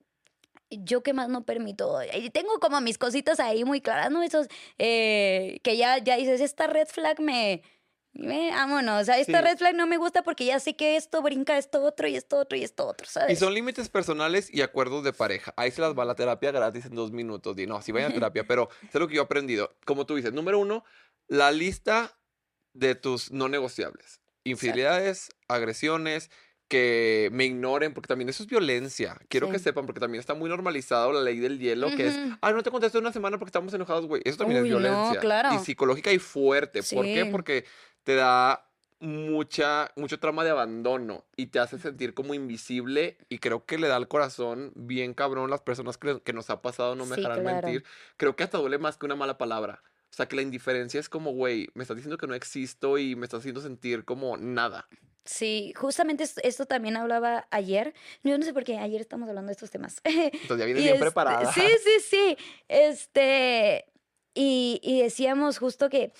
yo 0.69 1.03
qué 1.03 1.13
más 1.13 1.29
no 1.29 1.45
permito. 1.45 1.99
Tengo 2.33 2.59
como 2.59 2.81
mis 2.81 2.97
cositas 2.97 3.39
ahí 3.39 3.63
muy 3.65 3.81
claras, 3.81 4.09
¿no? 4.11 4.23
Esos 4.23 4.47
eh, 4.77 5.59
que 5.63 5.77
ya, 5.77 5.97
ya 5.99 6.17
dices, 6.17 6.41
esta 6.41 6.67
red 6.67 6.87
flag 6.87 7.19
me... 7.19 7.61
me 8.13 8.49
vámonos, 8.51 9.01
o 9.01 9.05
sea, 9.05 9.17
esta 9.19 9.39
Sí. 9.39 9.45
red 9.45 9.57
flag 9.57 9.75
no 9.75 9.87
me 9.87 9.97
gusta 9.97 10.21
porque 10.23 10.45
ya 10.45 10.59
sé 10.59 10.75
que 10.75 10.95
esto 10.97 11.21
brinca 11.21 11.57
esto 11.57 11.81
otro 11.81 12.07
y 12.07 12.15
esto 12.15 12.37
otro 12.37 12.57
y 12.57 12.63
esto 12.63 12.85
otro, 12.85 13.07
¿sabes? 13.07 13.31
Y 13.31 13.35
son 13.37 13.53
límites 13.53 13.87
personales 13.89 14.53
y 14.53 14.61
acuerdos 14.61 15.03
de 15.03 15.13
pareja. 15.13 15.53
Ahí 15.55 15.71
se 15.71 15.81
las 15.81 15.97
va 15.97 16.03
la 16.05 16.15
terapia 16.15 16.51
gratis 16.51 16.85
en 16.85 16.95
dos 16.95 17.11
minutos. 17.11 17.57
Y 17.57 17.67
no, 17.67 17.77
así 17.77 17.91
vayan 17.91 18.11
a 18.11 18.13
terapia, 18.13 18.43
pero 18.45 18.69
es 18.87 18.93
lo 18.99 19.07
que 19.07 19.15
yo 19.15 19.21
he 19.21 19.25
aprendido. 19.25 19.75
Como 19.85 20.05
tú 20.05 20.15
dices, 20.15 20.33
número 20.33 20.59
uno, 20.59 20.83
la 21.27 21.51
lista 21.51 22.17
de 22.73 22.95
tus 22.95 23.31
no 23.31 23.47
negociables. 23.47 24.19
Infidelidades, 24.43 25.29
agresiones, 25.47 26.29
que 26.71 27.27
me 27.33 27.43
ignoren, 27.43 27.93
porque 27.93 28.07
también 28.07 28.29
eso 28.29 28.43
es 28.43 28.49
violencia. 28.49 29.17
Quiero 29.27 29.49
que 29.51 29.57
Sí. 29.59 29.65
sepan, 29.65 29.85
porque 29.85 29.99
también 29.99 30.21
está 30.21 30.35
muy 30.35 30.49
normalizado 30.49 31.11
la 31.11 31.19
ley 31.21 31.37
del 31.39 31.59
hielo, 31.59 31.89
que 31.97 32.07
es, 32.07 32.17
ah, 32.39 32.53
no 32.53 32.63
te 32.63 32.71
contesté 32.71 32.97
una 32.97 33.11
semana 33.11 33.37
porque 33.37 33.49
estamos 33.49 33.73
enojados, 33.73 34.05
güey. 34.07 34.21
Eso 34.23 34.37
también 34.37 34.61
Uy, 34.63 34.69
es 34.69 34.73
no, 34.73 34.79
violencia. 34.79 35.19
claro. 35.19 35.49
Y 35.53 35.59
psicológica 35.59 36.13
y 36.13 36.19
fuerte. 36.19 36.81
¿Por 36.81 37.03
qué? 37.03 37.23
Sí. 37.25 37.29
Porque 37.29 37.65
te 38.03 38.15
da 38.15 38.65
mucha, 39.01 39.91
mucho 39.97 40.17
trauma 40.19 40.43
de 40.45 40.51
abandono 40.51 41.25
y 41.35 41.47
te 41.47 41.59
hace 41.59 41.77
sentir 41.77 42.13
como 42.13 42.33
invisible 42.35 43.17
y 43.29 43.39
creo 43.39 43.65
que 43.65 43.77
le 43.77 43.87
da 43.89 43.97
al 43.97 44.07
corazón 44.07 44.71
bien 44.75 45.13
cabrón 45.13 45.49
las 45.49 45.61
personas 45.61 45.97
que, 45.97 46.21
que 46.21 46.33
nos 46.33 46.49
ha 46.51 46.61
pasado, 46.61 46.95
no 46.95 47.05
me 47.05 47.15
Sí, 47.15 47.21
dejarán 47.21 47.41
claro. 47.43 47.67
mentir. 47.67 47.83
Creo 48.15 48.35
que 48.37 48.43
hasta 48.43 48.59
duele 48.59 48.77
más 48.77 48.97
que 48.97 49.05
una 49.07 49.15
mala 49.15 49.37
palabra. 49.37 49.81
O 50.11 50.13
sea, 50.13 50.27
que 50.27 50.35
la 50.35 50.41
indiferencia 50.41 50.99
es 50.99 51.07
como, 51.07 51.31
güey, 51.31 51.69
me 51.73 51.83
estás 51.83 51.95
diciendo 51.95 52.17
que 52.17 52.27
no 52.27 52.33
existo 52.35 52.97
y 52.97 53.15
me 53.15 53.25
estás 53.25 53.39
haciendo 53.39 53.61
sentir 53.61 54.03
como 54.03 54.35
nada. 54.37 54.87
Sí, 55.23 55.71
justamente 55.77 56.23
es- 56.23 56.37
esto 56.43 56.65
también 56.65 56.97
hablaba 56.97 57.47
ayer. 57.51 57.93
Yo 58.23 58.37
no 58.37 58.43
sé 58.43 58.53
por 58.53 58.63
qué 58.63 58.77
ayer 58.77 58.99
estamos 58.99 59.29
hablando 59.29 59.47
de 59.47 59.53
estos 59.53 59.69
temas. 59.71 60.01
Entonces 60.05 60.57
ya 60.57 60.65
vienes 60.65 60.83
bien 60.83 60.95
este, 60.95 60.99
preparada. 61.05 61.53
Sí, 61.53 61.61
sí, 61.83 61.91
sí. 62.09 62.37
Este, 62.67 63.85
y, 64.33 64.79
y 64.83 65.01
decíamos 65.03 65.59
justo 65.59 65.89
que 65.89 66.11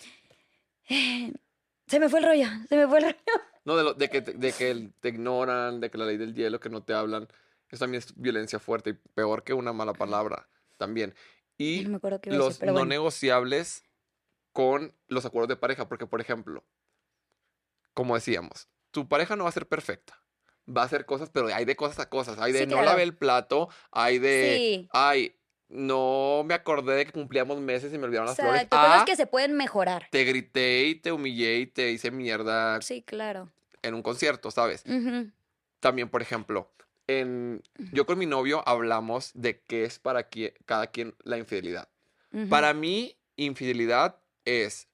se 0.87 1.99
me 1.99 2.09
fue 2.09 2.19
el 2.19 2.25
rollo, 2.25 2.47
se 2.69 2.77
me 2.77 2.87
fue 2.87 2.99
el 2.99 3.03
rollo. 3.05 3.17
No, 3.65 3.75
de, 3.77 3.83
lo- 3.83 3.93
de 3.93 4.09
que, 4.09 4.21
de 4.21 4.51
que 4.53 4.89
te 4.99 5.09
ignoran, 5.09 5.79
de 5.81 5.89
que 5.91 5.97
la 5.97 6.05
ley 6.05 6.17
del 6.17 6.33
hielo, 6.33 6.59
que 6.59 6.69
no 6.69 6.83
te 6.83 6.93
hablan. 6.93 7.27
Eso 7.69 7.79
también 7.85 7.99
es 7.99 8.13
violencia 8.19 8.59
fuerte 8.59 8.91
y 8.91 8.93
peor 8.93 9.43
que 9.43 9.53
una 9.53 9.71
mala 9.73 9.93
palabra 9.93 10.47
también. 10.77 11.13
Y 11.61 11.83
no 11.83 11.89
me 11.91 11.97
acuerdo 11.97 12.19
qué 12.21 12.29
iba 12.29 12.35
a 12.35 12.37
decir, 12.39 12.49
los 12.49 12.59
pero 12.59 12.71
no 12.71 12.79
bueno. 12.79 12.89
negociables 12.89 13.83
con 14.53 14.93
los 15.07 15.25
acuerdos 15.25 15.49
de 15.49 15.55
pareja, 15.55 15.87
porque 15.87 16.07
por 16.07 16.19
ejemplo, 16.21 16.63
como 17.93 18.15
decíamos, 18.15 18.67
tu 18.91 19.07
pareja 19.07 19.35
no 19.35 19.43
va 19.43 19.49
a 19.49 19.53
ser 19.53 19.67
perfecta. 19.67 20.17
Va 20.69 20.83
a 20.83 20.85
hacer 20.85 21.05
cosas, 21.05 21.29
pero 21.29 21.47
hay 21.47 21.65
de 21.65 21.75
cosas 21.75 21.99
a 21.99 22.09
cosas. 22.09 22.37
Hay 22.39 22.51
de 22.53 22.59
Sí, 22.59 22.65
no 22.65 22.73
claro. 22.77 22.85
lavé 22.85 23.03
el 23.03 23.15
plato, 23.15 23.69
hay 23.91 24.19
de, 24.19 24.57
Sí. 24.81 24.89
ay, 24.93 25.35
no 25.69 26.43
me 26.45 26.53
acordé 26.53 26.95
de 26.95 27.05
que 27.05 27.11
cumplíamos 27.11 27.59
meses 27.59 27.93
y 27.93 27.97
me 27.97 28.05
olvidaron 28.05 28.27
las 28.27 28.37
flores. 28.37 28.61
Exacto, 28.63 28.77
cosas 28.77 29.01
Ah, 29.01 29.05
que 29.05 29.15
se 29.15 29.25
pueden 29.25 29.53
mejorar. 29.55 30.07
te 30.11 30.23
grité 30.25 30.85
y 30.85 30.95
te 30.95 31.11
humillé 31.11 31.57
y 31.59 31.67
te 31.67 31.91
hice 31.91 32.11
mierda 32.11 32.81
Sí, 32.81 33.01
claro. 33.01 33.49
en 33.81 33.93
un 33.95 34.03
concierto, 34.03 34.51
¿sabes? 34.51 34.83
También, 35.79 36.09
por 36.09 36.21
ejemplo, 36.21 36.71
en, 37.19 37.61
yo 37.91 38.05
con 38.05 38.17
mi 38.17 38.25
novio 38.25 38.63
hablamos 38.67 39.31
de 39.33 39.61
qué 39.61 39.83
es 39.83 39.99
para 39.99 40.29
quie- 40.29 40.53
cada 40.65 40.87
quien 40.87 41.15
la 41.23 41.37
infidelidad. 41.37 41.89
Para 42.49 42.73
mí, 42.73 43.17
infidelidad 43.35 44.21
es 44.45 44.87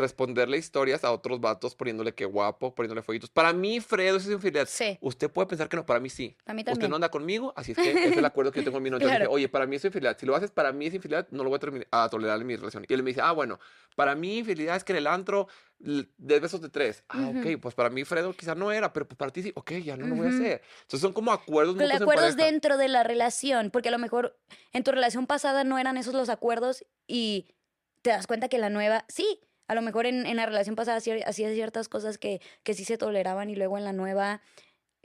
responderle 0.00 0.56
historias 0.58 1.04
a 1.04 1.12
otros 1.12 1.40
vatos 1.40 1.74
poniéndole 1.74 2.14
que 2.14 2.24
guapo, 2.24 2.74
poniéndole 2.74 3.02
fueguitos. 3.02 3.30
Para 3.30 3.52
mí, 3.52 3.80
Fredo, 3.80 4.16
eso 4.16 4.28
es 4.28 4.34
infidelidad. 4.34 4.66
Sí, 4.68 4.98
Usted 5.00 5.30
puede 5.30 5.46
pensar 5.46 5.68
que 5.68 5.76
no, 5.76 5.86
para 5.86 6.00
mí 6.00 6.10
sí. 6.10 6.36
a 6.46 6.52
mí 6.54 6.60
Usted 6.62 6.72
también. 6.72 6.90
no 6.90 6.96
anda 6.96 7.10
conmigo, 7.10 7.52
así 7.56 7.72
es 7.72 7.78
que 7.78 7.90
es 7.92 8.16
el 8.16 8.24
acuerdo 8.24 8.50
que 8.52 8.60
yo 8.60 8.64
tengo 8.64 8.76
con 8.76 8.82
mi 8.82 8.90
novio. 8.90 9.06
Entonces 9.06 9.18
Claro. 9.18 9.30
dije, 9.30 9.34
oye, 9.34 9.48
para 9.48 9.66
mí 9.66 9.76
es 9.76 9.84
infidelidad. 9.84 10.18
Si 10.18 10.26
lo 10.26 10.34
haces 10.34 10.50
para 10.50 10.72
mí 10.72 10.86
es 10.86 10.94
infidelidad, 10.94 11.28
no 11.30 11.44
lo 11.44 11.50
voy 11.50 11.58
a, 11.92 12.04
a 12.04 12.08
tolerar 12.08 12.40
en 12.40 12.46
mi 12.46 12.56
relación. 12.56 12.84
Y 12.88 12.92
él 12.94 13.02
me 13.02 13.10
dice, 13.10 13.20
ah, 13.22 13.32
bueno, 13.32 13.58
para 13.96 14.14
mí 14.14 14.38
infidelidad 14.38 14.76
es 14.76 14.84
que 14.84 14.92
en 14.92 14.98
el 14.98 15.06
antro 15.06 15.48
des 15.78 16.40
besos 16.42 16.60
de 16.60 16.68
tres. 16.68 17.04
Ah, 17.08 17.28
Ujú. 17.30 17.40
ok, 17.40 17.60
pues 17.60 17.74
para 17.74 17.88
mí 17.90 18.04
Fredo 18.04 18.32
quizá 18.34 18.54
no 18.54 18.70
era, 18.72 18.92
pero 18.92 19.06
pues 19.08 19.16
para 19.16 19.30
ti 19.32 19.42
sí. 19.42 19.52
Ok, 19.54 19.72
ya 19.82 19.96
no 19.96 20.06
lo 20.06 20.14
voy 20.16 20.26
a 20.26 20.30
hacer. 20.30 20.62
Entonces 20.82 21.00
son 21.00 21.12
como 21.12 21.32
acuerdos 21.32 21.76
acuerdos 21.90 22.36
dentro 22.36 22.76
de 22.76 22.88
la 22.88 23.02
relación, 23.02 23.70
porque 23.70 23.88
a 23.88 23.92
lo 23.92 23.98
mejor 23.98 24.38
en 24.72 24.84
tu 24.84 24.90
relación 24.90 25.26
pasada 25.26 25.64
no 25.64 25.78
eran 25.78 25.96
esos 25.96 26.14
los 26.14 26.28
acuerdos 26.28 26.84
y 27.06 27.48
te 28.02 28.10
das 28.10 28.26
cuenta 28.26 28.48
que 28.48 28.58
la 28.58 28.70
nueva, 28.70 29.04
sí, 29.08 29.40
a 29.70 29.74
lo 29.76 29.82
mejor 29.82 30.06
en, 30.06 30.26
en 30.26 30.36
la 30.36 30.46
relación 30.46 30.74
pasada 30.74 30.96
hacía 30.96 31.24
hacías 31.26 31.54
ciertas 31.54 31.88
cosas 31.88 32.18
que, 32.18 32.40
que 32.64 32.74
sí 32.74 32.84
se 32.84 32.98
toleraban 32.98 33.50
y 33.50 33.54
luego 33.54 33.78
en 33.78 33.84
la 33.84 33.92
nueva 33.92 34.42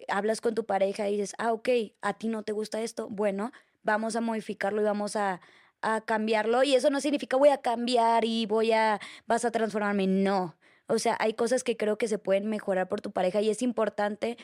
hablas 0.07 0.41
con 0.41 0.55
tu 0.55 0.65
pareja 0.65 1.07
y 1.07 1.11
dices, 1.11 1.35
ah, 1.37 1.53
ok, 1.53 1.69
a 2.01 2.13
ti 2.17 2.29
no 2.29 2.41
te 2.41 2.51
gusta 2.51 2.81
esto, 2.81 3.07
bueno, 3.07 3.51
vamos 3.83 4.15
a 4.15 4.21
modificarlo 4.21 4.81
y 4.81 4.85
vamos 4.85 5.15
a, 5.15 5.39
a 5.83 6.01
cambiarlo 6.01 6.63
y 6.63 6.73
eso 6.73 6.89
no 6.89 6.99
significa 6.99 7.37
voy 7.37 7.49
a 7.49 7.59
cambiar 7.59 8.25
y 8.25 8.47
voy 8.47 8.71
a, 8.71 8.99
vas 9.27 9.45
a 9.45 9.51
transformarme, 9.51 10.07
no. 10.07 10.55
O 10.87 10.97
sea, 10.97 11.15
hay 11.19 11.35
cosas 11.35 11.63
que 11.63 11.77
creo 11.77 11.99
que 11.99 12.07
se 12.07 12.17
pueden 12.17 12.47
mejorar 12.47 12.89
por 12.89 13.01
tu 13.01 13.11
pareja 13.11 13.41
y 13.41 13.51
es 13.51 13.61
importante 13.61 14.35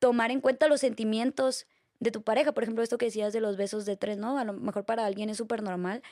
tomar 0.00 0.32
en 0.32 0.40
cuenta 0.40 0.66
los 0.66 0.80
sentimientos 0.80 1.68
de 2.00 2.10
tu 2.10 2.22
pareja. 2.22 2.50
Por 2.50 2.64
ejemplo, 2.64 2.82
esto 2.82 2.98
que 2.98 3.06
decías 3.06 3.32
de 3.32 3.40
los 3.40 3.56
besos 3.56 3.86
de 3.86 3.96
tres, 3.96 4.18
¿no? 4.18 4.38
A 4.38 4.44
lo 4.44 4.54
mejor 4.54 4.84
para 4.84 5.06
alguien 5.06 5.30
es 5.30 5.36
súper 5.36 5.62
normal. 5.62 6.02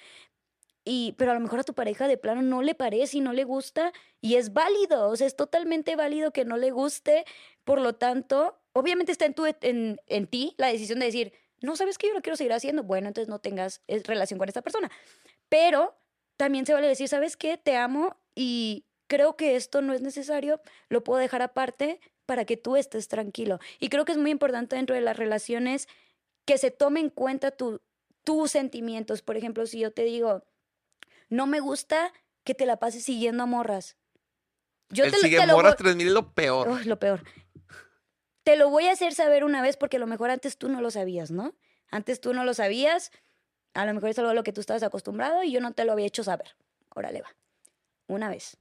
Y, 0.88 1.16
pero 1.18 1.32
a 1.32 1.34
lo 1.34 1.40
mejor 1.40 1.58
a 1.58 1.64
tu 1.64 1.74
pareja 1.74 2.06
de 2.06 2.16
plano 2.16 2.42
no 2.42 2.62
le 2.62 2.76
parece 2.76 3.18
y 3.18 3.20
no 3.20 3.32
le 3.32 3.42
gusta 3.42 3.92
y 4.20 4.36
es 4.36 4.52
válido, 4.52 5.08
o 5.08 5.16
sea, 5.16 5.26
es 5.26 5.34
totalmente 5.34 5.96
válido 5.96 6.32
que 6.32 6.44
no 6.44 6.56
le 6.56 6.70
guste, 6.70 7.24
por 7.64 7.80
lo 7.80 7.96
tanto, 7.96 8.56
obviamente 8.72 9.10
está 9.10 9.24
en, 9.24 9.34
tu, 9.34 9.46
en, 9.46 10.00
en 10.06 10.26
ti 10.28 10.54
la 10.58 10.68
decisión 10.68 11.00
de 11.00 11.06
decir, 11.06 11.32
no, 11.60 11.74
¿sabes 11.74 11.98
que 11.98 12.06
Yo 12.06 12.14
lo 12.14 12.22
quiero 12.22 12.36
seguir 12.36 12.52
haciendo, 12.52 12.84
bueno, 12.84 13.08
entonces 13.08 13.28
no 13.28 13.40
tengas 13.40 13.82
eh, 13.88 14.00
relación 14.04 14.38
con 14.38 14.48
esta 14.48 14.62
persona, 14.62 14.88
pero 15.48 15.98
también 16.36 16.66
se 16.66 16.72
vale 16.72 16.86
decir, 16.86 17.08
¿sabes 17.08 17.36
qué? 17.36 17.58
Te 17.58 17.76
amo 17.76 18.16
y 18.36 18.84
creo 19.08 19.36
que 19.36 19.56
esto 19.56 19.82
no 19.82 19.92
es 19.92 20.02
necesario, 20.02 20.60
lo 20.88 21.02
puedo 21.02 21.18
dejar 21.18 21.42
aparte 21.42 22.00
para 22.26 22.44
que 22.44 22.56
tú 22.56 22.76
estés 22.76 23.08
tranquilo. 23.08 23.58
Y 23.80 23.88
creo 23.88 24.04
que 24.04 24.12
es 24.12 24.18
muy 24.18 24.30
importante 24.30 24.76
dentro 24.76 24.94
de 24.94 25.00
las 25.00 25.16
relaciones 25.16 25.88
que 26.44 26.58
se 26.58 26.70
tome 26.70 27.00
en 27.00 27.10
cuenta 27.10 27.50
tu, 27.50 27.80
tus 28.24 28.50
sentimientos. 28.50 29.22
Por 29.22 29.36
ejemplo, 29.36 29.66
si 29.66 29.78
yo 29.78 29.92
te 29.92 30.04
digo, 30.04 30.44
no 31.28 31.46
me 31.46 31.60
gusta 31.60 32.12
que 32.44 32.54
te 32.54 32.66
la 32.66 32.78
pases 32.78 33.04
siguiendo 33.04 33.42
a 33.42 33.46
morras. 33.46 33.96
Yo 34.90 35.04
el 35.04 35.10
te, 35.10 35.16
lo- 35.18 35.22
sigue 35.22 35.38
te 35.40 35.46
morras 35.48 35.72
voy- 35.72 35.78
3000 35.84 36.06
es 36.08 36.12
lo 36.12 36.32
peor. 36.32 36.86
Lo 36.86 36.98
peor. 36.98 37.22
Te 38.44 38.56
lo 38.56 38.70
voy 38.70 38.86
a 38.86 38.92
hacer 38.92 39.12
saber 39.14 39.42
una 39.44 39.60
vez 39.62 39.76
porque 39.76 39.96
a 39.96 40.00
lo 40.00 40.06
mejor 40.06 40.30
antes 40.30 40.56
tú 40.56 40.68
no 40.68 40.80
lo 40.80 40.90
sabías, 40.92 41.30
¿no? 41.32 41.54
Antes 41.90 42.20
tú 42.20 42.32
no 42.32 42.44
lo 42.44 42.54
sabías. 42.54 43.10
A 43.74 43.84
lo 43.86 43.92
mejor 43.94 44.10
es 44.10 44.18
algo 44.20 44.30
a 44.30 44.34
lo 44.34 44.44
que 44.44 44.52
tú 44.52 44.60
estabas 44.60 44.84
acostumbrado 44.84 45.42
y 45.42 45.50
yo 45.50 45.60
no 45.60 45.72
te 45.72 45.84
lo 45.84 45.92
había 45.92 46.06
hecho 46.06 46.22
saber. 46.22 46.54
Órale, 46.94 47.20
va. 47.22 47.34
Una 48.06 48.30
vez. 48.30 48.56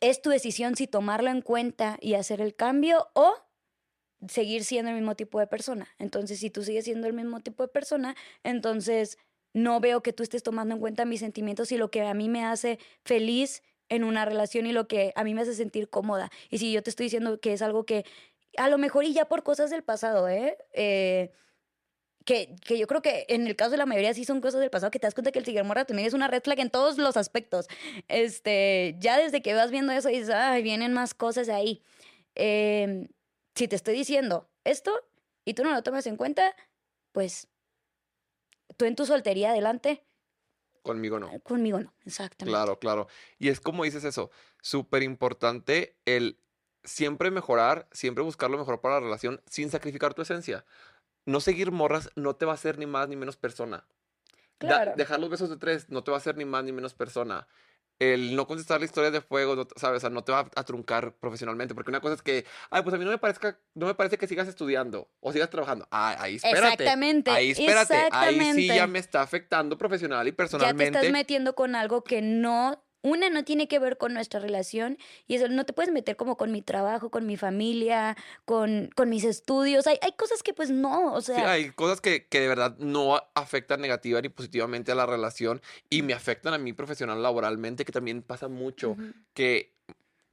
Es 0.00 0.20
tu 0.20 0.30
decisión 0.30 0.76
si 0.76 0.86
tomarlo 0.86 1.30
en 1.30 1.40
cuenta 1.40 1.96
y 2.00 2.14
hacer 2.14 2.40
el 2.40 2.54
cambio 2.54 3.08
o 3.14 3.34
seguir 4.28 4.64
siendo 4.64 4.90
el 4.90 4.96
mismo 4.96 5.14
tipo 5.14 5.38
de 5.40 5.46
persona. 5.46 5.88
Entonces, 5.98 6.40
si 6.40 6.50
tú 6.50 6.62
sigues 6.62 6.84
siendo 6.84 7.06
el 7.06 7.12
mismo 7.14 7.40
tipo 7.40 7.62
de 7.62 7.68
persona, 7.68 8.16
entonces 8.42 9.18
no 9.56 9.80
veo 9.80 10.02
que 10.02 10.12
tú 10.12 10.22
estés 10.22 10.42
tomando 10.42 10.74
en 10.74 10.80
cuenta 10.82 11.06
mis 11.06 11.20
sentimientos 11.20 11.72
y 11.72 11.78
lo 11.78 11.90
que 11.90 12.02
a 12.02 12.12
mí 12.12 12.28
me 12.28 12.44
hace 12.44 12.78
feliz 13.04 13.62
en 13.88 14.04
una 14.04 14.26
relación 14.26 14.66
y 14.66 14.72
lo 14.72 14.86
que 14.86 15.14
a 15.16 15.24
mí 15.24 15.32
me 15.32 15.40
hace 15.40 15.54
sentir 15.54 15.88
cómoda. 15.88 16.30
Y 16.50 16.58
si 16.58 16.70
yo 16.72 16.82
te 16.82 16.90
estoy 16.90 17.06
diciendo 17.06 17.40
que 17.40 17.54
es 17.54 17.62
algo 17.62 17.86
que 17.86 18.04
a 18.58 18.68
lo 18.68 18.76
mejor 18.76 19.04
y 19.04 19.14
ya 19.14 19.28
por 19.28 19.42
cosas 19.44 19.70
del 19.70 19.82
pasado, 19.82 20.28
¿eh? 20.28 20.58
eh 20.74 21.32
que, 22.26 22.56
que, 22.66 22.76
yo 22.76 22.86
creo 22.86 23.00
que 23.00 23.24
en 23.28 23.46
el 23.46 23.56
caso 23.56 23.70
de 23.70 23.76
la 23.78 23.86
mayoría 23.86 24.12
sí 24.12 24.26
son 24.26 24.42
cosas 24.42 24.60
del 24.60 24.68
pasado 24.68 24.90
que 24.90 24.98
te 24.98 25.06
das 25.06 25.14
cuenta 25.14 25.32
que 25.32 25.38
el 25.38 25.44
seguir 25.46 25.64
morra 25.64 25.86
también 25.86 26.06
es 26.08 26.12
una 26.12 26.28
red 26.28 26.42
flag 26.42 26.60
en 26.60 26.70
todos 26.70 26.98
los 26.98 27.16
aspectos. 27.16 27.66
Este, 28.08 28.96
ya 28.98 29.16
desde 29.16 29.40
que 29.40 29.54
vas 29.54 29.70
viendo 29.70 29.92
eso 29.92 30.10
dices, 30.10 30.30
ay, 30.30 30.62
vienen 30.62 30.92
más 30.92 31.14
cosas 31.14 31.48
ahí. 31.48 31.82
Eh, 32.34 33.08
si 33.54 33.68
te 33.68 33.76
estoy 33.76 33.94
diciendo 33.94 34.50
esto 34.64 34.92
y 35.46 35.54
tú 35.54 35.64
no 35.64 35.72
lo 35.72 35.82
tomas 35.82 36.06
en 36.08 36.16
cuenta, 36.16 36.54
pues 37.12 37.48
tú 38.76 38.84
en 38.84 38.96
tu 38.96 39.06
soltería 39.06 39.50
adelante. 39.50 40.04
Conmigo 40.82 41.18
no. 41.18 41.40
Conmigo 41.40 41.80
no, 41.80 41.92
exactamente. 42.04 42.52
Claro, 42.52 42.78
claro. 42.78 43.08
Y 43.38 43.48
es 43.48 43.60
como 43.60 43.84
dices 43.84 44.04
eso, 44.04 44.30
súper 44.62 45.02
importante 45.02 45.96
el 46.04 46.38
siempre 46.84 47.30
mejorar, 47.30 47.88
siempre 47.90 48.22
buscar 48.22 48.50
lo 48.50 48.58
mejor 48.58 48.80
para 48.80 48.96
la 48.96 49.00
relación 49.00 49.42
sin 49.46 49.70
sacrificar 49.70 50.14
tu 50.14 50.22
esencia. 50.22 50.64
No 51.24 51.40
seguir 51.40 51.72
morras 51.72 52.10
no 52.14 52.36
te 52.36 52.46
va 52.46 52.52
a 52.52 52.54
hacer 52.54 52.78
ni 52.78 52.86
más 52.86 53.08
ni 53.08 53.16
menos 53.16 53.36
persona. 53.36 53.86
Claro. 54.58 54.94
dejar 54.96 55.20
los 55.20 55.28
besos 55.28 55.50
de 55.50 55.58
tres 55.58 55.90
no 55.90 56.02
te 56.02 56.10
va 56.10 56.16
a 56.16 56.20
hacer 56.20 56.38
ni 56.38 56.46
más 56.46 56.64
ni 56.64 56.72
menos 56.72 56.94
persona 56.94 57.46
el 57.98 58.36
no 58.36 58.46
contestar 58.46 58.80
la 58.80 58.86
historia 58.86 59.10
de 59.10 59.20
fuego, 59.20 59.56
no, 59.56 59.66
¿sabes? 59.76 59.98
O 59.98 60.00
sea, 60.00 60.10
no 60.10 60.22
te 60.22 60.32
va 60.32 60.50
a 60.54 60.64
truncar 60.64 61.14
profesionalmente. 61.14 61.74
Porque 61.74 61.90
una 61.90 62.00
cosa 62.00 62.14
es 62.14 62.22
que, 62.22 62.44
ay, 62.70 62.82
pues 62.82 62.94
a 62.94 62.98
mí 62.98 63.04
no 63.04 63.10
me, 63.10 63.18
parezca, 63.18 63.58
no 63.74 63.86
me 63.86 63.94
parece 63.94 64.18
que 64.18 64.26
sigas 64.26 64.48
estudiando 64.48 65.10
o 65.20 65.32
sigas 65.32 65.50
trabajando. 65.50 65.88
Ah, 65.90 66.16
ahí 66.18 66.36
espérate. 66.36 66.84
Exactamente. 66.84 67.30
Ahí 67.30 67.50
espérate. 67.50 68.08
Ahí 68.12 68.40
sí 68.54 68.66
ya 68.66 68.86
me 68.86 68.98
está 68.98 69.22
afectando 69.22 69.78
profesional 69.78 70.28
y 70.28 70.32
personalmente. 70.32 70.84
Ya 70.84 70.90
te 70.90 70.98
estás 70.98 71.12
metiendo 71.12 71.54
con 71.54 71.74
algo 71.74 72.04
que 72.04 72.22
no 72.22 72.85
una 73.06 73.30
no 73.30 73.44
tiene 73.44 73.68
que 73.68 73.78
ver 73.78 73.96
con 73.96 74.14
nuestra 74.14 74.40
relación 74.40 74.98
y 75.26 75.36
eso 75.36 75.48
no 75.48 75.64
te 75.64 75.72
puedes 75.72 75.92
meter 75.92 76.16
como 76.16 76.36
con 76.36 76.52
mi 76.52 76.62
trabajo, 76.62 77.10
con 77.10 77.26
mi 77.26 77.36
familia, 77.36 78.16
con, 78.44 78.90
con 78.94 79.08
mis 79.08 79.24
estudios. 79.24 79.86
Hay, 79.86 79.98
hay 80.02 80.12
cosas 80.12 80.42
que 80.42 80.52
pues 80.52 80.70
no, 80.70 81.12
o 81.12 81.20
sea... 81.20 81.36
Sí, 81.36 81.42
hay 81.42 81.70
cosas 81.70 82.00
que, 82.00 82.26
que 82.26 82.40
de 82.40 82.48
verdad 82.48 82.76
no 82.78 83.20
afectan 83.34 83.80
negativa 83.80 84.20
ni 84.20 84.28
positivamente 84.28 84.92
a 84.92 84.94
la 84.94 85.06
relación 85.06 85.62
y 85.88 86.02
me 86.02 86.12
afectan 86.12 86.54
a 86.54 86.58
mí 86.58 86.72
profesional 86.72 87.22
laboralmente, 87.22 87.84
que 87.84 87.92
también 87.92 88.22
pasa 88.22 88.48
mucho, 88.48 88.96
que 89.32 89.76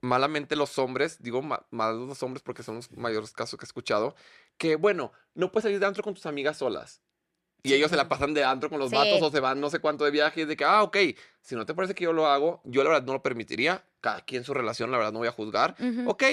malamente 0.01 0.55
los 0.55 0.78
hombres, 0.80 1.21
digo 1.21 1.41
más 1.41 1.61
los 1.95 2.21
hombres 2.24 2.43
porque 2.43 2.63
son 2.63 2.76
los 2.76 2.91
mayores 2.91 3.32
casos 3.32 3.57
que 3.57 3.63
he 3.63 3.67
escuchado, 3.67 4.15
que 4.57 4.76
bueno, 4.76 5.11
no 5.34 5.51
puedes 5.51 5.63
salir 5.63 5.80
de 5.80 5.86
antro 5.86 6.03
con 6.03 6.13
tus 6.13 6.26
amigas 6.26 6.57
solas. 6.57 7.01
Y 7.64 7.74
ellos 7.74 7.89
se 7.89 7.95
la 7.95 8.09
pasan 8.09 8.34
de 8.34 8.43
antro 8.43 8.70
con 8.70 8.78
los 8.78 8.91
vatos 8.91 9.22
o 9.22 9.32
se 9.32 9.39
van 9.39 9.61
no 9.61 9.70
sé 9.70 9.80
cuánto 9.80 10.03
de 10.03 10.11
viaje 10.11 10.41
y 10.41 10.45
de 10.45 10.57
que, 10.57 10.66
ah, 10.66 10.84
ok, 10.84 10.97
si 11.41 11.55
no 11.55 11.66
te 11.66 11.74
parece 11.74 11.95
que 11.95 12.03
yo 12.03 12.11
lo 12.11 12.28
hago, 12.28 12.61
yo 12.66 12.84
la 12.84 12.89
verdad 12.89 13.05
no 13.05 13.14
lo 13.14 13.24
permitiría. 13.24 13.86
Cada 14.01 14.20
quien 14.22 14.43
su 14.43 14.53
relación, 14.53 14.91
la 14.91 14.97
verdad 14.97 15.14
no 15.14 15.20
voy 15.20 15.30
a 15.30 15.32
juzgar. 15.32 15.76
Ok, 16.05 16.24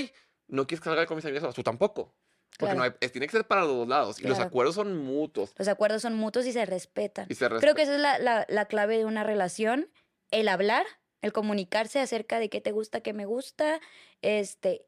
no 0.49 0.67
quieres 0.67 0.81
que 0.81 0.91
salga 0.91 1.07
con 1.07 1.17
mis 1.17 1.25
amigas, 1.25 1.55
tú 1.55 1.63
tampoco. 1.63 2.13
Porque 2.59 2.75
no 2.75 2.83
hay, 2.83 2.91
tiene 2.91 3.27
que 3.27 3.33
ser 3.33 3.47
para 3.47 3.63
los 3.63 3.71
dos 3.71 3.89
lados. 3.89 4.21
Y 4.21 4.27
los 4.27 4.41
acuerdos 4.41 4.75
son 4.75 4.99
mutuos. 4.99 5.55
Los 5.57 5.69
acuerdos 5.69 6.03
son 6.03 6.15
mutuos 6.15 6.47
y 6.47 6.53
se 6.53 6.67
respetan. 6.67 7.29
Creo 7.29 7.75
que 7.75 7.83
esa 7.83 7.95
es 7.95 8.01
la, 8.01 8.19
la, 8.19 8.45
la 8.49 8.65
clave 8.67 8.99
de 8.99 9.05
una 9.05 9.23
relación. 9.23 9.89
El 10.33 10.49
hablar, 10.49 10.85
el 11.23 11.33
comunicarse 11.33 12.01
acerca 12.01 12.39
de 12.39 12.49
qué 12.49 12.61
te 12.61 12.73
gusta, 12.73 13.01
qué 13.01 13.13
me 13.13 13.25
gusta, 13.25 13.81
este, 14.21 14.87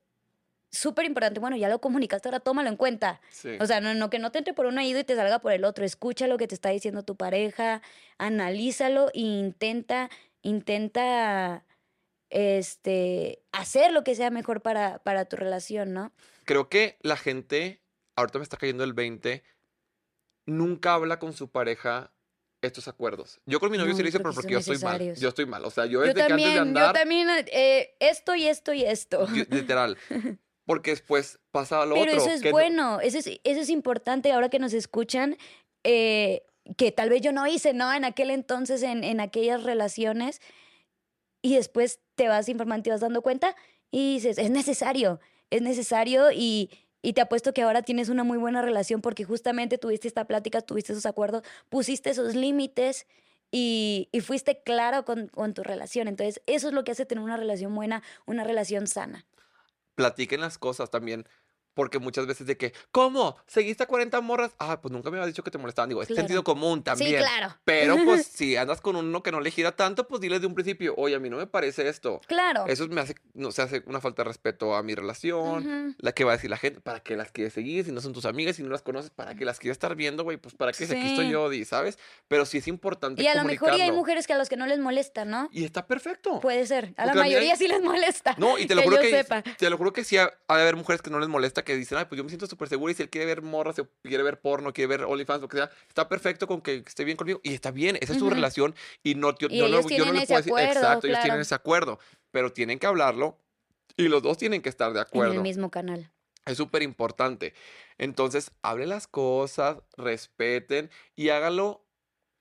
súper 0.72 1.04
importante, 1.04 1.38
bueno, 1.38 1.56
ya 1.56 1.68
lo 1.68 1.80
comunicaste, 1.80 2.28
ahora 2.28 2.40
tómalo 2.40 2.68
en 2.68 2.76
cuenta. 2.76 3.20
O 3.60 3.66
sea, 3.66 3.80
no, 3.80 3.94
no, 3.94 4.10
que 4.10 4.18
no 4.18 4.32
te 4.32 4.38
entre 4.38 4.54
por 4.54 4.66
un 4.66 4.78
oído 4.78 4.98
y 4.98 5.04
te 5.04 5.14
salga 5.14 5.38
por 5.38 5.52
el 5.52 5.64
otro. 5.64 5.84
Escucha 5.84 6.26
lo 6.26 6.38
que 6.38 6.48
te 6.48 6.54
está 6.54 6.70
diciendo 6.70 7.04
tu 7.04 7.14
pareja, 7.14 7.82
analízalo 8.18 9.10
e 9.12 9.20
intenta, 9.20 10.10
intenta 10.40 11.64
este, 12.30 13.42
hacer 13.52 13.92
lo 13.92 14.02
que 14.02 14.14
sea 14.14 14.30
mejor 14.30 14.62
para, 14.62 14.98
para 15.00 15.26
tu 15.26 15.36
relación, 15.36 15.92
¿no? 15.92 16.10
Creo 16.44 16.70
que 16.70 16.96
la 17.02 17.16
gente, 17.16 17.82
ahorita 18.16 18.38
me 18.38 18.42
está 18.42 18.56
cayendo 18.56 18.82
el 18.82 18.94
20, 18.94 19.44
nunca 20.46 20.94
habla 20.94 21.18
con 21.18 21.34
su 21.34 21.50
pareja 21.50 22.12
estos 22.62 22.88
acuerdos. 22.88 23.40
Yo 23.44 23.60
con 23.60 23.70
mi 23.70 23.76
novio 23.76 23.94
sí 23.94 24.02
lo 24.02 24.08
hice, 24.08 24.20
pero 24.20 24.32
porque 24.32 24.52
yo 24.52 24.58
estoy 24.60 24.78
mal. 24.78 25.14
Yo 25.16 25.28
estoy 25.28 25.46
mal. 25.46 25.64
O 25.64 25.70
sea, 25.70 25.84
yo 25.84 26.00
desde 26.00 26.14
que 26.14 26.22
antes 26.22 26.54
de 26.54 26.58
andar. 26.58 26.94
Yo 26.94 27.00
también, 27.00 27.28
eh, 27.52 27.94
esto 28.00 28.34
y 28.34 28.46
esto 28.46 28.72
y 28.72 28.84
esto. 28.84 29.26
literal. 29.50 29.98
porque 30.66 30.90
después 30.90 31.38
pasa 31.50 31.84
lo 31.84 31.94
otro. 31.94 32.04
Pero 32.04 32.16
eso 32.16 32.30
es 32.30 32.50
bueno, 32.50 33.00
eso 33.00 33.18
es, 33.18 33.26
eso 33.44 33.60
es 33.60 33.70
importante 33.70 34.32
ahora 34.32 34.48
que 34.48 34.58
nos 34.58 34.72
escuchan, 34.72 35.36
eh, 35.84 36.42
que 36.76 36.92
tal 36.92 37.10
vez 37.10 37.20
yo 37.22 37.32
no 37.32 37.46
hice, 37.46 37.74
¿no? 37.74 37.92
En 37.92 38.04
aquel 38.04 38.30
entonces, 38.30 38.82
en, 38.82 39.04
en 39.04 39.20
aquellas 39.20 39.64
relaciones, 39.64 40.40
y 41.42 41.56
después 41.56 42.00
te 42.14 42.28
vas 42.28 42.48
informando, 42.48 42.84
te 42.84 42.90
vas 42.90 43.00
dando 43.00 43.22
cuenta 43.22 43.56
y 43.90 44.14
dices, 44.14 44.38
es 44.38 44.50
necesario, 44.50 45.20
es 45.50 45.60
necesario 45.60 46.30
y, 46.32 46.70
y 47.02 47.14
te 47.14 47.20
apuesto 47.20 47.52
que 47.52 47.62
ahora 47.62 47.82
tienes 47.82 48.08
una 48.08 48.22
muy 48.22 48.38
buena 48.38 48.62
relación 48.62 49.00
porque 49.02 49.24
justamente 49.24 49.76
tuviste 49.76 50.06
esta 50.06 50.24
plática, 50.26 50.60
tuviste 50.60 50.92
esos 50.92 51.04
acuerdos, 51.04 51.42
pusiste 51.68 52.10
esos 52.10 52.36
límites 52.36 53.06
y, 53.50 54.08
y, 54.12 54.20
fuiste 54.20 54.62
claro 54.62 55.04
con, 55.04 55.26
con, 55.28 55.52
tu 55.52 55.62
relación. 55.62 56.08
Entonces, 56.08 56.40
eso 56.46 56.68
es 56.68 56.74
lo 56.74 56.84
que 56.84 56.92
hace 56.92 57.04
tener 57.04 57.22
una 57.22 57.36
relación 57.36 57.74
buena, 57.74 58.02
una 58.24 58.44
relación 58.44 58.86
sana 58.86 59.26
platiquen 59.94 60.40
las 60.40 60.58
cosas 60.58 60.90
también. 60.90 61.26
Porque 61.74 61.98
muchas 61.98 62.26
veces 62.26 62.46
de 62.46 62.56
que, 62.56 62.72
¿cómo? 62.90 63.36
¿Seguiste 63.46 63.84
a 63.84 63.86
40 63.86 64.20
morras? 64.20 64.52
Ah, 64.58 64.80
pues 64.80 64.92
nunca 64.92 65.10
me 65.10 65.16
había 65.16 65.26
dicho 65.26 65.42
que 65.42 65.50
te 65.50 65.58
molestaban. 65.58 65.88
Digo, 65.88 66.02
es 66.02 66.08
sentido 66.08 66.44
común 66.44 66.82
también. 66.82 67.10
Sí, 67.10 67.16
claro. 67.16 67.56
Pero 67.64 67.96
pues 68.04 68.26
si 68.32 68.56
andas 68.56 68.80
con 68.80 68.96
uno 68.96 69.22
que 69.22 69.32
no 69.32 69.40
le 69.40 69.50
gira 69.50 69.72
tanto, 69.72 70.06
pues 70.06 70.20
dile 70.20 70.38
de 70.40 70.46
un 70.46 70.54
principio, 70.54 70.94
oye, 70.96 71.14
a 71.14 71.18
mí 71.18 71.30
no 71.30 71.36
me 71.36 71.46
parece 71.46 71.88
esto. 71.88 72.20
Claro. 72.26 72.66
Eso 72.66 72.86
me 72.88 73.00
hace, 73.00 73.14
no 73.34 73.52
se 73.52 73.62
hace 73.62 73.82
una 73.86 74.00
falta 74.00 74.22
de 74.22 74.28
respeto 74.28 74.74
a 74.74 74.82
mi 74.82 74.94
relación. 74.94 75.96
La 75.98 76.12
que 76.12 76.24
va 76.24 76.32
a 76.32 76.36
decir 76.36 76.50
la 76.50 76.58
gente, 76.58 76.80
¿para 76.80 77.00
qué 77.00 77.16
las 77.16 77.32
quieres 77.32 77.52
seguir? 77.52 77.84
Si 77.84 77.92
no 77.92 78.00
son 78.00 78.12
tus 78.12 78.24
amigas, 78.24 78.56
si 78.56 78.62
no 78.62 78.70
las 78.70 78.82
conoces, 78.82 79.10
¿para 79.10 79.34
qué 79.34 79.44
las 79.44 79.58
quieres 79.58 79.76
estar 79.76 79.94
viendo, 79.94 80.24
güey? 80.24 80.36
Pues 80.36 80.54
para 80.54 80.72
qué 80.72 80.86
sí. 80.86 80.92
aquí 80.94 81.10
estoy 81.10 81.30
yo, 81.30 81.48
¿sabes? 81.64 81.98
Pero 82.28 82.46
sí 82.46 82.58
es 82.58 82.68
importante. 82.68 83.22
Y 83.22 83.26
a 83.26 83.34
lo 83.34 83.44
mejor 83.44 83.74
y 83.76 83.80
hay 83.80 83.92
mujeres 83.92 84.26
que 84.26 84.32
a 84.32 84.38
los 84.38 84.48
que 84.48 84.56
no 84.56 84.66
les 84.66 84.78
molesta, 84.78 85.24
¿no? 85.24 85.48
Y 85.52 85.64
está 85.64 85.86
perfecto. 85.86 86.40
Puede 86.40 86.66
ser. 86.66 86.94
A 86.96 87.06
la 87.06 87.14
mayoría 87.14 87.56
sí 87.56 87.68
les 87.68 87.82
molesta. 87.82 88.34
No, 88.38 88.58
y 88.58 88.66
te 88.66 88.74
lo 88.74 88.82
juro 88.82 88.98
que, 89.00 89.24
te 89.58 89.70
lo 89.70 89.76
juro 89.76 89.92
que 89.92 90.04
sí 90.04 90.16
ha 90.16 90.26
de 90.26 90.32
haber 90.48 90.76
mujeres 90.76 91.02
que 91.02 91.10
no 91.10 91.18
les 91.18 91.28
molesta 91.28 91.61
que 91.64 91.76
dicen, 91.76 91.98
ay, 91.98 92.06
pues 92.06 92.16
yo 92.16 92.24
me 92.24 92.30
siento 92.30 92.46
súper 92.46 92.68
seguro 92.68 92.90
y 92.90 92.94
si 92.94 93.02
él 93.02 93.10
quiere 93.10 93.26
ver 93.26 93.42
morras, 93.42 93.78
o 93.78 93.88
quiere 94.02 94.22
ver 94.22 94.40
porno, 94.40 94.72
quiere 94.72 94.88
ver 94.88 95.04
OnlyFans, 95.04 95.42
lo 95.42 95.48
que 95.48 95.58
sea, 95.58 95.70
está 95.88 96.08
perfecto 96.08 96.46
con 96.46 96.60
que 96.60 96.82
esté 96.86 97.04
bien 97.04 97.16
conmigo 97.16 97.40
y 97.42 97.54
está 97.54 97.70
bien, 97.70 97.96
esa 98.00 98.12
es 98.12 98.18
su 98.18 98.30
relación 98.30 98.74
y 99.02 99.14
no, 99.14 99.36
yo, 99.38 99.48
no, 99.48 99.68
lo 99.68 99.82
puedo 99.82 100.12
decir, 100.12 100.52
exacto, 100.58 101.06
ellos 101.06 101.20
tienen 101.22 101.40
ese 101.40 101.54
acuerdo, 101.54 101.98
pero 102.30 102.52
tienen 102.52 102.78
que 102.78 102.86
hablarlo 102.86 103.38
y 103.96 104.08
los 104.08 104.22
dos 104.22 104.38
tienen 104.38 104.62
que 104.62 104.68
estar 104.68 104.92
de 104.92 105.00
acuerdo. 105.00 105.32
En 105.32 105.38
el 105.38 105.42
mismo 105.42 105.70
canal. 105.70 106.10
Es 106.44 106.56
súper 106.56 106.82
importante. 106.82 107.54
Entonces, 107.98 108.50
hable 108.62 108.86
las 108.86 109.06
cosas, 109.06 109.78
respeten 109.96 110.90
y 111.14 111.28
hágalo 111.28 111.86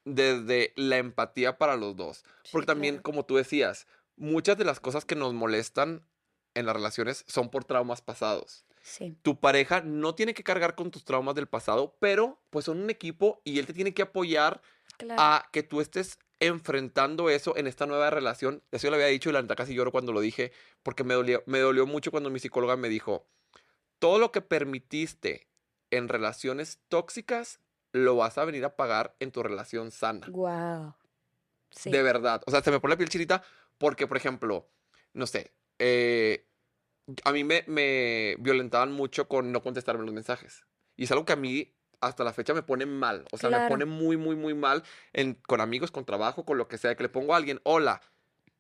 desde 0.06 0.74
la 0.76 0.98
empatía 0.98 1.58
para 1.58 1.76
los 1.76 1.96
dos. 1.96 2.24
Porque 2.52 2.66
también, 2.66 2.98
como 2.98 3.26
tú 3.26 3.36
decías, 3.36 3.86
muchas 4.16 4.58
de 4.58 4.66
las 4.66 4.80
cosas 4.80 5.06
que 5.06 5.16
nos 5.16 5.34
molestan 5.34 6.04
en 6.56 6.66
las 6.66 6.76
relaciones 6.76 7.24
son 7.28 7.50
por 7.50 7.64
traumas 7.64 8.02
pasados. 8.02 8.66
Tu 9.22 9.40
pareja 9.40 9.82
no 9.82 10.16
tiene 10.16 10.34
que 10.34 10.44
cargar 10.44 10.76
con 10.76 10.92
tus 10.92 11.06
traumas 11.06 11.36
del 11.36 11.48
pasado, 11.48 11.96
pero 12.00 12.40
pues 12.50 12.66
son 12.66 12.82
un 12.82 12.90
equipo 12.90 13.42
y 13.44 13.60
él 13.60 13.66
te 13.66 13.74
tiene 13.74 13.94
que 13.94 14.02
apoyar 14.02 14.62
a 15.18 15.48
que 15.52 15.64
tú 15.64 15.82
estés 15.82 16.20
enfrentando 16.40 17.30
eso 17.30 17.56
en 17.56 17.68
esta 17.68 17.86
nueva 17.86 18.10
relación. 18.10 18.64
Eso 18.72 18.88
yo 18.88 18.90
lo 18.90 18.96
había 18.96 19.08
dicho 19.08 19.30
y 19.30 19.34
la 19.34 19.42
neta 19.42 19.56
casi 19.56 19.74
lloro 19.74 19.92
cuando 19.92 20.12
lo 20.12 20.20
dije, 20.20 20.52
porque 20.84 21.04
me 21.04 21.14
dolió, 21.14 21.44
me 21.46 21.60
dolió 21.60 21.86
mucho 21.86 22.12
cuando 22.12 22.30
mi 22.30 22.40
psicóloga 22.40 22.76
me 22.76 22.90
dijo, 22.90 23.28
todo 24.00 24.18
lo 24.18 24.32
que 24.32 24.42
permitiste 24.42 25.48
en 25.92 26.08
relaciones 26.08 26.80
tóxicas, 26.88 27.60
lo 27.92 28.16
vas 28.16 28.38
a 28.38 28.46
venir 28.46 28.66
a 28.66 28.76
pagar 28.76 29.16
en 29.20 29.32
tu 29.32 29.44
relación 29.44 29.92
sana. 29.92 30.28
Wow. 30.30 30.96
De 31.86 32.02
verdad. 32.02 32.42
O 32.48 32.52
sea, 32.52 32.62
se 32.62 32.72
me 32.72 32.80
pone 32.80 32.94
la 32.94 32.98
piel 32.98 33.10
chirita 33.10 33.44
porque, 33.78 34.08
por 34.08 34.18
ejemplo, 34.18 34.68
no 35.14 35.28
sé, 35.28 35.52
eh, 35.78 36.48
a 37.24 37.32
mí 37.32 37.44
me, 37.44 37.64
me 37.68 38.36
violentaban 38.40 38.92
mucho 38.92 39.28
con 39.28 39.52
no 39.52 39.62
contestarme 39.62 40.06
los 40.06 40.14
mensajes. 40.14 40.66
Y 40.96 41.06
es 41.06 41.12
algo 41.12 41.26
que 41.26 41.34
a 41.34 41.38
mí 41.38 41.74
hasta 42.00 42.24
la 42.24 42.34
fecha 42.34 42.54
me 42.54 42.64
pone 42.64 42.86
mal. 42.86 43.26
O 43.32 43.38
sea, 43.38 43.50
me 43.50 43.68
pone 43.70 43.86
muy, 43.86 44.18
muy, 44.18 44.36
muy 44.36 44.54
mal 44.54 44.84
en, 45.14 45.36
con 45.36 45.62
amigos, 45.62 45.92
con 45.92 46.06
trabajo, 46.06 46.46
con 46.46 46.58
lo 46.58 46.68
que 46.68 46.78
sea, 46.78 46.96
que 46.96 47.04
le 47.04 47.10
pongo 47.10 47.34
a 47.34 47.38
alguien, 47.38 47.60
hola. 47.64 48.02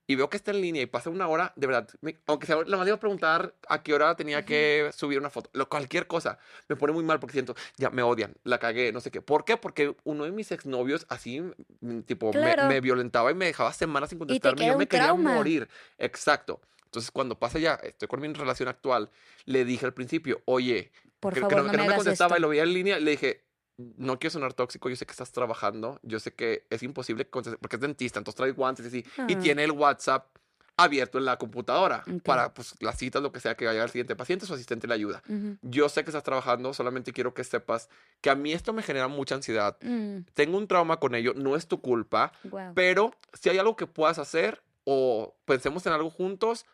y 0.08 0.16
veo 0.16 0.30
que 0.30 0.36
está 0.36 0.52
en 0.52 0.60
línea 0.62 0.82
y 0.82 0.88
pasa 0.88 1.10
una 1.10 1.28
hora, 1.30 1.54
de 1.56 1.68
verdad, 1.68 1.88
me- 2.02 2.18
aunque 2.28 2.46
sea, 2.46 2.58
la 2.66 2.76
más 2.76 2.86
iba 2.86 2.98
a 2.98 3.00
preguntar 3.00 3.56
a 3.70 3.82
qué 3.82 3.94
hora 3.94 4.14
tenía 4.16 4.44
que 4.44 4.90
subir 4.94 5.18
una 5.20 5.30
foto, 5.30 5.50
lo, 5.54 5.70
cualquier 5.70 6.06
cosa, 6.06 6.38
me 6.68 6.76
pone 6.76 6.92
muy 6.92 7.04
mal 7.06 7.20
porque 7.20 7.34
siento, 7.34 7.56
ya 7.78 7.90
me 7.92 8.04
odian, 8.04 8.34
la 8.44 8.60
cagué, 8.60 8.92
no 8.92 9.00
sé 9.00 9.10
qué. 9.10 9.22
¿Por 9.22 9.46
qué? 9.46 9.56
Porque 9.56 9.96
uno 10.04 10.26
de 10.26 10.32
mis 10.32 10.52
exnovios 10.52 11.06
así, 11.08 11.40
mm, 11.80 12.02
tipo, 12.02 12.34
me- 12.34 12.42
Claro. 12.42 12.66
me, 12.68 12.82
violentaba 12.82 13.32
y 13.32 13.36
me 13.36 13.46
dejaba 13.46 13.72
semanas 13.72 14.10
sin 14.10 14.18
te 14.20 14.26
contestarme 14.26 14.66
y 14.66 14.68
yo 14.68 14.76
me 14.78 14.88
quería 14.88 15.06
trauma. 15.08 15.34
morir. 15.34 15.70
Exacto. 15.98 16.60
Entonces, 16.92 17.10
cuando 17.12 17.40
pasa 17.40 17.58
ya, 17.58 17.76
estoy 17.76 18.10
con 18.10 18.20
mi 18.20 18.28
relación 18.34 18.68
actual, 18.68 19.10
le 19.46 19.64
dije 19.64 19.86
al 19.86 19.94
principio, 19.94 20.42
oye, 20.44 20.92
Por 21.22 21.34
que, 21.34 21.40
que 21.40 21.42
favor, 21.46 21.58
no, 21.60 21.64
no, 21.64 21.72
que 21.72 21.78
me 21.78 21.84
no 21.84 21.88
me 21.88 21.94
hagas 21.94 22.04
contestaba 22.04 22.36
esto. 22.36 22.40
y 22.40 22.42
lo 22.42 22.50
veía 22.50 22.64
en 22.64 22.74
línea, 22.74 23.00
le 23.00 23.12
dije, 23.12 23.46
no 23.78 24.20
quiero 24.20 24.34
sonar 24.34 24.54
tóxico, 24.54 24.90
yo 24.90 24.98
sé 24.98 25.06
que 25.06 25.12
estás 25.12 25.32
trabajando, 25.32 26.02
yo 26.04 26.20
sé 26.20 26.34
que 26.34 26.68
es 26.70 26.84
imposible, 26.84 27.24
que 27.24 27.32
conteste- 27.32 27.58
porque 27.62 27.78
es 27.78 27.82
dentista, 27.82 28.20
entonces 28.20 28.36
trae 28.36 28.52
guantes 28.52 28.84
y 28.86 28.88
así, 28.90 29.06
y 29.30 29.36
Ah. 29.36 29.40
tiene 29.40 29.64
el 29.64 29.72
WhatsApp 29.72 30.28
abierto 30.76 31.18
en 31.18 31.24
la 31.26 31.38
computadora 31.38 32.04
Ok. 32.14 32.24
para 32.24 32.54
pues, 32.54 32.76
las 32.82 32.98
citas, 32.98 33.22
lo 33.22 33.32
que 33.32 33.40
sea 33.40 33.56
que 33.56 33.66
vaya 33.66 33.84
al 33.84 33.90
siguiente 33.90 34.18
paciente, 34.18 34.46
su 34.46 34.54
asistente 34.54 34.86
le 34.86 34.94
ayuda. 34.96 35.24
Ujú. 35.30 35.58
Yo 35.62 35.88
sé 35.88 36.04
que 36.04 36.10
estás 36.10 36.24
trabajando, 36.24 36.74
solamente 36.74 37.14
quiero 37.14 37.34
que 37.34 37.46
sepas 37.46 37.88
que 38.20 38.30
a 38.30 38.36
mí 38.36 38.52
esto 38.52 38.74
me 38.74 38.84
genera 38.84 39.08
mucha 39.08 39.36
ansiedad. 39.36 39.78
Mm, 39.82 40.24
Tengo 40.34 40.58
un 40.58 40.68
trauma 40.68 40.98
con 41.00 41.16
ello, 41.16 41.34
no 41.36 41.56
es 41.56 41.68
tu 41.68 41.80
culpa, 41.82 42.34
guau. 42.44 42.74
pero 42.74 43.12
si 43.32 43.48
hay 43.50 43.58
algo 43.60 43.78
que 43.78 43.88
puedas 43.88 44.20
hacer 44.20 44.62
o 44.84 45.36
pensemos 45.46 45.86
en 45.86 45.94
algo 45.94 46.10
juntos, 46.10 46.66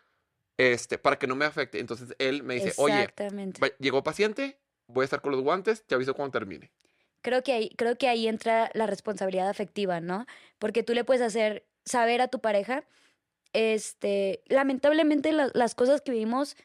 este, 0.58 0.98
para 0.98 1.18
que 1.20 1.28
no 1.28 1.36
me 1.36 1.46
afecte. 1.46 1.80
Entonces 1.80 2.16
él 2.20 2.44
me 2.44 2.56
dice, 2.56 2.70
oye, 2.82 3.08
llegó 3.80 4.04
paciente, 4.04 4.60
voy 4.88 5.04
a 5.04 5.06
estar 5.06 5.22
con 5.22 5.32
los 5.32 5.42
guantes, 5.42 5.84
te 5.86 5.96
aviso 5.96 6.14
cuando 6.14 6.32
termine. 6.40 6.72
Creo 7.22 7.44
que 7.44 7.54
ahí, 7.54 7.70
creo 7.78 7.98
que 7.98 8.08
ahí 8.08 8.28
entra 8.28 8.70
la 8.74 8.88
responsabilidad 8.88 9.50
afectiva, 9.50 10.00
¿no? 10.00 10.26
Porque 10.60 10.84
tú 10.84 10.94
le 10.94 11.04
puedes 11.04 11.22
hacer 11.22 11.66
saber 11.84 12.22
a 12.22 12.28
tu 12.28 12.40
pareja, 12.40 12.86
este, 13.54 14.44
lamentablemente 14.48 15.32
la- 15.32 15.52
las 15.54 15.76
cosas 15.76 16.02
que 16.02 16.12
vivimos 16.12 16.56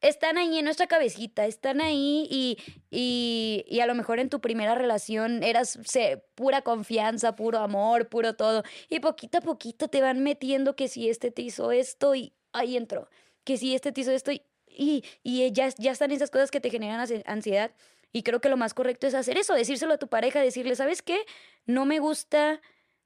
están 0.00 0.38
ahí 0.38 0.58
en 0.58 0.64
nuestra 0.64 0.86
cabecita, 0.86 1.46
están 1.46 1.80
ahí 1.80 2.28
y, 2.30 2.56
y, 2.90 3.64
y 3.68 3.80
a 3.80 3.86
lo 3.86 3.94
mejor 3.96 4.20
en 4.20 4.28
tu 4.28 4.40
primera 4.40 4.74
relación 4.76 5.42
eras 5.42 5.78
se- 5.84 6.22
pura 6.36 6.62
confianza, 6.62 7.34
puro 7.34 7.58
amor, 7.58 8.08
puro 8.08 8.36
todo. 8.36 8.62
Y 8.88 9.00
poquito 9.00 9.38
a 9.38 9.40
poquito 9.40 9.88
te 9.88 10.00
van 10.00 10.22
metiendo 10.22 10.76
que 10.76 10.86
si 10.88 11.08
este 11.08 11.30
te 11.32 11.42
hizo 11.42 11.72
esto 11.72 12.14
y 12.14 12.32
ahí 12.52 12.76
entró, 12.76 13.08
que 13.48 13.56
si 13.56 13.74
este 13.74 13.92
te 13.92 14.02
hizo 14.02 14.12
esto 14.12 14.30
y, 14.30 14.42
y, 14.68 15.02
y 15.22 15.50
ya, 15.52 15.70
ya 15.78 15.92
están 15.92 16.10
esas 16.12 16.30
cosas 16.30 16.50
que 16.50 16.60
te 16.60 16.68
generan 16.68 17.00
ansi- 17.00 17.22
ansiedad. 17.24 17.72
Y 18.12 18.22
creo 18.24 18.42
que 18.42 18.50
lo 18.50 18.58
más 18.58 18.74
correcto 18.74 19.06
es 19.06 19.14
hacer 19.14 19.38
eso, 19.38 19.54
decírselo 19.54 19.94
a 19.94 19.98
tu 19.98 20.08
pareja, 20.08 20.42
decirle, 20.42 20.76
¿sabes 20.76 21.00
qué? 21.00 21.18
No 21.64 21.86
me 21.86 21.98
gusta 21.98 22.60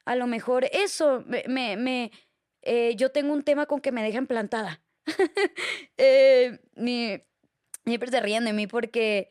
a 0.04 0.16
lo 0.16 0.26
mejor 0.26 0.64
eso, 0.72 1.22
me, 1.26 1.76
me, 1.76 2.10
eh, 2.62 2.96
yo 2.96 3.12
tengo 3.12 3.32
un 3.32 3.44
tema 3.44 3.66
con 3.66 3.80
que 3.80 3.92
me 3.92 4.02
dejan 4.02 4.26
plantada. 4.26 4.82
eh, 5.96 6.58
mi, 6.74 7.22
siempre 7.84 8.10
se 8.10 8.20
ríen 8.20 8.44
de 8.44 8.52
mí 8.52 8.66
porque, 8.66 9.28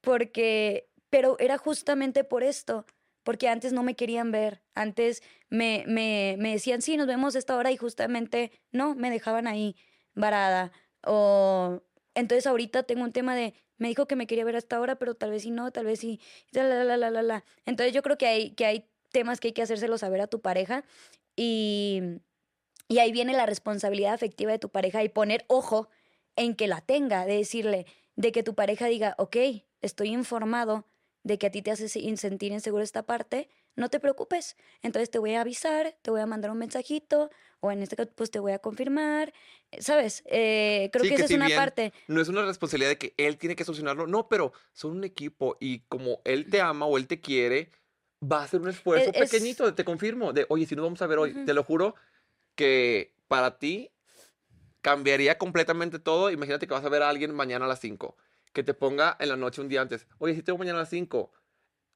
porque, 0.00 0.88
pero 1.10 1.36
era 1.40 1.58
justamente 1.58 2.24
por 2.24 2.44
esto, 2.44 2.86
porque 3.24 3.48
antes 3.48 3.72
no 3.72 3.82
me 3.82 3.96
querían 3.96 4.30
ver, 4.30 4.62
antes 4.74 5.22
me, 5.50 5.84
me, 5.88 6.36
me 6.38 6.52
decían, 6.52 6.82
sí, 6.82 6.96
nos 6.96 7.06
vemos 7.08 7.34
esta 7.34 7.56
hora 7.56 7.72
y 7.72 7.76
justamente 7.76 8.52
no, 8.72 8.94
me 8.94 9.10
dejaban 9.10 9.46
ahí 9.46 9.76
varada. 10.14 10.72
O 11.06 11.82
entonces 12.14 12.46
ahorita 12.46 12.84
tengo 12.84 13.04
un 13.04 13.12
tema 13.12 13.34
de, 13.36 13.54
me 13.78 13.88
dijo 13.88 14.06
que 14.06 14.16
me 14.16 14.26
quería 14.26 14.44
ver 14.44 14.54
a 14.56 14.58
esta 14.58 14.80
hora, 14.80 14.96
pero 14.98 15.14
tal 15.14 15.30
vez 15.30 15.42
sí 15.42 15.50
no, 15.50 15.70
tal 15.72 15.86
vez 15.86 16.00
sí, 16.00 16.20
la, 16.52 16.64
la, 16.64 16.96
la, 16.96 17.10
la, 17.10 17.22
la. 17.22 17.44
Entonces 17.66 17.92
yo 17.92 18.02
creo 18.02 18.18
que 18.18 18.26
hay, 18.26 18.50
que 18.52 18.66
hay 18.66 18.88
temas 19.12 19.40
que 19.40 19.48
hay 19.48 19.52
que 19.52 19.62
hacérselo 19.62 19.98
saber 19.98 20.20
a 20.20 20.26
tu 20.26 20.40
pareja 20.40 20.84
y, 21.36 22.02
y 22.88 22.98
ahí 22.98 23.12
viene 23.12 23.32
la 23.32 23.46
responsabilidad 23.46 24.14
afectiva 24.14 24.52
de 24.52 24.58
tu 24.58 24.68
pareja 24.70 25.02
y 25.02 25.08
poner 25.08 25.44
ojo 25.48 25.88
en 26.36 26.54
que 26.54 26.66
la 26.68 26.80
tenga, 26.80 27.24
de 27.26 27.36
decirle, 27.36 27.86
de 28.16 28.32
que 28.32 28.42
tu 28.42 28.54
pareja 28.54 28.86
diga, 28.86 29.14
ok, 29.18 29.36
estoy 29.80 30.08
informado 30.10 30.86
de 31.22 31.38
que 31.38 31.46
a 31.46 31.50
ti 31.50 31.62
te 31.62 31.70
hace 31.70 31.88
se- 31.88 32.16
sentir 32.16 32.52
inseguro 32.52 32.82
esta 32.82 33.04
parte, 33.04 33.48
no 33.76 33.88
te 33.90 34.00
preocupes. 34.00 34.56
Entonces 34.82 35.10
te 35.10 35.18
voy 35.18 35.34
a 35.34 35.40
avisar, 35.42 35.96
te 36.02 36.10
voy 36.10 36.20
a 36.20 36.26
mandar 36.26 36.50
un 36.50 36.58
mensajito, 36.58 37.30
o 37.60 37.70
en 37.72 37.82
este 37.82 37.96
caso, 37.96 38.10
pues 38.14 38.30
te 38.30 38.38
voy 38.40 38.52
a 38.52 38.58
confirmar. 38.60 39.32
eh, 39.70 39.82
¿Sabes? 39.82 40.22
Eh, 40.26 40.90
creo 40.92 41.02
Sí, 41.04 41.08
que 41.08 41.14
que 41.14 41.22
esa 41.22 41.28
si 41.28 41.34
es 41.34 41.38
una 41.40 41.50
parte. 41.50 41.92
No 42.06 42.20
es 42.20 42.28
una 42.28 42.44
responsabilidad 42.44 42.90
de 42.90 42.98
que 42.98 43.14
él 43.16 43.38
tiene 43.38 43.56
que 43.56 43.64
solucionarlo, 43.64 44.06
no, 44.06 44.28
pero 44.28 44.52
son 44.72 44.92
un 44.98 45.04
equipo 45.04 45.56
y 45.60 45.80
como 45.88 46.20
él 46.24 46.48
te 46.50 46.60
ama 46.60 46.86
o 46.86 46.98
él 46.98 47.06
te 47.06 47.20
quiere, 47.20 47.70
va 48.22 48.40
a 48.40 48.44
hacer 48.44 48.60
un 48.60 48.68
esfuerzo 48.68 49.10
es- 49.12 49.18
pequeñito, 49.18 49.74
te 49.74 49.84
confirmo, 49.84 50.32
de, 50.32 50.46
oye, 50.50 50.66
si 50.66 50.76
nos 50.76 50.84
vamos 50.84 51.00
a 51.02 51.06
ver 51.06 51.18
hoy, 51.18 51.34
te 51.44 51.54
lo 51.54 51.64
juro 51.64 51.94
que 52.56 53.16
para 53.28 53.58
ti 53.58 53.92
cambiaría 54.82 55.38
completamente 55.38 55.98
todo. 55.98 56.30
Imagínate 56.30 56.66
que 56.66 56.74
vas 56.74 56.84
a 56.84 56.88
ver 56.88 57.02
a 57.02 57.08
alguien 57.08 57.34
mañana 57.34 57.64
a 57.66 57.68
las 57.68 57.80
5, 57.80 58.16
que 58.52 58.62
te 58.62 58.74
ponga 58.74 59.16
en 59.20 59.28
la 59.30 59.36
noche 59.36 59.60
un 59.60 59.68
día 59.68 59.80
antes, 59.82 60.06
oye, 60.18 60.34
si 60.34 60.42
te 60.42 60.52
veo 60.52 60.58
mañana 60.58 60.78
a 60.78 60.82
las 60.82 60.90
5. 60.90 61.32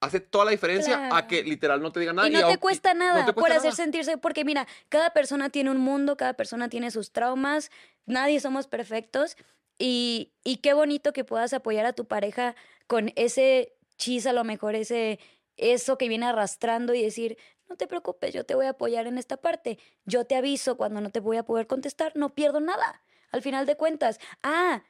Hace 0.01 0.21
toda 0.21 0.45
la 0.45 0.51
diferencia 0.53 1.09
a 1.17 1.27
que 1.27 1.43
literal 1.43 1.83
no 1.83 1.91
te 1.91 2.01
diga 2.01 2.13
nada. 2.13 2.29
Y 2.29 2.31
no 2.31 2.47
te 2.47 2.59
cuesta 2.59 2.95
nada 2.95 3.27
te 3.27 3.33
por 3.33 3.51
hacer 3.51 3.73
sentirse, 3.75 4.17
porque 4.17 4.45
mira, 4.45 4.69
cada 4.89 5.11
persona 5.11 5.51
tiene 5.51 5.71
un 5.71 5.79
mundo, 5.79 6.17
cada 6.17 6.35
persona 6.35 6.69
tiene 6.69 6.91
sus 6.91 7.11
traumas, 7.11 7.71
nadie 8.07 8.39
somos 8.39 8.69
perfectos 8.69 9.37
y, 9.77 10.33
y 10.45 10.59
qué 10.59 10.73
bonito 10.73 11.13
que 11.13 11.25
puedas 11.25 11.53
apoyar 11.53 11.85
a 11.85 11.93
tu 11.93 12.07
pareja 12.07 12.55
con 12.87 13.13
ese 13.17 13.77
chis, 13.97 14.27
a 14.27 14.33
lo 14.33 14.45
mejor 14.45 14.77
ese, 14.77 15.19
eso 15.57 15.99
que 15.99 16.09
viene 16.09 16.27
arrastrando 16.27 16.95
y 16.95 17.03
decir, 17.03 17.37
no 17.69 17.77
te 17.77 17.87
preocupes, 17.87 18.33
yo 18.33 18.45
te 18.45 18.55
voy 18.55 18.67
a 18.67 18.71
apoyar 18.71 19.07
en 19.07 19.19
esta 19.19 19.37
parte, 19.37 19.79
yo 20.05 20.25
te 20.25 20.37
aviso 20.37 20.77
cuando 20.77 21.01
no 21.01 21.11
te 21.11 21.21
voy 21.21 21.37
a 21.37 21.43
poder 21.43 21.67
contestar, 21.67 22.13
no 22.15 22.35
pierdo 22.35 22.61
nada. 22.61 23.03
Al 23.31 23.43
final 23.43 23.67
de 23.67 23.77
cuentas, 23.77 24.21
ah, 24.43 24.83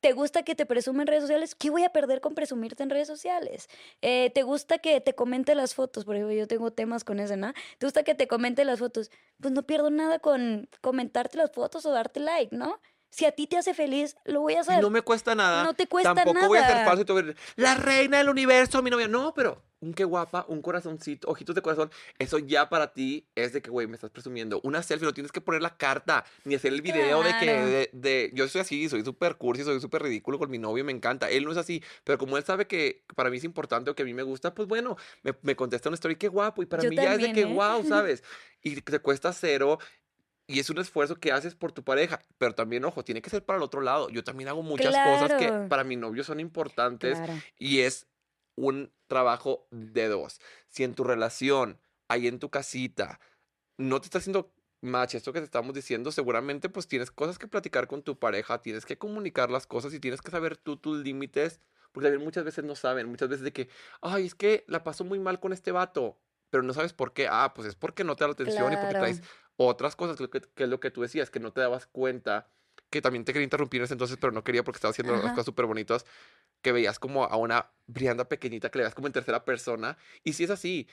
¿Te 0.00 0.12
gusta 0.12 0.42
que 0.42 0.54
te 0.54 0.64
presumen 0.64 1.02
en 1.02 1.06
redes 1.08 1.22
sociales? 1.24 1.54
¿Qué 1.54 1.68
voy 1.68 1.84
a 1.84 1.90
perder 1.92 2.22
con 2.22 2.34
presumirte 2.34 2.82
en 2.82 2.88
redes 2.90 3.06
sociales? 3.06 3.68
Eh, 4.00 4.30
¿Te 4.34 4.42
gusta 4.42 4.78
que 4.78 5.00
te 5.02 5.14
comente 5.14 5.54
las 5.54 5.74
fotos? 5.74 6.06
Por 6.06 6.16
ejemplo, 6.16 6.34
yo 6.34 6.46
tengo 6.46 6.70
temas 6.70 7.04
con 7.04 7.20
eso, 7.20 7.36
¿no? 7.36 7.52
¿Te 7.78 7.86
gusta 7.86 8.02
que 8.02 8.14
te 8.14 8.26
comente 8.26 8.64
las 8.64 8.78
fotos? 8.78 9.10
Pues 9.40 9.52
no 9.52 9.62
pierdo 9.66 9.90
nada 9.90 10.18
con 10.18 10.68
comentarte 10.80 11.36
las 11.36 11.52
fotos 11.52 11.84
o 11.84 11.90
darte 11.92 12.20
like, 12.20 12.54
¿no? 12.56 12.80
Si 13.10 13.24
a 13.24 13.32
ti 13.32 13.46
te 13.48 13.56
hace 13.58 13.74
feliz, 13.74 14.16
lo 14.24 14.40
voy 14.42 14.54
a 14.54 14.60
hacer. 14.60 14.80
no 14.80 14.88
me 14.88 15.02
cuesta 15.02 15.34
nada. 15.34 15.64
No 15.64 15.74
te 15.74 15.86
cuesta 15.88 16.14
Tampoco 16.14 16.46
voy 16.46 16.58
a 16.58 16.62
nada. 16.62 16.84
falso 16.84 17.02
y 17.02 17.04
te 17.04 17.12
voy 17.12 17.22
a 17.22 17.24
decir, 17.26 17.40
la 17.56 17.74
reina 17.74 18.18
del 18.18 18.28
universo, 18.28 18.80
mi 18.82 18.90
novia. 18.90 19.08
No, 19.08 19.34
pero 19.34 19.60
un 19.80 19.94
qué 19.94 20.04
guapa, 20.04 20.44
un 20.48 20.62
corazoncito, 20.62 21.28
ojitos 21.28 21.54
de 21.56 21.62
corazón. 21.62 21.90
Eso 22.18 22.38
ya 22.38 22.68
para 22.68 22.92
ti 22.92 23.26
es 23.34 23.52
de 23.52 23.62
que, 23.62 23.70
güey, 23.70 23.88
me 23.88 23.94
estás 23.94 24.10
presumiendo. 24.10 24.60
Una 24.62 24.82
selfie, 24.82 25.06
no 25.06 25.12
tienes 25.14 25.32
que 25.32 25.40
poner 25.40 25.60
la 25.60 25.76
carta, 25.76 26.24
ni 26.44 26.54
hacer 26.54 26.72
el 26.72 26.82
video 26.82 27.22
de 27.24 27.36
que, 27.40 27.46
de, 27.46 27.90
de- 27.92 28.30
yo 28.32 28.46
soy 28.46 28.60
así, 28.60 28.88
soy 28.88 29.04
súper 29.04 29.36
cursi, 29.36 29.64
soy 29.64 29.80
súper 29.80 30.02
ridículo 30.04 30.38
con 30.38 30.48
mi 30.50 30.58
novio, 30.58 30.84
me 30.84 30.92
encanta. 30.92 31.30
Él 31.30 31.44
no 31.44 31.50
es 31.52 31.58
así, 31.58 31.82
pero 32.04 32.16
como 32.16 32.36
él 32.36 32.44
sabe 32.44 32.66
que 32.68 33.04
para 33.16 33.28
mí 33.30 33.38
es 33.38 33.44
importante 33.44 33.90
o 33.90 33.94
que 33.96 34.02
a 34.02 34.06
mí 34.06 34.14
me 34.14 34.22
gusta, 34.22 34.54
pues 34.54 34.68
bueno, 34.68 34.96
me, 35.22 35.34
me 35.42 35.56
contesta 35.56 35.88
una 35.88 35.94
story, 35.94 36.14
qué 36.16 36.28
guapo. 36.28 36.62
Y 36.62 36.66
para 36.66 36.82
Yo 36.84 36.90
mí 36.90 36.96
ya 36.96 37.14
es 37.14 37.22
de 37.22 37.32
que, 37.32 37.40
¿eh? 37.42 37.44
wow, 37.46 37.82
¿sabes? 37.88 38.22
Y 38.62 38.80
te 38.82 38.98
cuesta 39.00 39.32
cero. 39.32 39.78
Y 40.50 40.58
es 40.58 40.68
un 40.68 40.78
esfuerzo 40.78 41.16
que 41.16 41.30
haces 41.32 41.54
por 41.54 41.70
tu 41.72 41.84
pareja, 41.84 42.20
pero 42.38 42.54
también, 42.54 42.84
ojo, 42.84 43.04
tiene 43.04 43.22
que 43.22 43.30
ser 43.30 43.44
para 43.44 43.58
el 43.58 43.62
otro 43.62 43.80
lado. 43.80 44.08
Yo 44.08 44.24
también 44.24 44.48
hago 44.48 44.62
muchas 44.62 44.94
cosas 44.96 45.38
que 45.38 45.48
para 45.68 45.84
mi 45.84 45.96
novio 45.96 46.24
son 46.24 46.40
importantes 46.40 47.18
Claro. 47.18 47.34
y 47.58 47.80
es 47.80 48.06
un 48.56 48.92
trabajo 49.06 49.66
de 49.70 50.08
dos. 50.08 50.40
Si 50.68 50.82
en 50.82 50.94
tu 50.94 51.04
relación, 51.04 51.78
ahí 52.08 52.26
en 52.26 52.38
tu 52.40 52.50
casita, 52.50 53.20
no 53.78 54.00
te 54.00 54.06
está 54.06 54.18
haciendo 54.18 54.52
match 54.82 55.14
esto 55.14 55.32
que 55.32 55.40
te 55.40 55.44
estamos 55.44 55.74
diciendo, 55.74 56.10
seguramente 56.10 56.68
pues 56.68 56.88
tienes 56.88 57.10
cosas 57.10 57.38
que 57.38 57.46
platicar 57.46 57.86
con 57.86 58.02
tu 58.02 58.18
pareja, 58.18 58.60
tienes 58.62 58.86
que 58.86 58.98
comunicar 58.98 59.50
las 59.50 59.66
cosas 59.66 59.94
y 59.94 60.00
tienes 60.00 60.20
que 60.22 60.30
saber 60.30 60.56
tú 60.56 60.76
tus 60.76 60.98
límites, 61.04 61.60
porque 61.92 62.06
también 62.08 62.24
muchas 62.24 62.44
veces 62.44 62.64
no 62.64 62.74
saben, 62.74 63.08
muchas 63.08 63.28
veces 63.28 63.44
de 63.44 63.52
que, 63.52 63.68
ay, 64.00 64.26
es 64.26 64.34
que 64.34 64.64
la 64.68 64.82
pasó 64.82 65.04
muy 65.04 65.18
mal 65.18 65.38
con 65.38 65.52
este 65.52 65.70
vato, 65.70 66.18
pero 66.50 66.62
no 66.62 66.72
sabes 66.72 66.92
por 66.92 67.12
qué. 67.12 67.28
Ah, 67.30 67.52
pues 67.54 67.68
es 67.68 67.74
porque 67.76 68.04
no 68.04 68.16
te 68.16 68.24
da 68.24 68.28
la 68.28 68.32
atención 68.32 68.72
y 68.72 68.76
porque 68.76 68.94
traes 68.94 69.22
otras 69.66 69.94
cosas, 69.94 70.16
que, 70.16 70.40
que- 70.40 70.64
es 70.64 70.68
lo 70.70 70.80
que 70.80 70.90
tú 70.90 71.02
decías, 71.02 71.30
que 71.30 71.38
no 71.40 71.52
te 71.52 71.60
dabas 71.60 71.86
cuenta, 71.86 72.48
que 72.88 73.02
también 73.02 73.24
te 73.24 73.32
quería 73.32 73.44
interrumpir 73.44 73.80
en 73.80 73.84
ese 73.84 73.94
entonces, 73.94 74.16
pero 74.20 74.32
no 74.32 74.42
quería 74.42 74.64
porque 74.64 74.78
estaba 74.78 74.90
haciendo 74.90 75.12
las 75.12 75.22
Ajá. 75.22 75.32
cosas 75.32 75.46
súper 75.46 75.66
bonitas, 75.66 76.06
que 76.62 76.72
veías 76.72 76.98
como 76.98 77.24
a 77.24 77.36
una 77.36 77.70
Brianda 77.86 78.28
pequeñita 78.28 78.70
que 78.70 78.78
le 78.78 78.84
veías 78.84 78.94
como 78.94 79.06
en 79.06 79.12
tercera 79.12 79.44
persona. 79.44 79.98
Y 80.24 80.32
si 80.32 80.44
es 80.44 80.50
así, 80.50 80.88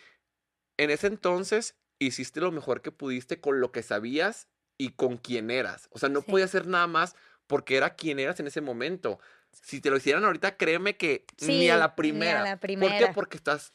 en 0.77 0.89
ese 0.89 1.07
entonces 1.07 1.75
hiciste 1.99 2.41
lo 2.41 2.51
mejor 2.51 2.81
que 2.81 2.91
pudiste 2.91 3.39
con 3.39 3.59
lo 3.61 3.71
que 3.71 3.83
sabías 3.83 4.47
y 4.77 4.89
con 4.91 5.17
quien 5.17 5.49
eras. 5.49 5.87
O 5.91 5.97
sea, 5.99 6.09
no 6.09 6.21
Sí. 6.21 6.31
podías 6.31 6.49
hacer 6.49 6.67
nada 6.67 6.87
más 6.87 7.15
porque 7.47 7.77
era 7.77 7.95
quien 7.95 8.19
eras 8.19 8.39
en 8.41 8.47
ese 8.47 8.61
momento. 8.61 9.19
Si 9.53 9.79
te 9.81 9.89
lo 9.89 9.97
hicieran 9.97 10.25
ahorita, 10.25 10.57
créeme 10.57 10.97
que 10.97 11.25
ni 11.41 11.47
a 11.47 11.75
ni 11.75 11.79
la 11.79 11.85
a 11.85 11.95
primera. 11.95 12.43
la 12.43 12.49
¿Por 12.51 12.59
qué? 12.59 12.67
primera. 12.67 13.13
Porque 13.13 13.37
estás 13.37 13.71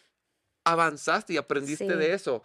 avanzaste 0.64 1.32
y 1.32 1.36
aprendiste 1.38 1.86
Sí. 1.88 1.98
de 1.98 2.12
eso. 2.12 2.42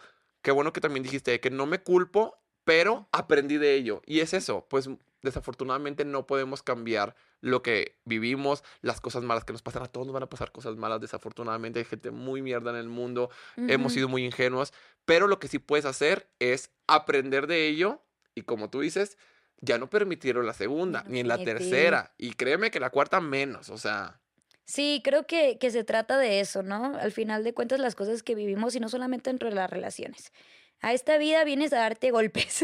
Qué 0.48 0.52
bueno 0.54 0.72
que 0.72 0.80
también 0.80 1.04
dijiste 1.04 1.41
que 1.41 1.50
no 1.50 1.66
me 1.66 1.80
culpo, 1.82 2.38
pero 2.64 3.10
aprendí 3.12 3.58
de 3.58 3.74
ello. 3.74 4.02
Y 4.06 4.22
es 4.22 4.34
eso, 4.34 4.66
pues 4.70 4.89
desafortunadamente 5.22 6.06
no 6.06 6.26
podemos 6.26 6.64
cambiar 6.64 7.18
lo 7.41 7.62
que 7.62 7.98
vivimos, 8.06 8.64
las 8.80 9.02
cosas 9.02 9.24
malas 9.24 9.43
que 9.43 9.52
nos 9.52 9.62
pasan. 9.62 9.84
A 9.84 9.88
todos 9.88 10.08
nos 10.08 10.14
van 10.14 10.24
a 10.24 10.30
pasar 10.30 10.54
cosas 10.54 10.78
malas, 10.78 11.02
desafortunadamente. 11.02 11.80
Hay 11.80 11.86
gente 11.86 12.12
muy 12.12 12.41
mierda 12.41 12.70
en 12.70 12.78
el 12.78 12.88
mundo, 12.88 13.30
hemos 13.58 13.91
sido 13.91 14.08
muy 14.08 14.24
ingenuos, 14.24 14.72
pero 15.04 15.28
lo 15.28 15.38
que 15.38 15.50
sí 15.50 15.60
puedes 15.60 15.84
hacer 15.84 16.30
es 16.39 16.72
aprender 16.88 17.45
de 17.48 17.68
ello 17.68 18.02
Y 18.34 18.43
como 18.43 18.70
tú 18.70 18.80
dices, 18.80 19.18
ya 19.60 19.78
no 19.78 19.89
permitieron 19.89 20.45
la 20.45 20.54
segunda, 20.54 21.04
No, 21.04 21.10
ni 21.10 21.20
en 21.20 21.28
la 21.28 21.43
tercera. 21.43 22.14
Y 22.18 22.32
créeme 22.36 22.72
que 22.72 22.80
la 22.80 22.89
cuarta 22.89 23.20
menos, 23.20 23.70
o 23.70 23.78
sea. 23.78 24.22
Sí, 24.68 25.01
creo 25.03 25.26
que, 25.26 25.57
que 25.59 25.72
se 25.72 25.86
trata 25.86 26.18
de 26.18 26.41
eso, 26.41 26.61
¿no? 26.61 26.97
Al 26.97 27.13
final 27.13 27.43
de 27.45 27.53
cuentas, 27.53 27.80
las 27.80 27.95
cosas 27.95 28.22
que 28.22 28.36
vivimos 28.36 28.76
y 28.76 28.82
no 28.82 28.89
solamente 28.89 29.30
entre 29.30 29.51
las 29.53 29.70
relaciones. 29.70 30.34
A 30.82 30.93
esta 30.93 31.18
vida 31.18 31.45
vienes 31.45 31.72
a 31.72 31.80
darte 31.80 32.11
golpes. 32.11 32.63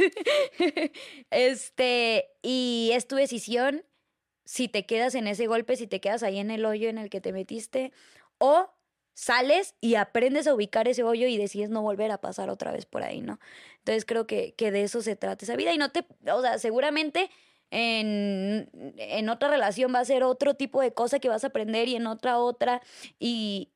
este, 1.32 2.30
y 2.42 2.92
es 2.94 3.08
tu 3.08 3.16
decisión 3.16 3.86
si 4.46 4.68
te 4.68 4.86
quedas 4.86 5.16
en 5.16 5.28
ese 5.28 5.48
golpe, 5.48 5.78
si 5.78 5.88
te 5.88 6.02
quedas 6.02 6.24
ahí 6.24 6.40
en 6.40 6.52
el 6.52 6.66
hoyo 6.66 6.90
en 6.90 6.98
el 6.98 7.10
que 7.10 7.22
te 7.22 7.34
metiste, 7.34 7.94
o 8.40 8.74
sales 9.14 9.76
y 9.82 9.96
aprendes 9.96 10.48
a 10.48 10.56
ubicar 10.56 10.88
ese 10.90 11.04
hoyo 11.04 11.28
y 11.28 11.38
decides 11.38 11.70
no 11.70 11.82
volver 11.82 12.12
a 12.12 12.20
pasar 12.20 12.50
otra 12.50 12.72
vez 12.74 12.86
por 12.86 13.04
ahí, 13.04 13.22
¿no? 13.22 13.40
Entonces 13.80 14.06
creo 14.06 14.28
que, 14.28 14.56
que 14.56 14.72
de 14.72 14.84
eso 14.84 15.02
se 15.02 15.16
trata 15.16 15.46
esa 15.46 15.56
vida 15.56 15.74
y 15.74 15.78
no 15.78 15.92
te, 15.92 16.06
o 16.32 16.42
sea, 16.42 16.60
seguramente 16.60 17.30
en, 17.74 18.70
en 18.98 19.30
otra 19.30 19.50
relación 19.50 19.94
va 19.94 20.00
a 20.00 20.06
ser 20.06 20.24
otro 20.24 20.54
tipo 20.54 20.80
de 20.82 20.94
cosa 20.94 21.20
que 21.20 21.28
vas 21.30 21.44
a 21.44 21.48
aprender 21.48 21.88
y 21.88 21.96
en 21.96 22.06
otra 22.08 22.38
otra 22.38 22.82
y, 23.20 23.72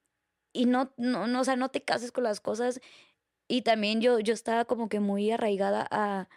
y 0.53 0.65
no, 0.65 0.93
no, 0.97 1.25
no, 1.27 1.41
o 1.41 1.43
sea, 1.43 1.55
no 1.55 1.69
te 1.69 1.83
cases 1.83 2.11
con 2.11 2.23
las 2.23 2.39
cosas 2.39 2.79
y 3.47 3.63
también 3.63 3.99
yo, 4.01 4.19
yo 4.19 4.33
estaba 4.33 4.65
como 4.65 4.87
que 4.89 4.99
muy 4.99 5.31
arraigada 5.31 5.87
a 5.89 6.29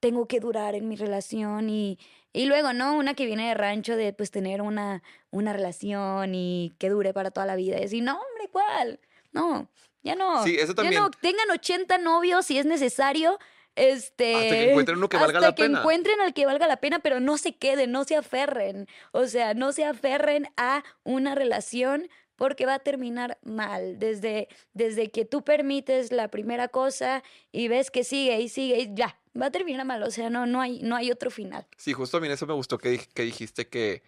tengo 0.00 0.26
que 0.28 0.40
durar 0.40 0.74
en 0.74 0.88
mi 0.88 0.96
relación 0.96 1.70
y, 1.70 1.98
y 2.32 2.46
luego, 2.46 2.72
¿no? 2.72 2.96
Una 2.98 3.14
que 3.14 3.26
viene 3.26 3.48
de 3.48 3.54
rancho 3.54 3.96
de 3.96 4.12
pues 4.12 4.30
tener 4.30 4.60
una, 4.62 5.02
una 5.30 5.52
relación 5.52 6.34
y 6.34 6.74
que 6.78 6.90
dure 6.90 7.14
para 7.14 7.30
toda 7.30 7.46
la 7.46 7.56
vida 7.56 7.78
y 7.78 7.82
decir, 7.82 8.02
no, 8.02 8.12
hombre, 8.14 8.48
¿cuál? 8.52 9.00
No, 9.32 9.68
ya 10.02 10.14
no. 10.14 10.44
Sí, 10.44 10.56
eso 10.56 10.72
Ya 10.72 10.74
también. 10.74 11.02
no, 11.02 11.10
tengan 11.10 11.50
80 11.50 11.98
novios 11.98 12.46
si 12.46 12.58
es 12.58 12.66
necesario. 12.66 13.38
Este, 13.76 14.34
Hasta 14.34 14.48
que 14.48 14.70
encuentren 14.70 14.98
uno 14.98 15.08
que 15.08 15.16
valga 15.18 15.38
hasta 15.38 15.48
la 15.50 15.54
que 15.54 15.62
pena. 15.62 15.78
encuentren 15.80 16.20
al 16.20 16.34
que 16.34 16.46
valga 16.46 16.66
la 16.66 16.78
pena, 16.78 16.98
pero 16.98 17.20
no 17.20 17.38
se 17.38 17.54
queden, 17.54 17.92
no 17.92 18.04
se 18.04 18.16
aferren. 18.16 18.88
O 19.12 19.26
sea, 19.26 19.54
no 19.54 19.72
se 19.72 19.84
aferren 19.84 20.48
a 20.56 20.82
una 21.04 21.34
relación 21.34 22.08
porque 22.36 22.66
va 22.66 22.74
a 22.74 22.78
terminar 22.78 23.38
mal. 23.42 23.98
Desde, 23.98 24.48
desde 24.72 25.10
que 25.10 25.24
tú 25.24 25.42
permites 25.44 26.10
la 26.10 26.28
primera 26.28 26.68
cosa 26.68 27.22
y 27.52 27.68
ves 27.68 27.90
que 27.90 28.04
sigue 28.04 28.40
y 28.40 28.48
sigue 28.48 28.78
y 28.80 28.94
ya, 28.94 29.18
va 29.40 29.46
a 29.46 29.50
terminar 29.50 29.84
mal. 29.84 30.02
O 30.02 30.10
sea, 30.10 30.30
no, 30.30 30.46
no, 30.46 30.60
hay, 30.60 30.80
no 30.82 30.96
hay 30.96 31.10
otro 31.10 31.30
final. 31.30 31.66
Sí, 31.76 31.92
justo 31.92 32.16
a 32.16 32.20
mí 32.20 32.28
eso 32.28 32.46
me 32.46 32.54
gustó 32.54 32.78
que, 32.78 32.98
que 33.14 33.22
dijiste 33.22 33.68
que, 33.68 34.02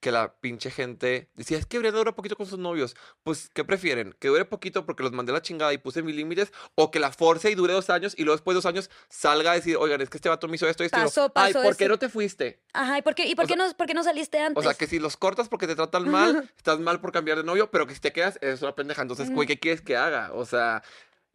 que 0.00 0.12
la 0.12 0.34
pinche 0.40 0.70
gente 0.70 1.28
decía, 1.34 1.58
es 1.58 1.66
que 1.66 1.78
Brianda 1.78 1.98
dura 1.98 2.14
poquito 2.14 2.36
con 2.36 2.46
sus 2.46 2.58
novios. 2.58 2.94
Pues, 3.24 3.50
¿qué 3.52 3.64
prefieren? 3.64 4.14
¿Que 4.20 4.28
dure 4.28 4.44
poquito 4.44 4.86
porque 4.86 5.02
los 5.02 5.12
mandé 5.12 5.32
a 5.32 5.34
la 5.34 5.42
chingada 5.42 5.72
y 5.72 5.78
puse 5.78 6.02
mis 6.02 6.14
límites? 6.14 6.52
¿O 6.76 6.90
que 6.90 7.00
la 7.00 7.10
force 7.10 7.50
y 7.50 7.54
dure 7.56 7.72
dos 7.72 7.90
años 7.90 8.14
y 8.16 8.22
luego 8.24 8.36
después 8.36 8.54
de 8.54 8.58
dos 8.58 8.66
años 8.66 8.90
salga 9.08 9.50
a 9.52 9.54
decir, 9.54 9.76
oigan, 9.76 10.00
es 10.00 10.08
que 10.08 10.18
este 10.18 10.28
vato 10.28 10.46
me 10.46 10.54
hizo 10.56 10.68
esto 10.68 10.84
y 10.84 10.86
esto? 10.86 10.98
Pasó, 10.98 11.32
Ay, 11.34 11.52
¿por 11.52 11.62
qué 11.76 11.84
ese- 11.84 11.88
no 11.88 11.98
te 11.98 12.08
fuiste? 12.08 12.62
Ajá, 12.72 12.98
¿y 12.98 13.02
por 13.02 13.14
qué, 13.16 13.26
y 13.26 13.34
por 13.34 13.44
O 13.46 13.48
qué 13.48 13.54
sea- 13.54 13.66
no, 13.66 13.76
por 13.76 13.86
qué 13.88 13.94
no 13.94 14.04
saliste 14.04 14.38
antes? 14.38 14.56
O 14.58 14.62
sea, 14.62 14.74
que 14.74 14.86
si 14.86 14.98
los 15.00 15.16
cortas 15.16 15.48
porque 15.48 15.66
te 15.66 15.74
tratan 15.74 16.08
mal, 16.10 16.50
estás 16.56 16.78
mal 16.78 17.00
por 17.00 17.10
cambiar 17.12 17.38
de 17.38 17.44
novio, 17.44 17.70
pero 17.70 17.86
que 17.86 17.94
si 17.94 18.00
te 18.00 18.12
quedas, 18.12 18.38
es 18.40 18.62
una 18.62 18.74
pendeja. 18.76 19.02
Entonces, 19.02 19.30
güey, 19.32 19.48
¿qué 19.48 19.58
quieres 19.58 19.80
que 19.80 19.96
haga? 19.96 20.30
O 20.32 20.44
sea, 20.44 20.82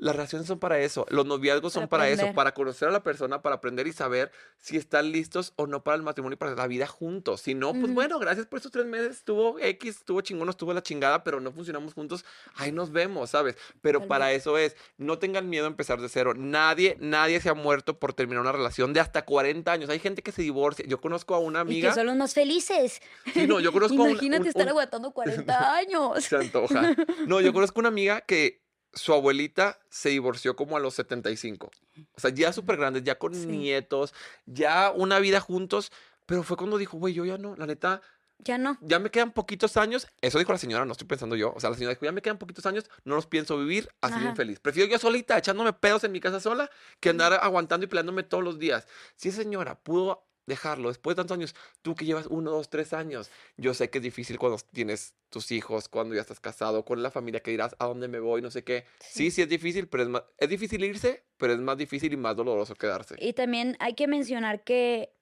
las 0.03 0.15
relaciones 0.15 0.47
son 0.47 0.59
para 0.59 0.79
eso, 0.79 1.05
los 1.09 1.25
noviazgos 1.25 1.73
son 1.73 1.87
Para 1.87 2.09
eso, 2.09 2.33
para 2.33 2.53
conocer 2.53 2.89
a 2.89 2.91
la 2.91 3.03
persona, 3.03 3.41
para 3.41 3.55
aprender 3.55 3.87
y 3.87 3.93
saber 3.93 4.31
si 4.57 4.77
están 4.77 5.11
listos 5.11 5.53
o 5.55 5.67
no 5.67 5.83
para 5.83 5.95
el 5.97 6.03
matrimonio 6.03 6.33
y 6.35 6.37
para 6.37 6.53
la 6.55 6.67
vida 6.67 6.87
juntos. 6.87 7.41
Si 7.41 7.53
no, 7.55 7.73
pues 7.73 7.93
bueno, 7.93 8.19
gracias 8.19 8.45
por 8.47 8.57
estos 8.57 8.71
tres 8.71 8.85
meses, 8.85 9.17
estuvo 9.17 9.57
X, 9.59 9.97
estuvo 9.97 10.21
chingón, 10.21 10.49
estuvo 10.49 10.73
la 10.73 10.83
chingada, 10.83 11.23
pero 11.23 11.39
no 11.39 11.51
funcionamos 11.51 11.93
juntos, 11.93 12.25
ahí 12.55 12.71
nos 12.71 12.91
vemos, 12.91 13.29
¿sabes? 13.29 13.55
Pero 13.81 14.07
para 14.07 14.31
eso 14.33 14.57
es, 14.57 14.75
no 14.97 15.19
tengan 15.19 15.49
miedo 15.49 15.65
a 15.65 15.69
empezar 15.69 16.01
de 16.01 16.09
cero. 16.09 16.33
Nadie, 16.35 16.97
nadie 16.99 17.39
se 17.41 17.49
ha 17.49 17.53
muerto 17.53 17.97
por 17.99 18.13
terminar 18.13 18.41
una 18.41 18.51
relación 18.51 18.93
de 18.93 18.99
hasta 18.99 19.23
40 19.25 19.71
años. 19.71 19.89
Hay 19.89 19.99
gente 19.99 20.21
que 20.21 20.31
se 20.31 20.41
divorcia. 20.41 20.85
Yo 20.87 20.99
conozco 20.99 21.35
a 21.35 21.39
una 21.39 21.59
y 21.59 21.61
amiga. 21.61 21.89
que 21.89 21.95
son 21.95 22.07
los 22.07 22.15
más 22.15 22.33
felices. 22.33 23.01
Sí, 23.33 23.47
no, 23.47 23.59
yo 23.59 23.71
conozco 23.73 24.01
a 24.01 24.05
un- 24.05 24.09
Imagínate 24.11 24.41
un- 24.43 24.47
estar 24.49 24.63
un- 24.63 24.69
aguantando 24.69 25.11
40 25.11 25.75
años. 25.77 26.23
se 26.23 26.35
antoja. 26.35 26.95
No, 27.27 27.39
yo 27.41 27.53
conozco 27.53 27.79
una 27.79 27.89
amiga 27.89 28.21
que 28.21 28.62
su 28.93 29.13
abuelita 29.13 29.79
se 29.89 30.09
divorció 30.09 30.55
como 30.55 30.77
a 30.77 30.79
los 30.79 30.93
75. 30.95 31.71
O 32.15 32.19
sea, 32.19 32.29
ya 32.31 32.53
súper 32.53 32.77
grandes, 32.77 33.03
ya 33.03 33.17
con 33.17 33.33
Sí. 33.33 33.45
nietos, 33.47 34.13
ya 34.45 34.91
una 34.95 35.19
vida 35.19 35.39
juntos. 35.39 35.91
Pero 36.25 36.43
fue 36.43 36.55
cuando 36.57 36.77
dijo, 36.77 36.97
güey, 36.97 37.13
yo 37.13 37.25
ya 37.25 37.37
no, 37.37 37.55
la 37.57 37.65
neta, 37.65 38.01
Ya 38.39 38.57
no. 38.57 38.77
ya 38.81 38.99
me 38.99 39.09
quedan 39.11 39.31
poquitos 39.33 39.75
años. 39.77 40.07
Eso 40.21 40.39
dijo 40.39 40.51
la 40.53 40.57
señora, 40.57 40.85
no 40.85 40.91
estoy 40.93 41.07
pensando 41.07 41.35
yo. 41.35 41.53
O 41.55 41.59
sea, 41.59 41.69
la 41.69 41.75
señora 41.75 41.93
dijo, 41.95 42.05
ya 42.05 42.11
me 42.13 42.21
quedan 42.21 42.37
poquitos 42.37 42.65
años, 42.65 42.85
no 43.03 43.15
los 43.15 43.27
pienso 43.27 43.57
vivir 43.57 43.89
así 44.01 44.19
bien 44.19 44.35
feliz. 44.35 44.59
Prefiero 44.59 44.89
yo 44.89 44.97
solita, 44.99 45.37
echándome 45.37 45.73
pedos 45.73 46.03
en 46.05 46.11
mi 46.13 46.19
casa 46.21 46.39
sola, 46.39 46.69
que 46.99 47.09
andar 47.09 47.33
aguantando 47.33 47.85
y 47.85 47.87
peleándome 47.87 48.23
todos 48.23 48.43
los 48.43 48.57
días. 48.59 48.87
Si 49.17 49.29
esa 49.29 49.41
señora 49.41 49.75
pudo 49.75 50.25
dejarlo 50.45 50.89
después 50.89 51.15
de 51.15 51.21
tantos 51.21 51.35
años, 51.37 51.55
tú 51.81 51.95
que 51.95 52.05
llevas 52.05 52.27
uno, 52.27 52.51
dos, 52.51 52.69
tres 52.69 52.93
años, 52.93 53.29
yo 53.57 53.73
sé 53.73 53.89
que 53.89 53.99
es 53.99 54.03
difícil 54.03 54.37
cuando 54.37 54.57
tienes 54.71 55.15
tus 55.29 55.51
hijos, 55.51 55.87
cuando 55.89 56.15
ya 56.15 56.21
estás 56.21 56.39
casado, 56.39 56.83
con 56.85 57.01
la 57.01 57.11
familia 57.11 57.39
que 57.41 57.51
dirás, 57.51 57.75
¿a 57.79 57.85
dónde 57.85 58.07
me 58.07 58.19
voy? 58.19 58.41
No 58.41 58.51
sé 58.51 58.63
qué. 58.63 58.85
Sí, 58.99 59.31
sí 59.31 59.41
es 59.41 59.49
difícil, 59.49 59.87
pero 59.87 60.03
es 60.03 60.09
más, 60.09 60.23
es 60.37 60.49
difícil 60.49 60.83
irse, 60.83 61.23
pero 61.37 61.53
es 61.53 61.59
más 61.59 61.77
difícil 61.77 62.11
y 62.13 62.17
más 62.17 62.35
doloroso 62.35 62.75
quedarse. 62.75 63.15
Y 63.19 63.33
también 63.33 63.75
hay 63.79 63.93
que 63.95 64.07
mencionar 64.07 64.63
que, 64.63 65.13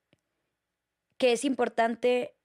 que 1.17 1.34
es 1.34 1.45
importante 1.45 2.36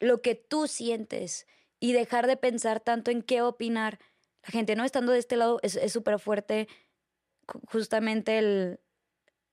lo 0.00 0.20
que 0.20 0.34
tú 0.34 0.66
sientes 0.66 1.46
y 1.80 1.92
dejar 1.92 2.26
de 2.26 2.36
pensar 2.36 2.80
tanto 2.80 3.10
en 3.10 3.22
qué 3.22 3.42
opinar. 3.42 3.98
La 4.42 4.50
gente 4.50 4.76
no 4.76 4.84
estando 4.84 5.12
de 5.12 5.18
este 5.18 5.36
lado 5.36 5.60
es 5.62 5.76
es 5.76 5.92
súper 5.92 6.18
fuerte 6.18 6.68
ju- 7.46 7.60
justamente 7.70 8.38
el, 8.38 8.80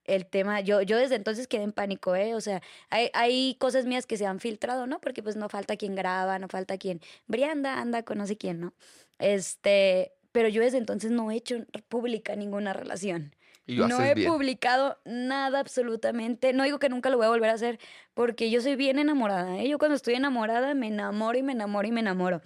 el 0.04 0.26
tema. 0.26 0.60
Yo, 0.60 0.82
yo 0.82 0.96
desde 0.98 1.14
entonces 1.16 1.46
quedé 1.48 1.62
en 1.64 1.72
pánico, 1.72 2.14
¿eh? 2.16 2.34
O 2.34 2.40
sea, 2.40 2.62
hay, 2.90 3.10
hay 3.14 3.56
cosas 3.58 3.86
mías 3.86 4.06
que 4.06 4.16
se 4.16 4.26
han 4.26 4.40
filtrado, 4.40 4.86
¿no? 4.86 5.00
Porque 5.00 5.22
pues 5.22 5.36
no 5.36 5.48
falta 5.48 5.76
quien 5.76 5.94
graba, 5.94 6.38
no 6.38 6.48
falta 6.48 6.78
quien... 6.78 7.00
Brianda 7.26 7.80
anda 7.80 8.02
con 8.04 8.18
no 8.18 8.26
sé 8.26 8.36
quién, 8.36 8.60
¿no? 8.60 8.74
Este... 9.18 10.12
Pero 10.32 10.48
yo 10.48 10.62
desde 10.62 10.78
entonces 10.78 11.10
no 11.10 11.30
he 11.30 11.36
hecho 11.36 11.56
pública 11.88 12.34
ninguna 12.36 12.72
relación. 12.72 13.34
Y 13.66 13.74
lo 13.76 13.86
No 13.86 13.96
haces 13.96 14.10
he 14.10 14.14
bien. 14.14 14.32
publicado 14.32 14.98
nada 15.04 15.60
absolutamente. 15.60 16.52
No 16.54 16.64
digo 16.64 16.78
que 16.78 16.88
nunca 16.88 17.10
lo 17.10 17.18
voy 17.18 17.26
a 17.26 17.28
volver 17.28 17.50
a 17.50 17.52
hacer 17.52 17.78
porque 18.14 18.50
yo 18.50 18.60
soy 18.62 18.74
bien 18.76 18.98
enamorada. 18.98 19.58
¿eh? 19.58 19.68
Yo 19.68 19.78
cuando 19.78 19.94
estoy 19.94 20.14
enamorada 20.14 20.74
me 20.74 20.88
enamoro 20.88 21.36
y 21.38 21.42
me 21.42 21.52
enamoro 21.52 21.86
y 21.86 21.92
me 21.92 22.00
enamoro. 22.00 22.40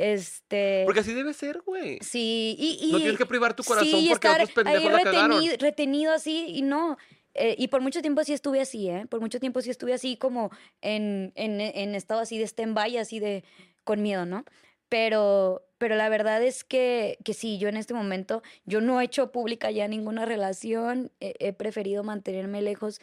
Este. 0.00 0.82
Porque 0.86 1.00
así 1.00 1.12
debe 1.12 1.34
ser, 1.34 1.60
güey. 1.60 1.98
sí, 2.00 2.56
y, 2.58 2.78
y- 2.88 2.92
No 2.92 2.98
tienes 2.98 3.18
que 3.18 3.26
privar 3.26 3.54
tu 3.54 3.62
corazón 3.62 4.00
sí, 4.00 4.06
porque 4.08 4.28
estar 4.28 4.40
otros 4.40 4.54
pendejos 4.54 4.80
ahí 4.86 4.90
la 4.92 5.02
cagaron. 5.02 5.30
retenido, 5.32 5.56
retenido 5.58 6.12
así 6.14 6.46
y 6.48 6.62
no. 6.62 6.96
Eh, 7.34 7.54
y 7.58 7.68
por 7.68 7.80
mucho 7.82 8.00
tiempo 8.00 8.24
sí 8.24 8.32
estuve 8.32 8.60
así, 8.62 8.88
¿eh? 8.88 9.06
Por 9.08 9.20
mucho 9.20 9.38
tiempo 9.38 9.60
sí 9.60 9.68
estuve 9.70 9.92
así 9.92 10.16
como 10.16 10.50
en, 10.80 11.32
en, 11.36 11.60
en 11.60 11.94
estado 11.94 12.20
así 12.20 12.38
de 12.38 12.44
stand-by, 12.46 12.96
así 12.96 13.20
de 13.20 13.44
con 13.84 14.00
miedo, 14.02 14.24
¿no? 14.24 14.44
Pero, 14.88 15.62
pero 15.78 15.94
la 15.96 16.08
verdad 16.08 16.42
es 16.42 16.64
que, 16.64 17.18
que 17.24 17.34
sí, 17.34 17.58
yo 17.58 17.68
en 17.68 17.76
este 17.76 17.94
momento, 17.94 18.42
yo 18.64 18.80
no 18.80 19.00
he 19.00 19.04
hecho 19.04 19.30
pública 19.30 19.70
ya 19.70 19.86
ninguna 19.86 20.24
relación, 20.24 21.12
he 21.20 21.52
preferido 21.52 22.02
mantenerme 22.02 22.62
lejos 22.62 23.00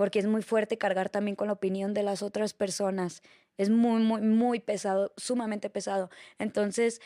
porque 0.00 0.18
es 0.18 0.26
muy 0.26 0.40
fuerte 0.40 0.78
cargar 0.78 1.10
también 1.10 1.36
con 1.36 1.48
la 1.48 1.52
opinión 1.52 1.92
de 1.92 2.02
las 2.02 2.22
otras 2.22 2.54
personas. 2.54 3.20
Es 3.58 3.68
muy, 3.68 4.00
muy, 4.02 4.22
muy 4.22 4.58
pesado, 4.58 5.12
sumamente 5.18 5.68
pesado. 5.68 6.08
Entonces, 6.38 7.02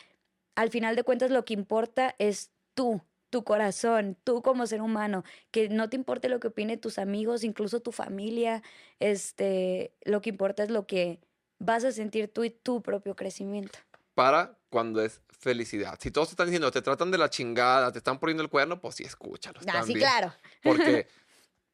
al 0.55 0.69
final 0.69 0.95
de 0.95 1.03
cuentas, 1.03 1.29
lo 1.29 1.43
que 1.43 1.53
importa 1.53 2.15
es 2.19 2.51
tú, 2.73 3.01
tu 3.29 3.43
corazón, 3.43 4.15
tú 4.23 4.41
como 4.41 4.65
ser 4.65 4.81
humano, 4.81 5.25
que 5.51 5.67
no 5.67 5.89
te 5.89 5.97
importe 5.97 6.29
lo 6.29 6.39
que 6.39 6.47
opine 6.47 6.77
tus 6.77 6.97
amigos, 6.97 7.43
incluso 7.43 7.81
tu 7.81 7.91
familia, 7.91 8.63
este, 9.01 9.93
lo 10.05 10.21
que 10.21 10.29
importa 10.29 10.63
es 10.63 10.69
lo 10.69 10.87
que 10.87 11.19
vas 11.59 11.83
a 11.83 11.91
sentir 11.91 12.31
tú 12.31 12.45
y 12.45 12.49
tu 12.49 12.81
propio 12.81 13.13
crecimiento. 13.13 13.77
para 14.13 14.57
cuando 14.69 15.01
es 15.01 15.21
felicidad. 15.37 15.97
Si 15.99 16.11
todos 16.11 16.29
te 16.29 16.31
están 16.31 16.47
diciendo, 16.47 16.71
te 16.71 16.81
tratan 16.81 17.11
de 17.11 17.17
la 17.17 17.29
chingada, 17.29 17.91
te 17.91 17.97
están 17.97 18.19
poniendo 18.19 18.41
el 18.41 18.49
cuerno, 18.49 18.79
pues 18.79 18.95
sí, 18.95 19.03
escúchalos 19.03 19.65
Ah, 19.67 19.83
sí, 19.83 19.93
claro. 19.95 20.33
Porque 20.63 21.07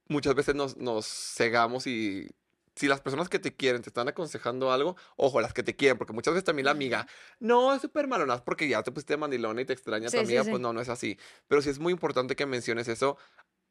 muchas 0.08 0.36
veces 0.36 0.56
nos, 0.56 0.78
nos 0.78 1.06
cegamos 1.08 1.88
y 1.88 2.30
si 2.76 2.88
las 2.88 3.02
personas 3.02 3.30
que 3.30 3.40
te 3.40 3.56
quieren 3.56 3.82
te 3.82 3.90
están 3.90 4.08
aconsejando 4.08 4.72
algo, 4.72 4.96
ojo, 5.18 5.42
las 5.42 5.54
que 5.54 5.64
te 5.64 5.76
quieren, 5.76 5.98
porque 5.98 6.14
muchas 6.14 6.34
veces 6.34 6.46
también 6.46 6.66
la 6.66 6.72
amiga, 6.72 7.08
no, 7.40 7.74
es 7.74 7.82
súper 7.82 8.08
malonaz 8.08 8.42
porque 8.42 8.68
ya 8.68 8.82
te 8.82 8.92
pusiste 8.92 9.18
mandilona 9.18 9.62
y 9.62 9.66
te 9.66 9.74
extraña 9.74 10.10
Sí, 10.10 10.18
tu 10.18 10.22
sí, 10.22 10.26
amiga, 10.26 10.44
sí. 10.44 10.50
pues 10.50 10.62
no, 10.62 10.74
no 10.74 10.82
es 10.82 10.90
así. 10.90 11.18
Pero 11.48 11.62
sí 11.62 11.70
es 11.70 11.80
muy 11.80 11.92
importante 11.94 12.36
que 12.36 12.46
menciones 12.46 12.88
eso. 12.88 13.18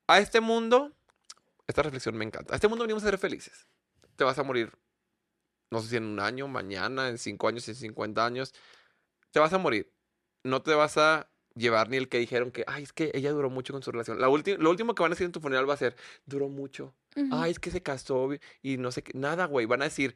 A 0.07 0.19
este 0.19 0.41
mundo, 0.41 0.93
esta 1.67 1.83
reflexión 1.83 2.17
me 2.17 2.25
encanta. 2.25 2.55
A 2.55 2.57
este 2.57 2.69
mundo 2.69 2.85
venimos 2.85 3.03
a 3.03 3.07
ser 3.07 3.19
felices. 3.19 3.67
Te 4.17 4.25
vas 4.25 4.39
a 4.39 4.43
morir, 4.43 4.73
no 5.71 5.81
sé 5.81 5.89
si 5.89 5.97
en 5.97 6.05
un 6.05 6.21
año, 6.21 6.47
mañana, 6.47 7.09
en 7.09 7.17
cinco 7.17 7.49
años, 7.49 7.67
en 7.69 7.75
50 7.77 8.25
años. 8.25 8.53
Te 9.31 9.41
vas 9.41 9.53
a 9.53 9.59
morir. 9.59 9.93
No 10.43 10.63
te 10.63 10.75
vas 10.75 10.99
a 10.99 11.30
llevar 11.55 11.89
ni 11.89 11.97
el 11.97 12.09
que 12.09 12.19
dijeron 12.19 12.51
que, 12.51 12.65
ay, 12.67 12.83
es 12.83 12.93
que 12.93 13.11
ella 13.15 13.33
duró 13.33 13.51
mucho 13.51 13.73
con 13.73 13.83
su 13.83 13.91
relación. 13.91 14.21
La 14.21 14.27
lo 14.29 14.71
último 14.71 14.95
que 14.95 15.03
van 15.03 15.13
a 15.13 15.15
decir 15.15 15.27
en 15.27 15.33
tu 15.33 15.41
funeral 15.41 15.69
va 15.69 15.75
a 15.75 15.79
ser, 15.79 15.97
duró 16.27 16.49
mucho. 16.49 16.95
Ay, 17.33 17.51
es 17.51 17.59
que 17.59 17.71
se 17.71 17.83
casó 17.83 18.29
y 18.63 18.77
no 18.77 18.93
sé 18.93 19.03
qué. 19.03 19.13
Nada, 19.19 19.47
güey. 19.47 19.67
Van 19.67 19.83
a 19.83 19.85
decir, 19.87 20.15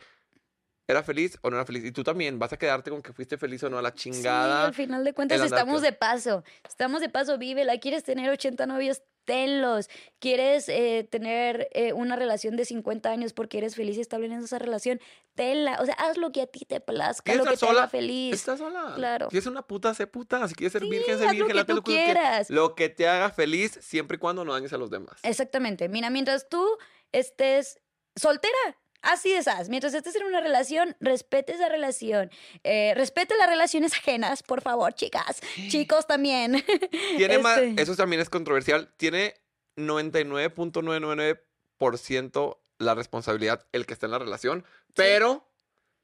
¿era 0.87 1.03
feliz 1.03 1.39
o 1.43 1.51
no 1.51 1.57
era 1.57 1.65
feliz? 1.67 1.85
Y 1.85 1.93
tú 1.93 2.05
también 2.05 2.39
vas 2.39 2.53
a 2.53 2.57
quedarte 2.57 2.91
con 2.91 3.03
que 3.03 3.13
fuiste 3.13 3.37
feliz 3.37 3.63
o 3.65 3.71
no 3.71 3.79
a 3.79 3.83
la 3.83 3.91
Sí, 3.91 4.11
chingada. 4.11 4.67
al 4.67 4.75
final 4.75 5.05
de 5.05 5.13
cuentas 5.13 5.41
estamos 5.41 5.83
de 5.83 5.93
paso. 5.93 6.45
Estamos 6.67 7.01
de 7.01 7.09
paso, 7.09 7.37
vive. 7.39 7.65
¿La 7.65 7.79
quieres 7.79 8.05
tener 8.05 8.31
80 8.31 8.67
novios? 8.67 9.03
Tenlos. 9.25 9.89
¿Quieres 10.19 10.69
eh, 10.69 11.07
tener 11.11 11.69
eh, 11.73 11.93
una 11.93 12.17
relación 12.17 12.57
de 12.57 12.65
50 12.65 13.11
años 13.11 13.33
porque 13.33 13.59
eres 13.59 13.75
feliz 13.75 13.97
y 13.97 14.01
estable 14.01 14.27
en 14.27 14.33
esa 14.33 14.59
relación? 14.59 15.01
Tenla. 15.35 15.79
O 15.81 15.85
sea, 15.87 15.95
haz 15.95 16.17
lo 16.17 16.31
que 16.33 16.43
a 16.43 16.47
ti 16.47 16.65
te 16.65 16.81
plazca, 16.81 17.35
lo 17.35 17.45
que 17.45 17.57
te 17.57 17.67
haga 17.67 17.89
feliz. 17.89 18.35
Estás 18.35 18.59
sola. 18.59 18.93
Claro. 18.95 19.29
Si 19.31 19.39
es 19.39 19.47
una 19.47 19.63
puta, 19.63 19.93
sé 19.95 20.07
puta. 20.07 20.47
Si 20.49 20.55
quieres 20.55 20.73
ser 20.73 20.83
Sí, 20.83 20.89
virgen, 20.91 21.19
sé 21.19 21.29
virgen. 21.31 21.57
lo 21.57 21.65
que 21.65 21.73
tú 21.73 21.77
lo 21.77 21.83
que- 21.83 21.93
quieras. 21.93 22.51
Lo 22.51 22.75
que 22.75 22.89
te 22.89 23.09
haga 23.09 23.31
feliz 23.31 23.79
siempre 23.83 24.17
y 24.17 24.19
cuando 24.21 24.45
no 24.45 24.53
dañes 24.53 24.73
a 24.73 24.79
los 24.79 24.91
demás. 24.91 25.19
Exactamente. 25.23 25.89
Mira, 25.89 26.11
mientras 26.11 26.49
tú 26.49 26.65
estés 27.13 27.81
soltera, 28.17 28.79
así 29.05 29.31
de 29.33 29.39
esas. 29.39 29.69
Mientras 29.69 29.93
estés 29.95 30.15
en 30.17 30.25
una 30.25 30.41
relación, 30.41 30.97
respete 31.01 31.53
esa 31.53 31.69
relación. 31.69 32.31
Eh, 32.65 32.93
respete 32.97 33.37
las 33.37 33.49
relaciones 33.49 33.93
ajenas, 33.95 34.43
por 34.43 34.63
favor, 34.63 34.95
chicas. 34.95 35.41
Chicos 35.69 36.07
también. 36.07 36.65
Tiene 37.17 37.39
más, 37.39 37.59
Este, 37.59 37.83
eso 37.83 37.95
también 37.97 38.21
es 38.23 38.31
controversial. 38.31 38.93
Tiene 38.97 39.35
99.999% 39.77 42.59
la 42.79 42.95
responsabilidad 42.95 43.67
el 43.73 43.87
que 43.87 43.95
está 43.95 44.07
en 44.07 44.13
la 44.13 44.19
relación, 44.19 44.65
pero 44.95 45.49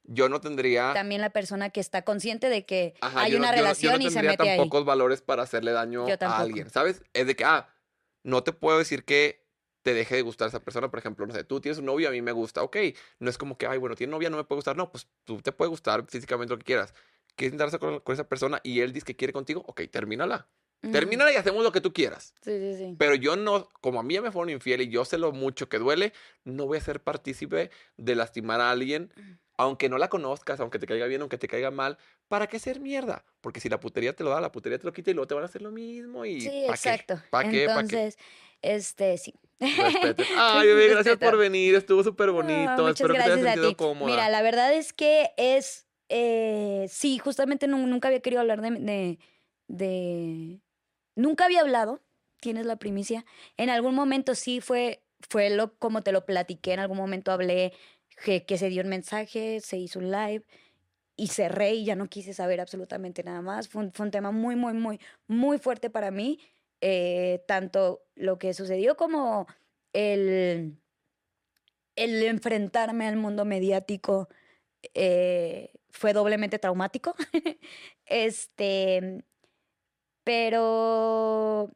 yo 0.05 0.29
no 0.29 0.41
tendría. 0.41 0.93
También 0.95 1.21
la 1.21 1.31
persona 1.31 1.71
que 1.71 1.81
está 1.81 2.03
consciente 2.03 2.49
de 2.49 2.65
que 2.65 2.95
Ajá, 3.01 3.23
hay 3.23 3.33
yo 3.33 3.39
no- 3.39 3.49
una 3.49 3.57
yo 3.57 3.63
no- 3.63 3.63
yo 3.63 3.63
no 3.63 3.69
relación 3.97 4.03
y 4.03 4.05
se 4.05 4.11
tendría 4.15 4.31
mete 4.33 4.45
tan 4.45 4.49
ahí. 4.53 4.59
pocos 4.59 4.85
valores 4.85 5.21
para 5.21 5.43
hacerle 5.43 5.73
daño 5.73 6.07
a 6.09 6.39
alguien, 6.39 6.71
¿sabes? 6.71 7.03
Es 7.13 7.27
de 7.27 7.35
que, 7.37 7.45
ah, 7.45 7.69
no 8.23 8.43
te 8.45 8.53
puedo 8.53 8.79
decir 8.79 9.05
que 9.05 9.45
te 9.83 9.95
deje 9.95 10.17
de 10.17 10.23
gustar 10.23 10.49
esa 10.49 10.63
persona, 10.63 10.91
por 10.91 10.99
ejemplo, 10.99 11.27
no 11.27 11.35
sé, 11.35 11.45
tú 11.45 11.61
tienes 11.61 11.79
un 11.79 11.87
novio, 11.87 12.09
a 12.09 12.13
mí 12.13 12.23
me 12.23 12.33
gusta, 12.33 12.63
ok, 12.63 12.77
no 13.19 13.31
es 13.31 13.39
como 13.39 13.57
que, 13.57 13.67
ay, 13.67 13.79
bueno, 13.79 13.97
tiene 13.97 14.11
novia, 14.11 14.31
no 14.31 14.37
me 14.37 14.45
puede 14.45 14.59
gustar, 14.59 14.77
no, 14.77 14.91
pues 14.91 15.09
tú 15.25 15.41
te 15.41 15.53
puede 15.53 15.69
gustar 15.69 16.05
físicamente 16.09 16.53
lo 16.53 16.59
que 16.59 16.65
quieras. 16.65 16.95
¿Quieres 17.37 17.53
intentarse 17.55 17.79
con, 17.79 18.01
con 18.01 18.13
esa 18.13 18.29
persona 18.29 18.61
y 18.63 18.81
él 18.81 18.93
dice 18.93 19.07
que 19.07 19.17
quiere 19.17 19.33
contigo? 19.33 19.65
Ok, 19.67 19.83
termínala. 19.91 20.49
Termínala 20.81 21.31
y 21.31 21.37
hacemos 21.37 21.63
lo 21.63 21.73
que 21.73 21.83
tú 21.83 21.93
quieras. 21.93 22.35
Sí, 22.41 22.59
sí, 22.59 22.75
sí. 22.75 22.97
Pero 22.99 23.15
yo 23.15 23.37
no, 23.37 23.69
como 23.83 24.01
a 24.01 24.03
mí 24.03 24.15
ya 24.15 24.23
me 24.23 24.33
fueron 24.33 24.49
infiel 24.49 24.81
y 24.81 24.89
yo 24.89 25.05
sé 25.05 25.19
lo 25.19 25.31
mucho 25.31 25.69
que 25.69 25.79
duele, 25.79 26.15
no 26.45 26.67
voy 26.67 26.79
a 26.79 26.81
ser 26.81 27.03
partícipe 27.03 27.71
de 27.99 28.15
lastimar 28.15 28.63
a 28.63 28.71
alguien, 28.71 29.13
aunque 29.59 29.91
no 29.91 29.99
la 29.99 30.09
conozcas, 30.09 30.59
aunque 30.61 30.79
te 30.79 30.87
caiga 30.87 31.07
bien, 31.07 31.21
aunque 31.21 31.37
te 31.37 31.49
caiga 31.49 31.71
mal. 31.71 31.99
¿Para 32.31 32.47
qué 32.47 32.61
ser 32.61 32.79
mierda? 32.79 33.25
Porque 33.41 33.59
si 33.59 33.69
la 33.69 33.81
putería 33.81 34.15
te 34.15 34.23
lo 34.23 34.31
da, 34.31 34.41
la 34.41 34.53
putería 34.53 34.79
te 34.79 34.87
lo 34.87 34.93
quita 34.93 35.11
y 35.11 35.15
luego 35.15 35.27
te 35.27 35.35
van 35.35 35.43
a 35.43 35.47
hacer 35.47 35.63
lo 35.63 35.73
mismo 35.73 36.25
y 36.25 36.43
Sí, 36.43 36.63
¿pa' 36.69 36.75
exacto. 36.75 37.17
qué? 37.17 37.29
¿Para 37.29 37.51
qué? 37.51 37.67
¿Para 37.67 37.89
qué? 37.89 37.97
Entonces, 37.97 38.19
este, 38.63 39.19
sí. 39.19 39.35
Respeten. 39.59 40.27
Ay, 40.37 40.69
bebé, 40.69 40.89
gracias 40.91 41.17
por 41.17 41.37
venir. 41.37 41.75
Estuvo 41.75 42.05
súper 42.05 42.31
bonito. 42.31 42.71
No, 42.77 42.89
Espero 42.89 43.15
que 43.15 43.19
te 43.19 43.25
hayas 43.25 43.41
sentido 43.41 43.71
ti. 43.71 43.75
cómoda. 43.75 44.13
Mira, 44.13 44.29
la 44.29 44.43
verdad 44.43 44.73
es 44.73 44.93
que 44.93 45.33
es, 45.37 45.89
eh, 46.09 46.87
sí, 46.89 47.19
justamente 47.19 47.67
nu- 47.67 47.85
nunca 47.89 48.07
había 48.07 48.21
querido 48.21 48.41
hablar 48.43 48.61
de, 48.61 48.71
de, 48.71 49.19
de- 49.67 50.61
nunca 51.17 51.47
había 51.47 51.63
hablado, 51.63 52.01
tienes 52.41 52.65
la 52.65 52.77
primicia. 52.77 53.25
En 53.57 53.71
algún 53.71 53.97
momento 53.97 54.37
sí 54.37 54.61
fue, 54.61 55.03
fue 55.29 55.51
lo 55.51 55.77
como 55.79 56.03
te 56.03 56.13
lo 56.13 56.25
platiqué, 56.25 56.75
en 56.75 56.79
algún 56.81 56.97
momento 56.97 57.33
hablé 57.33 57.73
que, 58.25 58.45
que 58.47 58.57
se 58.57 58.69
dio 58.69 58.83
un 58.83 58.89
mensaje, 58.89 59.61
se 59.61 59.79
hizo 59.79 59.99
un 59.99 60.13
live 60.13 60.45
y 61.21 61.29
cerré 61.29 61.75
y 61.75 61.85
ya 61.85 61.97
no 61.97 62.09
quise 62.09 62.35
saber 62.35 62.61
absolutamente 62.61 63.23
nada 63.23 63.43
más. 63.43 63.69
Fue 63.69 63.83
un, 63.83 64.11
tema 64.11 64.31
muy, 64.33 64.57
muy, 64.57 64.73
muy, 64.73 65.01
muy 65.27 65.59
fuerte 65.59 65.91
para 65.91 66.11
mí, 66.11 66.39
eh, 66.81 67.45
tanto 67.47 68.03
lo 68.15 68.39
que 68.39 68.55
sucedió 68.55 68.97
como 68.97 69.47
el 69.93 70.81
el 71.97 72.23
enfrentarme 72.23 73.07
al 73.07 73.17
mundo 73.17 73.45
mediático 73.45 74.29
eh, 74.95 75.73
fue 75.91 76.15
doblemente 76.15 76.59
traumático. 76.59 77.15
este, 78.07 79.25
pero 80.25 81.71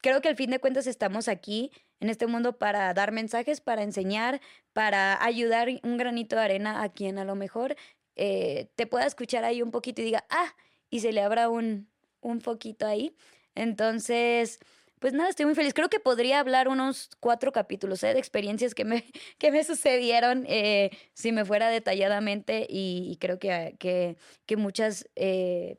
creo 0.00 0.20
que 0.22 0.28
al 0.28 0.36
fin 0.36 0.50
de 0.50 0.60
cuentas 0.60 0.86
estamos 0.86 1.28
aquí 1.28 1.70
en 2.00 2.08
este 2.08 2.26
mundo 2.26 2.58
para 2.58 2.92
dar 2.94 3.12
mensajes, 3.12 3.60
para 3.60 3.82
enseñar, 3.82 4.40
para 4.72 5.22
ayudar 5.22 5.68
un 5.82 5.96
granito 5.96 6.36
de 6.36 6.42
arena 6.42 6.82
a 6.82 6.90
quien 6.90 7.18
a 7.18 7.24
lo 7.24 7.34
mejor 7.34 7.76
eh, 8.16 8.68
te 8.76 8.86
pueda 8.86 9.06
escuchar 9.06 9.44
ahí 9.44 9.62
un 9.62 9.70
poquito 9.70 10.02
y 10.02 10.06
diga, 10.06 10.24
ah, 10.30 10.54
y 10.90 11.00
se 11.00 11.12
le 11.12 11.22
abra 11.22 11.48
un, 11.48 11.88
un 12.20 12.40
poquito 12.40 12.86
ahí. 12.86 13.14
Entonces, 13.54 14.58
pues 14.98 15.12
nada, 15.12 15.28
estoy 15.28 15.46
muy 15.46 15.54
feliz. 15.54 15.74
Creo 15.74 15.88
que 15.88 16.00
podría 16.00 16.40
hablar 16.40 16.68
unos 16.68 17.10
cuatro 17.20 17.52
capítulos 17.52 18.02
¿eh? 18.02 18.12
de 18.14 18.18
experiencias 18.18 18.74
que 18.74 18.84
me, 18.84 19.04
que 19.38 19.50
me 19.50 19.62
sucedieron 19.64 20.44
eh, 20.48 20.90
si 21.14 21.32
me 21.32 21.44
fuera 21.44 21.68
detalladamente 21.68 22.66
y, 22.68 23.16
creo 23.20 23.38
que, 23.38 23.76
que, 23.78 24.16
que 24.46 24.56
muchas 24.56 25.08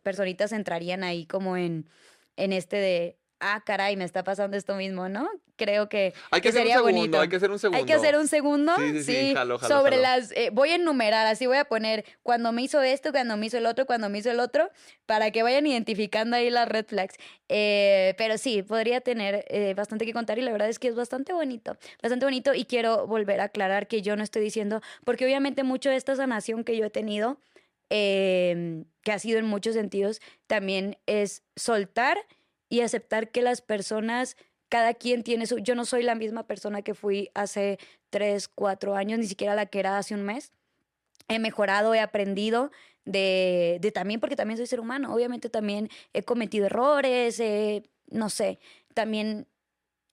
personitas 0.04 0.52
entrarían 0.52 1.04
ahí 1.04 1.26
como 1.26 1.58
en, 1.58 1.90
en 2.38 2.54
este 2.54 2.78
de, 2.78 3.18
ah, 3.40 3.62
caray, 3.66 3.96
me 3.96 4.04
está 4.04 4.24
pasando 4.24 4.58
esto 4.58 4.76
mismo, 4.76 5.10
¿no? 5.10 5.30
Creo 5.56 5.90
que, 5.90 6.14
hay 6.32 6.42
que, 6.42 6.44
que 6.44 6.50
hacer 6.50 6.62
un 6.62 6.64
sería 6.68 6.76
segundo. 6.76 6.98
bonito. 6.98 7.20
Hay 7.20 7.30
que 7.30 7.36
hacer 7.36 7.52
un 7.52 7.60
segundo. 7.60 7.78
hay 7.80 7.86
que 7.86 7.94
hacer 7.94 8.16
un 8.18 8.28
segundo. 8.28 8.76
Sí, 8.78 8.92
sí, 8.92 9.04
sí, 9.04 9.34
jalo, 9.34 9.58
jalo, 9.58 9.76
sobre 9.76 9.96
jalo. 9.96 10.02
las. 10.04 10.32
eh, 10.34 10.50
voy 10.52 10.70
a 10.70 10.76
enumerar, 10.76 11.26
así 11.26 11.48
voy 11.48 11.58
a 11.58 11.66
poner 11.66 12.06
cuando 12.24 12.52
me 12.52 12.62
hizo 12.62 12.82
esto, 12.82 13.12
cuando 13.12 13.38
me 13.38 13.48
hizo 13.48 13.58
el 13.58 13.66
otro, 13.66 13.86
cuando 13.86 14.10
me 14.10 14.20
hizo 14.20 14.30
el 14.30 14.40
otro, 14.40 14.70
para 15.06 15.32
que 15.32 15.42
vayan 15.44 15.66
identificando 15.66 16.36
ahí 16.38 16.50
las 16.50 16.68
red 16.68 16.86
flags. 16.86 17.16
Eh, 17.50 18.14
pero 18.18 18.38
sí, 18.38 18.62
podría 18.64 19.02
tener 19.02 19.46
eh, 19.48 19.74
bastante 19.76 20.06
que 20.06 20.14
contar 20.14 20.38
y 20.38 20.42
la 20.42 20.52
verdad 20.52 20.70
es 20.70 20.80
que 20.80 20.88
es 20.90 20.96
bastante 20.96 21.34
bonito. 21.34 21.78
Bastante 22.02 22.26
bonito 22.26 22.54
y 22.54 22.66
quiero 22.66 23.08
volver 23.08 23.42
a 23.42 23.46
aclarar 23.46 23.88
que 23.88 24.02
yo 24.02 24.16
no 24.16 24.24
estoy 24.24 24.44
diciendo, 24.44 24.82
porque 25.06 25.26
obviamente 25.26 25.64
mucho 25.64 25.90
de 25.90 25.96
esta 25.96 26.16
sanación 26.16 26.64
que 26.64 26.78
yo 26.78 26.86
he 26.86 26.90
tenido, 26.92 27.40
eh, 27.90 28.84
que 29.02 29.12
ha 29.12 29.20
sido 29.20 29.40
en 29.40 29.46
muchos 29.46 29.74
sentidos, 29.74 30.20
también 30.46 30.98
es 31.06 31.44
soltar 31.56 32.18
y 32.70 32.82
aceptar 32.82 33.32
que 33.32 33.42
las 33.42 33.62
personas 33.62 34.36
cada 34.70 34.94
quien 34.94 35.24
tiene 35.24 35.48
su... 35.48 35.60
Yo 35.60 35.76
no 35.76 35.86
soy 35.86 36.04
la 36.04 36.16
misma 36.16 36.46
persona 36.46 36.82
que 36.82 36.94
fui 36.94 37.30
hace 37.34 37.80
tres, 38.10 38.48
cuatro 38.48 38.96
años, 38.96 39.20
ni 39.20 39.26
siquiera 39.28 39.56
la 39.56 39.66
que 39.66 39.80
era 39.80 39.98
hace 39.98 40.14
un 40.14 40.24
mes. 40.24 40.52
He 41.30 41.40
mejorado, 41.40 41.94
he 41.94 42.00
aprendido 42.00 42.72
de, 43.06 43.78
de 43.82 43.92
también, 43.92 44.20
porque 44.20 44.36
también 44.36 44.58
soy 44.58 44.68
ser 44.68 44.80
humano. 44.80 45.14
Obviamente 45.14 45.50
también 45.50 45.90
he 46.14 46.24
cometido 46.24 46.66
errores, 46.66 47.42
no 48.08 48.30
sé, 48.30 48.60
también 48.94 49.48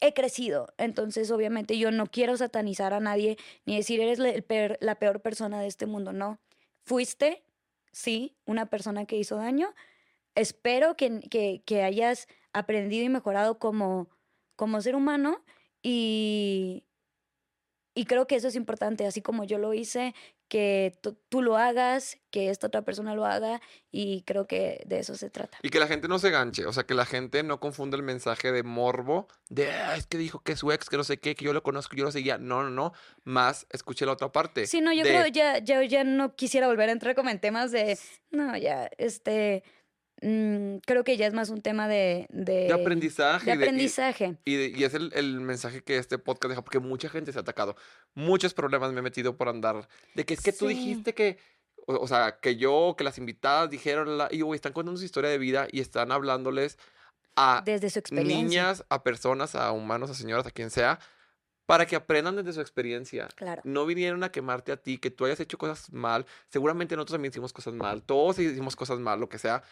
he 0.00 0.12
crecido. 0.12 0.72
Entonces, 0.78 1.30
obviamente 1.30 1.78
yo 1.78 1.90
no 1.90 2.06
quiero 2.06 2.36
satanizar 2.36 2.92
a 2.92 3.00
nadie 3.00 3.36
ni 3.64 3.76
decir 3.76 4.00
eres 4.00 4.18
la, 4.18 4.32
peor- 4.42 4.78
la 4.80 4.96
peor 4.96 5.20
persona 5.20 5.60
de 5.60 5.66
este 5.66 5.86
mundo. 5.86 6.12
No. 6.12 6.38
Fuiste, 6.84 7.42
sí, 7.92 8.36
una 8.44 8.66
persona 8.66 9.06
que 9.06 9.16
hizo 9.16 9.36
daño. 9.36 9.74
Espero 10.34 10.96
que, 10.96 11.20
que, 11.30 11.62
que 11.64 11.82
hayas 11.82 12.28
aprendido 12.54 13.04
y 13.04 13.08
mejorado 13.10 13.58
como, 13.58 14.08
como 14.56 14.80
ser 14.80 14.96
humano 14.96 15.44
y, 15.82 16.84
y 17.94 18.06
creo 18.06 18.26
que 18.26 18.36
eso 18.36 18.48
es 18.48 18.56
importante, 18.56 19.06
así 19.06 19.20
como 19.22 19.44
yo 19.44 19.58
lo 19.58 19.74
hice, 19.74 20.14
que 20.48 20.98
tú- 21.00 21.42
lo 21.42 21.56
hagas, 21.56 22.18
que 22.30 22.48
esta 22.50 22.68
otra 22.68 22.82
persona 22.82 23.14
lo 23.14 23.24
haga 23.26 23.60
y 23.90 24.22
creo 24.22 24.46
que 24.46 24.82
de 24.86 25.00
eso 25.00 25.14
se 25.16 25.28
trata. 25.28 25.58
Y 25.62 25.68
que 25.70 25.78
la 25.80 25.86
gente 25.88 26.06
no 26.08 26.18
se 26.20 26.30
ganche, 26.30 26.64
o 26.66 26.72
sea, 26.72 26.84
que 26.84 26.94
la 26.94 27.04
gente 27.06 27.42
no 27.42 27.58
confunda 27.60 27.96
el 27.96 28.02
mensaje 28.04 28.52
de 28.52 28.62
morbo, 28.62 29.26
de 29.48 29.70
"Ah, 29.72 29.96
es 29.96 30.06
que 30.06 30.16
dijo 30.16 30.40
que 30.42 30.52
es 30.52 30.58
su 30.60 30.70
ex, 30.70 30.88
que 30.88 30.96
no 30.96 31.02
sé 31.04 31.18
qué, 31.18 31.34
que 31.34 31.44
yo 31.44 31.52
lo 31.52 31.62
conozco, 31.64 31.96
yo 31.96 32.04
lo 32.04 32.12
seguía. 32.12 32.38
No, 32.38 32.62
no, 32.62 32.70
no. 32.70 32.92
Más 33.24 33.66
escuché 33.70 34.06
la 34.06 34.12
otra 34.12 34.30
parte. 34.32 34.66
Sí, 34.66 34.80
no, 34.80 34.92
yo 34.92 35.02
de- 35.02 35.10
creo 35.10 35.26
ya, 35.26 35.58
ya, 35.58 35.82
ya 35.82 36.04
no 36.04 36.34
quisiera 36.36 36.68
volver 36.68 36.88
a 36.88 36.92
entrar 36.92 37.14
como 37.16 37.30
en 37.30 37.40
temas 37.40 37.72
de, 37.72 37.98
no, 38.30 38.56
ya, 38.56 38.88
este, 38.96 39.64
mm, 40.24 40.78
creo 40.86 41.04
que 41.04 41.16
ya 41.16 41.26
es 41.26 41.34
más 41.34 41.50
un 41.50 41.60
tema 41.60 41.86
de... 41.88 42.26
De, 42.30 42.64
de 42.66 42.72
aprendizaje. 42.72 43.44
de 43.46 43.52
y 43.54 43.58
de- 43.58 43.64
y- 43.64 43.68
aprendizaje. 43.68 44.36
Y, 44.44 44.80
y 44.80 44.84
es 44.84 44.94
el, 44.94 45.12
el 45.14 45.40
mensaje 45.40 45.82
que 45.82 45.98
este 45.98 46.18
podcast 46.18 46.50
deja, 46.50 46.62
porque 46.62 46.78
mucha 46.78 47.08
gente 47.08 47.32
se 47.32 47.38
ha 47.38 47.42
atacado. 47.42 47.76
Muchos 48.14 48.54
problemas 48.54 48.92
me 48.92 49.00
he 49.00 49.02
metido 49.02 49.36
por 49.36 49.48
andar. 49.48 49.88
De 50.14 50.24
que 50.24 50.34
es 50.34 50.40
que 50.40 50.52
tú 50.52 50.66
dijiste 50.66 51.14
que, 51.14 51.38
o, 51.86 51.94
o 51.96 52.08
sea, 52.08 52.38
que 52.40 52.56
yo, 52.56 52.94
que 52.96 53.04
las 53.04 53.18
invitadas 53.18 53.70
dijeron, 53.70 54.18
la, 54.18 54.28
y 54.30 54.42
están 54.54 54.72
contando 54.72 54.98
su 54.98 55.04
historia 55.04 55.30
de 55.30 55.38
vida 55.38 55.68
y 55.70 55.80
están 55.80 56.10
hablándoles 56.12 56.78
a 57.36 57.62
desde 57.64 57.90
su 57.90 57.98
experiencia. 57.98 58.36
niñas, 58.36 58.84
a 58.88 59.02
personas, 59.02 59.54
a 59.54 59.72
humanos, 59.72 60.10
a 60.10 60.14
señoras, 60.14 60.46
a 60.46 60.50
quien 60.50 60.70
sea, 60.70 60.98
para 61.66 61.86
que 61.86 61.96
aprendan 61.96 62.36
desde 62.36 62.52
su 62.52 62.60
experiencia. 62.60 63.26
Claro. 63.34 63.62
No 63.64 63.86
vinieron 63.86 64.22
a 64.22 64.30
quemarte 64.30 64.70
a 64.70 64.76
ti, 64.76 64.98
que 64.98 65.10
tú 65.10 65.24
hayas 65.24 65.40
hecho 65.40 65.58
cosas 65.58 65.92
mal. 65.92 66.26
Seguramente 66.48 66.94
nosotros 66.94 67.14
también 67.14 67.30
hicimos 67.32 67.52
cosas 67.52 67.74
mal. 67.74 68.02
Todos 68.02 68.38
hicimos 68.38 68.76
cosas 68.76 68.98
mal, 69.00 69.18
lo 69.18 69.28
que 69.28 69.38
sea. 69.38 69.62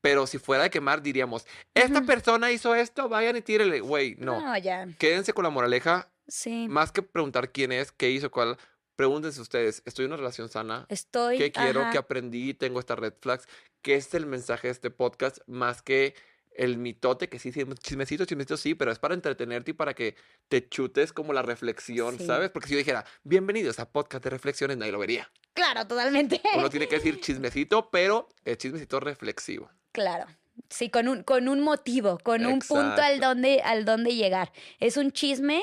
Pero 0.00 0.26
si 0.26 0.38
fuera 0.38 0.64
de 0.64 0.70
quemar, 0.70 1.02
diríamos, 1.02 1.46
esta 1.74 2.02
persona 2.02 2.50
hizo 2.52 2.74
esto, 2.74 3.08
vayan 3.08 3.36
y 3.36 3.42
tírele. 3.42 3.80
Güey, 3.80 4.16
no. 4.18 4.40
No, 4.40 4.56
ya, 4.58 4.86
Quédense 4.98 5.32
con 5.32 5.44
la 5.44 5.50
moraleja. 5.50 6.10
sí. 6.26 6.66
Más 6.68 6.92
que 6.92 7.02
preguntar 7.02 7.50
quién 7.52 7.72
es, 7.72 7.92
qué 7.92 8.10
hizo, 8.10 8.30
cuál. 8.30 8.56
Pregúntense 8.96 9.40
ustedes, 9.40 9.82
¿estoy 9.86 10.06
en 10.06 10.10
una 10.10 10.16
relación 10.16 10.48
sana? 10.48 10.84
Estoy... 10.88 11.38
¿Qué 11.38 11.52
quiero? 11.52 11.82
ajá. 11.82 11.90
¿Qué 11.92 11.98
aprendí? 11.98 12.52
Tengo 12.54 12.80
estas 12.80 12.98
red 12.98 13.14
flags. 13.20 13.46
¿Qué 13.80 13.94
es 13.94 14.12
el 14.14 14.26
mensaje 14.26 14.66
de 14.68 14.72
este 14.72 14.90
podcast? 14.90 15.38
Más 15.46 15.82
que 15.82 16.16
el 16.50 16.78
mitote, 16.78 17.28
que 17.28 17.38
sí, 17.38 17.52
sí, 17.52 17.64
chismecito, 17.80 18.24
chismecito, 18.24 18.56
sí, 18.56 18.74
pero 18.74 18.90
es 18.90 18.98
para 18.98 19.14
entretenerte 19.14 19.70
y 19.70 19.74
para 19.74 19.94
que 19.94 20.16
te 20.48 20.68
chutes 20.68 21.12
como 21.12 21.32
la 21.32 21.42
reflexión, 21.42 22.18
Sí. 22.18 22.26
¿sabes? 22.26 22.50
Porque 22.50 22.66
si 22.66 22.74
yo 22.74 22.78
dijera, 22.78 23.04
bienvenidos 23.22 23.78
a 23.78 23.88
podcast 23.88 24.24
de 24.24 24.30
reflexiones, 24.30 24.76
nadie 24.76 24.90
lo 24.90 24.98
vería. 24.98 25.30
Claro, 25.54 25.86
totalmente. 25.86 26.40
Uno 26.56 26.68
tiene 26.68 26.88
que 26.88 26.96
decir 26.96 27.20
chismecito, 27.20 27.90
pero 27.92 28.28
el 28.44 28.58
chismecito 28.58 28.98
reflexivo. 28.98 29.70
Claro, 29.98 30.26
Sí, 30.70 30.90
con 30.90 31.08
un, 31.08 31.22
con 31.22 31.48
un 31.48 31.60
motivo, 31.60 32.18
con 32.22 32.44
un 32.44 32.58
punto 32.58 33.00
al 33.00 33.20
donde, 33.20 33.62
al 33.62 33.84
donde 33.84 34.14
llegar. 34.14 34.52
Es 34.80 34.96
un 34.96 35.12
chisme 35.12 35.62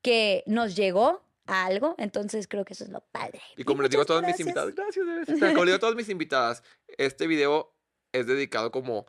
que 0.00 0.44
nos 0.46 0.76
llegó 0.76 1.22
a 1.46 1.66
algo, 1.66 1.94
entonces 1.98 2.46
creo 2.46 2.64
que 2.64 2.74
eso 2.74 2.84
es 2.84 2.90
lo 2.90 3.00
padre. 3.00 3.40
Y 3.56 3.64
como 3.64 3.82
les 3.82 3.90
digo 3.90 4.02
a 4.02 4.06
todas 4.06 4.24
mis 4.24 4.38
invitadas, 4.38 4.74
gracias, 4.74 5.04
como 5.26 5.64
les 5.64 5.66
digo 5.66 5.76
a 5.76 5.80
todas 5.80 5.96
mis 5.96 6.08
invitadas, 6.08 6.62
este 6.98 7.26
video 7.26 7.74
es 8.12 8.26
dedicado 8.26 8.70
como 8.70 9.06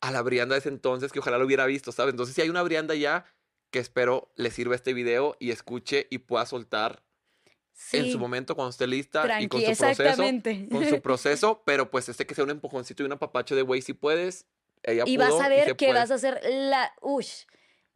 a 0.00 0.10
la 0.10 0.22
Brianda 0.22 0.54
de 0.54 0.60
ese 0.60 0.68
entonces, 0.68 1.12
que 1.12 1.20
ojalá 1.20 1.38
lo 1.38 1.46
hubiera 1.46 1.66
visto, 1.66 1.92
¿sabes? 1.92 2.12
Entonces, 2.12 2.34
si 2.34 2.42
hay 2.42 2.50
una 2.50 2.62
Brianda 2.62 2.94
ya, 2.94 3.24
que 3.70 3.78
espero 3.78 4.32
le 4.36 4.50
sirva 4.50 4.74
este 4.74 4.94
video 4.94 5.36
y 5.38 5.50
escuche 5.50 6.06
y 6.10 6.18
pueda 6.18 6.46
soltar 6.46 7.04
en 7.92 8.10
su 8.10 8.18
momento 8.18 8.54
cuando 8.54 8.70
esté 8.70 8.86
lista 8.86 9.40
y 9.40 9.48
con 9.48 9.60
su 9.60 9.76
proceso, 9.76 10.22
con 10.70 10.88
su 10.88 11.00
proceso, 11.02 11.62
pero 11.64 11.90
pues 11.90 12.08
este 12.08 12.26
que 12.26 12.34
sea 12.34 12.44
un 12.44 12.50
empujoncito 12.50 13.02
y 13.02 13.06
un 13.06 13.12
apapacho 13.12 13.54
de 13.54 13.62
güey 13.62 13.82
si 13.82 13.92
puedes, 13.92 14.46
ella 14.82 15.04
y 15.06 15.16
vas 15.16 15.40
a 15.40 15.48
ver 15.48 15.76
que 15.76 15.92
vas 15.92 16.10
a 16.10 16.14
hacer 16.14 16.40
la 16.48 16.92
ush. 17.00 17.44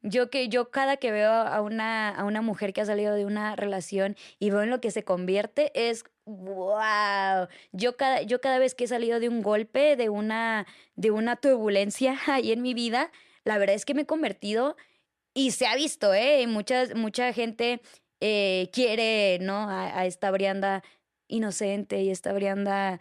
Yo 0.04 0.30
que 0.30 0.48
yo 0.48 0.70
cada 0.70 0.96
que 0.96 1.12
veo 1.12 1.30
a 1.30 1.60
una 1.60 2.08
a 2.10 2.24
una 2.24 2.42
mujer 2.42 2.72
que 2.72 2.80
ha 2.80 2.84
salido 2.84 3.14
de 3.14 3.24
una 3.24 3.54
relación 3.54 4.16
y 4.40 4.50
veo 4.50 4.62
en 4.62 4.70
lo 4.70 4.80
que 4.80 4.90
se 4.90 5.04
convierte 5.04 5.70
es 5.74 6.04
wow. 6.24 7.46
Yo 7.70 7.96
cada 7.96 8.22
yo 8.22 8.40
cada 8.40 8.58
vez 8.58 8.74
que 8.74 8.84
he 8.84 8.88
salido 8.88 9.20
de 9.20 9.28
un 9.28 9.42
golpe, 9.42 9.94
de 9.94 10.08
una 10.08 10.66
de 10.96 11.12
una 11.12 11.36
turbulencia 11.36 12.18
ahí 12.26 12.50
en 12.50 12.62
mi 12.62 12.74
vida, 12.74 13.12
la 13.44 13.58
verdad 13.58 13.76
es 13.76 13.84
que 13.84 13.94
me 13.94 14.02
he 14.02 14.06
convertido 14.06 14.76
y 15.34 15.52
se 15.52 15.66
ha 15.66 15.74
visto, 15.76 16.12
¿eh? 16.12 16.46
Muchas, 16.46 16.94
mucha 16.94 17.32
gente 17.32 17.80
eh, 18.24 18.70
quiere, 18.72 19.38
¿no? 19.40 19.68
A, 19.68 20.06
esta 20.06 20.30
Brianda 20.30 20.84
inocente 21.26 22.02
y 22.02 22.10
esta 22.10 22.32
Brianda 22.32 23.00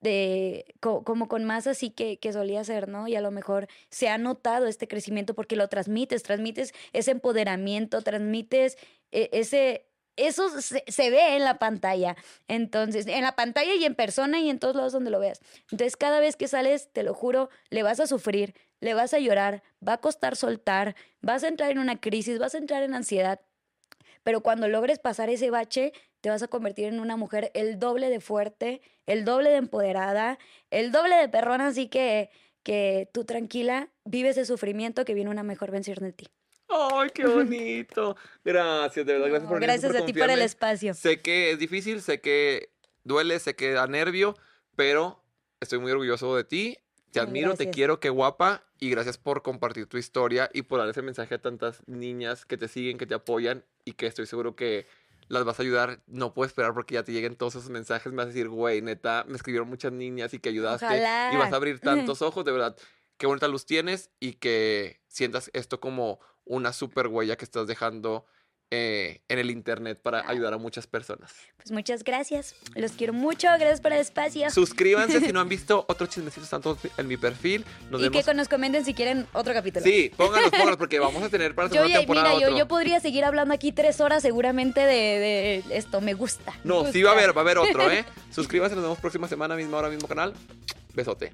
de, 0.00 0.76
como 0.78 1.26
con 1.26 1.42
más 1.44 1.66
así 1.66 1.90
que, 1.90 2.18
que 2.20 2.32
solía 2.32 2.62
ser, 2.62 2.86
¿no? 2.86 3.08
Y 3.08 3.16
a 3.16 3.20
lo 3.20 3.32
mejor 3.32 3.66
se 3.90 4.08
ha 4.08 4.16
notado 4.16 4.66
este 4.68 4.86
crecimiento 4.86 5.34
porque 5.34 5.56
lo 5.56 5.66
transmites, 5.66 6.22
transmites 6.22 6.72
ese 6.92 7.10
empoderamiento, 7.10 8.00
transmites 8.02 8.78
e, 9.10 9.28
ese... 9.32 9.86
Eso 10.16 10.48
se, 10.60 10.84
se, 10.86 11.10
ve 11.10 11.34
en 11.34 11.42
la 11.42 11.58
pantalla. 11.58 12.14
Entonces, 12.46 13.08
en 13.08 13.22
la 13.22 13.34
pantalla 13.34 13.74
y 13.74 13.84
en 13.84 13.96
persona 13.96 14.38
y 14.38 14.48
en 14.48 14.60
todos 14.60 14.76
lados 14.76 14.92
donde 14.92 15.10
lo 15.10 15.18
veas. 15.18 15.40
Entonces, 15.72 15.96
cada 15.96 16.20
vez 16.20 16.36
que 16.36 16.46
sales, 16.46 16.88
te 16.92 17.02
lo 17.02 17.14
juro, 17.14 17.50
le 17.70 17.82
vas 17.82 17.98
a 17.98 18.06
sufrir, 18.06 18.54
le 18.78 18.94
vas 18.94 19.12
a 19.12 19.18
llorar, 19.18 19.64
va 19.86 19.94
a 19.94 20.00
costar 20.00 20.36
soltar, 20.36 20.94
vas 21.20 21.42
a 21.42 21.48
entrar 21.48 21.72
en 21.72 21.80
una 21.80 22.00
crisis, 22.00 22.38
vas 22.38 22.54
a 22.54 22.58
entrar 22.58 22.84
en 22.84 22.94
ansiedad, 22.94 23.40
pero 24.24 24.40
cuando 24.40 24.66
logres 24.66 24.98
pasar 24.98 25.30
ese 25.30 25.50
bache, 25.50 25.92
te 26.20 26.30
vas 26.30 26.42
a 26.42 26.48
convertir 26.48 26.86
en 26.86 26.98
una 26.98 27.16
mujer 27.16 27.52
el 27.54 27.78
doble 27.78 28.08
de 28.08 28.20
fuerte, 28.20 28.80
el 29.06 29.24
doble 29.24 29.50
de 29.50 29.56
empoderada, 29.56 30.38
el 30.70 30.90
doble 30.90 31.16
de 31.16 31.28
perrona, 31.28 31.68
así 31.68 31.88
que, 31.88 32.30
que 32.64 33.08
tú 33.12 33.24
tranquila, 33.24 33.90
vives 34.04 34.34
de 34.34 34.46
sufrimiento 34.46 35.04
que 35.04 35.14
viene 35.14 35.30
una 35.30 35.42
mejor 35.42 35.70
versión 35.70 35.98
de 36.00 36.12
ti. 36.12 36.26
¡Ay, 36.68 37.10
qué 37.14 37.26
bonito! 37.26 38.16
Gracias, 38.44 39.06
de 39.06 39.12
verdad, 39.12 39.28
gracias 39.28 39.48
por 39.48 39.60
Gracias 39.60 39.94
a 39.94 40.06
ti 40.06 40.12
por 40.12 40.30
el 40.30 40.40
espacio. 40.42 40.94
Sé 40.94 41.20
que 41.20 41.52
es 41.52 41.58
difícil, 41.58 42.00
sé 42.00 42.20
que 42.20 42.70
duele, 43.04 43.38
sé 43.38 43.54
que 43.54 43.72
da 43.72 43.86
nervio, 43.86 44.34
pero 44.74 45.22
estoy 45.60 45.78
muy 45.78 45.92
orgulloso 45.92 46.34
de 46.34 46.44
ti. 46.44 46.78
Te 47.14 47.20
admiro, 47.20 47.54
te 47.54 47.70
quiero, 47.70 48.00
qué 48.00 48.10
guapa. 48.10 48.64
Y 48.80 48.90
gracias 48.90 49.18
por 49.18 49.42
compartir 49.42 49.86
tu 49.86 49.96
historia 49.98 50.50
y 50.52 50.62
por 50.62 50.80
dar 50.80 50.88
ese 50.88 51.00
mensaje 51.00 51.36
a 51.36 51.38
tantas 51.40 51.82
niñas 51.86 52.44
que 52.44 52.56
te 52.56 52.66
siguen, 52.66 52.98
que 52.98 53.06
te 53.06 53.14
apoyan 53.14 53.64
y 53.84 53.92
que 53.92 54.06
estoy 54.06 54.26
seguro 54.26 54.56
que 54.56 54.86
las 55.28 55.44
vas 55.44 55.60
a 55.60 55.62
ayudar. 55.62 56.00
No 56.08 56.34
puedo 56.34 56.46
esperar 56.46 56.74
porque 56.74 56.94
ya 56.94 57.04
te 57.04 57.12
lleguen 57.12 57.36
todos 57.36 57.54
esos 57.54 57.70
mensajes. 57.70 58.12
Me 58.12 58.16
vas 58.16 58.26
a 58.26 58.28
decir, 58.28 58.48
güey, 58.48 58.82
neta, 58.82 59.24
me 59.28 59.36
escribieron 59.36 59.68
muchas 59.68 59.92
niñas 59.92 60.34
y 60.34 60.40
que 60.40 60.48
ayudaste. 60.48 60.98
Y 61.32 61.36
vas 61.36 61.52
a 61.52 61.56
abrir 61.56 61.78
tantos 61.78 62.20
ojos, 62.22 62.44
de 62.44 62.50
verdad. 62.50 62.76
Qué 63.16 63.28
bonita 63.28 63.46
luz 63.46 63.64
tienes 63.64 64.10
y 64.18 64.34
que 64.34 65.00
sientas 65.06 65.50
esto 65.52 65.78
como 65.78 66.18
una 66.44 66.72
super 66.72 67.06
huella 67.06 67.36
que 67.36 67.44
estás 67.44 67.68
dejando 67.68 68.26
eh, 68.70 69.20
en 69.28 69.38
el 69.38 69.50
internet 69.50 70.00
para 70.02 70.28
ayudar 70.28 70.54
a 70.54 70.58
muchas 70.58 70.86
personas. 70.86 71.32
Pues 71.56 71.70
muchas 71.70 72.02
gracias. 72.02 72.54
Los 72.74 72.92
quiero 72.92 73.12
mucho. 73.12 73.48
Gracias 73.48 73.80
por 73.80 73.92
el 73.92 74.00
espacio. 74.00 74.50
Suscríbanse 74.50 75.20
si 75.20 75.32
no 75.32 75.40
han 75.40 75.48
visto 75.50 75.84
otros 75.88 76.10
chismecitos 76.10 76.50
tanto 76.50 76.76
en 76.96 77.06
mi 77.06 77.16
perfil. 77.16 77.64
y 77.92 78.10
que 78.10 78.34
nos 78.34 78.48
comenten 78.48 78.84
si 78.84 78.94
quieren 78.94 79.26
otro 79.32 79.54
capítulo. 79.54 79.84
Sí, 79.84 80.10
pónganos, 80.16 80.50
pónganos, 80.50 80.76
porque 80.76 80.98
vamos 81.00 81.22
a 81.22 81.28
tener 81.28 81.54
para 81.54 81.68
la 81.68 81.74
segunda 81.74 81.98
temporada. 81.98 82.34
Mira, 82.34 82.48
yo, 82.48 82.56
yo, 82.56 82.68
podría 82.68 83.00
seguir 83.00 83.24
hablando 83.24 83.54
aquí 83.54 83.72
tres 83.72 84.00
horas 84.00 84.22
seguramente 84.22 84.80
de, 84.80 85.62
esto. 85.70 86.00
Me 86.00 86.14
gusta. 86.14 86.52
No, 86.64 86.90
sí 86.90 87.02
va 87.02 87.10
a 87.10 87.12
haber, 87.14 87.36
va 87.36 87.42
a 87.42 87.44
haber 87.44 87.58
otro, 87.58 87.90
¿eh? 87.90 88.04
Suscríbanse, 88.30 88.74
nos 88.74 88.84
vemos 88.84 88.98
próxima 88.98 89.28
semana, 89.28 89.56
misma 89.56 89.78
hora, 89.78 89.88
mismo 89.88 90.08
canal. 90.08 90.34
Besote. 90.94 91.32